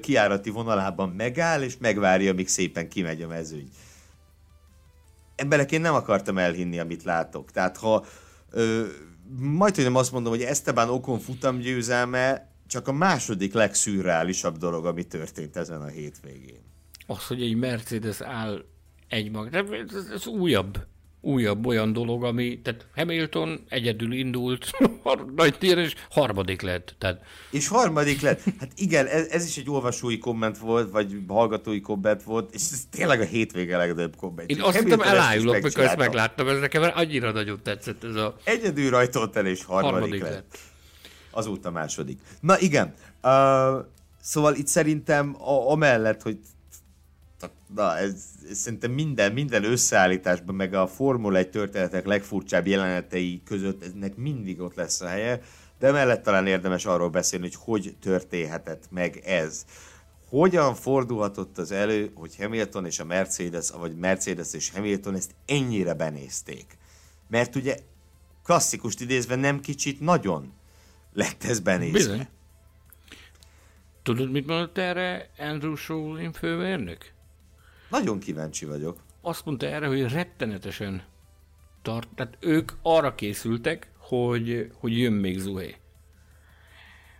kiárati 0.00 0.50
vonalában 0.50 1.08
megáll, 1.08 1.62
és 1.62 1.76
megvárja, 1.78 2.30
amíg 2.30 2.48
szépen 2.48 2.88
kimegy 2.88 3.22
a 3.22 3.26
mezőny. 3.26 3.68
Emberek, 5.36 5.72
én 5.72 5.80
nem 5.80 5.94
akartam 5.94 6.38
elhinni, 6.38 6.78
amit 6.78 7.02
látok. 7.02 7.50
Tehát 7.50 7.76
ha 7.76 8.04
majd, 9.36 9.74
hogy 9.74 9.84
nem 9.84 9.96
azt 9.96 10.12
mondom, 10.12 10.32
hogy 10.32 10.42
Esteban 10.42 10.88
Okon 10.88 11.18
futamgyőzelme 11.18 12.52
csak 12.66 12.88
a 12.88 12.92
második 12.92 13.52
legszürreálisabb 13.52 14.56
dolog, 14.56 14.86
ami 14.86 15.06
történt 15.06 15.56
ezen 15.56 15.80
a 15.80 15.86
hétvégén. 15.86 16.60
Az, 17.06 17.26
hogy 17.26 17.42
egy 17.42 17.56
Mercedes 17.56 18.20
áll 18.20 18.64
egy 19.08 19.30
mag, 19.30 19.54
ez, 19.54 19.94
ez 20.12 20.26
újabb 20.26 20.86
újabb 21.20 21.66
olyan 21.66 21.92
dolog, 21.92 22.24
ami, 22.24 22.60
tehát 22.60 22.86
Hamilton 22.94 23.64
egyedül 23.68 24.12
indult, 24.12 24.70
nagy 25.36 25.58
tér, 25.58 25.78
és 25.78 25.94
harmadik 26.10 26.62
lett. 26.62 26.94
Tehát... 26.98 27.22
És 27.50 27.68
harmadik 27.68 28.20
lett. 28.20 28.42
Hát 28.60 28.70
igen, 28.74 29.06
ez, 29.06 29.26
ez, 29.26 29.46
is 29.46 29.56
egy 29.56 29.70
olvasói 29.70 30.18
komment 30.18 30.58
volt, 30.58 30.90
vagy 30.90 31.16
hallgatói 31.28 31.80
komment 31.80 32.22
volt, 32.22 32.54
és 32.54 32.62
ez 32.72 32.82
tényleg 32.90 33.20
a 33.20 33.24
hétvége 33.24 33.76
legnagyobb 33.76 34.16
komment. 34.16 34.50
Én 34.50 34.60
azt 34.60 34.82
hiszem 34.82 35.00
elájulok, 35.00 35.62
mikor 35.62 35.84
ezt 35.84 35.96
megláttam, 35.96 36.48
ez 36.48 36.58
nekem 36.58 36.90
annyira 36.94 37.32
nagyon 37.32 37.60
tetszett 37.62 38.04
ez 38.04 38.14
a... 38.14 38.36
Egyedül 38.44 38.90
rajtolt 38.90 39.36
el, 39.36 39.46
és 39.46 39.64
harmadik, 39.64 39.92
harmadik 39.92 40.22
lett. 40.22 40.32
lett. 40.32 40.58
Azóta 41.30 41.70
második. 41.70 42.20
Na 42.40 42.58
igen, 42.58 42.94
uh, 43.22 43.84
szóval 44.20 44.54
itt 44.54 44.66
szerintem 44.66 45.36
a, 45.42 45.70
amellett, 45.70 46.22
hogy 46.22 46.38
na, 47.74 47.96
ez, 47.96 48.24
ez 48.50 48.58
szerintem 48.58 48.90
minden, 48.90 49.32
minden 49.32 49.64
összeállításban, 49.64 50.54
meg 50.54 50.74
a 50.74 50.86
Formula 50.86 51.38
1 51.38 51.50
történetek 51.50 52.06
legfurcsább 52.06 52.66
jelenetei 52.66 53.42
között 53.44 53.84
ennek 53.84 54.16
mindig 54.16 54.60
ott 54.60 54.74
lesz 54.74 55.00
a 55.00 55.06
helye, 55.06 55.40
de 55.78 55.92
mellett 55.92 56.22
talán 56.22 56.46
érdemes 56.46 56.86
arról 56.86 57.08
beszélni, 57.08 57.44
hogy 57.44 57.56
hogy 57.64 57.96
történhetett 58.00 58.84
meg 58.90 59.16
ez. 59.16 59.64
Hogyan 60.28 60.74
fordulhatott 60.74 61.58
az 61.58 61.72
elő, 61.72 62.10
hogy 62.14 62.36
Hamilton 62.36 62.86
és 62.86 62.98
a 62.98 63.04
Mercedes, 63.04 63.70
vagy 63.70 63.96
Mercedes 63.96 64.52
és 64.52 64.70
Hamilton 64.70 65.14
ezt 65.14 65.34
ennyire 65.46 65.94
benézték? 65.94 66.78
Mert 67.28 67.56
ugye 67.56 67.76
klasszikust 68.44 69.00
idézve 69.00 69.34
nem 69.34 69.60
kicsit 69.60 70.00
nagyon 70.00 70.52
lett 71.12 71.44
ez 71.44 71.60
benézve. 71.60 71.98
Bizony. 71.98 72.28
Tudod, 74.02 74.30
mit 74.30 74.46
mondott 74.46 74.78
erre 74.78 75.30
Andrew 75.38 75.74
Schulin 75.74 76.32
főmérnök? 76.32 77.16
Nagyon 77.90 78.18
kíváncsi 78.18 78.64
vagyok. 78.64 78.98
Azt 79.20 79.44
mondta 79.44 79.66
erre, 79.66 79.86
hogy 79.86 80.12
rettenetesen 80.12 81.02
tart, 81.82 82.08
tehát 82.14 82.36
ők 82.40 82.72
arra 82.82 83.14
készültek, 83.14 83.90
hogy, 83.96 84.70
hogy 84.74 84.98
jön 84.98 85.12
még 85.12 85.38
Zuhé. 85.38 85.76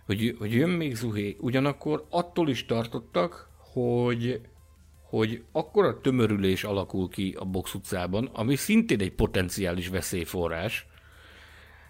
Hogy, 0.05 0.35
hogy 0.39 0.53
jön 0.53 0.69
még 0.69 0.95
Zuhé. 0.95 1.37
Ugyanakkor 1.39 2.05
attól 2.09 2.49
is 2.49 2.65
tartottak, 2.65 3.49
hogy, 3.57 4.41
hogy 5.01 5.43
akkora 5.51 6.01
tömörülés 6.01 6.63
alakul 6.63 7.09
ki 7.09 7.35
a 7.39 7.45
box 7.45 7.73
utcában, 7.73 8.25
ami 8.25 8.55
szintén 8.55 9.01
egy 9.01 9.13
potenciális 9.13 9.87
veszélyforrás, 9.87 10.87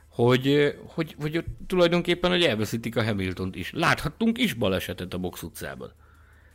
hogy, 0.10 0.76
hogy, 0.86 1.16
hogy 1.20 1.44
tulajdonképpen 1.68 2.30
hogy 2.32 2.44
elveszítik 2.44 2.96
a 2.96 3.04
Hamiltont 3.04 3.56
is. 3.56 3.72
Láthattunk 3.72 4.38
is 4.38 4.54
balesetet 4.54 5.14
a 5.14 5.18
box 5.18 5.44
utcában. 5.44 5.94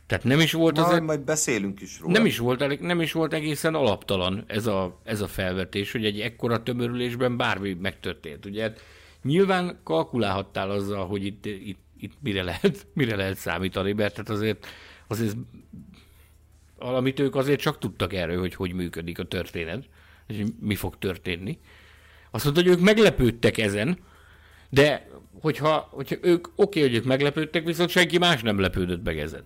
Tehát 0.07 0.23
nem 0.23 0.39
is 0.39 0.51
volt 0.51 0.77
az... 0.77 0.99
majd 0.99 1.19
beszélünk 1.19 1.81
is 1.81 1.99
róla. 1.99 2.13
Nem 2.13 2.25
is 2.25 2.37
volt, 2.37 2.79
nem 2.81 3.01
is 3.01 3.11
volt 3.11 3.33
egészen 3.33 3.75
alaptalan 3.75 4.43
ez 4.47 4.65
a, 4.65 4.99
ez 5.03 5.21
a 5.21 5.27
felvetés, 5.27 5.91
hogy 5.91 6.05
egy 6.05 6.19
ekkora 6.19 6.63
tömörülésben 6.63 7.37
bármi 7.37 7.73
megtörtént. 7.73 8.45
Ugye 8.45 8.61
hát 8.61 8.81
nyilván 9.23 9.79
kalkulálhattál 9.83 10.69
azzal, 10.69 11.07
hogy 11.07 11.25
itt, 11.25 11.45
itt, 11.45 11.79
itt 11.97 12.13
mire, 12.21 12.43
lehet, 12.43 12.87
mire 12.93 13.15
lehet 13.15 13.37
számítani, 13.37 13.93
mert 13.93 14.15
hát 14.15 14.29
azért, 14.29 14.67
azért 15.07 15.35
valamit 16.77 17.19
ők 17.19 17.35
azért 17.35 17.59
csak 17.59 17.77
tudtak 17.77 18.13
erről, 18.13 18.39
hogy 18.39 18.55
hogy 18.55 18.73
működik 18.73 19.19
a 19.19 19.23
történet, 19.23 19.83
és 20.27 20.43
mi 20.59 20.75
fog 20.75 20.97
történni. 20.97 21.59
Azt 22.31 22.43
mondta, 22.43 22.63
hogy 22.63 22.71
ők 22.71 22.79
meglepődtek 22.79 23.57
ezen, 23.57 23.97
de 24.69 25.09
hogyha, 25.41 25.87
hogyha 25.91 26.15
ők 26.21 26.47
oké, 26.47 26.55
okay, 26.55 26.81
hogy 26.81 26.93
ők 26.93 27.05
meglepődtek, 27.05 27.65
viszont 27.65 27.89
senki 27.89 28.17
más 28.17 28.41
nem 28.41 28.59
lepődött 28.59 29.03
meg 29.03 29.19
ezen 29.19 29.43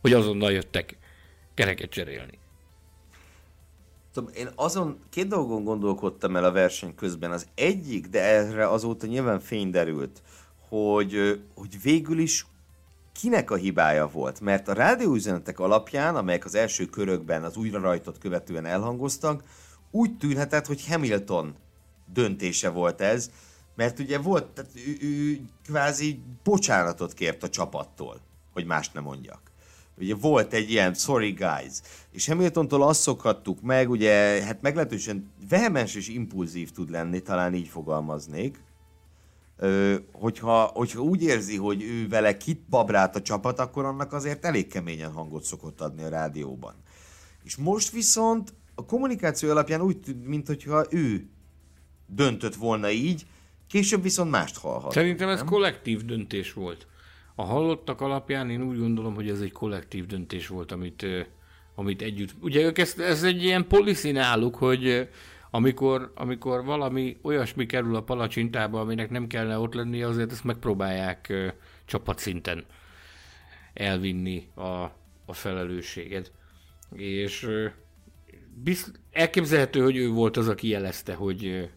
hogy 0.00 0.12
azonnal 0.12 0.52
jöttek 0.52 0.98
kereket 1.54 1.90
cserélni. 1.90 2.38
Tudom, 4.12 4.30
én 4.34 4.48
azon 4.54 4.98
két 5.10 5.28
dolgon 5.28 5.64
gondolkodtam 5.64 6.36
el 6.36 6.44
a 6.44 6.52
verseny 6.52 6.94
közben. 6.94 7.30
Az 7.30 7.46
egyik, 7.54 8.06
de 8.06 8.22
erre 8.22 8.68
azóta 8.68 9.06
nyilván 9.06 9.40
fény 9.40 9.70
derült, 9.70 10.22
hogy, 10.68 11.40
hogy 11.54 11.82
végül 11.82 12.18
is 12.18 12.46
kinek 13.20 13.50
a 13.50 13.56
hibája 13.56 14.08
volt. 14.08 14.40
Mert 14.40 14.68
a 14.68 14.72
rádióüzenetek 14.72 15.58
alapján, 15.58 16.16
amelyek 16.16 16.44
az 16.44 16.54
első 16.54 16.84
körökben 16.84 17.44
az 17.44 17.56
újra 17.56 17.80
rajtot 17.80 18.18
követően 18.18 18.64
elhangoztak, 18.64 19.42
úgy 19.90 20.16
tűnhetett, 20.16 20.66
hogy 20.66 20.86
Hamilton 20.86 21.54
döntése 22.12 22.68
volt 22.68 23.00
ez, 23.00 23.30
mert 23.74 23.98
ugye 23.98 24.18
volt, 24.18 24.46
tehát 24.46 24.70
ő, 24.86 24.96
ő 25.00 25.40
kvázi 25.64 26.20
bocsánatot 26.44 27.12
kért 27.12 27.42
a 27.42 27.48
csapattól, 27.48 28.20
hogy 28.52 28.64
mást 28.64 28.94
nem 28.94 29.02
mondjak. 29.02 29.47
Ugye 30.00 30.14
volt 30.14 30.52
egy 30.52 30.70
ilyen 30.70 30.94
sorry 30.94 31.30
guys, 31.30 31.72
és 32.12 32.26
Hamiltontól 32.26 32.82
azt 32.82 33.00
szokhattuk 33.00 33.60
meg, 33.60 33.90
ugye, 33.90 34.44
hát 34.44 34.62
meglehetősen 34.62 35.30
vehemens 35.48 35.94
és 35.94 36.08
impulzív 36.08 36.70
tud 36.70 36.90
lenni, 36.90 37.20
talán 37.20 37.54
így 37.54 37.68
fogalmaznék, 37.68 38.66
Ö, 39.60 39.94
hogyha, 40.12 40.70
hogyha 40.74 41.00
úgy 41.00 41.22
érzi, 41.22 41.56
hogy 41.56 41.82
ő 41.82 42.08
vele 42.08 42.36
kit 42.36 42.60
babrát 42.68 43.16
a 43.16 43.22
csapat, 43.22 43.58
akkor 43.58 43.84
annak 43.84 44.12
azért 44.12 44.44
elég 44.44 44.66
keményen 44.66 45.12
hangot 45.12 45.44
szokott 45.44 45.80
adni 45.80 46.02
a 46.02 46.08
rádióban. 46.08 46.74
És 47.44 47.56
most 47.56 47.90
viszont 47.90 48.54
a 48.74 48.84
kommunikáció 48.84 49.50
alapján 49.50 49.80
úgy 49.80 50.00
tűnt, 50.00 50.26
mintha 50.26 50.86
ő 50.90 51.28
döntött 52.06 52.54
volna 52.54 52.90
így, 52.90 53.26
később 53.68 54.02
viszont 54.02 54.30
mást 54.30 54.58
hallhat. 54.58 54.92
Szerintem 54.92 55.28
ez 55.28 55.38
nem? 55.38 55.46
kollektív 55.46 56.04
döntés 56.04 56.52
volt. 56.52 56.86
A 57.40 57.44
hallottak 57.44 58.00
alapján 58.00 58.50
én 58.50 58.62
úgy 58.62 58.78
gondolom, 58.78 59.14
hogy 59.14 59.28
ez 59.28 59.40
egy 59.40 59.52
kollektív 59.52 60.06
döntés 60.06 60.48
volt, 60.48 60.72
amit, 60.72 61.06
amit 61.74 62.02
együtt... 62.02 62.34
Ugye 62.40 62.62
ők 62.62 62.78
ez 62.78 63.22
egy 63.22 63.44
ilyen 63.44 63.66
policy 63.66 64.10
náluk, 64.10 64.56
hogy 64.56 65.08
amikor, 65.50 66.12
amikor 66.14 66.64
valami 66.64 67.16
olyasmi 67.22 67.66
kerül 67.66 67.96
a 67.96 68.02
palacsintába, 68.02 68.80
aminek 68.80 69.10
nem 69.10 69.26
kellene 69.26 69.58
ott 69.58 69.74
lenni, 69.74 70.02
azért 70.02 70.32
ezt 70.32 70.44
megpróbálják 70.44 71.32
csapatszinten 71.84 72.64
elvinni 73.74 74.48
a, 74.54 74.82
a 75.24 75.32
felelősséget. 75.32 76.32
És 76.92 77.48
bizt, 78.62 79.00
elképzelhető, 79.12 79.82
hogy 79.82 79.96
ő 79.96 80.08
volt 80.08 80.36
az, 80.36 80.48
aki 80.48 80.68
jelezte, 80.68 81.14
hogy, 81.14 81.70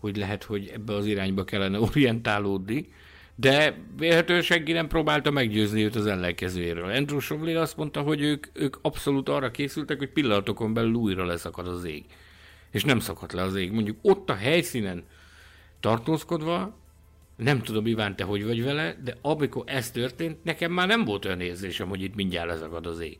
hogy 0.00 0.16
lehet, 0.16 0.44
hogy 0.44 0.70
ebbe 0.74 0.94
az 0.94 1.06
irányba 1.06 1.44
kellene 1.44 1.80
orientálódni, 1.90 2.88
de 3.40 3.74
véletlenül 3.96 4.42
senki 4.42 4.72
nem 4.72 4.88
próbálta 4.88 5.30
meggyőzni 5.30 5.84
őt 5.84 5.96
az 5.96 6.06
ellenkezőjéről. 6.06 6.90
Andrew 6.90 7.18
Shovlin 7.18 7.56
azt 7.56 7.76
mondta, 7.76 8.00
hogy 8.00 8.20
ők, 8.20 8.46
ők 8.52 8.76
abszolút 8.82 9.28
arra 9.28 9.50
készültek, 9.50 9.98
hogy 9.98 10.08
pillanatokon 10.08 10.74
belül 10.74 10.94
újra 10.94 11.24
leszakad 11.24 11.68
az 11.68 11.84
ég. 11.84 12.04
És 12.70 12.84
nem 12.84 13.00
szakadt 13.00 13.32
le 13.32 13.42
az 13.42 13.56
ég. 13.56 13.72
Mondjuk 13.72 13.96
ott 14.02 14.30
a 14.30 14.34
helyszínen 14.34 15.04
tartózkodva, 15.80 16.78
nem 17.36 17.62
tudom, 17.62 17.86
Iván, 17.86 18.16
te 18.16 18.24
hogy 18.24 18.44
vagy 18.44 18.64
vele, 18.64 18.96
de 19.04 19.16
amikor 19.22 19.62
ez 19.66 19.90
történt, 19.90 20.44
nekem 20.44 20.72
már 20.72 20.86
nem 20.86 21.04
volt 21.04 21.24
olyan 21.24 21.40
érzésem, 21.40 21.88
hogy 21.88 22.02
itt 22.02 22.14
mindjárt 22.14 22.48
leszakad 22.48 22.86
az 22.86 23.00
ég. 23.00 23.18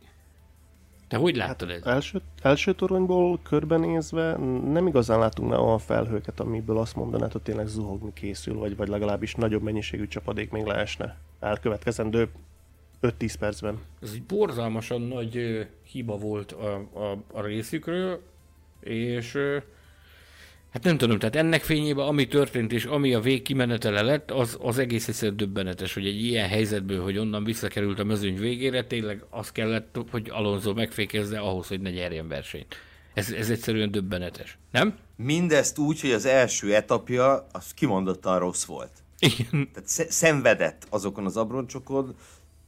Te 1.11 1.17
hogy 1.17 1.37
láttad 1.37 1.69
hát 1.69 1.77
ezt? 1.77 1.87
Első, 1.87 2.21
első 2.43 2.75
toronyból 2.75 3.39
körbenézve 3.43 4.37
nem 4.73 4.87
igazán 4.87 5.19
látunk 5.19 5.51
már 5.51 5.59
olyan 5.59 5.79
felhőket, 5.79 6.41
amiből 6.41 6.79
azt 6.79 6.97
mondanád, 6.97 7.33
hogy 7.33 7.43
tényleg 7.43 7.67
zuhogni 7.67 8.13
készül, 8.13 8.55
vagy, 8.55 8.77
vagy 8.77 8.89
legalábbis 8.89 9.35
nagyobb 9.35 9.63
mennyiségű 9.63 10.07
csapadék 10.07 10.51
még 10.51 10.65
leesne 10.65 11.17
elkövetkezendő 11.41 12.29
5-10 13.03 13.35
percben. 13.39 13.79
Ez 14.03 14.11
egy 14.15 14.23
borzalmasan 14.23 15.01
nagy 15.01 15.67
hiba 15.83 16.17
volt 16.17 16.53
a, 16.53 16.75
a, 16.93 17.17
a 17.33 17.43
részükről, 17.43 18.23
és 18.81 19.39
Hát 20.73 20.83
nem 20.83 20.99
tudom, 20.99 21.19
tehát 21.19 21.37
ennek 21.37 21.63
fényében, 21.63 22.07
ami 22.07 22.27
történt 22.27 22.73
és 22.73 22.85
ami 22.85 23.15
a 23.15 23.21
vég 23.21 23.43
kimenetele 23.43 24.03
lett, 24.03 24.31
az, 24.31 24.59
az 24.61 24.79
egész 24.79 25.09
egyszerűen 25.09 25.37
döbbenetes, 25.37 25.95
hogy 25.95 26.07
egy 26.07 26.25
ilyen 26.25 26.49
helyzetből, 26.49 27.03
hogy 27.03 27.19
onnan 27.19 27.45
visszakerült 27.45 27.99
a 27.99 28.05
mezőny 28.05 28.39
végére, 28.39 28.85
tényleg 28.85 29.25
az 29.31 29.53
kellett, 29.53 29.99
hogy 30.11 30.31
Alonso 30.31 30.75
megfékezze 30.75 31.39
ahhoz, 31.39 31.67
hogy 31.67 31.81
ne 31.81 31.91
nyerjen 31.91 32.29
versenyt. 32.29 32.77
Ez, 33.15 33.31
ez 33.31 33.51
egyszerűen 33.51 33.91
döbbenetes, 33.91 34.59
nem? 34.71 34.99
Mindezt 35.17 35.79
úgy, 35.79 36.01
hogy 36.01 36.11
az 36.11 36.25
első 36.25 36.75
etapja 36.75 37.47
az 37.53 37.75
kimondottan 37.75 38.39
rossz 38.39 38.65
volt. 38.65 38.93
Igen. 39.19 39.69
Tehát 39.73 40.11
szenvedett 40.11 40.87
azokon 40.91 41.25
az 41.25 41.37
abroncsokon, 41.37 42.15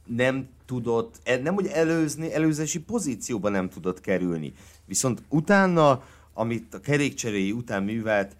nem 0.05 0.49
tudott, 0.65 1.15
e- 1.23 1.37
nem 1.37 1.53
hogy 1.53 1.67
előzni, 1.67 2.33
előzési 2.33 2.79
pozícióba 2.79 3.49
nem 3.49 3.69
tudott 3.69 4.01
kerülni. 4.01 4.53
Viszont 4.85 5.21
utána 5.29 6.03
amit 6.33 6.73
a 6.73 6.79
kerékcseréi 6.79 7.51
után 7.51 7.83
művelt, 7.83 8.35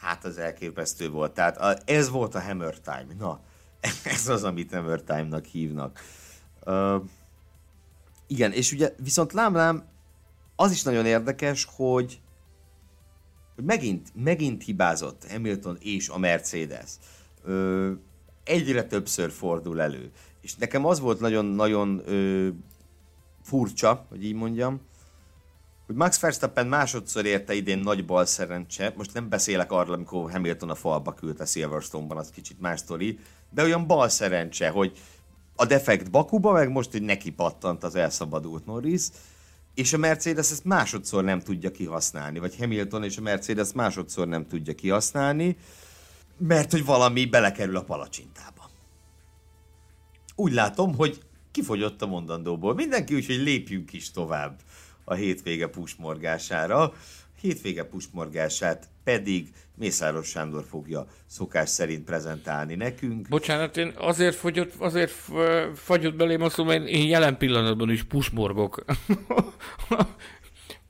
hát 0.00 0.24
az 0.24 0.38
elképesztő 0.38 1.10
volt. 1.10 1.32
Tehát 1.32 1.56
a, 1.56 1.76
ez 1.84 2.08
volt 2.10 2.34
a 2.34 2.40
Hammer 2.40 2.78
Time. 2.78 3.06
Na, 3.18 3.40
ez 4.14 4.28
az, 4.28 4.44
amit 4.44 4.72
Hammer 4.72 5.00
Time-nak 5.00 5.44
hívnak. 5.44 6.00
Uh, 6.66 7.02
igen, 8.26 8.52
és 8.52 8.72
ugye 8.72 8.94
viszont 8.98 9.32
lámlám 9.32 9.84
az 10.56 10.72
is 10.72 10.82
nagyon 10.82 11.06
érdekes, 11.06 11.68
hogy, 11.76 12.20
hogy 13.54 13.64
megint, 13.64 14.08
megint 14.14 14.64
hibázott 14.64 15.30
Hamilton 15.30 15.76
és 15.80 16.08
a 16.08 16.18
Mercedes. 16.18 16.90
Uh, 17.44 17.90
egyre 18.44 18.84
többször 18.84 19.30
fordul 19.30 19.80
elő. 19.80 20.10
És 20.40 20.54
nekem 20.54 20.84
az 20.84 21.00
volt 21.00 21.20
nagyon-nagyon 21.20 22.02
furcsa, 23.42 24.06
hogy 24.08 24.24
így 24.24 24.34
mondjam, 24.34 24.80
hogy 25.86 25.94
Max 25.94 26.20
Verstappen 26.20 26.66
másodszor 26.66 27.26
érte 27.26 27.54
idén 27.54 27.78
nagy 27.78 28.04
bal 28.04 28.24
szerencse, 28.24 28.92
most 28.96 29.14
nem 29.14 29.28
beszélek 29.28 29.72
arról, 29.72 29.94
amikor 29.94 30.30
Hamilton 30.30 30.70
a 30.70 30.74
falba 30.74 31.14
küldte 31.14 31.44
Silverstone-ban, 31.44 32.16
az 32.16 32.30
kicsit 32.30 32.60
más 32.60 32.80
sztori, 32.80 33.18
de 33.50 33.62
olyan 33.62 33.86
bal 33.86 34.08
szerencse, 34.08 34.68
hogy 34.68 34.98
a 35.56 35.66
defekt 35.66 36.10
Bakuba, 36.10 36.52
meg 36.52 36.70
most, 36.70 36.90
hogy 36.90 37.02
neki 37.02 37.30
pattant 37.30 37.84
az 37.84 37.94
elszabadult 37.94 38.66
Norris, 38.66 39.02
és 39.74 39.92
a 39.92 39.98
Mercedes 39.98 40.50
ezt 40.50 40.64
másodszor 40.64 41.24
nem 41.24 41.40
tudja 41.40 41.70
kihasználni, 41.70 42.38
vagy 42.38 42.56
Hamilton 42.56 43.04
és 43.04 43.16
a 43.16 43.20
Mercedes 43.20 43.72
másodszor 43.72 44.28
nem 44.28 44.46
tudja 44.46 44.74
kihasználni, 44.74 45.56
mert 46.38 46.70
hogy 46.70 46.84
valami 46.84 47.24
belekerül 47.26 47.76
a 47.76 47.82
palacsintába. 47.82 48.70
Úgy 50.34 50.52
látom, 50.52 50.94
hogy 50.94 51.22
kifogyott 51.50 52.02
a 52.02 52.06
mondandóból. 52.06 52.74
Mindenki 52.74 53.14
úgy, 53.14 53.26
hogy 53.26 53.42
lépjünk 53.42 53.92
is 53.92 54.10
tovább 54.10 54.60
a 55.04 55.14
hétvége 55.14 55.66
pusmorgására. 55.66 56.92
Hétvége 57.40 57.84
pusmorgását 57.84 58.88
pedig 59.04 59.52
Mészáros 59.76 60.28
Sándor 60.28 60.64
fogja 60.68 61.06
szokás 61.26 61.68
szerint 61.68 62.04
prezentálni 62.04 62.74
nekünk. 62.74 63.28
Bocsánat, 63.28 63.76
én 63.76 63.92
azért 63.96 64.34
fogyott, 64.34 64.72
azért 64.78 65.12
fagyott 65.74 66.14
belém 66.14 66.42
azt 66.42 66.56
mondom, 66.56 66.86
én 66.86 67.08
jelen 67.08 67.36
pillanatban 67.36 67.90
is 67.90 68.02
pusmorgok. 68.02 68.84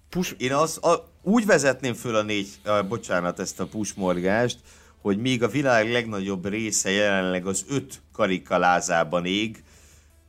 Pus... 0.09 0.35
Én 0.39 0.53
az, 0.53 0.85
a, 0.85 1.13
úgy 1.23 1.47
vezetném 1.47 1.95
föl 1.95 2.15
a 2.15 2.23
négy, 2.23 2.49
a, 2.65 2.83
bocsánat, 2.83 3.39
ezt 3.39 3.61
a 3.61 3.67
pusmorgást, 3.67 4.59
hogy 5.01 5.19
míg 5.19 5.43
a 5.43 5.49
világ 5.49 5.91
legnagyobb 5.91 6.49
része 6.49 6.91
jelenleg 6.91 7.47
az 7.47 7.65
öt 7.69 8.03
karikalázában 8.13 9.25
ég, 9.25 9.63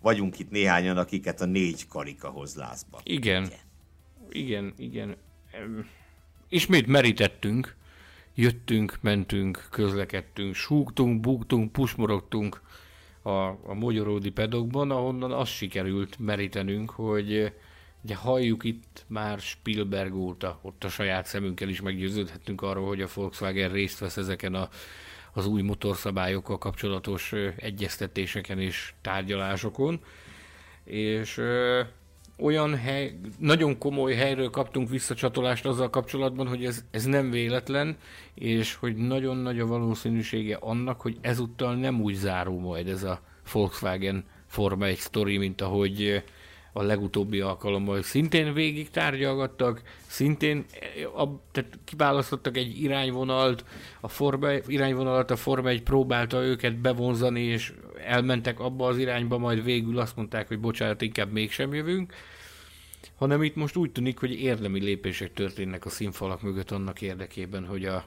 vagyunk 0.02 0.40
itt 0.40 0.50
néhányan, 0.50 0.98
akiket 0.98 1.42
a 1.42 1.46
négy 1.46 1.88
karika 1.88 2.30
hoz 2.30 2.56
lázba. 2.56 3.00
Igen. 3.04 3.44
Ugye? 3.44 3.56
Igen, 4.30 4.74
igen. 4.78 5.16
Ismét 6.50 6.88
merítettünk, 6.88 7.76
jöttünk, 8.36 8.98
mentünk, 9.02 9.68
közlekedtünk, 9.70 10.56
súgtunk, 10.56 11.20
búgtunk, 11.20 11.72
pusmorogtunk 11.72 12.62
a, 13.22 13.48
a 13.48 13.74
magyaródi 13.74 14.30
pedokban, 14.30 14.92
ahonnan 14.92 15.32
azt 15.32 15.52
sikerült 15.52 16.20
merítenünk, 16.20 16.90
hogy 16.90 17.54
ugye 18.04 18.16
halljuk 18.16 18.64
itt 18.64 19.06
már 19.08 19.40
Spielberg 19.40 20.16
óta, 20.16 20.60
ott 20.62 20.84
a 20.84 20.90
saját 20.90 21.26
szemünkkel 21.26 21.70
is 21.70 21.82
meggyőződhettünk 21.82 22.62
arról, 22.62 22.88
hogy 22.88 23.02
a 23.02 23.08
Volkswagen 23.14 23.72
részt 23.72 24.00
vesz 24.00 24.18
ezeken 24.18 24.54
a, 24.54 24.70
az 25.34 25.46
új 25.46 25.62
motorszabályokkal 25.62 26.58
kapcsolatos 26.58 27.34
egyeztetéseken 27.58 28.60
és 28.60 28.94
tárgyalásokon. 29.02 30.00
És 30.84 31.42
olyan 32.38 32.76
hely, 32.78 33.20
nagyon 33.40 33.78
komoly 33.78 34.14
helyről 34.14 34.50
kaptunk 34.50 34.90
visszacsatolást 34.90 35.66
azzal 35.66 35.90
kapcsolatban, 35.90 36.48
hogy 36.48 36.66
ez, 36.66 36.86
ez 36.92 37.06
nem 37.06 37.30
véletlen, 37.30 37.98
és 38.34 38.76
hogy 38.76 38.96
nagyon 38.96 39.38
nagy 39.38 39.60
a 39.60 39.66
valószínűsége 39.66 40.56
annak, 40.56 41.02
hogy 41.02 41.18
ezúttal 41.22 41.76
nem 41.76 42.02
úgy 42.02 42.14
záró 42.14 42.60
majd 42.60 42.88
ez 42.88 43.04
a 43.04 43.22
Volkswagen 43.52 44.26
Forma 44.48 44.86
1 44.86 44.98
sztori, 44.98 45.38
mint 45.38 45.62
ahogy 45.62 46.24
a 46.78 46.84
legutóbbi 46.84 47.40
alkalommal 47.40 48.02
szintén 48.02 48.54
végig 48.54 48.90
tárgyalgattak, 48.90 49.82
szintén 50.08 50.66
a, 51.16 51.28
tehát 51.52 51.80
kiválasztottak 51.84 52.58
egy 52.58 52.82
irányvonalt, 52.82 53.66
a 54.02 54.08
Forma, 54.08 54.52
irányvonalat 54.68 55.32
a 55.32 55.36
Forma 55.36 55.70
1 55.70 55.84
próbálta 55.84 56.44
őket 56.44 56.78
bevonzani, 56.78 57.42
és 57.42 57.74
elmentek 58.06 58.60
abba 58.60 58.88
az 58.88 58.98
irányba, 58.98 59.38
majd 59.38 59.64
végül 59.64 60.00
azt 60.00 60.16
mondták, 60.16 60.48
hogy 60.48 60.60
bocsánat, 60.60 61.02
inkább 61.02 61.32
mégsem 61.32 61.74
jövünk, 61.74 62.14
hanem 63.16 63.44
itt 63.44 63.56
most 63.56 63.76
úgy 63.76 63.92
tűnik, 63.92 64.20
hogy 64.20 64.32
érdemi 64.32 64.80
lépések 64.80 65.34
történnek 65.34 65.86
a 65.86 65.90
színfalak 65.90 66.42
mögött 66.42 66.72
annak 66.72 67.02
érdekében, 67.02 67.66
hogy 67.66 67.86
a, 67.86 68.06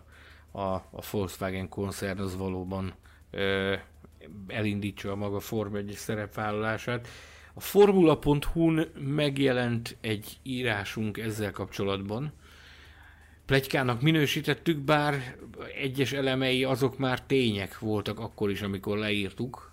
a, 0.50 0.74
a 0.74 1.04
Volkswagen 1.10 1.68
koncern 1.68 2.20
az 2.20 2.36
valóban 2.36 2.94
ö, 3.30 3.74
elindítsa 4.46 5.10
a 5.10 5.16
maga 5.16 5.40
Form 5.40 5.74
1 5.74 5.92
szerepvállalását. 5.96 7.08
A 7.58 7.60
Formula.hu-n 7.60 8.86
megjelent 8.98 9.96
egy 10.00 10.38
írásunk 10.42 11.18
ezzel 11.18 11.50
kapcsolatban. 11.50 12.32
Plegykának 13.46 14.00
minősítettük, 14.02 14.78
bár 14.78 15.36
egyes 15.82 16.12
elemei 16.12 16.64
azok 16.64 16.98
már 16.98 17.22
tények 17.22 17.78
voltak 17.78 18.18
akkor 18.18 18.50
is, 18.50 18.62
amikor 18.62 18.98
leírtuk. 18.98 19.72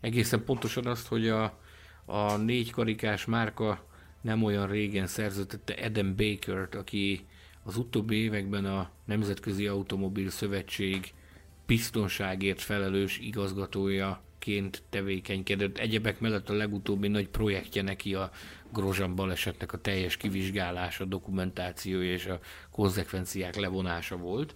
Egészen 0.00 0.44
pontosan 0.44 0.86
azt, 0.86 1.06
hogy 1.06 1.28
a, 1.28 1.58
a 2.04 2.36
négy 2.36 2.70
karikás 2.70 3.24
márka 3.24 3.84
nem 4.20 4.42
olyan 4.42 4.66
régen 4.66 5.06
szerződtette 5.06 5.84
Adam 5.84 6.16
Baker-t, 6.16 6.74
aki 6.74 7.26
az 7.62 7.76
utóbbi 7.76 8.16
években 8.16 8.64
a 8.64 8.90
Nemzetközi 9.04 9.66
Automobil 9.66 10.30
Szövetség 10.30 11.12
biztonságért 11.66 12.60
felelős 12.60 13.18
igazgatójaként 14.44 14.82
tevékenykedett. 14.90 15.78
Egyebek 15.78 16.20
mellett 16.20 16.48
a 16.48 16.52
legutóbbi 16.52 17.08
nagy 17.08 17.28
projektje 17.28 17.82
neki 17.82 18.14
a 18.14 18.30
Grozan 18.72 19.14
balesetnek 19.14 19.72
a 19.72 19.80
teljes 19.80 20.16
kivizsgálása, 20.16 21.04
dokumentációja 21.04 22.12
és 22.12 22.26
a 22.26 22.40
konzekvenciák 22.70 23.56
levonása 23.56 24.16
volt. 24.16 24.54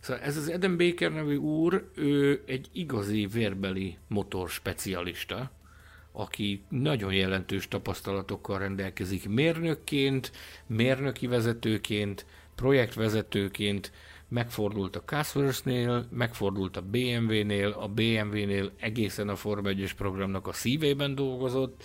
Szóval 0.00 0.22
ez 0.22 0.36
az 0.36 0.48
Eden 0.48 0.76
Baker 0.76 1.12
nevű 1.12 1.36
úr, 1.36 1.90
ő 1.94 2.42
egy 2.46 2.68
igazi 2.72 3.26
vérbeli 3.26 3.98
motorspecialista, 4.08 5.50
aki 6.12 6.64
nagyon 6.68 7.12
jelentős 7.12 7.68
tapasztalatokkal 7.68 8.58
rendelkezik 8.58 9.28
mérnökként, 9.28 10.32
mérnöki 10.66 11.26
vezetőként, 11.26 12.26
projektvezetőként, 12.54 13.92
megfordult 14.28 14.96
a 14.96 15.02
Castworth-nél, 15.04 16.06
megfordult 16.10 16.76
a 16.76 16.82
BMW-nél, 16.82 17.70
a 17.70 17.88
BMW-nél 17.88 18.72
egészen 18.80 19.28
a 19.28 19.36
Forma 19.36 19.68
1 19.68 19.94
programnak 19.94 20.46
a 20.46 20.52
szívében 20.52 21.14
dolgozott, 21.14 21.82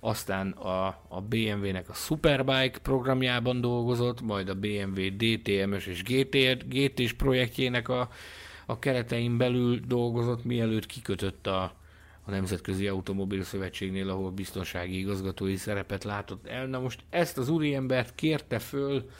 aztán 0.00 0.50
a, 0.50 0.86
a 1.08 1.20
BMW-nek 1.20 1.88
a 1.88 1.92
Superbike 1.92 2.78
programjában 2.82 3.60
dolgozott, 3.60 4.20
majd 4.20 4.48
a 4.48 4.54
BMW 4.54 5.16
DTM-es 5.16 5.86
és 5.86 6.02
GT, 6.02 6.68
GT-s 6.68 7.12
projektjének 7.12 7.88
a, 7.88 8.08
a 8.66 8.78
keretein 8.78 9.36
belül 9.36 9.80
dolgozott, 9.86 10.44
mielőtt 10.44 10.86
kikötött 10.86 11.46
a, 11.46 11.62
a 12.22 12.30
Nemzetközi 12.30 12.86
Automobil 12.86 13.42
Szövetségnél, 13.42 14.10
ahol 14.10 14.30
biztonsági 14.30 14.98
igazgatói 14.98 15.56
szerepet 15.56 16.04
látott 16.04 16.46
el. 16.46 16.66
Na 16.66 16.80
most 16.80 17.00
ezt 17.10 17.38
az 17.38 17.48
úriembert 17.48 18.14
kérte 18.14 18.58
föl 18.58 19.10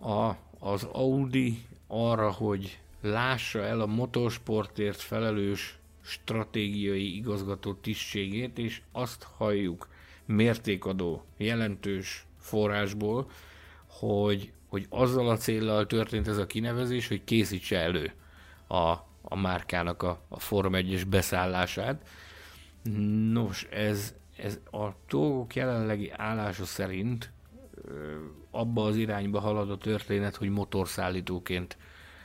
a, 0.00 0.30
az 0.64 0.88
Audi 0.92 1.64
arra, 1.86 2.30
hogy 2.30 2.78
lássa 3.00 3.62
el 3.64 3.80
a 3.80 3.86
motorsportért 3.86 5.00
felelős 5.00 5.78
stratégiai 6.00 7.16
igazgató 7.16 7.74
tisztségét, 7.74 8.58
és 8.58 8.82
azt 8.92 9.26
halljuk 9.36 9.88
mértékadó, 10.24 11.24
jelentős 11.36 12.26
forrásból, 12.38 13.30
hogy, 13.86 14.52
hogy 14.68 14.86
azzal 14.88 15.28
a 15.28 15.36
céllal 15.36 15.86
történt 15.86 16.28
ez 16.28 16.36
a 16.36 16.46
kinevezés, 16.46 17.08
hogy 17.08 17.24
készítse 17.24 17.78
elő 17.78 18.12
a, 18.66 18.90
a 19.22 19.36
márkának 19.36 20.02
a, 20.02 20.20
a 20.28 20.38
Form 20.38 20.74
1 20.74 21.06
beszállását. 21.08 22.08
Nos, 23.32 23.64
ez, 23.70 24.14
ez 24.36 24.60
a 24.70 24.86
dolgok 25.08 25.54
jelenlegi 25.54 26.10
állása 26.10 26.64
szerint 26.64 27.32
abba 28.52 28.84
az 28.84 28.96
irányba 28.96 29.40
halad 29.40 29.70
a 29.70 29.76
történet, 29.76 30.36
hogy 30.36 30.48
motorszállítóként 30.48 31.76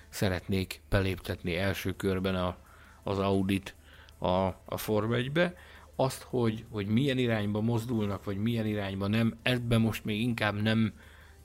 szeretnék 0.09 0.81
beléptetni 0.89 1.55
első 1.55 1.95
körben 1.95 2.35
a, 2.35 2.55
az 3.03 3.19
Audit 3.19 3.75
a, 4.17 4.27
a 4.65 4.77
Form 4.77 5.11
1-be. 5.13 5.53
Azt, 5.95 6.21
hogy, 6.21 6.65
hogy 6.69 6.87
milyen 6.87 7.17
irányba 7.17 7.61
mozdulnak, 7.61 8.23
vagy 8.23 8.37
milyen 8.37 8.65
irányba 8.65 9.07
nem, 9.07 9.37
ebben 9.41 9.81
most 9.81 10.05
még 10.05 10.21
inkább 10.21 10.61
nem, 10.61 10.93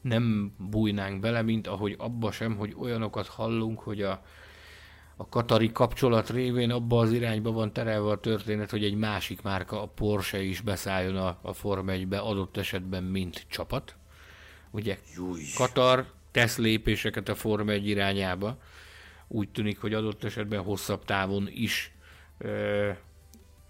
nem 0.01 0.55
bújnánk 0.59 1.21
bele, 1.21 1.43
mint 1.43 1.67
ahogy 1.67 1.95
abba 1.99 2.33
sem, 2.33 2.57
hogy 2.57 2.75
olyanokat 2.79 3.27
hallunk, 3.27 3.81
hogy 3.81 4.03
a, 4.03 4.23
a 5.17 5.29
katari 5.29 5.73
kapcsolat 5.73 6.31
révén 6.31 6.71
abba 6.71 6.99
az 6.99 7.13
irányba 7.13 7.53
van 7.53 7.73
terelve 7.73 8.11
a 8.11 8.21
történet, 8.21 8.71
hogy 8.71 8.85
egy 8.85 8.95
másik 8.95 9.43
márka, 9.43 9.83
a 9.83 9.87
Porsche 9.87 10.43
is 10.43 10.61
beszálljon 10.61 11.17
a, 11.17 11.39
a 11.43 11.53
Form 11.53 11.87
1-be, 11.91 12.19
adott 12.19 12.57
esetben 12.57 13.03
mint 13.05 13.47
csapat. 13.49 13.97
Ugye 14.73 14.99
Júj. 15.15 15.43
Katar 15.55 16.07
tesz 16.31 16.57
lépéseket 16.57 17.29
a 17.29 17.35
Form 17.35 17.69
1 17.69 17.89
irányába, 17.89 18.59
úgy 19.29 19.49
tűnik, 19.49 19.81
hogy 19.81 19.95
adott 19.95 20.25
esetben 20.25 20.63
hosszabb 20.63 21.05
távon 21.05 21.49
is 21.53 21.93
ö, 22.39 22.91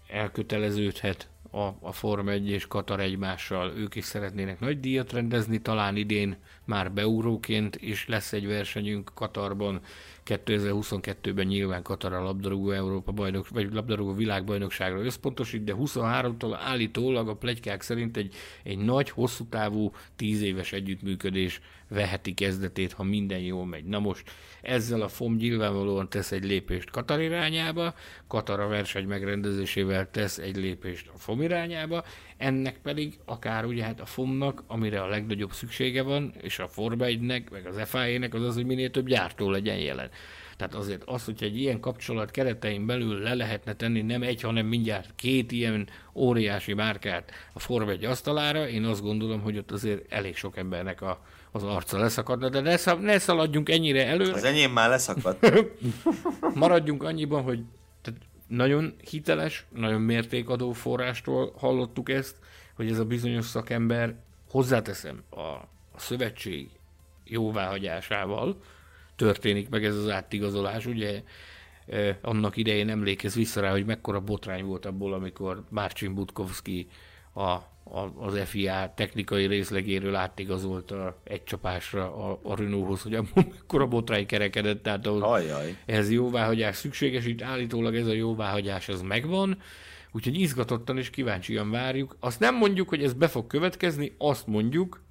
elköteleződhet 0.07 1.29
a, 1.51 1.77
a 1.79 1.91
Form 1.91 2.27
1 2.29 2.49
és 2.49 2.67
Katar 2.67 2.99
egymással. 2.99 3.73
Ők 3.75 3.95
is 3.95 4.05
szeretnének 4.05 4.59
nagy 4.59 4.79
díjat 4.79 5.11
rendezni, 5.11 5.61
talán 5.61 5.95
idén 5.95 6.37
már 6.63 6.91
beugróként 6.91 7.75
is 7.75 8.07
lesz 8.07 8.33
egy 8.33 8.47
versenyünk 8.47 9.11
Katarban. 9.13 9.81
2022-ben 10.25 11.45
nyilván 11.45 11.83
Katar 11.83 12.13
a 12.13 12.23
labdarúgó 12.23 12.71
Európa 12.71 13.11
bajnok, 13.11 13.49
vagy 13.49 13.73
labdarúgó 13.73 14.13
világbajnokságra 14.13 15.03
összpontosít, 15.03 15.63
de 15.63 15.73
23-tól 15.77 16.57
állítólag 16.59 17.29
a 17.29 17.35
plegykák 17.35 17.81
szerint 17.81 18.17
egy, 18.17 18.35
egy 18.63 18.77
nagy, 18.77 19.09
hosszú 19.09 19.45
távú, 19.49 19.91
10 20.15 20.41
éves 20.41 20.71
együttműködés 20.71 21.61
veheti 21.87 22.33
kezdetét, 22.33 22.93
ha 22.93 23.03
minden 23.03 23.39
jól 23.39 23.65
megy. 23.65 23.85
Na 23.85 23.99
most 23.99 24.31
ezzel 24.63 25.01
a 25.01 25.07
FOM 25.07 25.35
nyilvánvalóan 25.35 26.09
tesz 26.09 26.31
egy 26.31 26.43
lépést 26.43 26.89
Katar 26.89 27.21
irányába, 27.21 27.93
Katar 28.27 28.59
a 28.59 28.67
verseny 28.67 29.07
megrendezésével 29.07 30.11
tesz 30.11 30.37
egy 30.37 30.55
lépést 30.55 31.09
a 31.13 31.17
FOM 31.17 31.41
irányába, 31.41 32.03
ennek 32.37 32.79
pedig 32.81 33.19
akár 33.25 33.65
ugye 33.65 33.83
hát 33.83 33.99
a 33.99 34.05
FOM-nak, 34.05 34.63
amire 34.67 35.01
a 35.01 35.07
legnagyobb 35.07 35.51
szüksége 35.51 36.01
van, 36.01 36.33
és 36.41 36.59
a 36.59 36.67
Forma 36.67 37.05
1-nek, 37.07 37.51
meg 37.51 37.65
az 37.65 37.89
FIA-nek 37.89 38.33
az 38.33 38.43
az, 38.43 38.55
hogy 38.55 38.65
minél 38.65 38.91
több 38.91 39.07
gyártó 39.07 39.49
legyen 39.49 39.77
jelen. 39.77 40.09
Tehát 40.57 40.75
azért 40.75 41.03
az, 41.03 41.25
hogyha 41.25 41.45
egy 41.45 41.59
ilyen 41.59 41.79
kapcsolat 41.79 42.31
keretein 42.31 42.85
belül 42.85 43.19
le 43.19 43.33
lehetne 43.33 43.73
tenni 43.73 44.01
nem 44.01 44.21
egy, 44.21 44.41
hanem 44.41 44.65
mindjárt 44.65 45.15
két 45.15 45.51
ilyen 45.51 45.87
óriási 46.13 46.73
márkát 46.73 47.31
a 47.53 47.59
Forma 47.59 47.91
1 47.91 48.05
asztalára, 48.05 48.67
én 48.67 48.83
azt 48.83 49.01
gondolom, 49.01 49.41
hogy 49.41 49.57
ott 49.57 49.71
azért 49.71 50.11
elég 50.11 50.35
sok 50.35 50.57
embernek 50.57 51.01
a, 51.01 51.21
az 51.55 51.63
arca 51.63 51.97
leszakadna, 51.97 52.49
de 52.49 52.59
ne, 52.59 52.77
szal, 52.77 52.99
ne 52.99 53.19
szaladjunk 53.19 53.69
ennyire 53.69 54.07
előre. 54.07 54.33
Az 54.33 54.43
enyém 54.43 54.71
már 54.71 54.89
leszakadt. 54.89 55.51
Maradjunk 56.53 57.03
annyiban, 57.03 57.43
hogy 57.43 57.63
tehát 58.01 58.19
nagyon 58.47 58.95
hiteles, 59.09 59.65
nagyon 59.75 60.01
mértékadó 60.01 60.71
forrástól 60.71 61.53
hallottuk 61.57 62.09
ezt, 62.09 62.35
hogy 62.75 62.91
ez 62.91 62.99
a 62.99 63.05
bizonyos 63.05 63.45
szakember, 63.45 64.15
hozzáteszem, 64.49 65.23
a, 65.29 65.39
a 65.39 65.67
szövetség 65.95 66.69
jóváhagyásával 67.23 68.57
történik 69.15 69.69
meg 69.69 69.85
ez 69.85 69.95
az 69.95 70.09
átigazolás. 70.09 70.85
Ugye 70.85 71.23
eh, 71.87 72.15
annak 72.21 72.57
idején 72.57 72.89
emlékez 72.89 73.35
vissza 73.35 73.61
rá, 73.61 73.71
hogy 73.71 73.85
mekkora 73.85 74.19
botrány 74.19 74.65
volt 74.65 74.85
abból, 74.85 75.13
amikor 75.13 75.63
Márcsin 75.69 76.13
Butkovski 76.13 76.87
a 77.35 77.57
az 78.17 78.39
FIA 78.45 78.93
technikai 78.95 79.45
részlegéről 79.47 80.15
átigazolta 80.15 81.21
egy 81.23 81.43
csapásra 81.43 82.15
a, 82.15 82.39
a 82.43 82.55
Renaulthoz, 82.55 83.01
hogy 83.01 83.15
abban 83.15 83.45
mekkora 83.51 83.87
botrány 83.87 84.25
kerekedett, 84.25 84.83
tehát 84.83 85.07
ahhoz 85.07 85.21
Ajaj. 85.21 85.77
ez 85.85 86.11
jóváhagyás 86.11 86.75
szükséges, 86.75 87.25
itt 87.25 87.41
állítólag 87.41 87.95
ez 87.95 88.07
a 88.07 88.13
jóváhagyás 88.13 88.89
az 88.89 89.01
megvan, 89.01 89.57
úgyhogy 90.11 90.39
izgatottan 90.39 90.97
és 90.97 91.09
kíváncsian 91.09 91.71
várjuk. 91.71 92.15
Azt 92.19 92.39
nem 92.39 92.55
mondjuk, 92.55 92.89
hogy 92.89 93.03
ez 93.03 93.13
be 93.13 93.27
fog 93.27 93.47
következni, 93.47 94.15
azt 94.17 94.47
mondjuk, 94.47 95.02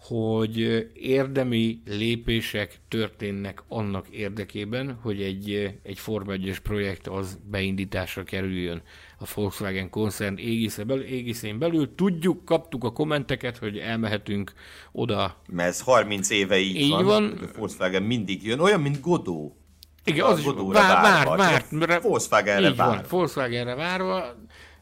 hogy 0.00 0.88
érdemi 0.94 1.82
lépések 1.86 2.80
történnek 2.88 3.62
annak 3.68 4.08
érdekében, 4.08 4.98
hogy 5.02 5.22
egy, 5.22 5.78
egy 5.82 5.98
Forma 5.98 6.32
1 6.32 6.58
projekt 6.62 7.06
az 7.06 7.38
beindításra 7.50 8.22
kerüljön 8.22 8.82
a 9.18 9.24
Volkswagen 9.34 9.90
koncern 9.90 10.36
égisze 10.36 10.84
belül, 10.84 11.02
égiszén 11.02 11.58
belül. 11.58 11.94
Tudjuk, 11.94 12.44
kaptuk 12.44 12.84
a 12.84 12.92
kommenteket, 12.92 13.56
hogy 13.56 13.78
elmehetünk 13.78 14.52
oda. 14.92 15.42
Mert 15.48 15.68
ez 15.68 15.80
30 15.80 16.30
éve 16.30 16.58
így, 16.58 16.76
így 16.76 16.90
van. 16.90 17.04
van. 17.04 17.38
A 17.42 17.58
Volkswagen 17.58 18.02
mindig 18.02 18.46
jön, 18.46 18.58
olyan, 18.58 18.80
mint 18.80 19.00
Godó. 19.00 19.56
Igen, 20.04 20.24
az 20.24 20.38
is 20.38 20.44
vár, 20.44 20.72
vár, 20.72 21.26
vár, 21.36 21.64
vár, 21.70 22.02
Volkswagenre 22.02 22.74
várva. 22.74 22.94
Van, 22.94 23.04
Volkswagenre 23.08 23.74
várva. 23.74 24.24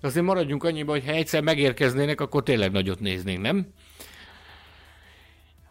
Azért 0.01 0.25
maradjunk 0.25 0.65
annyiba, 0.65 0.93
hogy 0.93 1.05
ha 1.05 1.13
egyszer 1.13 1.43
megérkeznének, 1.43 2.21
akkor 2.21 2.43
tényleg 2.43 2.73
nagyot 2.73 3.01
néznénk, 3.01 3.41
nem? 3.41 3.67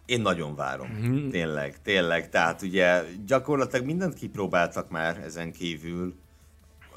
Én 0.08 0.22
nagyon 0.22 0.56
várom. 0.56 0.90
Mm. 0.90 1.30
Tényleg, 1.30 1.82
tényleg. 1.82 2.30
Tehát 2.30 2.62
ugye 2.62 3.04
gyakorlatilag 3.26 3.86
mindent 3.86 4.14
kipróbáltak 4.14 4.90
már 4.90 5.18
ezen 5.18 5.52
kívül. 5.52 6.16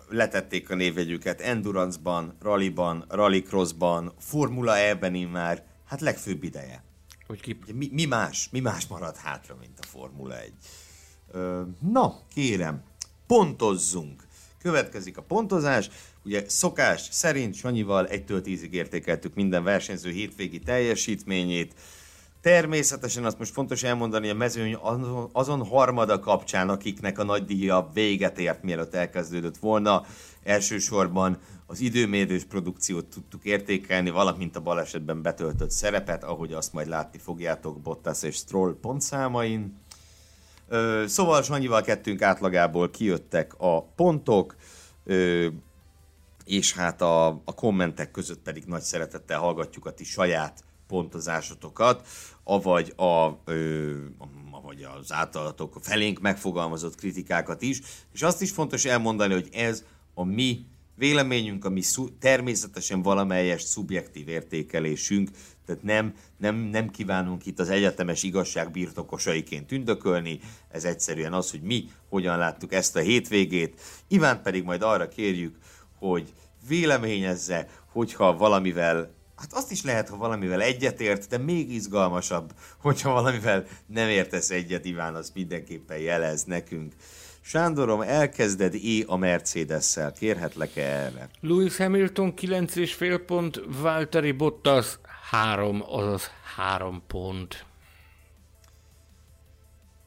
Letették 0.09 0.71
a 0.71 0.75
névjegyüket 0.75 1.41
Endurance-ban, 1.41 2.37
Rally-ban, 2.41 3.05
Rallycross-ban, 3.09 4.13
Formula 4.19 4.79
E-ben 4.79 5.13
már. 5.13 5.65
Hát 5.87 6.01
legfőbb 6.01 6.43
ideje. 6.43 6.83
Hogy 7.27 7.41
ki... 7.41 7.59
mi, 7.75 7.89
mi, 7.93 8.05
más, 8.05 8.49
mi 8.53 8.61
más 8.61 8.87
marad 8.87 9.17
hátra, 9.17 9.57
mint 9.61 9.79
a 9.79 9.87
Formula 9.87 10.41
1? 10.41 10.53
Ö, 11.31 11.63
na, 11.93 12.19
kérem, 12.35 12.83
pontozzunk. 13.27 14.23
Következik 14.63 15.17
a 15.17 15.23
pontozás. 15.23 15.91
Ugye 16.25 16.49
szokás 16.49 17.09
szerint 17.11 17.55
Sanyival 17.55 18.07
1-től 18.11 18.43
10-ig 18.45 18.71
értékeltük 18.71 19.35
minden 19.35 19.65
versenyző 19.65 20.11
hétvégi 20.11 20.59
teljesítményét. 20.59 21.75
Természetesen 22.41 23.25
azt 23.25 23.39
most 23.39 23.53
fontos 23.53 23.83
elmondani 23.83 24.29
a 24.29 24.35
mezőny 24.35 24.77
azon 25.33 25.67
harmada 25.67 26.19
kapcsán, 26.19 26.69
akiknek 26.69 27.19
a 27.19 27.25
nagy 27.25 27.45
díja 27.45 27.91
véget 27.93 28.39
ért, 28.39 28.63
mielőtt 28.63 28.95
elkezdődött 28.95 29.57
volna. 29.57 30.05
Elsősorban 30.43 31.39
az 31.67 31.81
időmérős 31.81 32.45
produkciót 32.45 33.07
tudtuk 33.07 33.45
értékelni, 33.45 34.11
valamint 34.11 34.57
a 34.57 34.61
balesetben 34.61 35.23
betöltött 35.23 35.71
szerepet, 35.71 36.25
ahogy 36.25 36.53
azt 36.53 36.73
majd 36.73 36.89
látni 36.89 37.19
fogjátok 37.19 37.81
Bottas 37.81 38.23
és 38.23 38.35
Stroll 38.35 38.77
pontszámain. 38.81 39.79
Szóval 41.07 41.43
Sanyival 41.43 41.83
kettőnk 41.83 42.23
átlagából 42.23 42.91
kijöttek 42.91 43.55
a 43.59 43.83
pontok, 43.83 44.57
és 46.45 46.75
hát 46.75 47.01
a, 47.01 47.27
a 47.27 47.55
kommentek 47.55 48.11
között 48.11 48.43
pedig 48.43 48.65
nagy 48.65 48.83
szeretettel 48.83 49.39
hallgatjuk 49.39 49.87
a 49.87 49.93
ti 49.93 50.05
saját 50.05 50.65
pontozásotokat, 50.91 52.07
avagy, 52.45 52.93
a, 52.97 53.41
ö, 53.45 53.95
avagy 54.51 54.87
az 55.01 55.13
általatok 55.13 55.77
felénk 55.81 56.21
megfogalmazott 56.21 56.95
kritikákat 56.95 57.63
is, 57.63 57.81
és 58.13 58.23
azt 58.23 58.43
is 58.43 58.51
fontos 58.51 58.85
elmondani, 58.85 59.33
hogy 59.33 59.49
ez 59.53 59.85
a 60.15 60.25
mi 60.25 60.67
véleményünk, 60.95 61.65
ami 61.65 61.81
szú, 61.81 62.19
természetesen 62.19 63.03
valamelyest 63.03 63.67
szubjektív 63.67 64.29
értékelésünk, 64.29 65.31
tehát 65.67 65.83
nem, 65.83 66.15
nem, 66.37 66.57
nem 66.57 66.91
kívánunk 66.91 67.47
itt 67.47 67.59
az 67.59 67.69
egyetemes 67.69 68.23
igazság 68.23 68.71
birtokosaiként 68.71 69.67
tündökölni, 69.67 70.41
ez 70.71 70.85
egyszerűen 70.85 71.33
az, 71.33 71.51
hogy 71.51 71.63
mi 71.63 71.91
hogyan 72.09 72.39
láttuk 72.39 72.73
ezt 72.73 72.97
a 72.97 73.01
hétvégét. 73.01 73.81
Iván 74.09 74.43
pedig 74.43 74.65
majd 74.65 74.83
arra 74.83 75.09
kérjük, 75.09 75.57
hogy 75.99 76.33
véleményezze, 76.69 77.69
hogyha 77.93 78.37
valamivel 78.37 79.11
Hát 79.41 79.53
azt 79.53 79.71
is 79.71 79.83
lehet, 79.83 80.09
ha 80.09 80.17
valamivel 80.17 80.61
egyetért, 80.61 81.29
de 81.29 81.39
még 81.39 81.71
izgalmasabb, 81.71 82.53
hogyha 82.79 83.13
valamivel 83.13 83.67
nem 83.87 84.09
értesz 84.09 84.51
egyet, 84.51 84.85
Iván, 84.85 85.15
az 85.15 85.31
mindenképpen 85.35 85.99
jelez 85.99 86.45
nekünk. 86.45 86.95
Sándorom, 87.41 88.01
elkezded 88.01 88.75
é 88.75 89.05
a 89.07 89.17
Mercedes-szel. 89.17 90.13
Kérhetlek-e 90.13 90.83
erre? 90.83 91.29
Lewis 91.41 91.77
Hamilton 91.77 92.35
9,5 92.37 93.23
pont, 93.27 93.61
Valtteri 93.67 94.33
Bottas 94.33 94.99
3, 95.31 95.83
azaz 95.87 96.31
3 96.57 97.03
pont. 97.07 97.65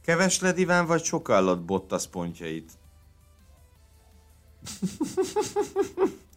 Kevesled 0.06 0.58
Iván, 0.58 0.86
vagy 0.86 1.04
sokallad 1.04 1.62
Bottas 1.62 2.08
pontjait? 2.08 2.72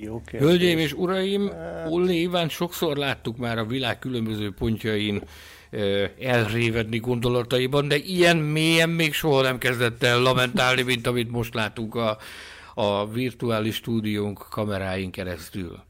Jó 0.00 0.22
Hölgyeim 0.30 0.78
és 0.78 0.92
uraim, 0.92 1.50
Olli 1.88 2.20
Iván 2.20 2.48
sokszor 2.48 2.96
láttuk 2.96 3.36
már 3.36 3.58
a 3.58 3.64
világ 3.64 3.98
különböző 3.98 4.52
pontjain 4.52 5.22
elrévedni 6.20 6.98
gondolataiban, 6.98 7.88
de 7.88 7.96
ilyen 7.96 8.36
mélyen 8.36 8.88
még 8.88 9.12
soha 9.12 9.42
nem 9.42 9.58
kezdett 9.58 10.02
el 10.02 10.20
lamentálni, 10.20 10.82
mint 10.82 11.06
amit 11.06 11.30
most 11.30 11.54
látunk 11.54 11.94
a, 11.94 12.18
a 12.74 13.08
virtuális 13.08 13.74
stúdiónk 13.74 14.46
kameráin 14.50 15.10
keresztül. 15.10 15.82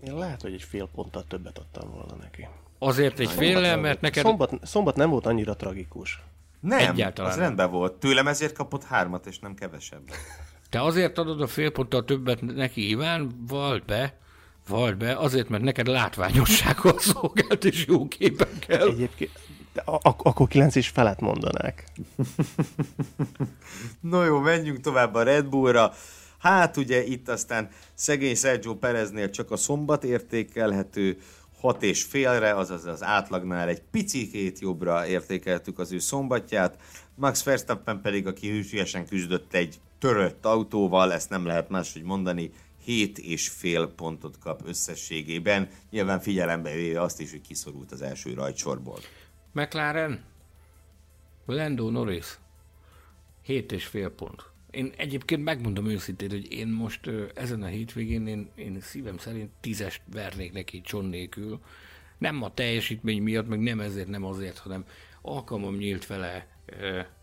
Én 0.00 0.14
lehet, 0.14 0.42
hogy 0.42 0.52
egy 0.52 0.62
fél 0.62 0.88
ponttal 0.94 1.24
többet 1.28 1.58
adtam 1.58 1.90
volna 1.90 2.14
neki. 2.20 2.48
Azért 2.78 3.18
egy 3.18 3.30
fél, 3.30 3.76
mert 3.76 4.00
neked... 4.00 4.24
Szombat, 4.24 4.58
szombat 4.62 4.96
nem 4.96 5.10
volt 5.10 5.26
annyira 5.26 5.56
tragikus. 5.56 6.22
Nem, 6.60 6.90
Egyáltalán 6.90 7.30
az 7.30 7.36
rendben 7.38 7.70
volt. 7.70 7.92
Tőlem 7.92 8.28
ezért 8.28 8.54
kapott 8.54 8.84
hármat, 8.84 9.26
és 9.26 9.38
nem 9.38 9.54
kevesebb. 9.54 10.10
Te 10.76 10.82
azért 10.82 11.18
adod 11.18 11.40
a 11.40 11.46
fél 11.46 11.70
ponttal 11.70 12.04
többet 12.04 12.40
neki, 12.40 12.88
Iván, 12.88 13.44
vald 13.48 13.84
be, 13.84 14.18
vald 14.68 14.96
be, 14.96 15.16
azért, 15.16 15.48
mert 15.48 15.62
neked 15.62 15.86
látványossággal 15.86 16.98
szolgált 17.12 17.64
és 17.64 17.86
jó 17.86 18.08
képekkel. 18.08 18.88
Egyébként, 18.88 19.30
de 19.72 19.82
ak- 19.84 20.26
akkor 20.26 20.48
kilenc 20.48 20.74
is 20.74 20.88
felett 20.88 21.20
mondanák. 21.20 21.84
no 24.10 24.24
jó, 24.24 24.38
menjünk 24.38 24.80
tovább 24.80 25.14
a 25.14 25.22
Red 25.22 25.46
Bullra. 25.46 25.92
Hát 26.38 26.76
ugye 26.76 27.04
itt 27.04 27.28
aztán 27.28 27.68
szegény 27.94 28.34
Sergio 28.34 28.74
Pereznél 28.74 29.30
csak 29.30 29.50
a 29.50 29.56
szombat 29.56 30.04
értékelhető, 30.04 31.18
hat 31.60 31.82
és 31.82 32.02
félre, 32.02 32.54
azaz 32.54 32.86
az 32.86 33.02
átlagnál 33.02 33.68
egy 33.68 33.82
picikét 33.90 34.58
jobbra 34.58 35.06
értékeltük 35.06 35.78
az 35.78 35.92
ő 35.92 35.98
szombatját, 35.98 36.76
Max 37.14 37.44
Verstappen 37.44 38.00
pedig, 38.00 38.26
aki 38.26 38.50
hűségesen 38.50 39.06
küzdött 39.06 39.54
egy 39.54 39.78
törött 39.98 40.44
autóval, 40.44 41.12
ezt 41.12 41.30
nem 41.30 41.46
lehet 41.46 41.68
máshogy 41.68 42.02
mondani, 42.02 42.50
7 42.84 43.18
és 43.18 43.48
fél 43.48 43.86
pontot 43.86 44.38
kap 44.38 44.62
összességében, 44.64 45.68
nyilván 45.90 46.20
figyelembe 46.20 46.72
véve 46.72 47.00
azt 47.00 47.20
is, 47.20 47.30
hogy 47.30 47.40
kiszorult 47.40 47.92
az 47.92 48.02
első 48.02 48.34
rajtsorból. 48.34 48.98
McLaren, 49.52 50.24
Lando 51.46 51.90
Norris, 51.90 52.38
7 53.42 53.72
és 53.72 53.86
fél 53.86 54.08
pont. 54.10 54.44
Én 54.70 54.92
egyébként 54.96 55.44
megmondom 55.44 55.86
őszintén, 55.86 56.30
hogy 56.30 56.52
én 56.52 56.68
most 56.68 57.10
ezen 57.34 57.62
a 57.62 57.66
hétvégén 57.66 58.26
én, 58.26 58.50
én 58.54 58.80
szívem 58.80 59.18
szerint 59.18 59.50
tízest 59.60 60.02
vernék 60.12 60.52
neki 60.52 60.80
cson 60.80 61.04
nélkül. 61.04 61.60
Nem 62.18 62.42
a 62.42 62.54
teljesítmény 62.54 63.22
miatt, 63.22 63.48
meg 63.48 63.60
nem 63.60 63.80
ezért, 63.80 64.08
nem 64.08 64.24
azért, 64.24 64.58
hanem 64.58 64.84
alkalmam 65.22 65.76
nyílt 65.76 66.06
vele 66.06 66.46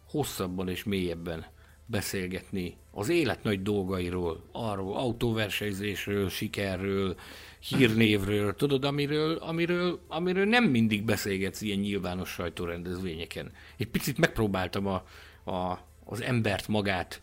hosszabban 0.09 0.69
és 0.69 0.83
mélyebben 0.83 1.45
beszélgetni 1.93 2.75
az 2.91 3.09
élet 3.09 3.43
nagy 3.43 3.61
dolgairól, 3.61 4.43
arról, 4.51 4.95
autóversenyzésről, 4.95 6.29
sikerről, 6.29 7.15
hírnévről, 7.59 8.55
tudod, 8.55 8.85
amiről, 8.85 9.35
amiről, 9.35 9.99
amiről 10.07 10.45
nem 10.45 10.63
mindig 10.63 11.03
beszélgetsz 11.03 11.61
ilyen 11.61 11.79
nyilvános 11.79 12.29
sajtórendezvényeken. 12.29 13.51
Egy 13.77 13.87
picit 13.87 14.17
megpróbáltam 14.17 14.87
a, 14.87 15.03
a, 15.51 15.79
az 16.03 16.21
embert 16.21 16.67
magát 16.67 17.21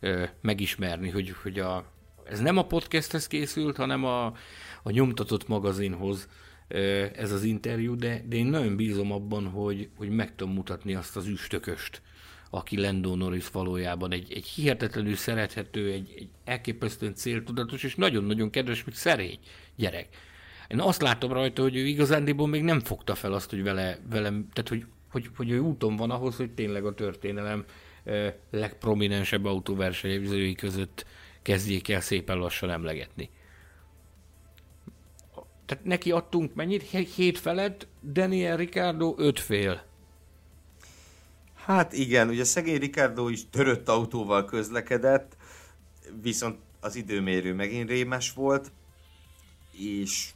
ö, 0.00 0.24
megismerni, 0.40 1.08
hogy, 1.08 1.34
hogy 1.42 1.58
a, 1.58 1.84
ez 2.24 2.40
nem 2.40 2.58
a 2.58 2.66
podcasthez 2.66 3.26
készült, 3.26 3.76
hanem 3.76 4.04
a, 4.04 4.24
a 4.82 4.90
nyomtatott 4.90 5.48
magazinhoz 5.48 6.28
ö, 6.68 7.06
ez 7.14 7.32
az 7.32 7.42
interjú, 7.42 7.96
de, 7.96 8.24
de 8.28 8.36
én 8.36 8.46
nagyon 8.46 8.76
bízom 8.76 9.12
abban, 9.12 9.46
hogy, 9.46 9.88
hogy 9.96 10.08
meg 10.08 10.34
tudom 10.34 10.54
mutatni 10.54 10.94
azt 10.94 11.16
az 11.16 11.26
üstököst, 11.26 12.02
aki 12.50 12.80
Lando 12.80 13.16
Norris 13.16 13.48
valójában 13.48 14.12
egy, 14.12 14.32
egy 14.32 14.46
hihetetlenül 14.46 15.16
szerethető, 15.16 15.90
egy, 15.90 16.12
egy 16.16 16.28
elképesztően 16.44 17.14
céltudatos 17.14 17.82
és 17.82 17.94
nagyon-nagyon 17.94 18.50
kedves, 18.50 18.84
még 18.84 18.94
szerény 18.94 19.38
gyerek. 19.76 20.08
Én 20.68 20.80
azt 20.80 21.02
látom 21.02 21.32
rajta, 21.32 21.62
hogy 21.62 21.76
ő 21.76 21.86
igazándiból 21.86 22.48
még 22.48 22.62
nem 22.62 22.80
fogta 22.80 23.14
fel 23.14 23.32
azt, 23.32 23.50
hogy 23.50 23.62
vele, 23.62 23.98
velem, 24.10 24.48
tehát 24.52 24.68
hogy, 24.68 24.84
hogy, 25.10 25.30
hogy 25.36 25.50
ő 25.50 25.58
úton 25.58 25.96
van 25.96 26.10
ahhoz, 26.10 26.36
hogy 26.36 26.50
tényleg 26.50 26.84
a 26.84 26.94
történelem 26.94 27.64
eh, 28.04 28.34
legprominensebb 28.50 29.44
autóversenyzői 29.44 30.54
között 30.54 31.06
kezdjék 31.42 31.88
el 31.88 32.00
szépen 32.00 32.38
lassan 32.38 32.70
emlegetni. 32.70 33.30
Tehát 35.66 35.84
neki 35.84 36.10
adtunk 36.10 36.54
mennyit? 36.54 36.82
Hét 37.14 37.38
felett, 37.38 37.86
Daniel 38.12 38.56
Ricardo 38.56 39.14
öt 39.16 39.40
fél. 39.40 39.89
Hát 41.70 41.92
igen, 41.92 42.28
ugye 42.28 42.44
szegény 42.44 42.78
Ricardo 42.78 43.28
is 43.28 43.48
törött 43.50 43.88
autóval 43.88 44.44
közlekedett, 44.44 45.36
viszont 46.22 46.58
az 46.80 46.96
időmérő 46.96 47.54
megint 47.54 47.88
rémes 47.88 48.32
volt, 48.32 48.70
és, 49.72 50.30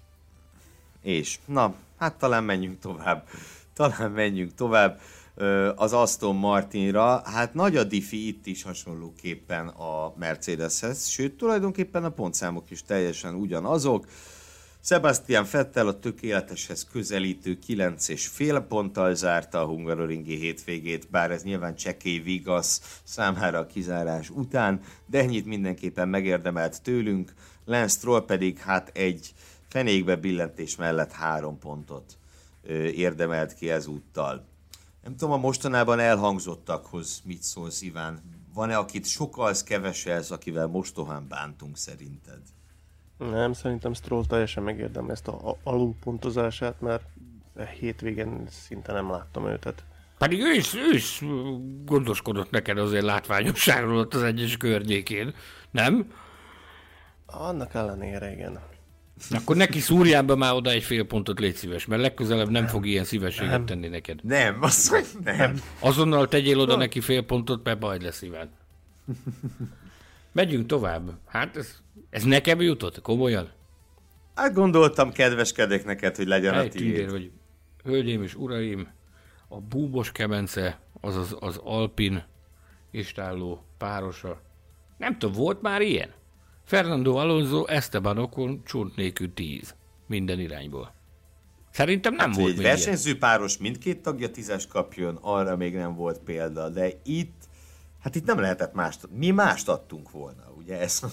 és 1.02 1.38
na, 1.44 1.74
hát 1.98 2.18
talán 2.18 2.44
menjünk 2.44 2.78
tovább. 2.78 3.28
Talán 3.72 4.10
menjünk 4.10 4.54
tovább 4.54 5.00
az 5.74 5.92
Aston 5.92 6.36
Martinra. 6.36 7.22
Hát 7.24 7.54
nagy 7.54 7.76
a 7.76 7.84
diffi 7.84 8.26
itt 8.26 8.46
is 8.46 8.62
hasonlóképpen 8.62 9.68
a 9.68 10.12
Mercedeshez, 10.16 11.06
sőt 11.06 11.36
tulajdonképpen 11.36 12.04
a 12.04 12.10
pontszámok 12.10 12.70
is 12.70 12.82
teljesen 12.82 13.34
ugyanazok. 13.34 14.06
Sebastian 14.86 15.46
Vettel 15.50 15.86
a 15.88 15.98
tökéleteshez 15.98 16.84
közelítő 16.92 17.58
9 17.58 18.08
és 18.08 18.26
fél 18.26 18.60
ponttal 18.60 19.14
zárta 19.14 19.60
a 19.60 19.66
hungaroringi 19.66 20.36
hétvégét, 20.36 21.10
bár 21.10 21.30
ez 21.30 21.42
nyilván 21.42 21.74
csekély 21.74 22.18
vigasz 22.18 23.00
számára 23.04 23.58
a 23.58 23.66
kizárás 23.66 24.30
után, 24.30 24.80
de 25.06 25.18
ennyit 25.18 25.46
mindenképpen 25.46 26.08
megérdemelt 26.08 26.82
tőlünk, 26.82 27.34
Lance 27.64 27.96
Stroll 27.96 28.24
pedig 28.24 28.58
hát 28.58 28.90
egy 28.94 29.34
fenékbe 29.68 30.16
billentés 30.16 30.76
mellett 30.76 31.12
három 31.12 31.58
pontot 31.58 32.18
ö, 32.62 32.82
érdemelt 32.82 33.54
ki 33.54 33.70
ezúttal. 33.70 34.46
Nem 35.02 35.16
tudom, 35.16 35.32
a 35.32 35.36
mostanában 35.36 35.98
elhangzottakhoz 35.98 37.20
mit 37.24 37.42
szólsz, 37.42 37.82
Iván? 37.82 38.22
Van-e, 38.54 38.76
akit 38.76 39.06
sokkal 39.06 39.54
keveselsz, 39.64 40.30
akivel 40.30 40.66
mostohán 40.66 41.28
bántunk 41.28 41.76
szerinted? 41.76 42.40
Nem, 43.18 43.52
szerintem 43.52 43.94
Stroll 43.94 44.24
teljesen 44.26 44.62
megérdem 44.62 45.10
ezt 45.10 45.28
a 45.28 45.56
alulpontozását, 45.62 46.80
mert 46.80 47.04
e 47.56 47.66
hétvégén 47.66 48.46
szinte 48.48 48.92
nem 48.92 49.10
láttam 49.10 49.46
őt. 49.46 49.84
Pedig 50.18 50.40
ő 50.40 50.52
is, 50.52 50.74
ő 50.74 50.94
is 50.94 51.22
gondoskodott 51.84 52.50
neked 52.50 52.78
azért 52.78 53.04
látványosságról 53.04 53.98
ott 53.98 54.14
az 54.14 54.22
egyes 54.22 54.56
környékén, 54.56 55.34
nem? 55.70 56.12
Annak 57.26 57.74
ellenére, 57.74 58.32
igen. 58.32 58.60
Akkor 59.30 59.56
neki 59.56 59.80
szúrjál 59.80 60.22
be 60.22 60.34
már 60.34 60.54
oda 60.54 60.70
egy 60.70 60.82
fél 60.82 61.04
pontot, 61.04 61.38
légy 61.38 61.54
szíves, 61.54 61.86
mert 61.86 62.02
legközelebb 62.02 62.50
nem 62.50 62.66
fog 62.66 62.86
ilyen 62.86 63.04
szívességet 63.04 63.50
nem. 63.50 63.66
tenni 63.66 63.88
neked. 63.88 64.24
Nem, 64.24 64.58
azt 64.60 64.90
mondja, 64.90 65.36
nem. 65.36 65.60
Azonnal 65.78 66.28
tegyél 66.28 66.60
oda 66.60 66.72
no. 66.72 66.78
neki 66.78 67.00
fél 67.00 67.22
pontot, 67.22 67.64
mert 67.64 67.78
baj 67.78 67.98
lesz, 68.00 68.22
Iván. 68.22 68.50
Megyünk 70.34 70.66
tovább. 70.66 71.10
Hát 71.26 71.56
ez 71.56 71.82
ez 72.10 72.24
nekem 72.24 72.60
jutott? 72.60 73.00
Komolyan? 73.00 73.50
Hát 74.34 74.54
gondoltam, 74.54 75.12
kedveskedek 75.12 75.84
neked, 75.84 76.16
hogy 76.16 76.26
legyen 76.26 76.54
a 76.54 76.68
tiéd. 76.68 77.10
hogy 77.10 77.30
hölgyeim 77.84 78.22
és 78.22 78.34
uraim, 78.34 78.88
a 79.48 79.60
búbos 79.60 80.12
kemence, 80.12 80.80
az 81.00 81.36
az, 81.40 81.56
Alpin 81.56 82.24
istálló 82.90 83.64
párosa. 83.78 84.40
Nem 84.98 85.18
tudom, 85.18 85.34
volt 85.34 85.62
már 85.62 85.80
ilyen? 85.80 86.10
Fernando 86.64 87.14
Alonso, 87.14 87.64
Esteban 87.64 88.18
Ocon, 88.18 88.62
csunt 88.64 88.96
nélkül 88.96 89.34
10. 89.34 89.74
Minden 90.06 90.40
irányból. 90.40 90.94
Szerintem 91.70 92.14
nem 92.14 92.26
hát, 92.28 92.36
volt 92.36 92.50
egy 92.50 92.62
versenyző 92.62 93.18
páros 93.18 93.58
mindkét 93.58 94.02
tagja 94.02 94.30
tízes 94.30 94.66
kapjon, 94.66 95.18
arra 95.20 95.56
még 95.56 95.74
nem 95.74 95.94
volt 95.94 96.18
példa, 96.18 96.68
de 96.68 96.90
itt, 97.04 97.43
hát 98.04 98.14
itt 98.14 98.24
nem 98.24 98.40
lehetett 98.40 98.74
mást, 98.74 99.08
mi 99.10 99.30
mást 99.30 99.68
adtunk 99.68 100.10
volna, 100.10 100.52
ugye 100.58 100.80
ezt, 100.80 101.06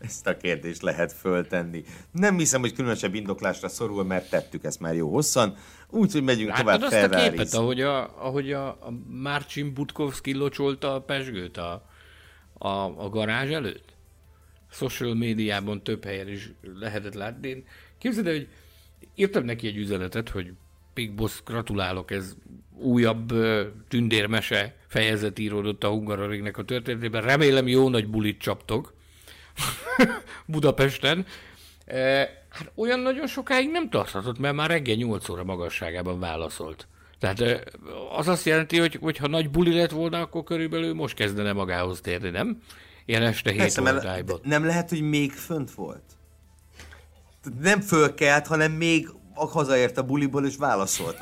ezt 0.00 0.26
a 0.26 0.36
kérdést 0.36 0.82
lehet 0.82 1.12
föltenni. 1.12 1.84
Nem 2.10 2.38
hiszem, 2.38 2.60
hogy 2.60 2.72
különösebb 2.72 3.14
indoklásra 3.14 3.68
szorul, 3.68 4.04
mert 4.04 4.30
tettük 4.30 4.64
ezt 4.64 4.80
már 4.80 4.94
jó 4.94 5.10
hosszan, 5.10 5.56
úgyhogy 5.90 6.22
megyünk 6.22 6.48
Láttad 6.48 6.64
tovább 6.64 6.82
azt 6.82 6.92
ferrari 6.92 7.26
a 7.26 7.30
képet, 7.30 7.54
ahogy 7.54 7.80
a, 7.80 8.24
ahogy 8.26 8.52
a, 8.52 8.68
a 8.68 8.90
Marcin 9.08 9.74
Butkowski 9.74 10.34
locsolta 10.34 10.94
a 10.94 11.00
pesgőt 11.00 11.56
a, 11.56 11.88
a, 12.58 12.68
a 13.04 13.08
garázs 13.08 13.50
előtt? 13.50 13.96
Social 14.70 15.14
médiában 15.14 15.82
több 15.82 16.04
helyen 16.04 16.28
is 16.28 16.52
lehetett 16.80 17.14
látni. 17.14 17.48
Én 17.48 17.64
képzeld 17.98 18.26
el, 18.26 18.32
hogy 18.32 18.48
írtam 19.14 19.44
neki 19.44 19.66
egy 19.66 19.76
üzenetet, 19.76 20.28
hogy 20.28 20.52
Big 20.94 21.14
Boss, 21.14 21.42
gratulálok, 21.44 22.10
ez 22.10 22.34
újabb 22.76 23.32
tündérmese 23.88 24.77
fejezet 24.88 25.38
íródott 25.38 25.84
a 25.84 25.88
Hungaroringnek 25.88 26.58
a 26.58 26.64
történetében. 26.64 27.22
Remélem 27.22 27.68
jó 27.68 27.88
nagy 27.88 28.08
bulit 28.08 28.40
csaptok 28.40 28.94
Budapesten. 30.46 31.26
E, 31.84 31.98
hát 32.48 32.72
olyan 32.74 33.00
nagyon 33.00 33.26
sokáig 33.26 33.70
nem 33.70 33.90
tarthatott, 33.90 34.38
mert 34.38 34.54
már 34.54 34.70
reggel 34.70 34.96
8 34.96 35.28
óra 35.28 35.44
magasságában 35.44 36.20
válaszolt. 36.20 36.86
Tehát 37.18 37.68
az 38.16 38.28
azt 38.28 38.44
jelenti, 38.44 38.78
hogy, 38.78 38.98
hogy 39.00 39.16
ha 39.16 39.28
nagy 39.28 39.50
buli 39.50 39.74
lett 39.74 39.90
volna, 39.90 40.20
akkor 40.20 40.42
körülbelül 40.42 40.94
most 40.94 41.14
kezdene 41.14 41.52
magához 41.52 42.00
térni, 42.00 42.30
nem? 42.30 42.62
Ilyen 43.04 43.22
este 43.22 43.50
7 43.50 43.58
Persze. 43.58 44.04
Nem 44.42 44.64
lehet, 44.64 44.88
hogy 44.88 45.00
még 45.00 45.32
fönt 45.32 45.70
volt? 45.70 46.02
Nem 47.60 47.80
fölkelt, 47.80 48.46
hanem 48.46 48.72
még 48.72 49.08
hazaért 49.46 49.98
a 49.98 50.02
buliból, 50.02 50.46
és 50.46 50.56
válaszolt. 50.56 51.18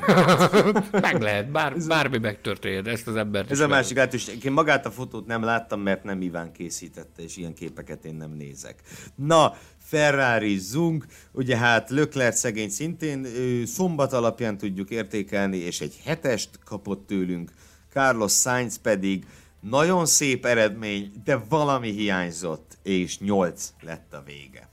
meg 0.91 1.21
lehet, 1.21 1.51
bár, 1.51 1.77
bármi 1.87 2.17
megtörténhet, 2.17 2.87
ezt 2.87 3.07
az 3.07 3.15
embert 3.15 3.51
Ez 3.51 3.59
a 3.59 3.67
másik 3.67 3.95
lehetőség. 3.95 4.43
Én 4.43 4.51
magát 4.51 4.85
a 4.85 4.91
fotót 4.91 5.25
nem 5.25 5.43
láttam, 5.43 5.81
mert 5.81 6.03
nem 6.03 6.21
Iván 6.21 6.51
készítette, 6.51 7.21
és 7.23 7.37
ilyen 7.37 7.53
képeket 7.53 8.05
én 8.05 8.15
nem 8.15 8.31
nézek. 8.31 8.81
Na, 9.15 9.55
Ferrari, 9.77 10.57
Zung, 10.57 11.05
ugye 11.31 11.57
hát 11.57 11.89
Lökler 11.89 12.33
szegény 12.33 12.69
szintén 12.69 13.25
ő, 13.25 13.65
szombat 13.65 14.13
alapján 14.13 14.57
tudjuk 14.57 14.89
értékelni, 14.89 15.57
és 15.57 15.81
egy 15.81 15.99
hetest 16.05 16.49
kapott 16.65 17.07
tőlünk. 17.07 17.51
Carlos 17.91 18.31
Sainz 18.31 18.77
pedig 18.77 19.25
nagyon 19.59 20.05
szép 20.05 20.45
eredmény, 20.45 21.11
de 21.23 21.43
valami 21.49 21.91
hiányzott, 21.91 22.77
és 22.83 23.19
nyolc 23.19 23.73
lett 23.81 24.13
a 24.13 24.23
vége. 24.25 24.66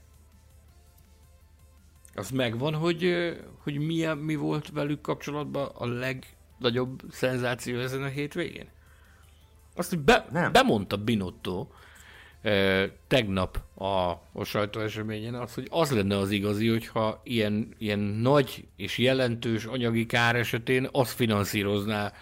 Az 2.15 2.29
megvan, 2.29 2.73
hogy, 2.73 3.33
hogy 3.63 3.77
mi, 3.77 4.05
mi 4.05 4.35
volt 4.35 4.71
velük 4.71 5.01
kapcsolatban 5.01 5.69
a 5.73 5.85
legnagyobb 5.85 7.01
szenzáció 7.11 7.79
ezen 7.79 8.03
a 8.03 8.07
hétvégén? 8.07 8.67
Azt, 9.75 9.89
hogy 9.89 9.99
be, 9.99 10.27
Nem. 10.31 10.51
bemondta 10.51 10.97
Binotto 10.97 11.67
eh, 12.41 12.89
tegnap 13.07 13.61
a, 13.73 14.09
a 14.33 14.43
sajtóeseményen 14.43 15.35
az, 15.35 15.53
hogy 15.53 15.67
az 15.69 15.91
lenne 15.91 16.17
az 16.17 16.31
igazi, 16.31 16.67
hogyha 16.67 17.21
ilyen, 17.23 17.75
ilyen 17.77 17.99
nagy 17.99 18.67
és 18.75 18.97
jelentős 18.97 19.65
anyagi 19.65 20.05
kár 20.05 20.35
esetén 20.35 20.87
azt 20.91 21.11
finanszírozná 21.11 22.13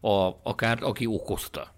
a, 0.00 0.26
a 0.42 0.54
kárt, 0.54 0.82
aki 0.82 1.06
okozta. 1.06 1.76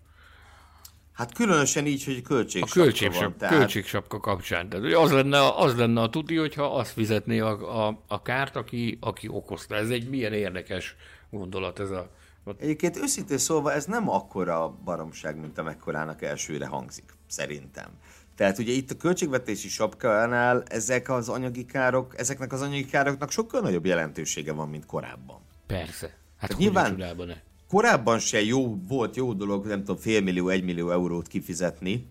Hát 1.21 1.33
különösen 1.35 1.87
így, 1.87 2.05
hogy 2.05 2.23
költségsapka 2.23 2.81
A 2.81 2.83
költségsapka, 2.83 3.29
van, 3.29 3.37
tehát... 3.39 3.57
költségsapka 3.57 4.21
kapcsán. 4.21 4.69
Tehát 4.69 4.93
az 4.93 5.11
lenne, 5.11 5.55
az 5.55 5.77
lenne 5.77 6.01
a 6.01 6.11
tuti, 6.11 6.37
hogyha 6.37 6.77
azt 6.77 6.91
fizetné 6.91 7.39
a, 7.39 7.87
a, 7.87 8.03
a 8.09 8.23
kárt, 8.23 8.57
aki, 8.57 8.99
aki 9.01 9.29
okozta. 9.29 9.75
Ez 9.75 9.89
egy 9.89 10.09
milyen 10.09 10.33
érdekes 10.33 10.97
gondolat 11.31 11.81
ez 11.81 11.91
a... 11.91 12.11
Egyébként 12.59 12.97
őszintén 12.97 13.39
szólva 13.39 13.73
ez 13.73 13.85
nem 13.85 14.11
akkora 14.11 14.79
baromság, 14.85 15.41
mint 15.41 15.59
amekkorának 15.59 16.23
elsőre 16.23 16.67
hangzik, 16.67 17.15
szerintem. 17.27 17.89
Tehát 18.37 18.59
ugye 18.59 18.73
itt 18.73 18.91
a 18.91 18.97
költségvetési 18.97 19.69
sapkánál 19.69 20.63
ezek 20.67 21.11
az 21.11 21.29
anyagi 21.29 21.65
károk, 21.65 22.19
ezeknek 22.19 22.53
az 22.53 22.61
anyagi 22.61 22.87
károknak 22.87 23.31
sokkal 23.31 23.61
nagyobb 23.61 23.87
jelentősége 23.87 24.53
van, 24.53 24.69
mint 24.69 24.87
korábban. 24.87 25.41
Persze. 25.67 26.19
Hát 26.39 26.57
nyilván, 26.57 26.95
ne? 26.95 27.35
Korábban 27.71 28.19
se 28.19 28.43
jó, 28.43 28.81
volt 28.89 29.17
jó 29.17 29.33
dolog, 29.33 29.67
nem 29.67 29.79
tudom, 29.79 29.97
félmillió, 29.97 30.49
egymillió 30.49 30.91
eurót 30.91 31.29
kifizetni, 31.29 32.07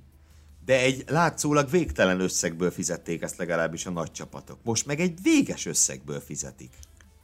de 0.66 0.80
egy 0.80 1.04
látszólag 1.08 1.70
végtelen 1.70 2.20
összegből 2.20 2.72
fizették 2.72 3.22
ezt 3.22 3.38
legalábbis 3.38 3.86
a 3.86 3.90
nagy 3.90 4.12
csapatok. 4.12 4.60
Most 4.64 4.86
meg 4.86 5.00
egy 5.00 5.20
véges 5.24 5.66
összegből 5.66 6.20
fizetik. 6.20 6.72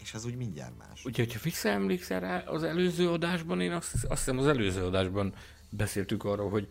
És 0.02 0.14
az 0.14 0.26
úgy 0.26 0.36
mindjárt 0.36 0.78
más. 0.78 1.06
Úgyhogy, 1.06 1.34
ha 1.34 1.40
visszaemlékszel 1.44 2.20
rá 2.20 2.44
az 2.46 2.64
előző 2.64 3.10
adásban, 3.10 3.62
én 3.62 3.72
azt, 3.72 3.94
azt 3.94 4.20
hiszem 4.20 4.38
az 4.38 4.48
előző 4.48 4.84
adásban 4.84 5.34
beszéltük 5.70 6.24
arról, 6.24 6.50
hogy 6.50 6.68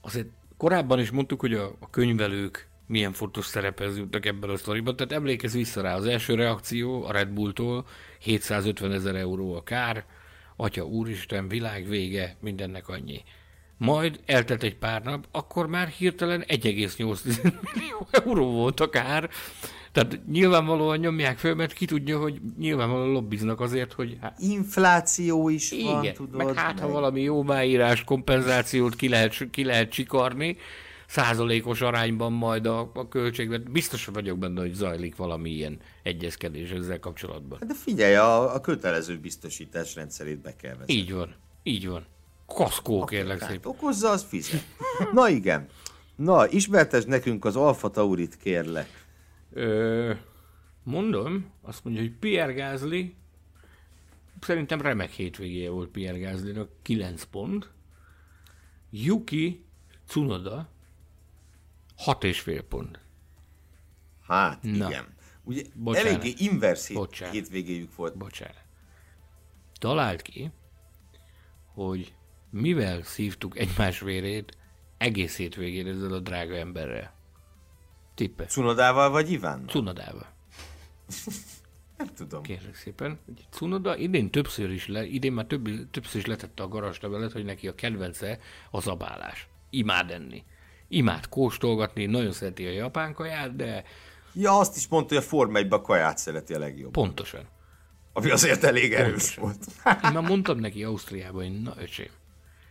azért 0.00 0.28
korábban 0.56 0.98
is 0.98 1.10
mondtuk, 1.10 1.40
hogy 1.40 1.54
a, 1.54 1.76
a 1.80 1.90
könyvelők 1.90 2.68
milyen 2.86 3.12
fontos 3.12 3.46
szerephez 3.46 3.96
jutnak 3.96 4.26
ebben 4.26 4.50
a 4.50 4.56
sztoriban. 4.56 4.96
Tehát 4.96 5.12
emlékezz 5.12 5.54
vissza 5.54 5.80
rá, 5.80 5.94
az 5.94 6.06
első 6.06 6.34
reakció 6.34 7.04
a 7.04 7.12
Red 7.12 7.28
Bulltól 7.28 7.86
750 8.18 8.92
ezer 8.92 9.14
euró 9.14 9.54
a 9.54 9.62
kár, 9.62 10.04
Atya 10.60 10.84
úristen, 10.84 11.48
világ 11.48 11.88
vége, 11.88 12.36
mindennek 12.40 12.88
annyi. 12.88 13.22
Majd 13.76 14.20
eltelt 14.26 14.62
egy 14.62 14.76
pár 14.76 15.02
nap, 15.02 15.26
akkor 15.30 15.66
már 15.66 15.88
hirtelen 15.88 16.44
1,8 16.48 17.42
millió 17.74 18.08
euró 18.10 18.50
volt 18.50 18.80
a 18.80 18.88
kár. 18.88 19.30
Tehát 19.92 20.20
nyilvánvalóan 20.26 20.98
nyomják 20.98 21.38
föl, 21.38 21.54
mert 21.54 21.72
ki 21.72 21.84
tudja, 21.84 22.18
hogy 22.18 22.40
nyilvánvalóan 22.58 23.10
lobbiznak 23.12 23.60
azért, 23.60 23.92
hogy... 23.92 24.16
Hát, 24.20 24.38
Infláció 24.38 25.48
is 25.48 25.70
igen, 25.70 25.92
van, 25.92 26.12
tudod. 26.12 26.36
meg 26.36 26.54
hát, 26.54 26.74
meg... 26.74 26.84
ha 26.84 26.90
valami 26.90 27.20
jóváírás, 27.20 28.04
kompenzációt 28.04 28.96
ki 28.96 29.08
lehet, 29.08 29.50
ki 29.50 29.64
lehet 29.64 29.90
csikarni, 29.90 30.56
százalékos 31.08 31.80
arányban 31.80 32.32
majd 32.32 32.66
a, 32.66 32.90
a 32.94 33.08
költségvet. 33.08 33.70
Biztos 33.70 34.04
vagyok 34.04 34.38
benne, 34.38 34.60
hogy 34.60 34.72
zajlik 34.72 35.16
valami 35.16 35.50
ilyen 35.50 35.78
egyezkedés 36.02 36.70
ezzel 36.70 36.98
kapcsolatban. 36.98 37.58
De 37.66 37.74
figyelj, 37.74 38.14
a, 38.14 38.54
a 38.54 38.60
kötelező 38.60 39.18
biztosítás 39.18 39.94
rendszerét 39.94 40.38
be 40.38 40.56
kell 40.56 40.72
vezetni. 40.72 40.94
Így 40.94 41.12
van, 41.12 41.34
így 41.62 41.88
van. 41.88 42.06
Kaszkó, 42.46 43.04
kérlek 43.04 43.38
hát 43.40 43.50
szépen. 43.50 43.70
Okozza, 43.70 44.10
az 44.10 44.22
fizet. 44.22 44.64
Na 45.12 45.28
igen. 45.28 45.68
Na, 46.16 46.48
ismertesd 46.48 47.08
nekünk 47.08 47.44
az 47.44 47.56
Alfa 47.56 47.90
Taurit, 47.90 48.36
kérlek. 48.36 49.06
Ö, 49.52 50.12
mondom, 50.82 51.50
azt 51.62 51.84
mondja, 51.84 52.02
hogy 52.02 52.12
Pierre 52.12 52.52
Gasly, 52.52 53.14
szerintem 54.40 54.80
remek 54.80 55.10
hétvégéje 55.10 55.70
volt 55.70 55.88
Pierre 55.88 56.18
Gaslynak, 56.18 56.70
9 56.82 57.24
pont. 57.24 57.70
Yuki 58.90 59.64
Tsunoda 60.08 60.68
Hat 61.98 62.24
és 62.24 62.40
fél 62.40 62.62
pont. 62.62 63.00
Hát, 64.26 64.62
Na. 64.62 64.88
igen. 64.88 65.16
Ugye 65.42 65.62
Bocsánat. 65.74 66.10
eléggé 66.10 66.44
inversz 66.44 66.88
hét, 66.88 67.28
hétvégéjük 67.30 67.96
volt. 67.96 68.16
Bocsánat. 68.16 68.64
Talált 69.78 70.22
ki, 70.22 70.50
hogy 71.74 72.14
mivel 72.50 73.02
szívtuk 73.02 73.58
egymás 73.58 74.00
vérét 74.00 74.56
egész 74.98 75.36
hétvégén 75.36 75.86
ezzel 75.86 76.12
a 76.12 76.18
drága 76.18 76.56
emberrel. 76.56 77.14
Tippe. 78.14 78.44
Cunodával 78.44 79.10
vagy 79.10 79.30
Iván? 79.30 79.66
Cunodával. 79.66 80.26
Nem 81.98 82.14
tudom. 82.14 82.42
Kérlek 82.42 82.74
szépen. 82.74 83.18
Cunoda 83.50 83.96
idén 83.96 84.30
többször 84.30 84.70
is 84.70 84.88
le, 84.88 85.04
idén 85.04 85.32
már 85.32 85.46
több, 85.46 85.90
többször 85.90 86.20
is 86.20 86.26
letette 86.26 86.62
a 86.62 86.68
garaslevelet, 86.68 87.32
hogy 87.32 87.44
neki 87.44 87.68
a 87.68 87.74
kedvence 87.74 88.38
az 88.70 88.86
abálás. 88.86 89.48
Imád 89.70 90.10
enni 90.10 90.44
imád 90.88 91.28
kóstolgatni, 91.28 92.06
nagyon 92.06 92.32
szereti 92.32 92.66
a 92.66 92.70
japán 92.70 93.14
kaját, 93.14 93.56
de... 93.56 93.84
Ja, 94.32 94.58
azt 94.58 94.76
is 94.76 94.88
mondta, 94.88 95.14
hogy 95.14 95.24
a 95.24 95.26
Forma 95.26 95.58
1 95.58 95.66
a 95.70 95.80
kaját 95.80 96.18
szereti 96.18 96.54
a 96.54 96.58
legjobb. 96.58 96.90
Pontosan. 96.90 97.48
Ami 98.12 98.30
azért 98.30 98.64
elég 98.64 98.92
erős 98.92 99.34
volt. 99.34 99.66
Én 100.04 100.12
már 100.12 100.22
mondtam 100.22 100.58
neki 100.58 100.84
Ausztriában, 100.84 101.42
hogy 101.42 101.62
na 101.62 101.74
öcsém, 101.78 102.10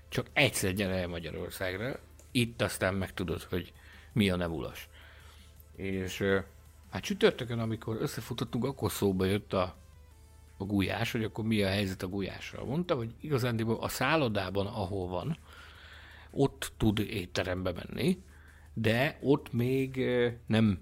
csak 0.10 0.28
egyszer 0.34 0.74
gyere 0.74 0.96
el 0.96 1.08
Magyarországra, 1.08 2.00
itt 2.32 2.62
aztán 2.62 2.94
megtudod, 2.94 3.42
hogy 3.42 3.74
mi 4.14 4.30
a 4.30 4.36
nevulas. 4.36 4.90
És 5.76 6.24
hát 6.92 7.02
csütörtökön, 7.02 7.60
amikor 7.60 7.98
összefutottunk, 8.00 8.66
akkor 8.66 8.92
szóba 8.92 9.26
jött 9.26 9.54
a, 9.54 9.76
a 10.58 10.64
gulyás, 10.64 11.12
hogy 11.12 11.24
akkor 11.24 11.46
mi 11.46 11.64
a 11.64 11.68
helyzet 11.68 12.04
a 12.04 12.08
gulyással. 12.08 12.66
Mondta, 12.66 12.96
hogy 12.96 13.14
igazán 13.22 13.60
a 13.60 13.90
szállodában, 13.90 14.68
ahol 14.68 15.08
van, 15.08 15.38
ott 16.38 16.72
tud 16.78 17.00
étterembe 17.00 17.74
menni, 17.74 18.18
de 18.74 19.18
ott 19.22 19.54
még 19.54 20.06
nem, 20.48 20.80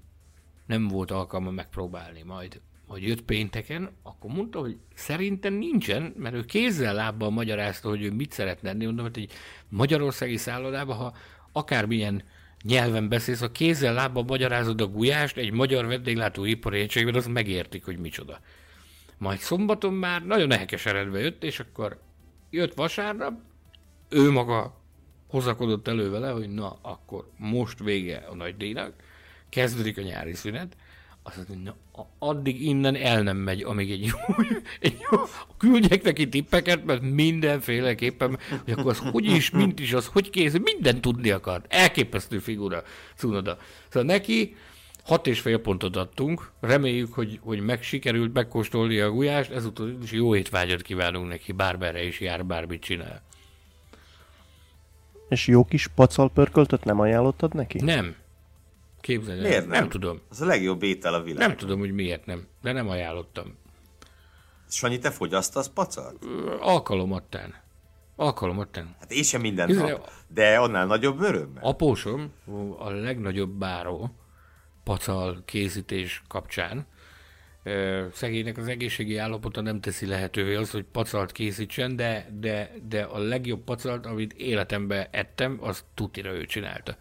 nem 0.66 0.88
volt 0.88 1.12
alkalma 1.12 1.52
megpróbálni, 1.52 2.22
majd, 2.24 2.62
hogy 2.88 3.08
jött 3.08 3.22
pénteken, 3.22 3.90
akkor 4.04 4.32
mondta, 4.32 4.60
hogy 4.60 4.78
szerintem 4.94 5.54
nincsen, 5.54 6.14
mert 6.18 6.36
ő 6.36 6.46
kézzel, 6.46 6.94
lábbal 6.94 7.30
magyarázta, 7.30 7.90
hogy 7.90 8.04
ő 8.04 8.12
mit 8.12 8.32
szeretne 8.32 8.70
enni. 8.70 8.86
Mondom, 8.86 9.06
hogy 9.06 9.20
egy 9.20 9.32
magyarországi 9.70 10.38
szállodában, 10.38 10.96
ha 10.96 11.16
akármilyen 11.52 12.24
nyelven 12.64 13.10
beszélsz, 13.10 13.40
ha 13.40 13.52
kézzel, 13.52 13.94
lábbal 13.94 14.24
magyarázod 14.24 14.82
a 14.82 14.88
gulyást 14.88 15.38
egy 15.38 15.52
magyar 15.52 15.86
vendéglátó 15.86 16.46
ipari 16.46 16.80
egységben, 16.80 17.16
az 17.16 17.28
megértik, 17.28 17.86
hogy 17.86 17.98
micsoda. 17.98 18.40
Majd 19.18 19.40
szombaton 19.40 19.94
már 19.94 20.26
nagyon 20.26 20.52
ehekes 20.52 20.86
eredve 20.86 21.20
jött, 21.20 21.44
és 21.44 21.60
akkor 21.60 22.02
jött 22.50 22.74
vasárnap, 22.74 23.40
ő 24.10 24.32
maga 24.32 24.84
hozakodott 25.28 25.88
elő 25.88 26.10
vele, 26.10 26.30
hogy 26.30 26.50
na, 26.50 26.78
akkor 26.82 27.30
most 27.38 27.80
vége 27.80 28.26
a 28.30 28.36
nagy 28.36 28.58
díjnak, 28.58 28.94
kezdődik 29.50 29.98
a 29.98 30.02
nyári 30.02 30.34
szünet, 30.34 30.76
azt 31.24 31.48
mondja, 31.48 31.76
na, 31.96 32.08
addig 32.20 32.62
innen 32.62 32.96
el 32.96 33.22
nem 33.22 33.38
megy, 33.38 33.62
amíg 33.62 33.92
egy 33.92 34.06
jó, 34.06 34.46
egy 34.80 34.98
jó 35.12 35.20
küldjek 35.58 36.04
neki 36.04 36.30
tippeket, 36.30 36.86
mert 36.86 37.02
mindenféleképpen, 37.02 38.38
hogy 38.64 38.74
akkor 38.74 38.92
az 38.92 39.00
hogy 39.00 39.26
is, 39.26 39.50
mint 39.50 39.80
is, 39.80 39.94
az 39.94 40.08
hogy 40.08 40.30
kész, 40.30 40.54
mindent 40.64 41.02
tudni 41.02 41.30
akart. 41.30 41.66
Elképesztő 41.70 42.40
figura, 42.40 42.84
Cunoda. 43.16 43.58
Szóval 43.90 44.08
neki 44.08 44.56
hat 45.04 45.28
és 45.28 45.40
fél 45.40 45.58
pontot 45.58 45.96
adtunk, 45.96 46.52
reméljük, 46.60 47.14
hogy, 47.14 47.40
hogy 47.42 47.60
meg 47.60 47.84
sikerült 47.84 48.34
megkóstolni 48.34 49.00
a 49.00 49.12
gulyást, 49.12 49.52
ezúttal 49.52 49.98
is 50.04 50.12
jó 50.12 50.36
étvágyat 50.36 50.82
kívánunk 50.82 51.28
neki, 51.28 51.52
bármerre 51.52 52.04
is 52.04 52.20
jár, 52.20 52.46
bármit 52.46 52.82
csinál. 52.82 53.22
És 55.30 55.48
jó 55.48 55.66
kis 55.66 55.88
pacal 55.88 56.30
pörköltöt 56.30 56.84
nem 56.84 57.00
ajánlottad 57.00 57.54
neki? 57.54 57.82
Nem. 57.82 58.16
Képzelj 59.02 59.40
Miért 59.40 59.68
nem? 59.68 59.80
Nem 59.80 59.90
tudom. 59.90 60.22
Az 60.30 60.42
a 60.42 60.46
legjobb 60.46 60.84
étel 60.84 61.14
a 61.14 61.22
világon. 61.22 61.48
Nem 61.48 61.58
tudom, 61.58 61.80
hogy 61.80 61.92
miért 61.92 62.26
nem, 62.26 62.48
de 62.62 62.72
nem 62.72 62.90
ajánlottam. 62.90 63.58
Sanyi, 64.68 65.00
te 65.00 65.12
fogyasztasz 65.12 65.70
pacalt? 65.70 66.26
Alkalomattán. 66.60 67.54
Alkalomattán. 68.16 68.96
Hát 69.00 69.12
én 69.12 69.24
sem 69.24 69.42
minden 69.42 69.70
Izé, 69.70 69.80
nap, 69.80 70.10
de 70.28 70.58
annál 70.58 70.86
nagyobb 70.86 71.22
örömmel. 71.22 71.64
Apósom 71.64 72.32
a 72.78 72.90
legnagyobb 72.90 73.50
báró 73.50 74.16
pacal 74.84 75.42
készítés 75.46 76.22
kapcsán. 76.28 76.86
Szegénynek 78.14 78.58
az 78.58 78.68
egészségi 78.68 79.18
állapota 79.18 79.62
nem 79.62 79.80
teszi 79.82 80.06
lehetővé 80.06 80.56
az, 80.56 80.72
hogy 80.72 80.84
pacalt 80.92 81.32
készítsen, 81.32 81.96
de, 81.96 82.30
de, 82.40 82.72
de 82.88 83.02
a 83.02 83.18
legjobb 83.18 83.64
pacalt, 83.64 84.06
amit 84.06 84.34
életemben 84.34 85.08
ettem, 85.12 85.58
az 85.62 85.84
tutira 85.94 86.32
ő 86.34 86.46
csinálta. 86.46 86.98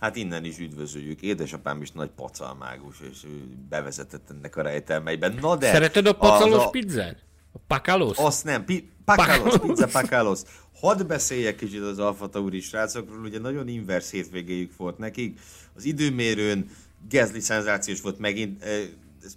Hát 0.00 0.16
innen 0.16 0.44
is 0.44 0.58
üdvözöljük. 0.58 1.20
Édesapám 1.20 1.82
is 1.82 1.90
nagy 1.90 2.10
pacalmágus, 2.10 2.96
és 3.10 3.24
ő 3.24 3.44
bevezetett 3.68 4.30
ennek 4.30 4.56
a 4.56 4.62
rejtelmeiben. 4.62 5.38
Na 5.40 5.56
de... 5.56 5.70
Szereted 5.70 6.06
a 6.06 6.12
pacalos 6.12 6.64
a- 6.64 6.70
pizzát? 6.70 7.24
A 7.52 7.58
pakalos? 7.66 8.16
Azt 8.16 8.44
nem, 8.44 8.64
pi- 8.64 8.90
pakalos, 9.04 9.58
pizza 9.58 9.86
pakalos. 9.86 10.40
Hadd 10.80 11.06
beszéljek 11.06 11.56
kicsit 11.56 11.80
az 11.80 11.98
Alfa 11.98 12.28
Tauri 12.28 12.60
srácokról, 12.60 13.24
ugye 13.24 13.38
nagyon 13.38 13.68
inverse 13.68 14.16
hétvégéjük 14.16 14.76
volt 14.76 14.98
nekik. 14.98 15.40
Az 15.74 15.84
időmérőn 15.84 16.70
Gezli 17.08 17.40
szenzációs 17.40 18.00
volt 18.00 18.18
megint. 18.18 18.64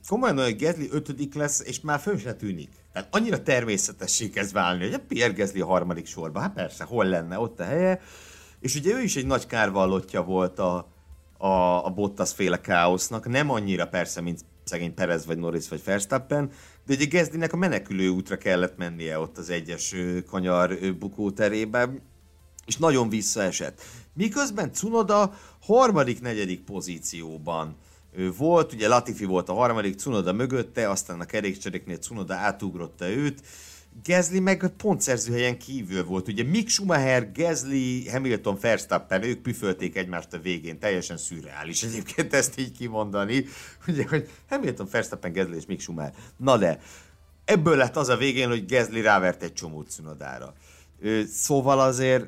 Komolyan 0.08 0.38
olyan, 0.38 0.50
hogy 0.50 0.60
Gezli 0.60 0.88
ötödik 0.92 1.34
lesz, 1.34 1.62
és 1.66 1.82
már 1.82 2.00
föl 2.00 2.18
se 2.18 2.34
tűnik. 2.34 2.70
Tehát 2.94 3.16
annyira 3.16 3.44
természetessé 3.44 4.30
kezd 4.30 4.54
válni, 4.54 4.84
hogy 4.84 4.94
a 4.94 5.04
Pierre 5.08 5.34
Gezli 5.34 5.62
a 5.62 5.66
harmadik 5.66 6.06
sorban. 6.06 6.42
Hát 6.42 6.54
persze, 6.54 6.84
hol 6.84 7.06
lenne 7.06 7.40
ott 7.40 7.60
a 7.60 7.64
helye. 7.64 8.02
És 8.60 8.76
ugye 8.76 8.94
ő 8.94 9.02
is 9.02 9.16
egy 9.16 9.26
nagy 9.26 9.46
kárvallottja 9.46 10.24
volt 10.24 10.60
a, 10.60 10.94
a, 11.38 11.86
a 11.86 11.90
Bottas 11.90 12.34
féle 12.34 12.62
káosznak, 12.62 13.28
nem 13.28 13.50
annyira 13.50 13.88
persze, 13.88 14.22
mint 14.22 14.46
szegény 14.64 14.94
Perez, 14.94 15.26
vagy 15.26 15.38
Norris, 15.38 15.70
vagy 15.70 15.84
Verstappen, 15.84 16.52
de 16.86 16.94
ugye 16.94 17.06
Gezdinek 17.06 17.54
a 17.54 17.58
menekülő 17.58 18.10
útra 18.10 18.38
kellett 18.38 18.78
mennie 18.78 19.20
ott 19.20 19.38
az 19.38 19.50
egyes 19.50 19.96
kanyar 20.28 20.78
bukóterében, 21.00 22.02
és 22.66 22.78
nagyon 22.78 23.10
visszaesett. 23.10 23.82
Miközben 24.14 24.72
Cunoda 24.72 25.34
harmadik, 25.66 26.22
negyedik 26.22 26.64
pozícióban 26.64 27.76
ö, 28.16 28.30
volt, 28.38 28.74
ugye 28.74 28.88
Latifi 28.88 29.26
volt 29.26 29.50
a 29.50 29.54
harmadik, 29.54 30.00
Cunoda 30.00 30.34
mögötte, 30.34 30.90
aztán 30.90 31.20
a 31.20 31.26
kerékcseréknél 31.26 31.98
Cunoda 31.98 32.34
átugrotta 32.34 33.10
őt, 33.10 33.42
Gezli 34.04 34.40
meg 34.40 34.72
pontszerző 34.78 35.34
helyen 35.34 35.58
kívül 35.58 36.04
volt. 36.04 36.28
Ugye 36.28 36.44
Mick 36.44 36.70
Schumacher, 36.70 37.32
Gezli, 37.32 38.10
Hamilton, 38.10 38.58
Verstappen, 38.62 39.24
ők 39.24 39.42
püfölték 39.42 39.96
egymást 39.96 40.34
a 40.34 40.40
végén. 40.40 40.80
Teljesen 40.80 41.18
szürreális 41.18 41.84
egyébként 41.84 42.34
ezt 42.34 42.60
így 42.60 42.72
kimondani. 42.72 43.46
Ugye, 43.88 44.06
hogy 44.10 44.30
Hamilton, 44.50 44.88
Verstappen, 44.92 45.32
Gezli 45.32 45.56
és 45.56 45.66
Mick 45.66 45.82
Schumacher. 45.82 46.14
Na 46.38 46.58
de, 46.58 46.80
ebből 47.46 47.76
lett 47.76 47.96
az 47.96 48.10
a 48.10 48.18
végén, 48.18 48.50
hogy 48.50 48.66
Gezli 48.66 49.02
rávert 49.02 49.44
egy 49.44 49.54
csomó 49.54 49.82
Cunodára. 49.82 50.54
Szóval 51.32 51.80
azért 51.80 52.28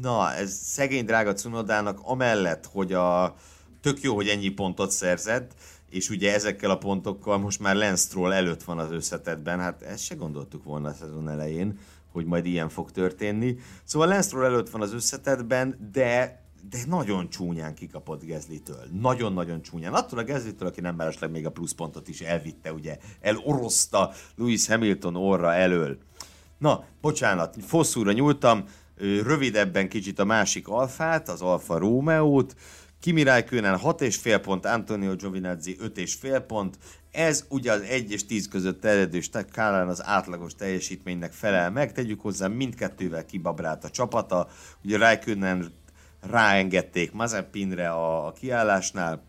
Na, 0.00 0.32
ez 0.32 0.52
szegény 0.52 1.04
drága 1.04 1.32
Cunodának 1.32 2.00
amellett, 2.02 2.66
hogy 2.66 2.92
a 2.92 3.34
tök 3.80 4.00
jó, 4.00 4.14
hogy 4.14 4.28
ennyi 4.28 4.48
pontot 4.48 4.90
szerzett, 4.90 5.54
és 5.90 6.10
ugye 6.10 6.34
ezekkel 6.34 6.70
a 6.70 6.78
pontokkal 6.78 7.38
most 7.38 7.60
már 7.60 7.76
Lance 7.76 8.02
Stroll 8.02 8.32
előtt 8.32 8.62
van 8.62 8.78
az 8.78 8.90
összetetben, 8.90 9.58
hát 9.58 9.82
ezt 9.82 10.04
se 10.04 10.14
gondoltuk 10.14 10.64
volna 10.64 10.88
a 10.88 10.92
szezon 10.92 11.28
elején, 11.28 11.78
hogy 12.12 12.24
majd 12.24 12.46
ilyen 12.46 12.68
fog 12.68 12.90
történni. 12.90 13.56
Szóval 13.84 14.08
Lance 14.08 14.26
Stroll 14.26 14.44
előtt 14.44 14.70
van 14.70 14.80
az 14.80 14.92
összetetben, 14.92 15.90
de 15.92 16.42
de 16.70 16.78
nagyon 16.86 17.28
csúnyán 17.28 17.74
kikapott 17.74 18.24
Gezlitől. 18.24 18.84
Nagyon-nagyon 19.00 19.62
csúnyán. 19.62 19.94
Attól 19.94 20.18
a 20.18 20.24
Gezlitől, 20.24 20.68
aki 20.68 20.80
nem 20.80 20.94
mellesleg 20.94 21.30
még 21.30 21.46
a 21.46 21.50
pluszpontot 21.50 22.08
is 22.08 22.20
elvitte, 22.20 22.72
ugye, 22.72 22.98
eloroszta 23.20 24.12
Lewis 24.36 24.66
Hamilton 24.66 25.16
orra 25.16 25.54
elől. 25.54 25.98
Na, 26.58 26.84
bocsánat, 27.00 27.56
fosszúra 27.66 28.12
nyúltam, 28.12 28.64
rövidebben 28.96 29.88
kicsit 29.88 30.18
a 30.18 30.24
másik 30.24 30.68
alfát, 30.68 31.28
az 31.28 31.42
Alfa 31.42 31.78
Romeo-t, 31.78 32.56
Kimi 33.00 33.22
Räikkönen 33.22 33.78
6,5 33.78 34.40
pont, 34.42 34.66
Antonio 34.66 35.16
Giovinazzi 35.16 35.76
5,5 35.80 36.42
pont, 36.46 36.78
ez 37.10 37.44
ugye 37.48 37.72
az 37.72 37.80
1 37.80 38.12
és 38.12 38.26
10 38.26 38.48
között 38.48 38.80
terjedő 38.80 39.20
skálán 39.20 39.88
az 39.88 40.04
átlagos 40.04 40.54
teljesítménynek 40.54 41.32
felel 41.32 41.70
meg, 41.70 41.92
tegyük 41.92 42.20
hozzá 42.20 42.46
mindkettővel 42.46 43.24
kibabrált 43.24 43.84
a 43.84 43.90
csapata, 43.90 44.48
ugye 44.84 44.98
Räikkönen 44.98 45.72
ráengedték 46.20 47.12
Mazepinre 47.12 47.90
a, 47.90 48.26
a 48.26 48.32
kiállásnál, 48.32 49.22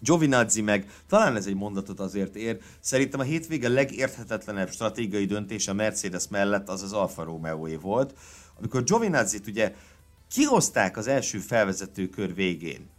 Giovinazzi 0.00 0.62
meg, 0.62 0.90
talán 1.08 1.36
ez 1.36 1.46
egy 1.46 1.54
mondatot 1.54 2.00
azért 2.00 2.36
ér, 2.36 2.58
szerintem 2.80 3.20
a 3.20 3.22
hétvége 3.22 3.68
legérthetetlenebb 3.68 4.70
stratégiai 4.70 5.24
döntése 5.24 5.70
a 5.70 5.74
Mercedes 5.74 6.28
mellett 6.28 6.68
az 6.68 6.82
az 6.82 6.92
Alfa 6.92 7.22
romeo 7.22 7.78
volt, 7.80 8.14
amikor 8.62 8.84
Giovinazzi-t 8.84 9.46
ugye 9.46 9.74
kihozták 10.28 10.96
az 10.96 11.06
első 11.06 11.38
felvezető 11.38 12.08
kör 12.08 12.34
végén, 12.34 12.90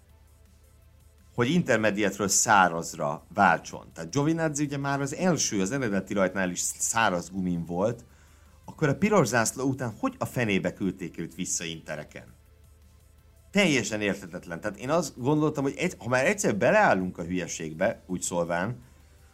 hogy 1.35 1.49
intermediátról 1.49 2.27
szárazra 2.27 3.25
váltson. 3.33 3.85
Tehát 3.93 4.11
Giovinazzi 4.11 4.63
ugye 4.63 4.77
már 4.77 5.01
az 5.01 5.15
első, 5.15 5.61
az 5.61 5.71
eredeti 5.71 6.13
rajtnál 6.13 6.49
is 6.49 6.59
száraz 6.59 7.29
gumin 7.29 7.65
volt, 7.65 8.05
akkor 8.65 8.89
a 8.89 8.95
piros 8.95 9.27
zászló 9.27 9.63
után 9.63 9.93
hogy 9.99 10.15
a 10.17 10.25
fenébe 10.25 10.73
küldték 10.73 11.19
őt 11.19 11.35
vissza 11.35 11.63
intereken? 11.63 12.33
teljesen 13.53 14.01
érthetetlen. 14.01 14.61
Tehát 14.61 14.77
én 14.77 14.89
azt 14.89 15.21
gondoltam, 15.21 15.63
hogy 15.63 15.75
egy, 15.77 15.95
ha 15.97 16.09
már 16.09 16.25
egyszer 16.25 16.55
beleállunk 16.55 17.17
a 17.17 17.23
hülyeségbe, 17.23 18.01
úgy 18.05 18.21
szólván, 18.21 18.75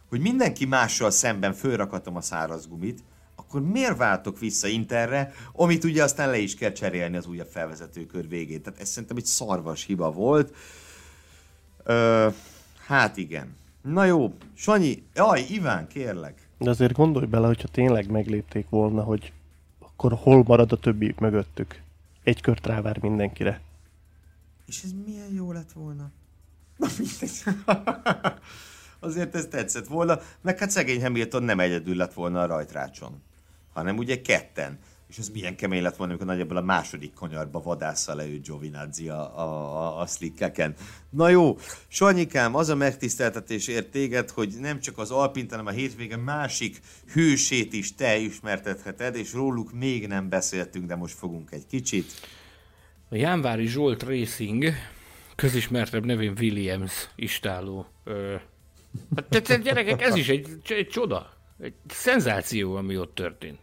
hogy 0.08 0.20
mindenki 0.20 0.64
mással 0.64 1.10
szemben 1.10 1.52
fölrakatom 1.52 2.16
a 2.16 2.20
száraz 2.20 2.68
gumit, 2.68 3.02
akkor 3.40 3.62
miért 3.62 3.96
váltok 3.96 4.38
vissza 4.38 4.68
Interre, 4.68 5.32
amit 5.52 5.84
ugye 5.84 6.02
aztán 6.02 6.30
le 6.30 6.38
is 6.38 6.54
kell 6.54 6.72
cserélni 6.72 7.16
az 7.16 7.26
újabb 7.26 7.48
felvezető 7.50 8.06
kör 8.06 8.28
végén. 8.28 8.62
Tehát 8.62 8.80
ez 8.80 8.88
szerintem 8.88 9.16
egy 9.16 9.24
szarvas 9.24 9.84
hiba 9.84 10.12
volt. 10.12 10.54
Ö, 11.84 12.28
hát 12.86 13.16
igen. 13.16 13.56
Na 13.82 14.04
jó, 14.04 14.34
Sanyi, 14.54 15.02
jaj, 15.14 15.44
Iván, 15.48 15.88
kérlek. 15.88 16.48
De 16.58 16.70
azért 16.70 16.92
gondolj 16.92 17.26
bele, 17.26 17.46
hogyha 17.46 17.68
tényleg 17.68 18.10
meglépték 18.10 18.68
volna, 18.68 19.02
hogy 19.02 19.32
akkor 19.78 20.12
hol 20.12 20.44
marad 20.46 20.72
a 20.72 20.76
többi 20.76 21.14
mögöttük. 21.18 21.80
Egy 22.22 22.40
kört 22.40 22.66
rávár 22.66 22.98
mindenkire. 23.00 23.60
És 24.66 24.82
ez 24.84 24.90
milyen 25.06 25.32
jó 25.32 25.52
lett 25.52 25.72
volna? 25.72 26.10
Na 26.76 26.86
mindegy. 26.98 27.42
Azért 29.00 29.34
ez 29.34 29.46
tetszett 29.46 29.86
volna, 29.86 30.18
meg 30.40 30.58
hát 30.58 30.70
szegény 30.70 31.02
Hamilton 31.02 31.42
nem 31.42 31.60
egyedül 31.60 31.96
lett 31.96 32.12
volna 32.12 32.42
a 32.42 32.46
rajtrácson, 32.46 33.22
hanem 33.72 33.96
ugye 33.96 34.20
ketten. 34.20 34.78
És 35.08 35.18
ez 35.18 35.28
milyen 35.28 35.56
kemény 35.56 35.82
lett 35.82 35.96
volna, 35.96 36.12
amikor 36.12 36.28
nagyjából 36.28 36.56
a 36.56 36.62
második 36.62 37.14
kanyarba 37.14 37.62
vadásza 37.62 38.14
le 38.14 38.26
ő 38.26 38.40
Giovinazzi 38.40 39.08
a, 39.08 39.38
a, 39.38 39.42
a, 39.76 40.00
a 40.00 40.06
slickeken. 40.06 40.74
Na 41.10 41.28
jó, 41.28 41.58
Sanyikám, 41.88 42.54
az 42.54 42.68
a 42.68 42.74
megtiszteltetés 42.74 43.68
ért 43.68 43.90
téged, 43.90 44.30
hogy 44.30 44.54
nem 44.60 44.80
csak 44.80 44.98
az 44.98 45.10
Alpint, 45.10 45.50
hanem 45.50 45.66
a 45.66 45.70
hétvége 45.70 46.16
másik 46.16 46.80
hősét 47.12 47.72
is 47.72 47.94
te 47.94 48.16
ismertetheted, 48.16 49.16
és 49.16 49.32
róluk 49.32 49.72
még 49.72 50.06
nem 50.06 50.28
beszéltünk, 50.28 50.86
de 50.86 50.94
most 50.96 51.14
fogunk 51.14 51.52
egy 51.52 51.66
kicsit. 51.66 52.12
A 53.08 53.14
Jánvári 53.14 53.66
Zsolt 53.66 54.02
Racing 54.02 54.72
közismertebb 55.34 56.04
nevén 56.04 56.36
Williams 56.40 57.08
istáló. 57.16 57.86
Hát, 59.14 59.24
te, 59.28 59.40
te, 59.40 59.56
gyerekek, 59.56 60.02
ez 60.02 60.14
is 60.14 60.28
egy, 60.28 60.48
egy 60.68 60.88
csoda, 60.88 61.39
egy 61.62 61.74
szenzáció, 61.88 62.76
ami 62.76 62.98
ott 62.98 63.14
történt. 63.14 63.58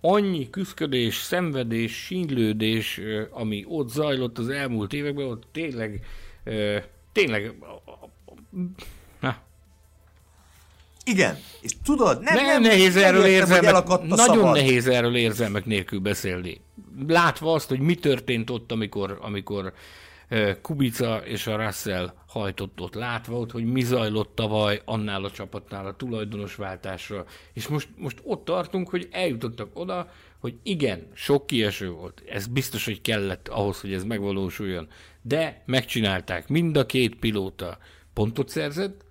Annyi 0.00 0.50
küzdködés, 0.50 1.16
szenvedés, 1.16 2.04
sínlődés, 2.04 3.00
ami 3.30 3.64
ott 3.68 3.88
zajlott 3.88 4.38
az 4.38 4.48
elmúlt 4.48 4.92
években, 4.92 5.26
ott 5.26 5.44
tényleg, 5.52 6.06
tényleg, 7.12 7.54
na, 9.20 9.36
igen, 11.04 11.38
és 11.60 11.72
tudod, 11.84 12.20
nem, 12.20 12.34
nem, 12.34 12.46
nem 12.46 12.62
nehéz 12.62 12.96
erről 12.96 13.24
érzelmek, 13.24 13.86
nagyon 13.86 14.16
szabad. 14.16 14.54
nehéz 14.54 14.86
erről 14.86 15.16
érzelmek 15.16 15.64
nélkül 15.64 16.00
beszélni. 16.00 16.60
Látva 17.06 17.52
azt, 17.52 17.68
hogy 17.68 17.80
mi 17.80 17.94
történt 17.94 18.50
ott, 18.50 18.72
amikor, 18.72 19.18
amikor 19.20 19.72
Kubica 20.62 21.16
és 21.16 21.46
a 21.46 21.64
Russell 21.64 22.12
hajtott 22.30 22.80
ott, 22.80 22.94
látva 22.94 23.38
ott, 23.38 23.50
hogy 23.50 23.64
mi 23.64 23.82
zajlott 23.82 24.34
tavaly 24.34 24.82
annál 24.84 25.24
a 25.24 25.30
csapatnál 25.30 25.86
a 25.86 25.96
tulajdonos 25.96 26.54
váltásra, 26.54 27.24
és 27.52 27.68
most, 27.68 27.88
most 27.96 28.20
ott 28.22 28.44
tartunk, 28.44 28.88
hogy 28.88 29.08
eljutottak 29.10 29.70
oda, 29.78 30.10
hogy 30.38 30.54
igen, 30.62 31.06
sok 31.14 31.46
kieső 31.46 31.90
volt, 31.90 32.22
ez 32.28 32.46
biztos, 32.46 32.84
hogy 32.84 33.00
kellett 33.00 33.48
ahhoz, 33.48 33.80
hogy 33.80 33.92
ez 33.92 34.04
megvalósuljon, 34.04 34.88
de 35.22 35.62
megcsinálták, 35.66 36.48
mind 36.48 36.76
a 36.76 36.86
két 36.86 37.14
pilóta 37.14 37.78
pontot 38.12 38.48
szerzett, 38.48 39.04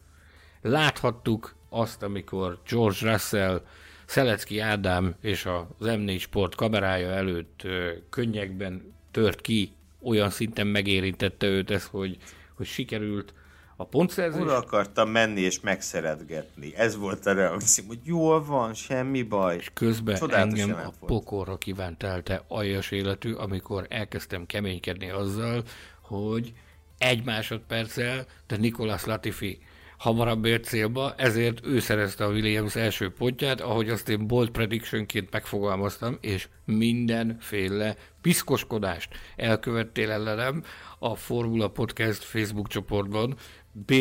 láthattuk 0.62 1.56
azt, 1.70 2.04
amikor 2.04 2.60
George 2.70 3.12
Russell, 3.12 3.62
Szelecki 4.06 4.60
Ádám 4.60 5.16
és 5.22 5.46
az 5.46 5.66
M4 5.80 6.20
Sport 6.20 6.56
kamerája 6.56 7.10
előtt 7.10 7.68
könnyekben 8.10 8.94
tört 9.12 9.42
ki 9.42 9.72
olyan 10.02 10.30
szinten 10.30 10.68
megérintette 10.68 11.48
őt 11.48 11.72
ez, 11.72 11.86
hogy, 11.86 12.18
hogy 12.60 12.68
sikerült 12.68 13.34
a 13.78 13.86
pontszerzés. 13.86 14.42
Oda 14.42 14.56
akartam 14.56 15.10
menni 15.10 15.42
és 15.42 15.60
megszeretgetni. 15.60 16.76
Ez 16.76 16.98
volt 16.98 17.26
a 17.26 17.34
reakció, 17.34 17.84
hogy 17.88 18.00
jól 18.04 18.46
van, 18.46 18.74
semmi 18.74 19.22
baj. 19.22 19.56
És 19.56 19.70
közben 19.74 20.16
Csodálatos 20.16 20.60
engem 20.60 20.78
a 20.78 20.82
volt. 20.82 20.96
pokorra 21.00 21.58
kívánt 21.58 22.04
el 22.04 22.24
te 22.24 22.44
aljas 22.48 22.92
életű, 22.92 23.34
amikor 23.34 23.86
elkezdtem 23.90 24.46
keménykedni 24.46 25.10
azzal, 25.10 25.64
hogy 26.02 26.54
egy 26.98 27.24
másodperccel, 27.26 28.26
de 28.48 28.58
Nikolas 28.58 29.06
Latifi 29.06 29.60
hamarabb 30.00 30.46
ért 30.46 30.64
célba, 30.64 31.14
ezért 31.18 31.66
ő 31.66 31.80
szerezte 31.80 32.26
a 32.26 32.30
Williams 32.30 32.76
első 32.76 33.10
pontját, 33.10 33.62
ahogy 33.62 33.90
azt 33.90 34.10
én 34.10 34.28
bold 34.28 34.50
predictionként 34.50 35.32
megfogalmaztam, 35.32 36.18
és 36.22 36.48
mindenféle 36.66 37.96
piszkoskodást 38.22 39.10
elkövettél 39.36 40.12
ellenem 40.12 40.64
a 41.00 41.16
Formula 41.16 41.68
Podcast 41.68 42.24
Facebook 42.24 42.68
csoportban, 42.68 43.36
B. 43.72 43.94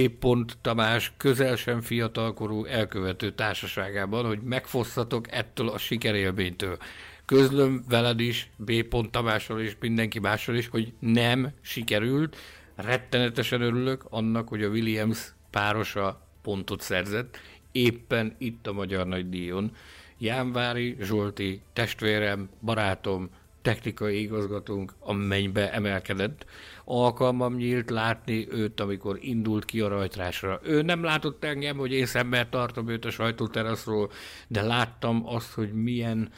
Tamás 0.60 1.12
közel 1.16 1.56
sem 1.56 1.80
fiatalkorú 1.80 2.64
elkövető 2.64 3.32
társaságában, 3.32 4.26
hogy 4.26 4.40
megfosszatok 4.42 5.32
ettől 5.32 5.68
a 5.68 5.78
sikerélménytől. 5.78 6.76
Közlöm 7.24 7.84
veled 7.88 8.20
is, 8.20 8.50
B. 8.56 8.72
Tamással 9.10 9.60
és 9.60 9.76
mindenki 9.80 10.18
mással 10.18 10.54
is, 10.54 10.68
hogy 10.68 10.92
nem 10.98 11.52
sikerült. 11.60 12.36
Rettenetesen 12.74 13.60
örülök 13.60 14.04
annak, 14.10 14.48
hogy 14.48 14.62
a 14.62 14.68
Williams 14.68 15.36
párosa 15.50 16.20
pontot 16.42 16.80
szerzett, 16.80 17.38
éppen 17.72 18.34
itt 18.38 18.66
a 18.66 18.72
Magyar 18.72 19.06
Nagydíjon. 19.06 19.72
Jánvári 20.18 20.96
Zsolti, 21.00 21.60
testvérem, 21.72 22.48
barátom, 22.60 23.30
technikai 23.62 24.20
igazgatónk 24.20 24.94
a 24.98 25.12
mennybe 25.12 25.72
emelkedett. 25.72 26.46
Alkalmam 26.84 27.54
nyílt 27.56 27.90
látni 27.90 28.46
őt, 28.50 28.80
amikor 28.80 29.18
indult 29.20 29.64
ki 29.64 29.80
a 29.80 29.88
rajtrásra. 29.88 30.60
Ő 30.62 30.82
nem 30.82 31.02
látott 31.02 31.44
engem, 31.44 31.76
hogy 31.76 31.92
én 31.92 32.06
szemben 32.06 32.50
tartom 32.50 32.88
őt 32.88 33.04
a 33.04 33.10
sajtóteraszról, 33.10 34.10
de 34.46 34.62
láttam 34.62 35.26
azt, 35.26 35.52
hogy 35.52 35.72
milyen 35.72 36.32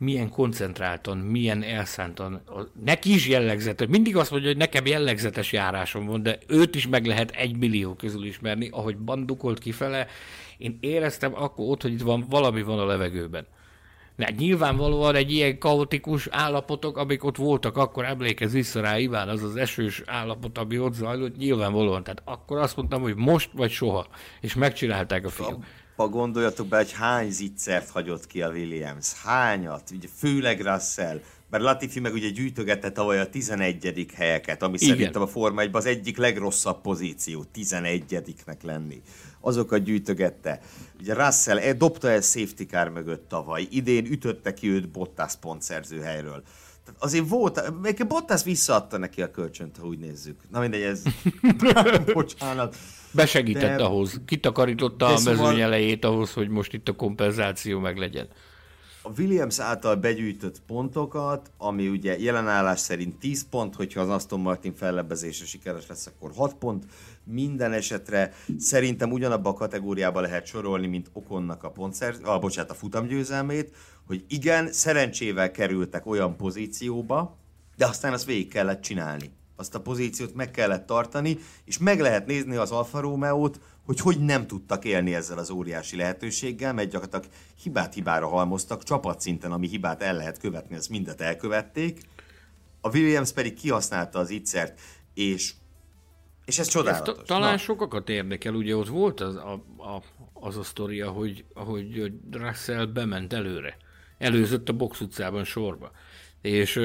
milyen 0.00 0.30
koncentráltan, 0.30 1.18
milyen 1.18 1.62
elszántan, 1.62 2.42
neki 2.84 3.14
is 3.14 3.28
jellegzetes, 3.28 3.88
mindig 3.88 4.16
azt 4.16 4.30
mondja, 4.30 4.48
hogy 4.48 4.58
nekem 4.58 4.86
jellegzetes 4.86 5.52
járásom 5.52 6.06
van, 6.06 6.22
de 6.22 6.38
őt 6.46 6.74
is 6.74 6.88
meg 6.88 7.06
lehet 7.06 7.30
egy 7.30 7.56
millió 7.56 7.94
közül 7.94 8.24
ismerni, 8.24 8.68
ahogy 8.72 8.96
bandukolt 8.96 9.58
kifele, 9.58 10.06
én 10.58 10.78
éreztem 10.80 11.34
akkor 11.34 11.68
ott, 11.68 11.82
hogy 11.82 11.92
itt 11.92 12.00
van, 12.00 12.26
valami 12.28 12.62
van 12.62 12.78
a 12.78 12.86
levegőben. 12.86 13.46
Ne, 14.16 14.26
nyilvánvalóan 14.36 15.14
egy 15.14 15.32
ilyen 15.32 15.58
kaotikus 15.58 16.28
állapotok, 16.30 16.96
amik 16.96 17.24
ott 17.24 17.36
voltak, 17.36 17.76
akkor 17.76 18.04
emlékez 18.04 18.52
vissza 18.52 18.80
rá 18.80 18.98
Iván, 18.98 19.28
az 19.28 19.42
az 19.42 19.56
esős 19.56 20.02
állapot, 20.06 20.58
ami 20.58 20.78
ott 20.78 20.94
zajlott, 20.94 21.36
nyilvánvalóan. 21.36 22.02
Tehát 22.02 22.22
akkor 22.24 22.58
azt 22.58 22.76
mondtam, 22.76 23.02
hogy 23.02 23.16
most 23.16 23.50
vagy 23.52 23.70
soha. 23.70 24.06
És 24.40 24.54
megcsinálták 24.54 25.26
a 25.26 25.28
fiúk 25.28 25.64
abba 26.00 26.12
gondoljatok 26.12 26.66
be, 26.66 26.76
hogy 26.76 26.92
hány 26.92 27.30
zicsert 27.30 27.90
hagyott 27.90 28.26
ki 28.26 28.42
a 28.42 28.50
Williams. 28.50 29.12
Hányat? 29.22 29.90
Ugye 29.90 30.08
főleg 30.16 30.60
Russell. 30.60 31.20
Bár 31.50 31.60
Latifi 31.60 32.00
meg 32.00 32.12
ugye 32.12 32.28
gyűjtögette 32.28 32.90
tavaly 32.90 33.20
a 33.20 33.28
11. 33.28 34.06
helyeket, 34.14 34.62
ami 34.62 34.76
Igen. 34.80 34.96
szerintem 34.96 35.22
a 35.22 35.26
Forma 35.26 35.60
1 35.60 35.68
az 35.72 35.86
egyik 35.86 36.16
legrosszabb 36.16 36.80
pozíció, 36.80 37.44
11-nek 37.54 38.62
lenni. 38.62 39.02
Azokat 39.40 39.82
gyűjtögette. 39.82 40.60
Ugye 41.00 41.14
Russell 41.14 41.58
e, 41.58 41.72
dobta 41.72 42.10
el 42.10 42.20
safety 42.20 42.62
car 42.62 42.88
mögött 42.88 43.28
tavaly, 43.28 43.66
idén 43.70 44.06
ütötte 44.06 44.54
ki 44.54 44.68
őt 44.68 44.88
Bottas 44.88 45.36
pontszerző 45.36 46.00
helyről. 46.00 46.42
Azért 46.98 47.28
volt, 47.28 47.80
még 47.82 48.06
Bottas 48.06 48.44
visszaadta 48.44 48.98
neki 48.98 49.22
a 49.22 49.30
kölcsönt, 49.30 49.76
ha 49.76 49.86
úgy 49.86 49.98
nézzük. 49.98 50.40
Na 50.50 50.60
mindegy, 50.60 50.82
ez... 50.82 51.02
Bocsánat. 52.12 52.76
Besegített 53.12 53.76
de, 53.76 53.84
ahhoz, 53.84 54.20
kitakarította 54.24 55.06
a 55.06 55.10
mezőny 55.10 55.36
szóval... 55.36 55.60
elejét 55.60 56.04
ahhoz, 56.04 56.32
hogy 56.32 56.48
most 56.48 56.72
itt 56.72 56.88
a 56.88 56.92
kompenzáció 56.92 57.78
meg 57.78 57.96
legyen. 57.96 58.28
A 59.02 59.10
Williams 59.18 59.58
által 59.58 59.94
begyűjtött 59.94 60.62
pontokat, 60.66 61.50
ami 61.58 61.88
ugye 61.88 62.18
jelenállás 62.18 62.80
szerint 62.80 63.18
10 63.18 63.48
pont, 63.50 63.74
hogyha 63.74 64.00
az 64.00 64.08
Aston 64.08 64.40
Martin 64.40 64.74
fellebbezése 64.74 65.44
sikeres 65.44 65.86
lesz, 65.86 66.06
akkor 66.06 66.30
6 66.36 66.54
pont. 66.54 66.84
Minden 67.24 67.72
esetre 67.72 68.32
szerintem 68.58 69.12
ugyanabba 69.12 69.48
a 69.48 69.54
kategóriába 69.54 70.20
lehet 70.20 70.46
sorolni, 70.46 70.86
mint 70.86 71.10
Okonnak 71.12 71.64
a, 71.64 71.70
pontszer, 71.70 72.14
ah, 72.22 72.40
bocsánat, 72.40 72.70
a 72.70 72.74
futamgyőzelmét, 72.74 73.74
hogy 74.10 74.24
igen, 74.28 74.72
szerencsével 74.72 75.50
kerültek 75.50 76.06
olyan 76.06 76.36
pozícióba, 76.36 77.38
de 77.76 77.86
aztán 77.86 78.12
azt 78.12 78.24
végig 78.24 78.48
kellett 78.48 78.80
csinálni 78.80 79.30
azt 79.56 79.74
a 79.74 79.80
pozíciót 79.80 80.34
meg 80.34 80.50
kellett 80.50 80.86
tartani, 80.86 81.38
és 81.64 81.78
meg 81.78 82.00
lehet 82.00 82.26
nézni 82.26 82.56
az 82.56 82.70
Alfa 82.70 83.00
Romeo-t, 83.00 83.60
hogy 83.86 84.00
hogy 84.00 84.18
nem 84.18 84.46
tudtak 84.46 84.84
élni 84.84 85.14
ezzel 85.14 85.38
az 85.38 85.50
óriási 85.50 85.96
lehetőséggel, 85.96 86.72
mert 86.72 86.90
gyakorlatilag 86.90 87.34
hibát 87.62 87.94
hibára 87.94 88.28
halmoztak, 88.28 88.82
csapatszinten, 88.82 89.52
ami 89.52 89.68
hibát 89.68 90.02
el 90.02 90.16
lehet 90.16 90.38
követni, 90.38 90.76
azt 90.76 90.88
mindet 90.88 91.20
elkövették. 91.20 92.00
A 92.80 92.88
Williams 92.88 93.32
pedig 93.32 93.54
kihasználta 93.54 94.18
az 94.18 94.30
ittszert, 94.30 94.80
és, 95.14 95.52
és 96.44 96.58
ez 96.58 96.68
csodálatos. 96.68 97.18
Ez 97.18 97.26
talán 97.26 97.50
Na. 97.50 97.58
sokakat 97.58 98.08
érdekel, 98.08 98.54
ugye 98.54 98.76
ott 98.76 98.88
volt 98.88 99.20
az 99.20 99.34
a, 99.34 99.52
a, 99.76 100.02
az 100.32 100.56
a 100.56 100.62
sztoria, 100.62 101.10
hogy, 101.10 101.44
hogy 101.54 102.12
Russell 102.30 102.84
bement 102.84 103.32
előre. 103.32 103.76
Előzött 104.20 104.68
a 104.68 104.72
box 104.72 105.00
utcában 105.00 105.44
sorba. 105.44 105.90
És 106.42 106.80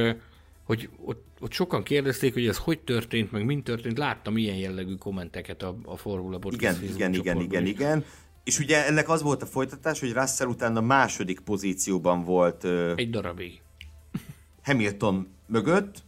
hogy 0.64 0.90
ott, 1.06 1.26
ott 1.40 1.52
sokan 1.52 1.84
kérdezték, 1.84 2.34
hogy 2.34 2.48
ez 2.48 2.58
hogy 2.58 2.80
történt, 2.80 3.32
meg 3.32 3.46
mind 3.46 3.64
történt. 3.64 3.98
Láttam 3.98 4.38
ilyen 4.38 4.56
jellegű 4.56 4.96
kommenteket 4.96 5.64
a, 5.64 5.78
a 5.86 5.98
Formula 5.98 6.38
Podcast 6.38 6.82
Igen, 6.82 6.94
igen, 6.94 7.14
igen, 7.14 7.42
igen, 7.42 7.66
igen. 7.66 8.06
És 8.44 8.60
ugye 8.60 8.86
ennek 8.86 9.10
az 9.10 9.22
volt 9.22 9.42
a 9.42 9.46
folytatás, 9.46 10.00
hogy 10.00 10.14
Russell 10.14 10.48
utána 10.48 10.82
második 10.82 11.40
pozícióban 11.40 12.24
volt. 12.24 12.66
Egy 12.96 13.10
darabig. 13.10 13.62
Hamilton 14.66 15.28
mögött, 15.48 16.04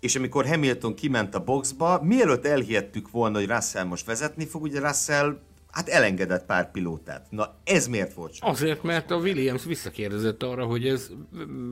és 0.00 0.16
amikor 0.16 0.46
Hamilton 0.46 0.94
kiment 0.94 1.34
a 1.34 1.44
boxba, 1.44 2.02
mielőtt 2.02 2.46
elhihettük 2.46 3.10
volna, 3.10 3.38
hogy 3.38 3.48
Russell 3.48 3.84
most 3.84 4.06
vezetni 4.06 4.46
fog, 4.46 4.62
ugye 4.62 4.80
Russell 4.80 5.38
hát 5.74 5.88
elengedett 5.88 6.46
pár 6.46 6.70
pilótát. 6.70 7.26
Na 7.30 7.54
ez 7.64 7.86
miért 7.86 8.14
volt 8.14 8.34
csak? 8.34 8.48
Azért, 8.48 8.82
mert 8.82 9.10
a 9.10 9.16
Williams 9.16 9.64
visszakérdezett 9.64 10.42
arra, 10.42 10.64
hogy 10.64 10.88
ez 10.88 11.10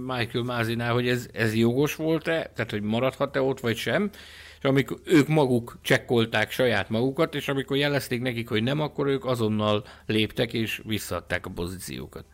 Michael 0.07 0.45
Mázinál, 0.45 0.93
hogy 0.93 1.09
ez, 1.09 1.27
ez 1.33 1.55
jogos 1.55 1.95
volt-e, 1.95 2.51
tehát 2.55 2.70
hogy 2.70 2.83
maradhat-e 2.83 3.43
ott, 3.43 3.61
vagy 3.61 3.77
sem, 3.77 4.11
és 4.59 4.65
amikor 4.65 5.01
ők 5.05 5.29
maguk 5.29 5.79
csekkolták 5.83 6.51
saját 6.51 6.89
magukat, 6.89 7.35
és 7.35 7.49
amikor 7.49 7.77
jelezték 7.77 8.20
nekik, 8.20 8.49
hogy 8.49 8.62
nem, 8.62 8.81
akkor 8.81 9.07
ők 9.07 9.24
azonnal 9.24 9.85
léptek, 10.07 10.53
és 10.53 10.83
visszaadták 10.85 11.47
a 11.47 11.51
pozíciókat. 11.51 12.24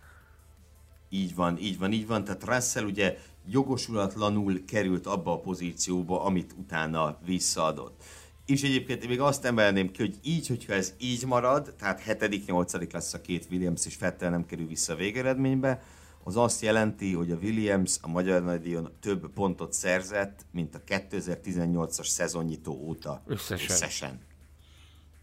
Így 1.10 1.34
van, 1.34 1.58
így 1.58 1.78
van, 1.78 1.92
így 1.92 2.06
van. 2.06 2.24
Tehát 2.24 2.44
Russell 2.44 2.84
ugye 2.84 3.18
jogosulatlanul 3.50 4.64
került 4.66 5.06
abba 5.06 5.32
a 5.32 5.40
pozícióba, 5.40 6.24
amit 6.24 6.54
utána 6.58 7.18
visszaadott. 7.24 8.02
És 8.48 8.62
egyébként 8.62 9.08
még 9.08 9.20
azt 9.20 9.44
emelném 9.44 9.90
ki, 9.90 10.00
hogy 10.00 10.14
így, 10.22 10.46
hogyha 10.46 10.72
ez 10.72 10.94
így 10.98 11.26
marad, 11.26 11.74
tehát 11.78 12.02
7.-8. 12.06 12.92
lesz 12.92 13.14
a 13.14 13.20
két 13.20 13.46
Williams, 13.50 13.86
és 13.86 13.94
Fettel 13.94 14.30
nem 14.30 14.46
kerül 14.46 14.66
vissza 14.66 14.92
a 14.92 14.96
végeredménybe, 14.96 15.82
az 16.24 16.36
azt 16.36 16.62
jelenti, 16.62 17.12
hogy 17.12 17.30
a 17.30 17.36
Williams 17.36 17.96
a 18.00 18.08
Magyar 18.08 18.44
Nagydíjon 18.44 18.92
több 19.00 19.32
pontot 19.32 19.72
szerzett, 19.72 20.46
mint 20.52 20.74
a 20.74 20.80
2018-as 20.86 22.06
szezonnyitó 22.06 22.72
óta 22.72 23.22
összesen. 23.26 23.76
összesen. 23.76 24.20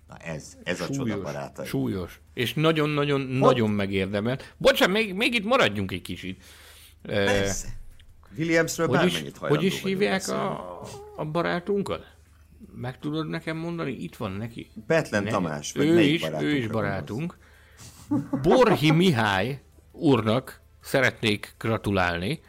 Na 0.07 0.17
ez, 0.17 0.57
ez 0.63 0.77
súlyos, 0.77 0.89
a 0.89 0.93
csoda 0.93 1.21
barátai. 1.21 1.65
Súlyos. 1.65 2.19
És 2.33 2.53
nagyon-nagyon 2.53 3.21
nagyon 3.21 3.69
megérdemelt. 3.69 4.55
Bocsánat, 4.57 4.95
még, 4.95 5.13
még 5.13 5.33
itt 5.33 5.45
maradjunk 5.45 5.91
egy 5.91 6.01
kicsit. 6.01 6.43
Persze. 7.01 7.67
Williamsről 8.37 8.87
hogy 8.87 9.05
is, 9.05 9.23
Hogy 9.37 9.63
is 9.63 9.81
hívják 9.81 10.27
a, 10.27 10.81
a 11.15 11.25
barátunkat? 11.25 12.14
Meg 12.73 12.99
tudod 12.99 13.27
nekem 13.27 13.57
mondani? 13.57 13.91
Itt 13.91 14.15
van 14.15 14.31
neki. 14.31 14.71
Betlen 14.87 15.23
ne, 15.23 15.29
Tamás. 15.29 15.71
Vagy 15.71 15.87
ő 15.87 15.99
is, 15.99 16.23
ő 16.41 16.55
is 16.55 16.67
barátunk. 16.67 17.37
Borhi 18.41 18.91
Mihály 18.91 19.61
úrnak 19.91 20.61
szeretnék 20.81 21.55
gratulálni, 21.57 22.41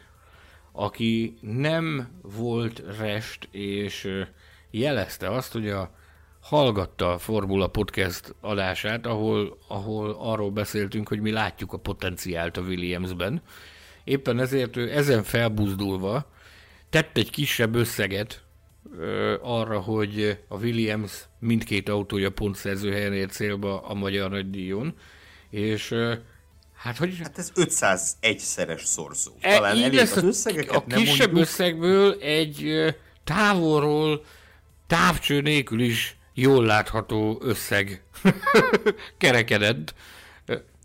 aki 0.71 1.37
nem 1.41 2.07
volt 2.21 2.83
rest, 2.99 3.47
és 3.51 4.25
jelezte 4.71 5.31
azt, 5.31 5.51
hogy 5.51 5.69
a 5.69 5.95
hallgatta 6.41 7.13
a 7.13 7.17
Formula 7.17 7.67
Podcast 7.67 8.35
adását, 8.41 9.05
ahol, 9.05 9.57
ahol 9.67 10.17
arról 10.19 10.51
beszéltünk, 10.51 11.07
hogy 11.07 11.19
mi 11.19 11.31
látjuk 11.31 11.73
a 11.73 11.77
potenciált 11.77 12.57
a 12.57 12.61
Williamsben. 12.61 13.41
Éppen 14.03 14.39
ezért 14.39 14.75
ő 14.75 14.91
ezen 14.91 15.23
felbuzdulva 15.23 16.31
tett 16.89 17.17
egy 17.17 17.29
kisebb 17.29 17.75
összeget 17.75 18.43
arra, 19.41 19.79
hogy 19.79 20.39
a 20.47 20.57
Williams 20.57 21.11
mindkét 21.39 21.89
autója 21.89 22.31
pontszerző 22.31 22.91
helyen 22.91 23.13
ért 23.13 23.31
célba 23.31 23.81
a 23.81 23.93
Magyar 23.93 24.29
Nagydíjon, 24.29 24.93
és 25.49 25.95
Hát, 26.77 26.97
hogy... 26.97 27.17
hát 27.21 27.37
ez 27.37 27.51
501-szeres 27.55 28.83
szorzó. 28.83 29.31
E, 29.39 29.55
Talán 29.55 29.83
elég 29.83 29.99
az 29.99 30.23
összegeket 30.23 30.75
A 30.75 30.83
nem 30.87 30.99
kisebb 30.99 31.25
mondjuk... 31.25 31.45
összegből 31.45 32.17
egy 32.21 32.85
távolról 33.23 34.23
távcső 34.87 35.41
nélkül 35.41 35.79
is 35.79 36.17
jól 36.33 36.65
látható 36.65 37.37
összeg 37.41 38.03
kerekedett. 39.17 39.93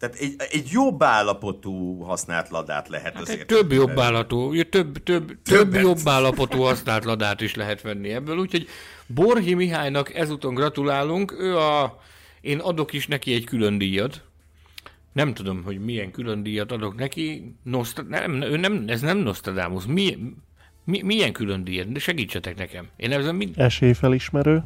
Tehát 0.02 0.16
egy, 0.16 0.34
egy 0.50 0.68
jobb 0.70 1.02
állapotú 1.02 2.00
használt 2.00 2.48
ladát 2.48 2.88
lehet 2.88 3.12
hát 3.12 3.22
azért. 3.22 3.46
Több 3.46 3.72
jobb 3.72 3.98
állapotú, 3.98 4.62
több, 4.62 5.02
több, 5.02 5.42
több 5.42 5.74
jobb 5.74 5.98
állapotú 6.04 6.58
használt 6.58 7.04
ladát 7.04 7.40
is 7.40 7.54
lehet 7.54 7.82
venni 7.82 8.12
ebből, 8.12 8.38
úgyhogy 8.38 8.68
Borhi 9.06 9.54
Mihálynak 9.54 10.14
ezúton 10.14 10.54
gratulálunk, 10.54 11.34
ő 11.38 11.56
a, 11.56 11.98
én 12.40 12.58
adok 12.58 12.92
is 12.92 13.06
neki 13.06 13.34
egy 13.34 13.44
külön 13.44 13.78
díjat, 13.78 14.22
nem 15.12 15.34
tudom, 15.34 15.62
hogy 15.62 15.84
milyen 15.84 16.10
külön 16.10 16.42
díjat 16.42 16.72
adok 16.72 16.94
neki. 16.94 17.54
Nostra- 17.62 18.08
nem, 18.08 18.42
ő 18.42 18.56
nem, 18.56 18.84
ez 18.86 19.00
nem 19.00 19.18
Nostradamus. 19.18 19.86
Mi, 19.86 20.18
mi, 20.84 21.02
milyen 21.02 21.32
külön 21.32 21.64
díjat? 21.64 21.92
De 21.92 21.98
segítsetek 21.98 22.56
nekem. 22.56 22.88
Én 22.96 23.12
ezen 23.12 23.34
mind... 23.34 23.58
Esélyfelismerő. 23.58 24.62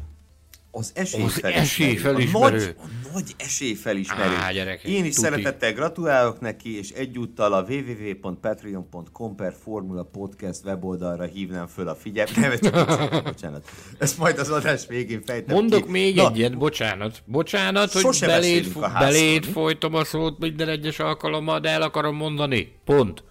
Az 0.77 0.91
esélyfelismerő. 0.95 1.55
Az 1.55 1.61
esélyfelismerő. 1.61 2.43
A 2.43 2.49
nagy, 2.49 2.75
a 3.03 3.13
nagy 3.13 3.33
esélyfelismerő. 3.37 4.35
Á, 4.35 4.51
gyerekek, 4.51 4.83
Én 4.83 5.05
is 5.05 5.15
tuti. 5.15 5.27
szeretettel 5.27 5.73
gratulálok 5.73 6.39
neki, 6.39 6.77
és 6.77 6.89
egyúttal 6.89 7.53
a 7.53 7.61
www.patreon.com 7.69 9.35
per 9.35 9.55
Formula 9.63 10.03
Podcast 10.03 10.65
weboldalra 10.65 11.23
hívnám 11.23 11.67
föl 11.67 11.87
a 11.87 11.95
figyelmet. 11.95 12.61
Nem, 12.61 13.23
bocsánat. 13.23 13.69
Ezt 13.99 14.17
majd 14.17 14.39
az 14.39 14.49
adás 14.49 14.85
végén 14.87 15.21
fejtem 15.25 15.55
Mondok 15.55 15.83
ki. 15.85 15.91
még 15.91 16.15
Na, 16.15 16.29
egyet, 16.29 16.57
bocsánat. 16.57 17.23
Bocsánat, 17.25 17.91
hogy 17.91 18.17
beléd, 18.19 18.79
beléd 18.99 19.45
folytom 19.45 19.93
a 19.95 20.03
szót 20.03 20.39
minden 20.39 20.69
egyes 20.69 20.99
alkalommal, 20.99 21.59
de 21.59 21.69
el 21.69 21.81
akarom 21.81 22.15
mondani. 22.15 22.71
Pont. 22.85 23.23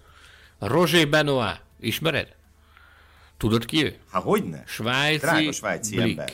Roger 0.59 1.07
Benoit. 1.09 1.61
Ismered? 1.79 2.27
Tudod 3.37 3.65
ki 3.65 3.83
ő? 3.83 3.95
Hát 4.11 4.23
hogyne? 4.23 4.63
Svájci, 4.67 5.17
Drága 5.19 5.51
svájci 5.51 5.95
Blick. 5.95 6.09
ember 6.19 6.33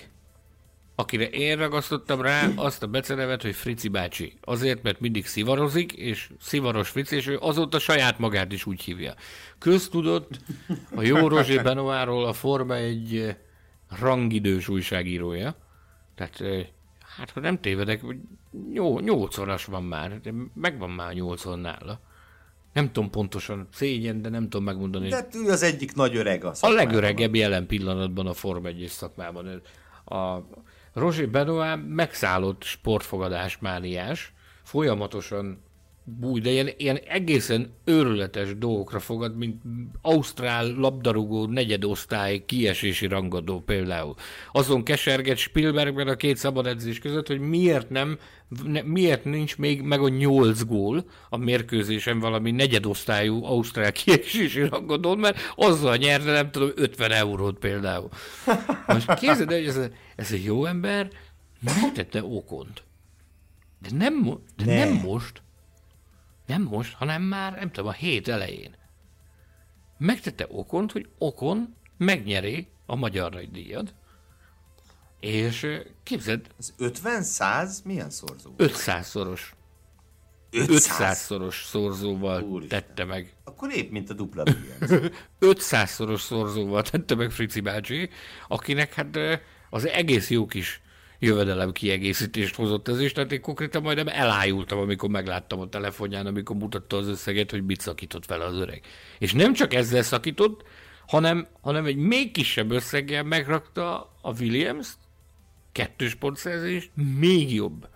akire 0.96 1.30
én 1.30 1.58
ragasztottam 1.58 2.22
rá 2.22 2.48
azt 2.56 2.84
a 2.84 2.88
becenevet, 2.88 3.42
hogy 3.42 3.56
Frici 3.56 3.88
bácsi. 3.88 4.34
Azért, 4.42 4.84
mert 4.84 5.00
mindig 5.00 5.26
szivarozik, 5.26 5.92
és 5.92 6.30
szivaros 6.40 6.90
Frici, 6.90 7.16
és 7.16 7.28
ő 7.28 7.38
azóta 7.42 7.80
saját 7.80 8.20
magát 8.20 8.52
is 8.52 8.66
úgy 8.66 8.82
hívja. 8.82 9.14
Köztudott 9.58 10.40
a 10.96 11.02
jó 11.02 11.28
Rozsé 11.28 11.58
Benoáról 11.58 12.26
a 12.26 12.34
Forma 12.34 12.76
egy 12.76 13.16
eh, 13.16 13.36
rangidős 14.00 14.68
újságírója. 14.68 15.56
Tehát, 16.16 16.42
eh, 16.42 16.66
hát 17.18 17.32
ha 17.32 17.40
nem 17.40 17.60
tévedek, 17.60 18.02
nyolconas 19.02 19.66
van 19.66 19.84
már, 19.84 20.20
de 20.22 20.34
megvan 20.54 20.90
már 20.90 21.14
nyolcon 21.14 21.60
nála. 21.60 22.00
Nem 22.74 22.92
tudom 22.92 23.10
pontosan, 23.10 23.68
szégyen, 23.74 24.22
de 24.22 24.30
nem 24.30 24.44
tudom 24.44 24.64
megmondani. 24.64 25.10
De 25.10 25.28
ő 25.34 25.50
az 25.50 25.64
egyik 25.64 25.96
nagy 25.96 26.16
öreg 26.16 26.44
a 26.44 26.54
A 26.60 26.70
legöregebb 26.70 27.36
jelen 27.36 27.68
pillanatban 27.68 28.28
a 28.28 28.34
Forma 28.34 28.68
1 28.68 28.86
szakmában. 28.90 29.62
A, 30.06 30.44
Roger 30.94 31.30
Benoit 31.30 31.88
megszállott 31.88 32.64
sportfogadás 32.64 33.58
mániás, 33.58 34.34
folyamatosan 34.64 35.64
búj, 36.04 36.40
de 36.40 36.50
ilyen, 36.50 36.70
ilyen 36.78 37.00
egészen 37.08 37.74
őrületes 37.84 38.58
dolgokra 38.58 39.00
fogad, 39.00 39.38
mint 39.38 39.62
Ausztrál 40.02 40.74
labdarúgó 40.74 41.46
negyedosztály 41.46 42.46
kiesési 42.46 43.08
rangadó 43.08 43.60
például. 43.60 44.16
Azon 44.52 44.84
keserget 44.84 45.38
Spielbergben 45.38 46.08
a 46.08 46.16
két 46.16 46.38
szabad 46.38 46.68
edzés 46.68 47.00
között, 47.00 47.28
hogy 47.28 47.40
miért 47.40 47.90
nem, 47.90 48.18
ne, 48.64 48.82
miért 48.82 49.24
nincs 49.24 49.58
még 49.58 49.82
meg 49.82 50.00
a 50.02 50.10
nyolc 50.10 50.64
gól 50.64 51.06
a 51.30 51.38
mérkőzésen 51.38 52.20
valami 52.20 52.52
negyedosztályú 52.52 53.44
Ausztrál 53.44 53.92
kiesési 54.04 54.62
rangadón, 54.62 55.18
mert 55.18 55.40
azzal 55.56 55.96
nyerne 55.96 56.32
nem 56.32 56.52
tudom 56.52 56.72
50 56.76 57.12
eurót 57.12 57.60
például. 57.60 58.10
Most 58.88 59.14
képzeld 59.14 59.52
hogy 59.52 59.66
ez, 59.66 59.80
ez 60.16 60.32
egy 60.32 60.44
jó 60.44 60.66
ember 60.66 61.10
megtette 61.60 62.24
okont. 62.24 62.84
De 63.80 63.90
nem, 63.98 64.40
de 64.56 64.66
ne. 64.66 64.86
nem 64.86 64.94
most, 64.94 65.43
nem 66.46 66.62
most, 66.62 66.94
hanem 66.94 67.22
már, 67.22 67.54
nem 67.54 67.72
tudom, 67.72 67.90
a 67.90 67.94
hét 67.94 68.28
elején. 68.28 68.76
Megtette 69.98 70.48
Okont, 70.50 70.92
hogy 70.92 71.10
Okon 71.18 71.76
megnyeri 71.98 72.68
a 72.86 72.96
Magyar 72.96 73.32
Nagydíjat, 73.32 73.94
és 75.20 75.68
képzeld... 76.04 76.48
Az 76.58 76.74
50-100 76.80 77.84
milyen 77.84 78.10
szorzó? 78.10 78.54
500-szoros. 78.58 79.42
500-szoros 80.52 81.64
szorzóval 81.66 82.42
Úristen. 82.42 82.84
tette 82.84 83.06
meg. 83.06 83.36
Akkor 83.44 83.72
épp, 83.72 83.92
mint 83.92 84.10
a 84.10 84.14
dupla 84.14 84.44
500-szoros 85.40 86.22
szorzóval 86.28 86.82
tette 86.82 87.16
meg 87.16 87.32
Frici 87.32 87.60
bácsi, 87.60 88.10
akinek 88.48 88.94
hát 88.94 89.18
az 89.70 89.88
egész 89.88 90.30
jó 90.30 90.46
kis 90.46 90.82
jövedelem 91.24 91.72
kiegészítést 91.72 92.56
hozott 92.56 92.88
ez 92.88 93.00
is, 93.00 93.12
tehát 93.12 93.32
én 93.32 93.42
konkrétan 93.42 93.82
majdnem 93.82 94.08
elájultam, 94.08 94.80
amikor 94.80 95.10
megláttam 95.10 95.60
a 95.60 95.70
telefonján, 95.70 96.26
amikor 96.26 96.56
mutatta 96.56 96.98
az 96.98 97.08
összeget, 97.08 97.52
hogy 97.52 97.66
mit 97.66 97.82
szakított 97.82 98.26
vele 98.26 98.46
az 98.46 98.56
öreg. 98.56 98.82
És 99.20 99.34
nem 99.34 99.54
csak 99.54 99.74
ezzel 99.74 100.02
szakított, 100.02 100.64
hanem, 101.08 101.48
hanem 101.62 101.86
egy 101.86 101.96
még 101.96 102.32
kisebb 102.32 102.72
összeggel 102.72 103.24
megrakta 103.24 104.14
a 104.22 104.40
Williams 104.40 104.88
kettős 105.72 106.16
pontszerzést, 106.16 106.92
még 107.20 107.54
jobb, 107.54 107.88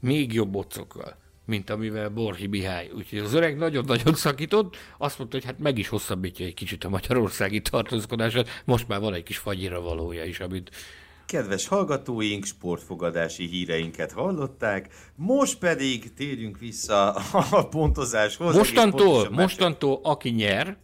még 0.00 0.32
jobb 0.32 0.50
bocokkal, 0.50 1.16
mint 1.46 1.70
amivel 1.70 2.08
Borhi 2.08 2.46
Mihály. 2.46 2.90
Úgyhogy 2.96 3.18
az 3.18 3.34
öreg 3.34 3.56
nagyon-nagyon 3.56 4.14
szakított, 4.14 4.76
azt 4.98 5.18
mondta, 5.18 5.36
hogy 5.36 5.46
hát 5.46 5.58
meg 5.58 5.78
is 5.78 5.88
hosszabbítja 5.88 6.46
egy 6.46 6.54
kicsit 6.54 6.84
a 6.84 6.88
magyarországi 6.88 7.60
tartózkodását, 7.60 8.62
most 8.64 8.88
már 8.88 9.00
van 9.00 9.14
egy 9.14 9.22
kis 9.22 9.38
fagyira 9.38 9.80
valója 9.80 10.24
is, 10.24 10.40
amit 10.40 10.70
Kedves 11.28 11.66
hallgatóink, 11.66 12.44
sportfogadási 12.44 13.46
híreinket 13.46 14.12
hallották, 14.12 14.88
most 15.14 15.58
pedig 15.58 16.14
térjünk 16.14 16.58
vissza 16.58 17.12
a 17.50 17.68
pontozáshoz. 17.68 18.56
Mostantól, 18.56 19.30
mostantól 19.30 20.00
aki 20.02 20.28
nyer, 20.28 20.76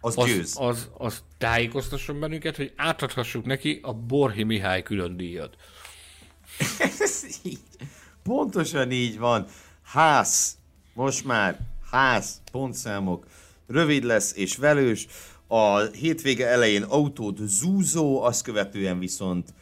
az, 0.00 0.18
az 0.18 0.26
győz. 0.26 0.56
Az, 0.58 0.90
az 0.98 1.22
tájékoztasson 1.38 2.20
bennünket, 2.20 2.56
hogy 2.56 2.72
átadhassuk 2.76 3.44
neki 3.44 3.80
a 3.82 3.92
Borhi 3.92 4.42
Mihály 4.42 4.82
külön 4.82 5.16
díjat. 5.16 5.56
Pontosan 8.22 8.90
így 8.90 9.18
van. 9.18 9.46
Ház, 9.82 10.58
most 10.94 11.24
már 11.24 11.58
ház, 11.90 12.40
pontszámok, 12.52 13.26
rövid 13.66 14.04
lesz 14.04 14.36
és 14.36 14.56
velős. 14.56 15.06
A 15.46 15.78
hétvége 15.80 16.46
elején 16.46 16.82
autót 16.82 17.38
zúzó, 17.38 18.22
azt 18.22 18.42
követően 18.42 18.98
viszont 18.98 19.54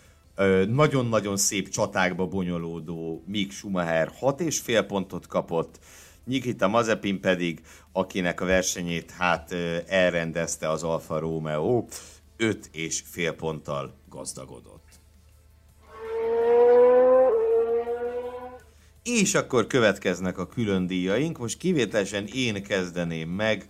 nagyon-nagyon 0.69 1.37
szép 1.37 1.69
csatákba 1.69 2.27
bonyolódó 2.27 3.23
Mick 3.27 3.53
Schumacher 3.53 4.13
6,5 4.21 4.85
pontot 4.87 5.27
kapott, 5.27 5.79
Nikita 6.25 6.69
Mazepin 6.69 7.21
pedig, 7.21 7.61
akinek 7.93 8.41
a 8.41 8.45
versenyét 8.45 9.11
hát 9.11 9.53
elrendezte 9.87 10.71
az 10.71 10.83
Alfa 10.83 11.19
Romeo, 11.19 11.85
5,5 12.39 13.35
ponttal 13.37 13.95
gazdagodott. 14.09 14.81
És 19.03 19.35
akkor 19.35 19.67
következnek 19.67 20.39
a 20.39 20.47
külön 20.47 20.87
díjaink. 20.87 21.39
Most 21.39 21.59
kivételesen 21.59 22.27
én 22.27 22.63
kezdeném 22.63 23.29
meg, 23.29 23.67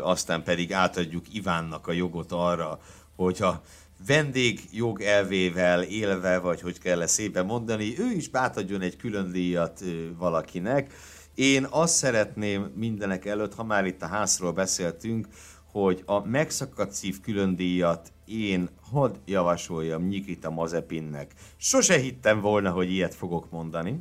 aztán 0.00 0.42
pedig 0.42 0.72
átadjuk 0.72 1.34
Ivánnak 1.34 1.86
a 1.86 1.92
jogot 1.92 2.32
arra, 2.32 2.80
hogyha 3.16 3.62
vendég 4.06 4.60
jog 4.72 5.00
elvével 5.00 5.82
élve, 5.82 6.38
vagy 6.38 6.60
hogy 6.60 6.78
kell 6.78 7.02
-e 7.02 7.06
szépen 7.06 7.46
mondani, 7.46 7.98
ő 7.98 8.10
is 8.10 8.28
átadjon 8.32 8.80
egy 8.80 8.96
külön 8.96 9.32
díjat 9.32 9.84
valakinek. 10.18 10.92
Én 11.34 11.66
azt 11.70 11.94
szeretném 11.94 12.72
mindenek 12.74 13.24
előtt, 13.24 13.54
ha 13.54 13.64
már 13.64 13.86
itt 13.86 14.02
a 14.02 14.06
házról 14.06 14.52
beszéltünk, 14.52 15.28
hogy 15.70 16.02
a 16.06 16.26
megszakadt 16.26 16.92
szív 16.92 17.20
külön 17.20 17.56
díjat 17.56 18.12
én 18.24 18.68
hadd 18.90 19.14
javasoljam 19.24 20.02
Nikita 20.02 20.50
Mazepinnek. 20.50 21.32
Sose 21.56 21.98
hittem 21.98 22.40
volna, 22.40 22.70
hogy 22.70 22.90
ilyet 22.90 23.14
fogok 23.14 23.50
mondani. 23.50 24.00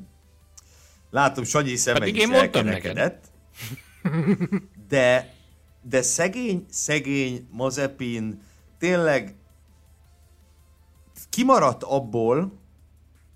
Látom, 1.09 1.43
Sanyi 1.43 1.75
szeme 1.75 2.07
is 2.07 2.23
elkerekedett. 2.23 3.25
De, 4.87 5.34
de 5.89 6.01
szegény, 6.01 6.65
szegény 6.69 7.47
Mazepin 7.51 8.41
tényleg 8.79 9.35
kimaradt 11.29 11.83
abból, 11.83 12.59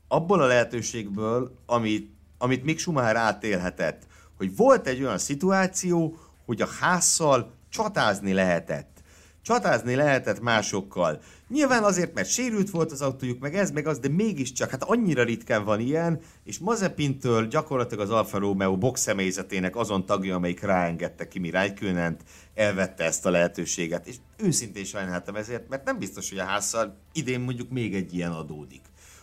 abból 0.08 0.42
a 0.42 0.46
lehetőségből, 0.46 1.56
amit, 1.66 2.14
amit 2.38 2.64
Mick 2.64 2.80
Schumacher 2.80 3.16
átélhetett, 3.16 4.08
hogy 4.38 4.56
volt 4.56 4.88
egy 4.88 5.02
olyan 5.02 5.18
szituáció, 5.18 6.18
hogy 6.46 6.62
a 6.62 6.68
házszal 6.80 7.52
csatázni 7.70 8.34
lehetett. 8.34 8.99
Csatázni 9.41 9.95
lehetett 9.95 10.41
másokkal. 10.41 11.22
Nyilván 11.48 11.84
azért, 11.84 12.14
mert 12.14 12.30
sérült 12.30 12.70
volt 12.70 12.91
az 12.91 13.02
autójuk, 13.02 13.40
meg 13.40 13.56
ez, 13.56 13.72
meg 13.72 13.88
az, 13.88 13.99
de 13.99 14.10
mégiscsak, 14.10 14.70
hát 14.70 14.84
annyira 14.84 15.24
ritkán 15.24 15.64
van 15.64 15.80
ilyen, 15.80 16.20
és 16.44 16.57
Mazepintől 16.57 17.48
gyakorlatilag 17.48 18.03
az 18.03 18.10
Alfa 18.10 18.38
Romeo 18.38 18.78
box 18.78 19.02
személyzetének 19.02 19.76
azon 19.76 20.06
tagja, 20.06 20.36
amelyik 20.36 20.61
ráengedte 20.61 21.28
Kimi 21.28 21.49
Räikkönent, 21.49 22.24
elvette 22.53 23.03
ezt 23.03 23.26
a 23.26 23.30
lehetőséget, 23.30 24.07
és 24.07 24.16
őszintén 24.38 24.84
sajnáltam 24.84 25.36
ezért, 25.36 25.70
mert 25.70 25.86
nem 25.86 25.99
biztos, 25.99 26.30
hogy 26.30 26.40
a 26.40 26.45
házszal 26.45 26.98
idén 27.14 27.40
mondjuk 27.40 27.70
még 27.70 27.95
egy 27.95 28.14
ilyen 28.14 28.32
adódik, 28.32 28.82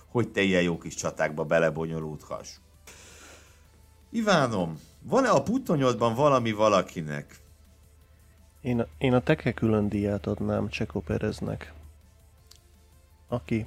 hogy 0.08 0.28
te 0.28 0.40
ilyen 0.40 0.62
jó 0.62 0.78
kis 0.78 0.94
csatákba 0.94 1.44
belebonyolódhass. 1.44 2.48
Ivánom, 4.10 4.80
van-e 5.02 5.30
a 5.30 5.42
puttonyodban 5.42 6.14
valami 6.14 6.52
valakinek? 6.52 7.44
Én, 8.66 8.86
én 8.98 9.12
a 9.12 9.20
teke 9.20 9.52
külön 9.52 9.88
díját 9.88 10.26
adnám 10.26 10.68
Cseko 10.68 11.00
Pereznek, 11.00 11.72
aki 13.28 13.66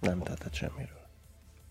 nem 0.00 0.22
tehetett 0.22 0.54
semmiről. 0.54 1.08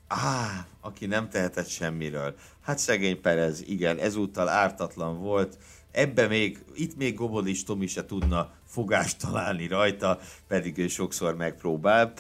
Á, 0.08 0.68
aki 0.82 1.06
nem 1.06 1.30
tehetett 1.30 1.68
semmiről. 1.68 2.36
Hát 2.62 2.78
szegény 2.78 3.22
Perez, 3.22 3.62
igen, 3.62 3.98
ezúttal 3.98 4.50
ártatlan 4.50 5.20
volt. 5.20 5.58
Ebbe 5.92 6.28
még, 6.28 6.64
itt 6.76 6.98
még 6.98 7.16
Gobodis 7.16 7.64
Tomi 7.64 7.88
se 7.88 8.06
tudna 8.06 8.52
fogást 8.66 9.20
találni 9.20 9.68
rajta, 9.68 10.20
pedig 10.48 10.78
ő 10.78 10.88
sokszor 10.88 11.36
megpróbál. 11.36 12.14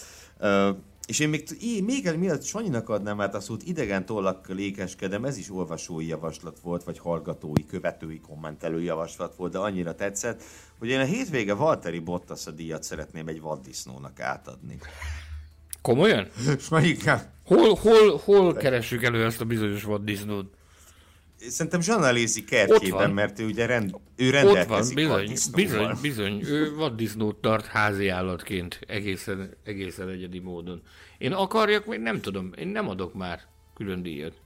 És 1.09 1.19
én 1.19 1.29
még, 1.29 1.43
én, 1.61 1.83
még 1.83 2.15
mielőtt 2.17 2.43
Sanyinak 2.43 2.89
adnám 2.89 3.21
át 3.21 3.35
a 3.35 3.39
szót, 3.39 3.63
idegen 3.63 4.05
tollakkal 4.05 4.55
lékeskedem, 4.55 5.25
ez 5.25 5.37
is 5.37 5.51
olvasói 5.51 6.07
javaslat 6.07 6.59
volt, 6.59 6.83
vagy 6.83 6.99
hallgatói, 6.99 7.65
követői, 7.65 8.19
kommentelő 8.19 8.81
javaslat 8.81 9.35
volt, 9.35 9.51
de 9.51 9.57
annyira 9.57 9.95
tetszett, 9.95 10.43
hogy 10.79 10.89
én 10.89 10.99
a 10.99 11.03
hétvége 11.03 11.53
Valtteri 11.53 11.99
Bottas 11.99 12.47
a 12.47 12.51
díjat 12.51 12.83
szeretném 12.83 13.27
egy 13.27 13.41
vaddisznónak 13.41 14.19
átadni. 14.19 14.79
Komolyan? 15.81 16.27
Sanyikám. 16.69 17.21
Hol, 17.45 17.75
hol, 17.75 18.17
hol 18.23 18.53
keressük 18.53 19.03
elő 19.03 19.25
ezt 19.25 19.41
a 19.41 19.45
bizonyos 19.45 19.83
vaddisznót? 19.83 20.53
Szerintem 21.47 21.81
Zsannalézi 21.81 22.43
kertjében, 22.43 23.11
mert 23.11 23.39
ő 23.39 23.45
ugye 23.45 23.65
rend, 23.65 23.95
ő 24.15 24.29
rendelkezik 24.29 24.97
Ott 24.97 25.05
van, 25.05 25.19
bizony, 25.19 25.53
bizony, 25.55 25.97
bizony, 26.01 26.41
ő 26.45 26.75
vaddisznót 26.75 27.35
tart 27.35 27.65
házi 27.65 28.07
állatként, 28.07 28.79
egészen, 28.87 29.57
egészen 29.63 30.09
egyedi 30.09 30.39
módon. 30.39 30.81
Én 31.17 31.31
akarjak, 31.31 31.85
még 31.85 31.99
nem 31.99 32.21
tudom, 32.21 32.51
én 32.57 32.67
nem 32.67 32.89
adok 32.89 33.13
már 33.13 33.41
külön 33.75 34.01
díjat. 34.01 34.41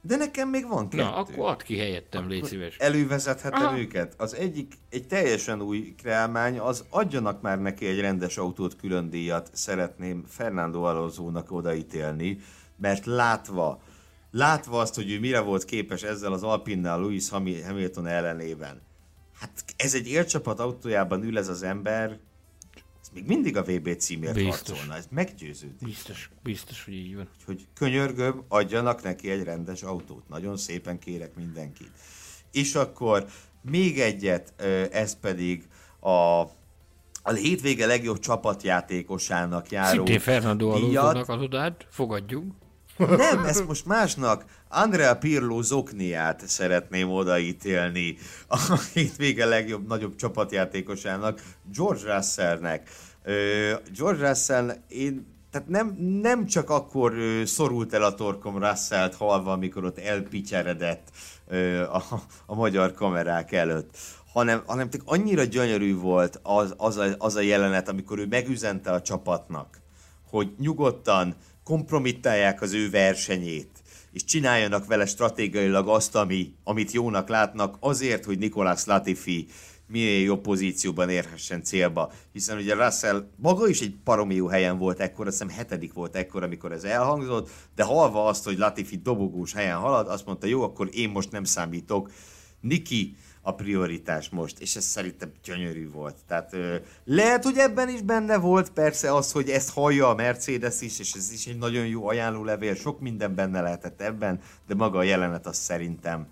De 0.00 0.16
nekem 0.16 0.48
még 0.48 0.68
van 0.68 0.88
kettő. 0.88 1.02
Na, 1.02 1.16
akkor 1.16 1.48
add 1.48 1.62
ki 1.64 1.78
helyettem, 1.78 2.20
akkor 2.20 2.32
légy 2.32 2.44
szíves. 2.44 2.76
Elővezethetem 2.76 3.66
Aha. 3.66 3.78
őket. 3.78 4.14
Az 4.18 4.34
egyik, 4.34 4.72
egy 4.90 5.06
teljesen 5.06 5.62
új 5.62 5.94
kreálmány, 6.02 6.58
az 6.58 6.84
adjanak 6.90 7.42
már 7.42 7.60
neki 7.60 7.86
egy 7.86 8.00
rendes 8.00 8.36
autót 8.36 8.76
külön 8.76 9.10
díjat, 9.10 9.50
szeretném 9.52 10.24
Fernando 10.28 10.82
Alonso-nak 10.82 11.52
odaítélni, 11.52 12.38
mert 12.76 13.06
látva, 13.06 13.82
látva 14.36 14.80
azt, 14.80 14.94
hogy 14.94 15.10
ő 15.10 15.20
mire 15.20 15.40
volt 15.40 15.64
képes 15.64 16.02
ezzel 16.02 16.32
az 16.32 16.42
Alpinnál 16.42 17.00
Lewis 17.00 17.28
Hamilton 17.28 18.06
ellenében. 18.06 18.82
Hát 19.40 19.64
ez 19.76 19.94
egy 19.94 20.08
élcsapat 20.08 20.60
autójában 20.60 21.22
ül 21.22 21.38
ez 21.38 21.48
az 21.48 21.62
ember, 21.62 22.18
ez 23.02 23.08
még 23.14 23.26
mindig 23.26 23.56
a 23.56 23.62
VB 23.62 23.96
címért 23.96 24.34
biztos. 24.34 24.68
harcolna, 24.68 24.94
ez 24.94 25.06
meggyőződik. 25.10 25.84
Biztos, 25.84 26.30
biztos, 26.42 26.84
hogy 26.84 26.94
így 26.94 27.14
van. 27.16 27.28
Hogy 27.46 27.66
könyörgöm, 27.74 28.44
adjanak 28.48 29.02
neki 29.02 29.30
egy 29.30 29.42
rendes 29.42 29.82
autót. 29.82 30.28
Nagyon 30.28 30.56
szépen 30.56 30.98
kérek 30.98 31.34
mindenkit. 31.34 31.90
És 32.52 32.74
akkor 32.74 33.26
még 33.62 34.00
egyet, 34.00 34.62
ez 34.90 35.20
pedig 35.20 35.68
a 36.00 36.42
a 37.28 37.32
hétvége 37.32 37.86
legjobb 37.86 38.18
csapatjátékosának 38.18 39.70
járó 39.70 39.94
Szintén 39.94 40.18
Fernando 40.18 40.70
Alonso-nak 40.70 41.28
adod 41.28 41.86
fogadjunk. 41.88 42.54
Nem, 42.96 43.44
ezt 43.44 43.66
most 43.66 43.86
másnak. 43.86 44.44
Andrea 44.68 45.16
Pirlo 45.16 45.62
Zokniát 45.62 46.42
szeretném 46.46 47.10
odaítélni 47.10 48.16
a 48.48 48.78
hétvége 48.92 49.44
legjobb, 49.44 49.86
nagyobb 49.86 50.16
csapatjátékosának, 50.16 51.42
George 51.74 52.14
Russellnek. 52.14 52.90
George 53.96 54.28
Russell, 54.28 54.72
én 54.88 55.34
tehát 55.50 55.68
nem, 55.68 55.96
nem 56.22 56.46
csak 56.46 56.70
akkor 56.70 57.14
szorult 57.44 57.92
el 57.92 58.02
a 58.02 58.14
torkom 58.14 58.58
Russellt 58.58 59.14
halva, 59.14 59.52
amikor 59.52 59.84
ott 59.84 59.98
elpicseredett 59.98 61.08
a, 61.92 62.02
a 62.46 62.54
magyar 62.54 62.94
kamerák 62.94 63.52
előtt, 63.52 63.96
hanem, 64.32 64.62
hanem 64.66 64.88
annyira 65.04 65.44
gyönyörű 65.44 65.96
volt 65.96 66.40
az, 66.42 66.74
az, 66.76 66.96
a, 66.96 67.06
az 67.18 67.36
a 67.36 67.40
jelenet, 67.40 67.88
amikor 67.88 68.18
ő 68.18 68.26
megüzente 68.26 68.90
a 68.90 69.02
csapatnak, 69.02 69.80
hogy 70.28 70.54
nyugodtan 70.58 71.34
kompromittálják 71.66 72.62
az 72.62 72.72
ő 72.72 72.90
versenyét, 72.90 73.82
és 74.12 74.24
csináljanak 74.24 74.86
vele 74.86 75.06
stratégiailag 75.06 75.88
azt, 75.88 76.14
ami, 76.14 76.54
amit 76.64 76.92
jónak 76.92 77.28
látnak, 77.28 77.76
azért, 77.80 78.24
hogy 78.24 78.38
Nikolás 78.38 78.84
Latifi 78.84 79.46
minél 79.88 80.22
jobb 80.22 80.40
pozícióban 80.40 81.08
érhessen 81.08 81.62
célba. 81.62 82.12
Hiszen 82.32 82.58
ugye 82.58 82.74
Russell 82.74 83.28
maga 83.36 83.68
is 83.68 83.80
egy 83.80 83.94
paromió 84.04 84.46
helyen 84.46 84.78
volt 84.78 85.00
ekkor, 85.00 85.26
azt 85.26 85.38
hiszem 85.42 85.56
hetedik 85.56 85.92
volt 85.92 86.16
ekkor, 86.16 86.42
amikor 86.42 86.72
ez 86.72 86.84
elhangzott, 86.84 87.50
de 87.74 87.82
halva 87.82 88.26
azt, 88.26 88.44
hogy 88.44 88.58
Latifi 88.58 88.96
dobogós 88.96 89.52
helyen 89.52 89.76
halad, 89.76 90.08
azt 90.08 90.26
mondta, 90.26 90.46
jó, 90.46 90.62
akkor 90.62 90.88
én 90.92 91.08
most 91.08 91.30
nem 91.30 91.44
számítok. 91.44 92.10
Niki 92.60 93.16
a 93.46 93.54
prioritás 93.54 94.28
most, 94.28 94.58
és 94.58 94.76
ez 94.76 94.84
szerintem 94.84 95.32
gyönyörű 95.44 95.90
volt. 95.90 96.16
Tehát 96.26 96.52
ö, 96.52 96.76
lehet, 97.04 97.44
hogy 97.44 97.56
ebben 97.56 97.88
is 97.88 98.02
benne 98.02 98.38
volt 98.38 98.70
persze 98.70 99.14
az, 99.14 99.32
hogy 99.32 99.48
ezt 99.48 99.70
hallja 99.70 100.08
a 100.08 100.14
Mercedes 100.14 100.80
is, 100.80 100.98
és 100.98 101.12
ez 101.12 101.32
is 101.32 101.46
egy 101.46 101.58
nagyon 101.58 101.86
jó 101.86 102.08
ajánlólevél, 102.08 102.74
sok 102.74 103.00
minden 103.00 103.34
benne 103.34 103.60
lehetett 103.60 104.00
ebben, 104.00 104.40
de 104.66 104.74
maga 104.74 104.98
a 104.98 105.02
jelenet 105.02 105.46
az 105.46 105.56
szerintem, 105.56 106.26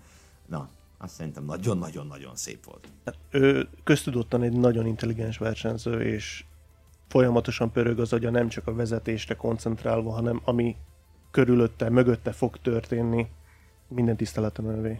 na, 0.45 0.69
azt 0.97 1.13
szerintem 1.13 1.45
nagyon-nagyon-nagyon 1.45 2.35
szép 2.35 2.65
volt. 2.65 2.87
Ő 3.29 3.67
köztudottan 3.83 4.43
egy 4.43 4.53
nagyon 4.53 4.85
intelligens 4.85 5.37
versenyző, 5.37 6.01
és 6.01 6.43
folyamatosan 7.07 7.71
pörög 7.71 7.99
az 7.99 8.13
agya 8.13 8.29
nem 8.29 8.47
csak 8.47 8.67
a 8.67 8.73
vezetésre 8.73 9.35
koncentrálva, 9.35 10.11
hanem 10.11 10.41
ami 10.45 10.75
körülötte, 11.31 11.89
mögötte 11.89 12.31
fog 12.31 12.57
történni, 12.61 13.27
minden 13.87 14.15
tiszteletem 14.15 14.65
övé. 14.65 14.99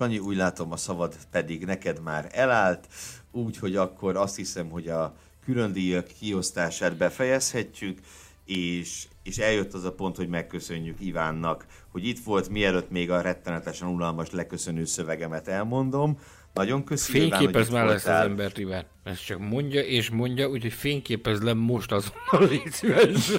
Sanyi, 0.00 0.18
úgy 0.18 0.36
látom 0.36 0.72
a 0.72 0.76
szavad 0.76 1.14
pedig 1.30 1.64
neked 1.64 2.02
már 2.02 2.28
elállt, 2.32 2.86
úgyhogy 3.32 3.76
akkor 3.76 4.16
azt 4.16 4.36
hiszem, 4.36 4.68
hogy 4.70 4.88
a 4.88 5.14
külön 5.44 5.72
díjak 5.72 6.06
kiosztását 6.06 6.96
befejezhetjük, 6.96 7.98
és, 8.44 9.06
és 9.22 9.38
eljött 9.38 9.74
az 9.74 9.84
a 9.84 9.92
pont, 9.92 10.16
hogy 10.16 10.28
megköszönjük 10.28 11.00
Ivánnak, 11.00 11.66
hogy 11.88 12.06
itt 12.06 12.24
volt, 12.24 12.48
mielőtt 12.48 12.90
még 12.90 13.10
a 13.10 13.20
rettenetesen 13.20 13.88
unalmas 13.88 14.30
leköszönő 14.30 14.84
szövegemet 14.84 15.48
elmondom. 15.48 16.18
Nagyon 16.54 16.84
köszönöm. 16.84 17.28
Fényképez 17.28 17.68
már 17.68 17.86
lesz 17.86 18.06
az 18.06 18.24
embert, 18.24 18.58
Iván. 18.58 18.84
Ezt 19.04 19.24
csak 19.24 19.38
mondja 19.38 19.80
és 19.80 20.10
mondja, 20.10 20.48
úgyhogy 20.48 20.72
fényképez 20.72 21.40
le 21.40 21.54
most 21.54 21.92
azonnal, 21.92 22.48
légy 22.48 22.72
szíves. 22.72 23.32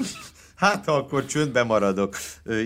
Hát, 0.55 0.85
ha 0.85 0.91
akkor 0.95 1.25
csöndbe 1.25 1.63
maradok, 1.63 2.15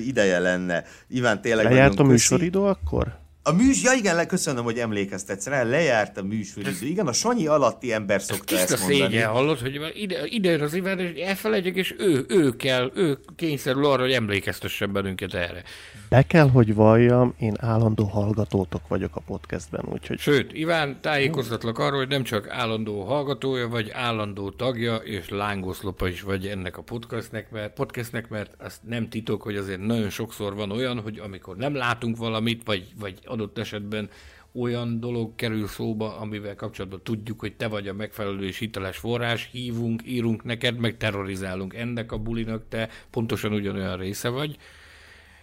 ideje 0.05 0.39
lenne. 0.39 0.84
Iván, 1.07 1.41
tényleg 1.41 1.65
Lejárt 1.65 1.99
a 1.99 2.03
műsoridő 2.03 2.59
akkor? 2.59 3.23
A 3.47 3.51
műs, 3.51 3.84
ja 3.84 3.91
igen, 3.93 4.27
köszönöm, 4.27 4.63
hogy 4.63 4.77
emlékeztetsz 4.77 5.47
rá, 5.47 5.63
lejárt 5.63 6.17
a 6.17 6.23
műsoridő. 6.23 6.85
Igen, 6.85 7.07
a 7.07 7.13
Sanyi 7.13 7.47
alatti 7.47 7.93
ember 7.93 8.22
szokta 8.22 8.55
ezt, 8.55 8.72
ezt 8.72 8.88
mondani. 8.88 9.11
Szégyen, 9.11 9.30
hallod, 9.30 9.59
hogy 9.59 9.80
ide, 9.93 10.26
ide 10.26 10.63
az 10.63 10.73
Iván, 10.73 10.99
és 10.99 11.22
elfelejtjük, 11.22 11.76
és 11.76 11.95
ő, 11.97 12.26
ő 12.27 12.55
kell, 12.55 12.91
ő 12.95 13.17
kényszerül 13.35 13.85
arra, 13.85 14.01
hogy 14.01 14.11
emlékeztessen 14.11 14.91
bennünket 14.91 15.34
erre. 15.34 15.63
Be 16.09 16.22
kell, 16.22 16.49
hogy 16.49 16.73
valljam, 16.73 17.34
én 17.39 17.53
állandó 17.59 18.05
hallgatótok 18.05 18.88
vagyok 18.88 19.15
a 19.15 19.19
podcastben, 19.19 19.85
úgyhogy... 19.91 20.19
Sőt, 20.19 20.53
Iván, 20.53 20.97
tájékoztatlak 21.01 21.80
arról, 21.80 21.97
hogy 21.97 22.07
nem 22.07 22.23
csak 22.23 22.49
állandó 22.49 23.03
hallgatója, 23.03 23.67
vagy 23.67 23.89
állandó 23.93 24.49
tagja, 24.49 24.95
és 24.95 25.30
lángoszlopa 25.30 26.07
is 26.07 26.22
vagy 26.22 26.45
ennek 26.47 26.77
a 26.77 26.81
podcastnek, 26.81 27.51
mert, 27.51 27.73
podcastnek, 27.73 28.30
mert 28.30 28.53
azt 28.57 28.80
nem 28.88 29.09
titok, 29.09 29.41
hogy 29.41 29.55
azért 29.55 29.80
nagyon 29.80 30.09
sokszor 30.09 30.55
van 30.55 30.72
olyan, 30.72 30.99
hogy 30.99 31.19
amikor 31.19 31.55
nem 31.55 31.76
látunk 31.76 32.17
valamit, 32.17 32.61
vagy, 32.65 32.88
vagy 32.99 33.19
adott 33.36 33.57
esetben 33.57 34.10
olyan 34.56 34.99
dolog 34.99 35.36
kerül 35.36 35.68
szóba, 35.68 36.18
amivel 36.18 36.56
kapcsolatban 36.56 37.02
tudjuk, 37.03 37.40
hogy 37.40 37.56
te 37.56 37.68
vagy 37.68 37.88
a 37.88 37.94
megfelelő 37.94 38.45
és 38.45 38.57
hiteles 38.57 38.98
forrás, 38.98 39.49
hívunk, 39.52 40.02
írunk 40.06 40.44
neked, 40.44 40.78
meg 40.78 40.98
terrorizálunk. 40.98 41.74
Ennek 41.74 42.12
a 42.12 42.18
bulinak, 42.18 42.64
te 42.70 42.90
pontosan 43.10 43.53
ugyanolyan 43.53 43.98
része 43.98 44.30
vagy, 44.30 44.57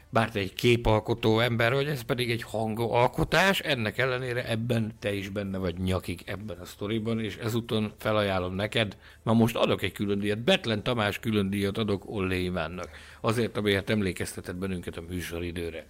bár 0.08 0.30
te 0.30 0.38
egy 0.38 0.54
képalkotó 0.54 1.40
ember 1.40 1.72
vagy, 1.72 1.86
ez 1.86 2.02
pedig 2.02 2.30
egy 2.30 2.42
hangalkotás, 2.42 3.60
ennek 3.60 3.98
ellenére 3.98 4.48
ebben 4.48 4.92
te 4.98 5.14
is 5.14 5.28
benne 5.28 5.58
vagy 5.58 5.78
nyakig 5.78 6.22
ebben 6.26 6.58
a 6.58 6.64
sztoriban, 6.64 7.20
és 7.20 7.36
ezúton 7.36 7.92
felajánlom 7.98 8.54
neked, 8.54 8.96
ma 9.22 9.32
most 9.32 9.56
adok 9.56 9.82
egy 9.82 9.92
külön 9.92 10.18
díjat, 10.18 10.38
Betlen 10.38 10.82
Tamás 10.82 11.18
külön 11.18 11.50
díjat 11.50 11.78
adok 11.78 12.02
Ollé 12.06 12.42
Ivánnak, 12.42 12.88
azért, 13.20 13.56
amiért 13.56 13.90
emlékeztetett 13.90 14.56
bennünket 14.56 14.96
a 14.96 15.02
műsoridőre. 15.08 15.86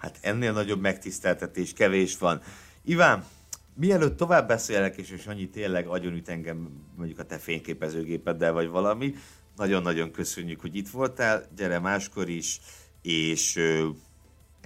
Hát 0.00 0.18
ennél 0.20 0.52
nagyobb 0.52 0.80
megtiszteltetés 0.80 1.72
kevés 1.72 2.18
van. 2.18 2.42
Iván, 2.84 3.24
mielőtt 3.74 4.16
tovább 4.16 4.48
beszélek, 4.48 4.96
és, 4.96 5.10
és 5.10 5.26
annyi 5.26 5.48
tényleg 5.48 5.86
agyonüt 5.86 6.28
engem 6.28 6.70
mondjuk 6.96 7.18
a 7.18 7.24
te 7.24 7.38
fényképezőgépeddel, 7.38 8.52
vagy 8.52 8.68
valami, 8.68 9.14
nagyon-nagyon 9.56 10.10
köszönjük, 10.10 10.60
hogy 10.60 10.76
itt 10.76 10.88
voltál, 10.88 11.44
gyere 11.56 11.78
máskor 11.78 12.28
is, 12.28 12.60
és 13.02 13.60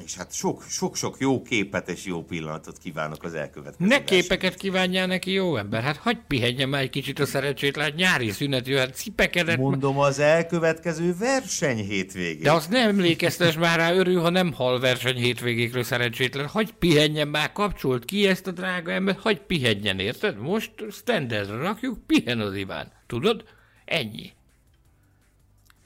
és 0.05 0.16
hát 0.16 0.32
sok-sok 0.69 1.16
jó 1.19 1.43
képet 1.43 1.89
és 1.89 2.05
jó 2.05 2.24
pillanatot 2.24 2.78
kívánok 2.78 3.23
az 3.23 3.35
elkövetkező 3.35 3.89
Ne 3.89 4.05
képeket 4.05 4.55
kívánjál 4.55 5.06
neki, 5.06 5.32
jó 5.32 5.56
ember. 5.56 5.82
Hát 5.82 5.97
hagyd 5.97 6.20
pihenjen 6.27 6.69
már 6.69 6.82
egy 6.82 6.90
kicsit 6.90 7.19
a 7.19 7.27
szerencsét, 7.27 7.77
lát 7.77 7.94
nyári 7.94 8.31
szünet 8.31 8.66
jöhet, 8.66 8.94
cipekedett. 8.94 9.56
Mondom, 9.56 9.98
az 9.98 10.19
elkövetkező 10.19 11.16
verseny 11.19 11.77
hétvégén. 11.77 12.43
De 12.43 12.52
azt 12.52 12.70
nem 12.70 12.89
emlékeztes 12.89 13.56
már 13.56 13.78
rá, 13.78 13.93
örül, 13.93 14.20
ha 14.20 14.31
nem 14.31 14.52
hal 14.52 14.81
verseny 14.81 15.16
hétvégékről 15.16 15.82
szerencsétlen. 15.82 16.47
Hagy 16.47 16.73
pihenjen 16.73 17.28
már, 17.28 17.52
kapcsolt 17.52 18.05
ki 18.05 18.27
ezt 18.27 18.47
a 18.47 18.51
drága 18.51 18.93
ember, 18.93 19.16
hagy 19.20 19.40
pihenjen, 19.40 19.98
érted? 19.98 20.39
Most 20.39 20.73
standardra 20.90 21.62
rakjuk, 21.62 22.06
pihen 22.06 22.40
az 22.40 22.55
Iván. 22.55 22.93
Tudod? 23.06 23.44
Ennyi. 23.85 24.32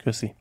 Köszi. 0.03 0.35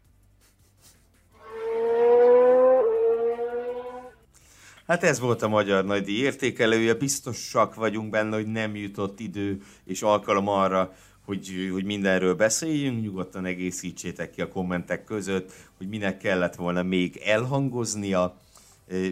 Hát 4.87 5.03
ez 5.03 5.21
volt 5.21 5.43
a 5.43 5.49
Magyar 5.49 5.85
Nagydíj 5.85 6.19
értékelője, 6.19 6.95
biztosak 6.95 7.75
vagyunk 7.75 8.11
benne, 8.11 8.37
hogy 8.37 8.47
nem 8.47 8.77
jutott 8.77 9.21
idő 9.21 9.63
és 9.85 10.03
alkalom 10.03 10.49
arra, 10.49 10.93
hogy, 11.25 11.69
hogy 11.73 11.85
mindenről 11.85 12.35
beszéljünk, 12.35 13.03
nyugodtan 13.03 13.45
egészítsétek 13.45 14.31
ki 14.31 14.41
a 14.41 14.49
kommentek 14.49 15.05
között, 15.05 15.53
hogy 15.77 15.89
minek 15.89 16.19
kellett 16.19 16.55
volna 16.55 16.83
még 16.83 17.17
elhangoznia, 17.25 18.41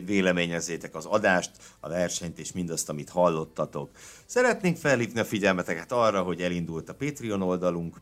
véleményezzétek 0.04 0.94
az 0.94 1.04
adást, 1.04 1.50
a 1.80 1.88
versenyt 1.88 2.38
és 2.38 2.52
mindazt, 2.52 2.88
amit 2.88 3.08
hallottatok. 3.08 3.90
Szeretnénk 4.26 4.76
felhívni 4.76 5.20
a 5.20 5.24
figyelmeteket 5.24 5.92
arra, 5.92 6.22
hogy 6.22 6.40
elindult 6.40 6.88
a 6.88 6.94
Patreon 6.94 7.42
oldalunk, 7.42 8.00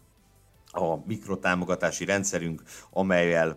a 0.72 1.06
mikrotámogatási 1.06 2.04
rendszerünk, 2.04 2.62
amelyel 2.90 3.56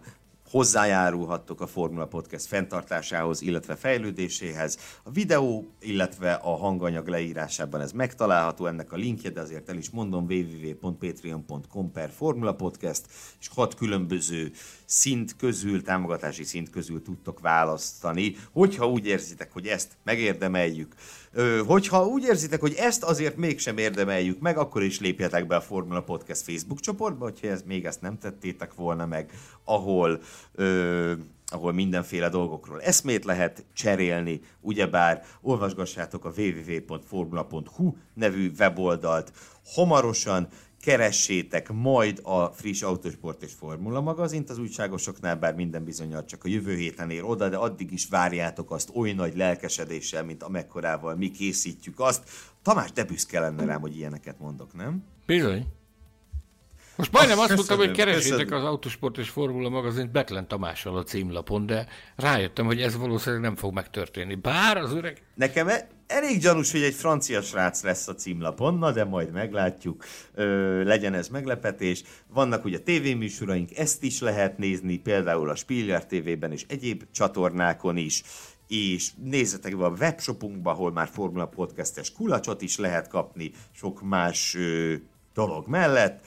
hozzájárulhattok 0.49 1.61
a 1.61 1.67
Formula 1.67 2.05
Podcast 2.05 2.45
fenntartásához, 2.45 3.41
illetve 3.41 3.75
fejlődéséhez. 3.75 4.77
A 5.03 5.11
videó, 5.11 5.67
illetve 5.79 6.33
a 6.33 6.55
hanganyag 6.55 7.07
leírásában 7.07 7.81
ez 7.81 7.91
megtalálható, 7.91 8.65
ennek 8.65 8.91
a 8.91 8.95
linkje, 8.95 9.29
de 9.29 9.41
azért 9.41 9.69
el 9.69 9.77
is 9.77 9.89
mondom, 9.89 10.25
www.patreon.com 10.25 11.91
per 11.91 12.11
Formula 12.11 12.53
Podcast, 12.53 13.05
és 13.39 13.47
hat 13.47 13.75
különböző 13.75 14.51
szint 14.85 15.35
közül, 15.35 15.81
támogatási 15.81 16.43
szint 16.43 16.69
közül 16.69 17.01
tudtok 17.01 17.39
választani, 17.39 18.35
hogyha 18.51 18.89
úgy 18.89 19.05
érzitek, 19.05 19.51
hogy 19.51 19.67
ezt 19.67 19.97
megérdemeljük. 20.03 20.95
Hogyha 21.67 22.05
úgy 22.05 22.23
érzitek, 22.23 22.59
hogy 22.59 22.73
ezt 22.73 23.03
azért 23.03 23.35
mégsem 23.35 23.77
érdemeljük 23.77 24.39
meg, 24.39 24.57
akkor 24.57 24.83
is 24.83 24.99
lépjetek 24.99 25.47
be 25.47 25.55
a 25.55 25.61
Formula 25.61 26.01
Podcast 26.01 26.41
Facebook 26.41 26.79
csoportba, 26.79 27.23
hogyha 27.23 27.47
ez, 27.47 27.61
még 27.65 27.85
ezt 27.85 28.01
nem 28.01 28.17
tettétek 28.17 28.73
volna 28.73 29.05
meg, 29.05 29.31
ahol 29.63 30.21
ö, 30.55 31.13
ahol 31.51 31.73
mindenféle 31.73 32.29
dolgokról 32.29 32.81
eszmét 32.81 33.25
lehet 33.25 33.65
cserélni, 33.73 34.41
ugyebár 34.61 35.23
olvasgassátok 35.41 36.25
a 36.25 36.33
www.formula.hu 36.37 37.95
nevű 38.13 38.51
weboldalt. 38.59 39.31
Hamarosan 39.65 40.47
keressétek 40.85 41.71
majd 41.71 42.19
a 42.23 42.45
friss 42.45 42.81
Autosport 42.81 43.43
és 43.43 43.51
Formula 43.53 44.01
magazint 44.01 44.49
az 44.49 44.57
újságosoknál, 44.57 45.35
bár 45.35 45.55
minden 45.55 45.83
bizonyal 45.83 46.25
csak 46.25 46.43
a 46.43 46.47
jövő 46.47 46.75
héten 46.75 47.09
ér 47.09 47.23
oda, 47.23 47.49
de 47.49 47.57
addig 47.57 47.91
is 47.91 48.07
várjátok 48.07 48.71
azt 48.71 48.91
oly 48.95 49.11
nagy 49.11 49.35
lelkesedéssel, 49.35 50.23
mint 50.23 50.43
amekkorával 50.43 51.15
mi 51.15 51.31
készítjük 51.31 51.99
azt. 51.99 52.29
Tamás, 52.61 52.91
de 52.91 53.03
büszke 53.03 53.39
lenne 53.39 53.65
rám, 53.65 53.81
hogy 53.81 53.97
ilyeneket 53.97 54.39
mondok, 54.39 54.73
nem? 54.73 55.03
Bizony. 55.25 55.65
Most 56.95 57.11
majdnem 57.11 57.39
azt 57.39 57.55
mondtam, 57.55 57.77
hogy 57.77 57.91
keresétek 57.91 58.51
az 58.51 58.63
Autosport 58.63 59.17
és 59.17 59.29
Formula 59.29 59.69
magazint 59.69 60.11
Betlen 60.11 60.47
Tamással 60.47 60.97
a 60.97 61.03
címlapon, 61.03 61.65
de 61.65 61.87
rájöttem, 62.15 62.65
hogy 62.65 62.81
ez 62.81 62.97
valószínűleg 62.97 63.43
nem 63.43 63.55
fog 63.55 63.73
megtörténni. 63.73 64.35
Bár 64.35 64.77
az 64.77 64.93
öreg... 64.93 65.21
Nekem 65.35 65.67
e- 65.67 65.87
elég 66.07 66.39
gyanús, 66.39 66.71
hogy 66.71 66.81
egy 66.81 66.93
francia 66.93 67.41
srác 67.41 67.83
lesz 67.83 68.07
a 68.07 68.15
címlapon, 68.15 68.77
na 68.77 68.91
de 68.91 69.03
majd 69.03 69.31
meglátjuk, 69.31 70.03
Ö, 70.33 70.83
legyen 70.83 71.13
ez 71.13 71.27
meglepetés. 71.27 72.03
Vannak 72.33 72.65
ugye 72.65 72.79
tévéműsoraink, 72.79 73.77
ezt 73.77 74.03
is 74.03 74.19
lehet 74.19 74.57
nézni, 74.57 74.97
például 74.97 75.49
a 75.49 75.55
Spiller 75.55 76.05
TV-ben 76.05 76.51
és 76.51 76.65
egyéb 76.67 77.03
csatornákon 77.11 77.97
is 77.97 78.23
és 78.67 79.11
nézzetek 79.23 79.77
be 79.77 79.85
a 79.85 79.95
webshopunkba, 79.99 80.71
ahol 80.71 80.91
már 80.91 81.09
Formula 81.11 81.45
Podcastes 81.45 82.11
kulacsot 82.11 82.61
is 82.61 82.77
lehet 82.77 83.07
kapni, 83.07 83.51
sok 83.71 84.01
más 84.01 84.55
ö, 84.55 84.93
dolog 85.33 85.67
mellett. 85.67 86.25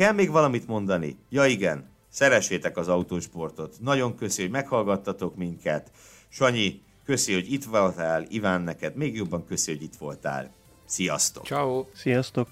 Kell 0.00 0.12
még 0.12 0.30
valamit 0.30 0.66
mondani? 0.66 1.16
Ja 1.28 1.46
igen, 1.46 1.88
szeressétek 2.08 2.76
az 2.76 2.88
autósportot. 2.88 3.76
Nagyon 3.80 4.16
köszi, 4.16 4.42
hogy 4.42 4.50
meghallgattatok 4.50 5.36
minket. 5.36 5.90
Sanyi, 6.28 6.82
köszi, 7.04 7.32
hogy 7.32 7.52
itt 7.52 7.64
voltál. 7.64 8.26
Iván, 8.28 8.60
neked 8.60 8.96
még 8.96 9.14
jobban 9.14 9.46
köszi, 9.46 9.72
hogy 9.72 9.82
itt 9.82 9.96
voltál. 9.98 10.50
Sziasztok! 10.86 11.46
Ciao. 11.46 11.84
Sziasztok! 11.94 12.48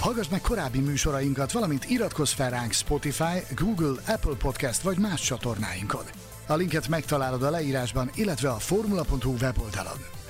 Hallgass 0.00 0.28
meg 0.28 0.40
korábbi 0.40 0.80
műsorainkat, 0.80 1.52
valamint 1.52 1.90
iratkozz 1.90 2.32
fel 2.32 2.50
ránk 2.50 2.72
Spotify, 2.72 3.54
Google, 3.54 4.02
Apple 4.06 4.36
Podcast 4.38 4.82
vagy 4.82 4.98
más 4.98 5.20
csatornáinkon. 5.20 6.04
A 6.46 6.54
linket 6.54 6.88
megtalálod 6.88 7.42
a 7.42 7.50
leírásban, 7.50 8.10
illetve 8.14 8.50
a 8.50 8.58
formula.hu 8.58 9.34
weboldalon. 9.40 9.98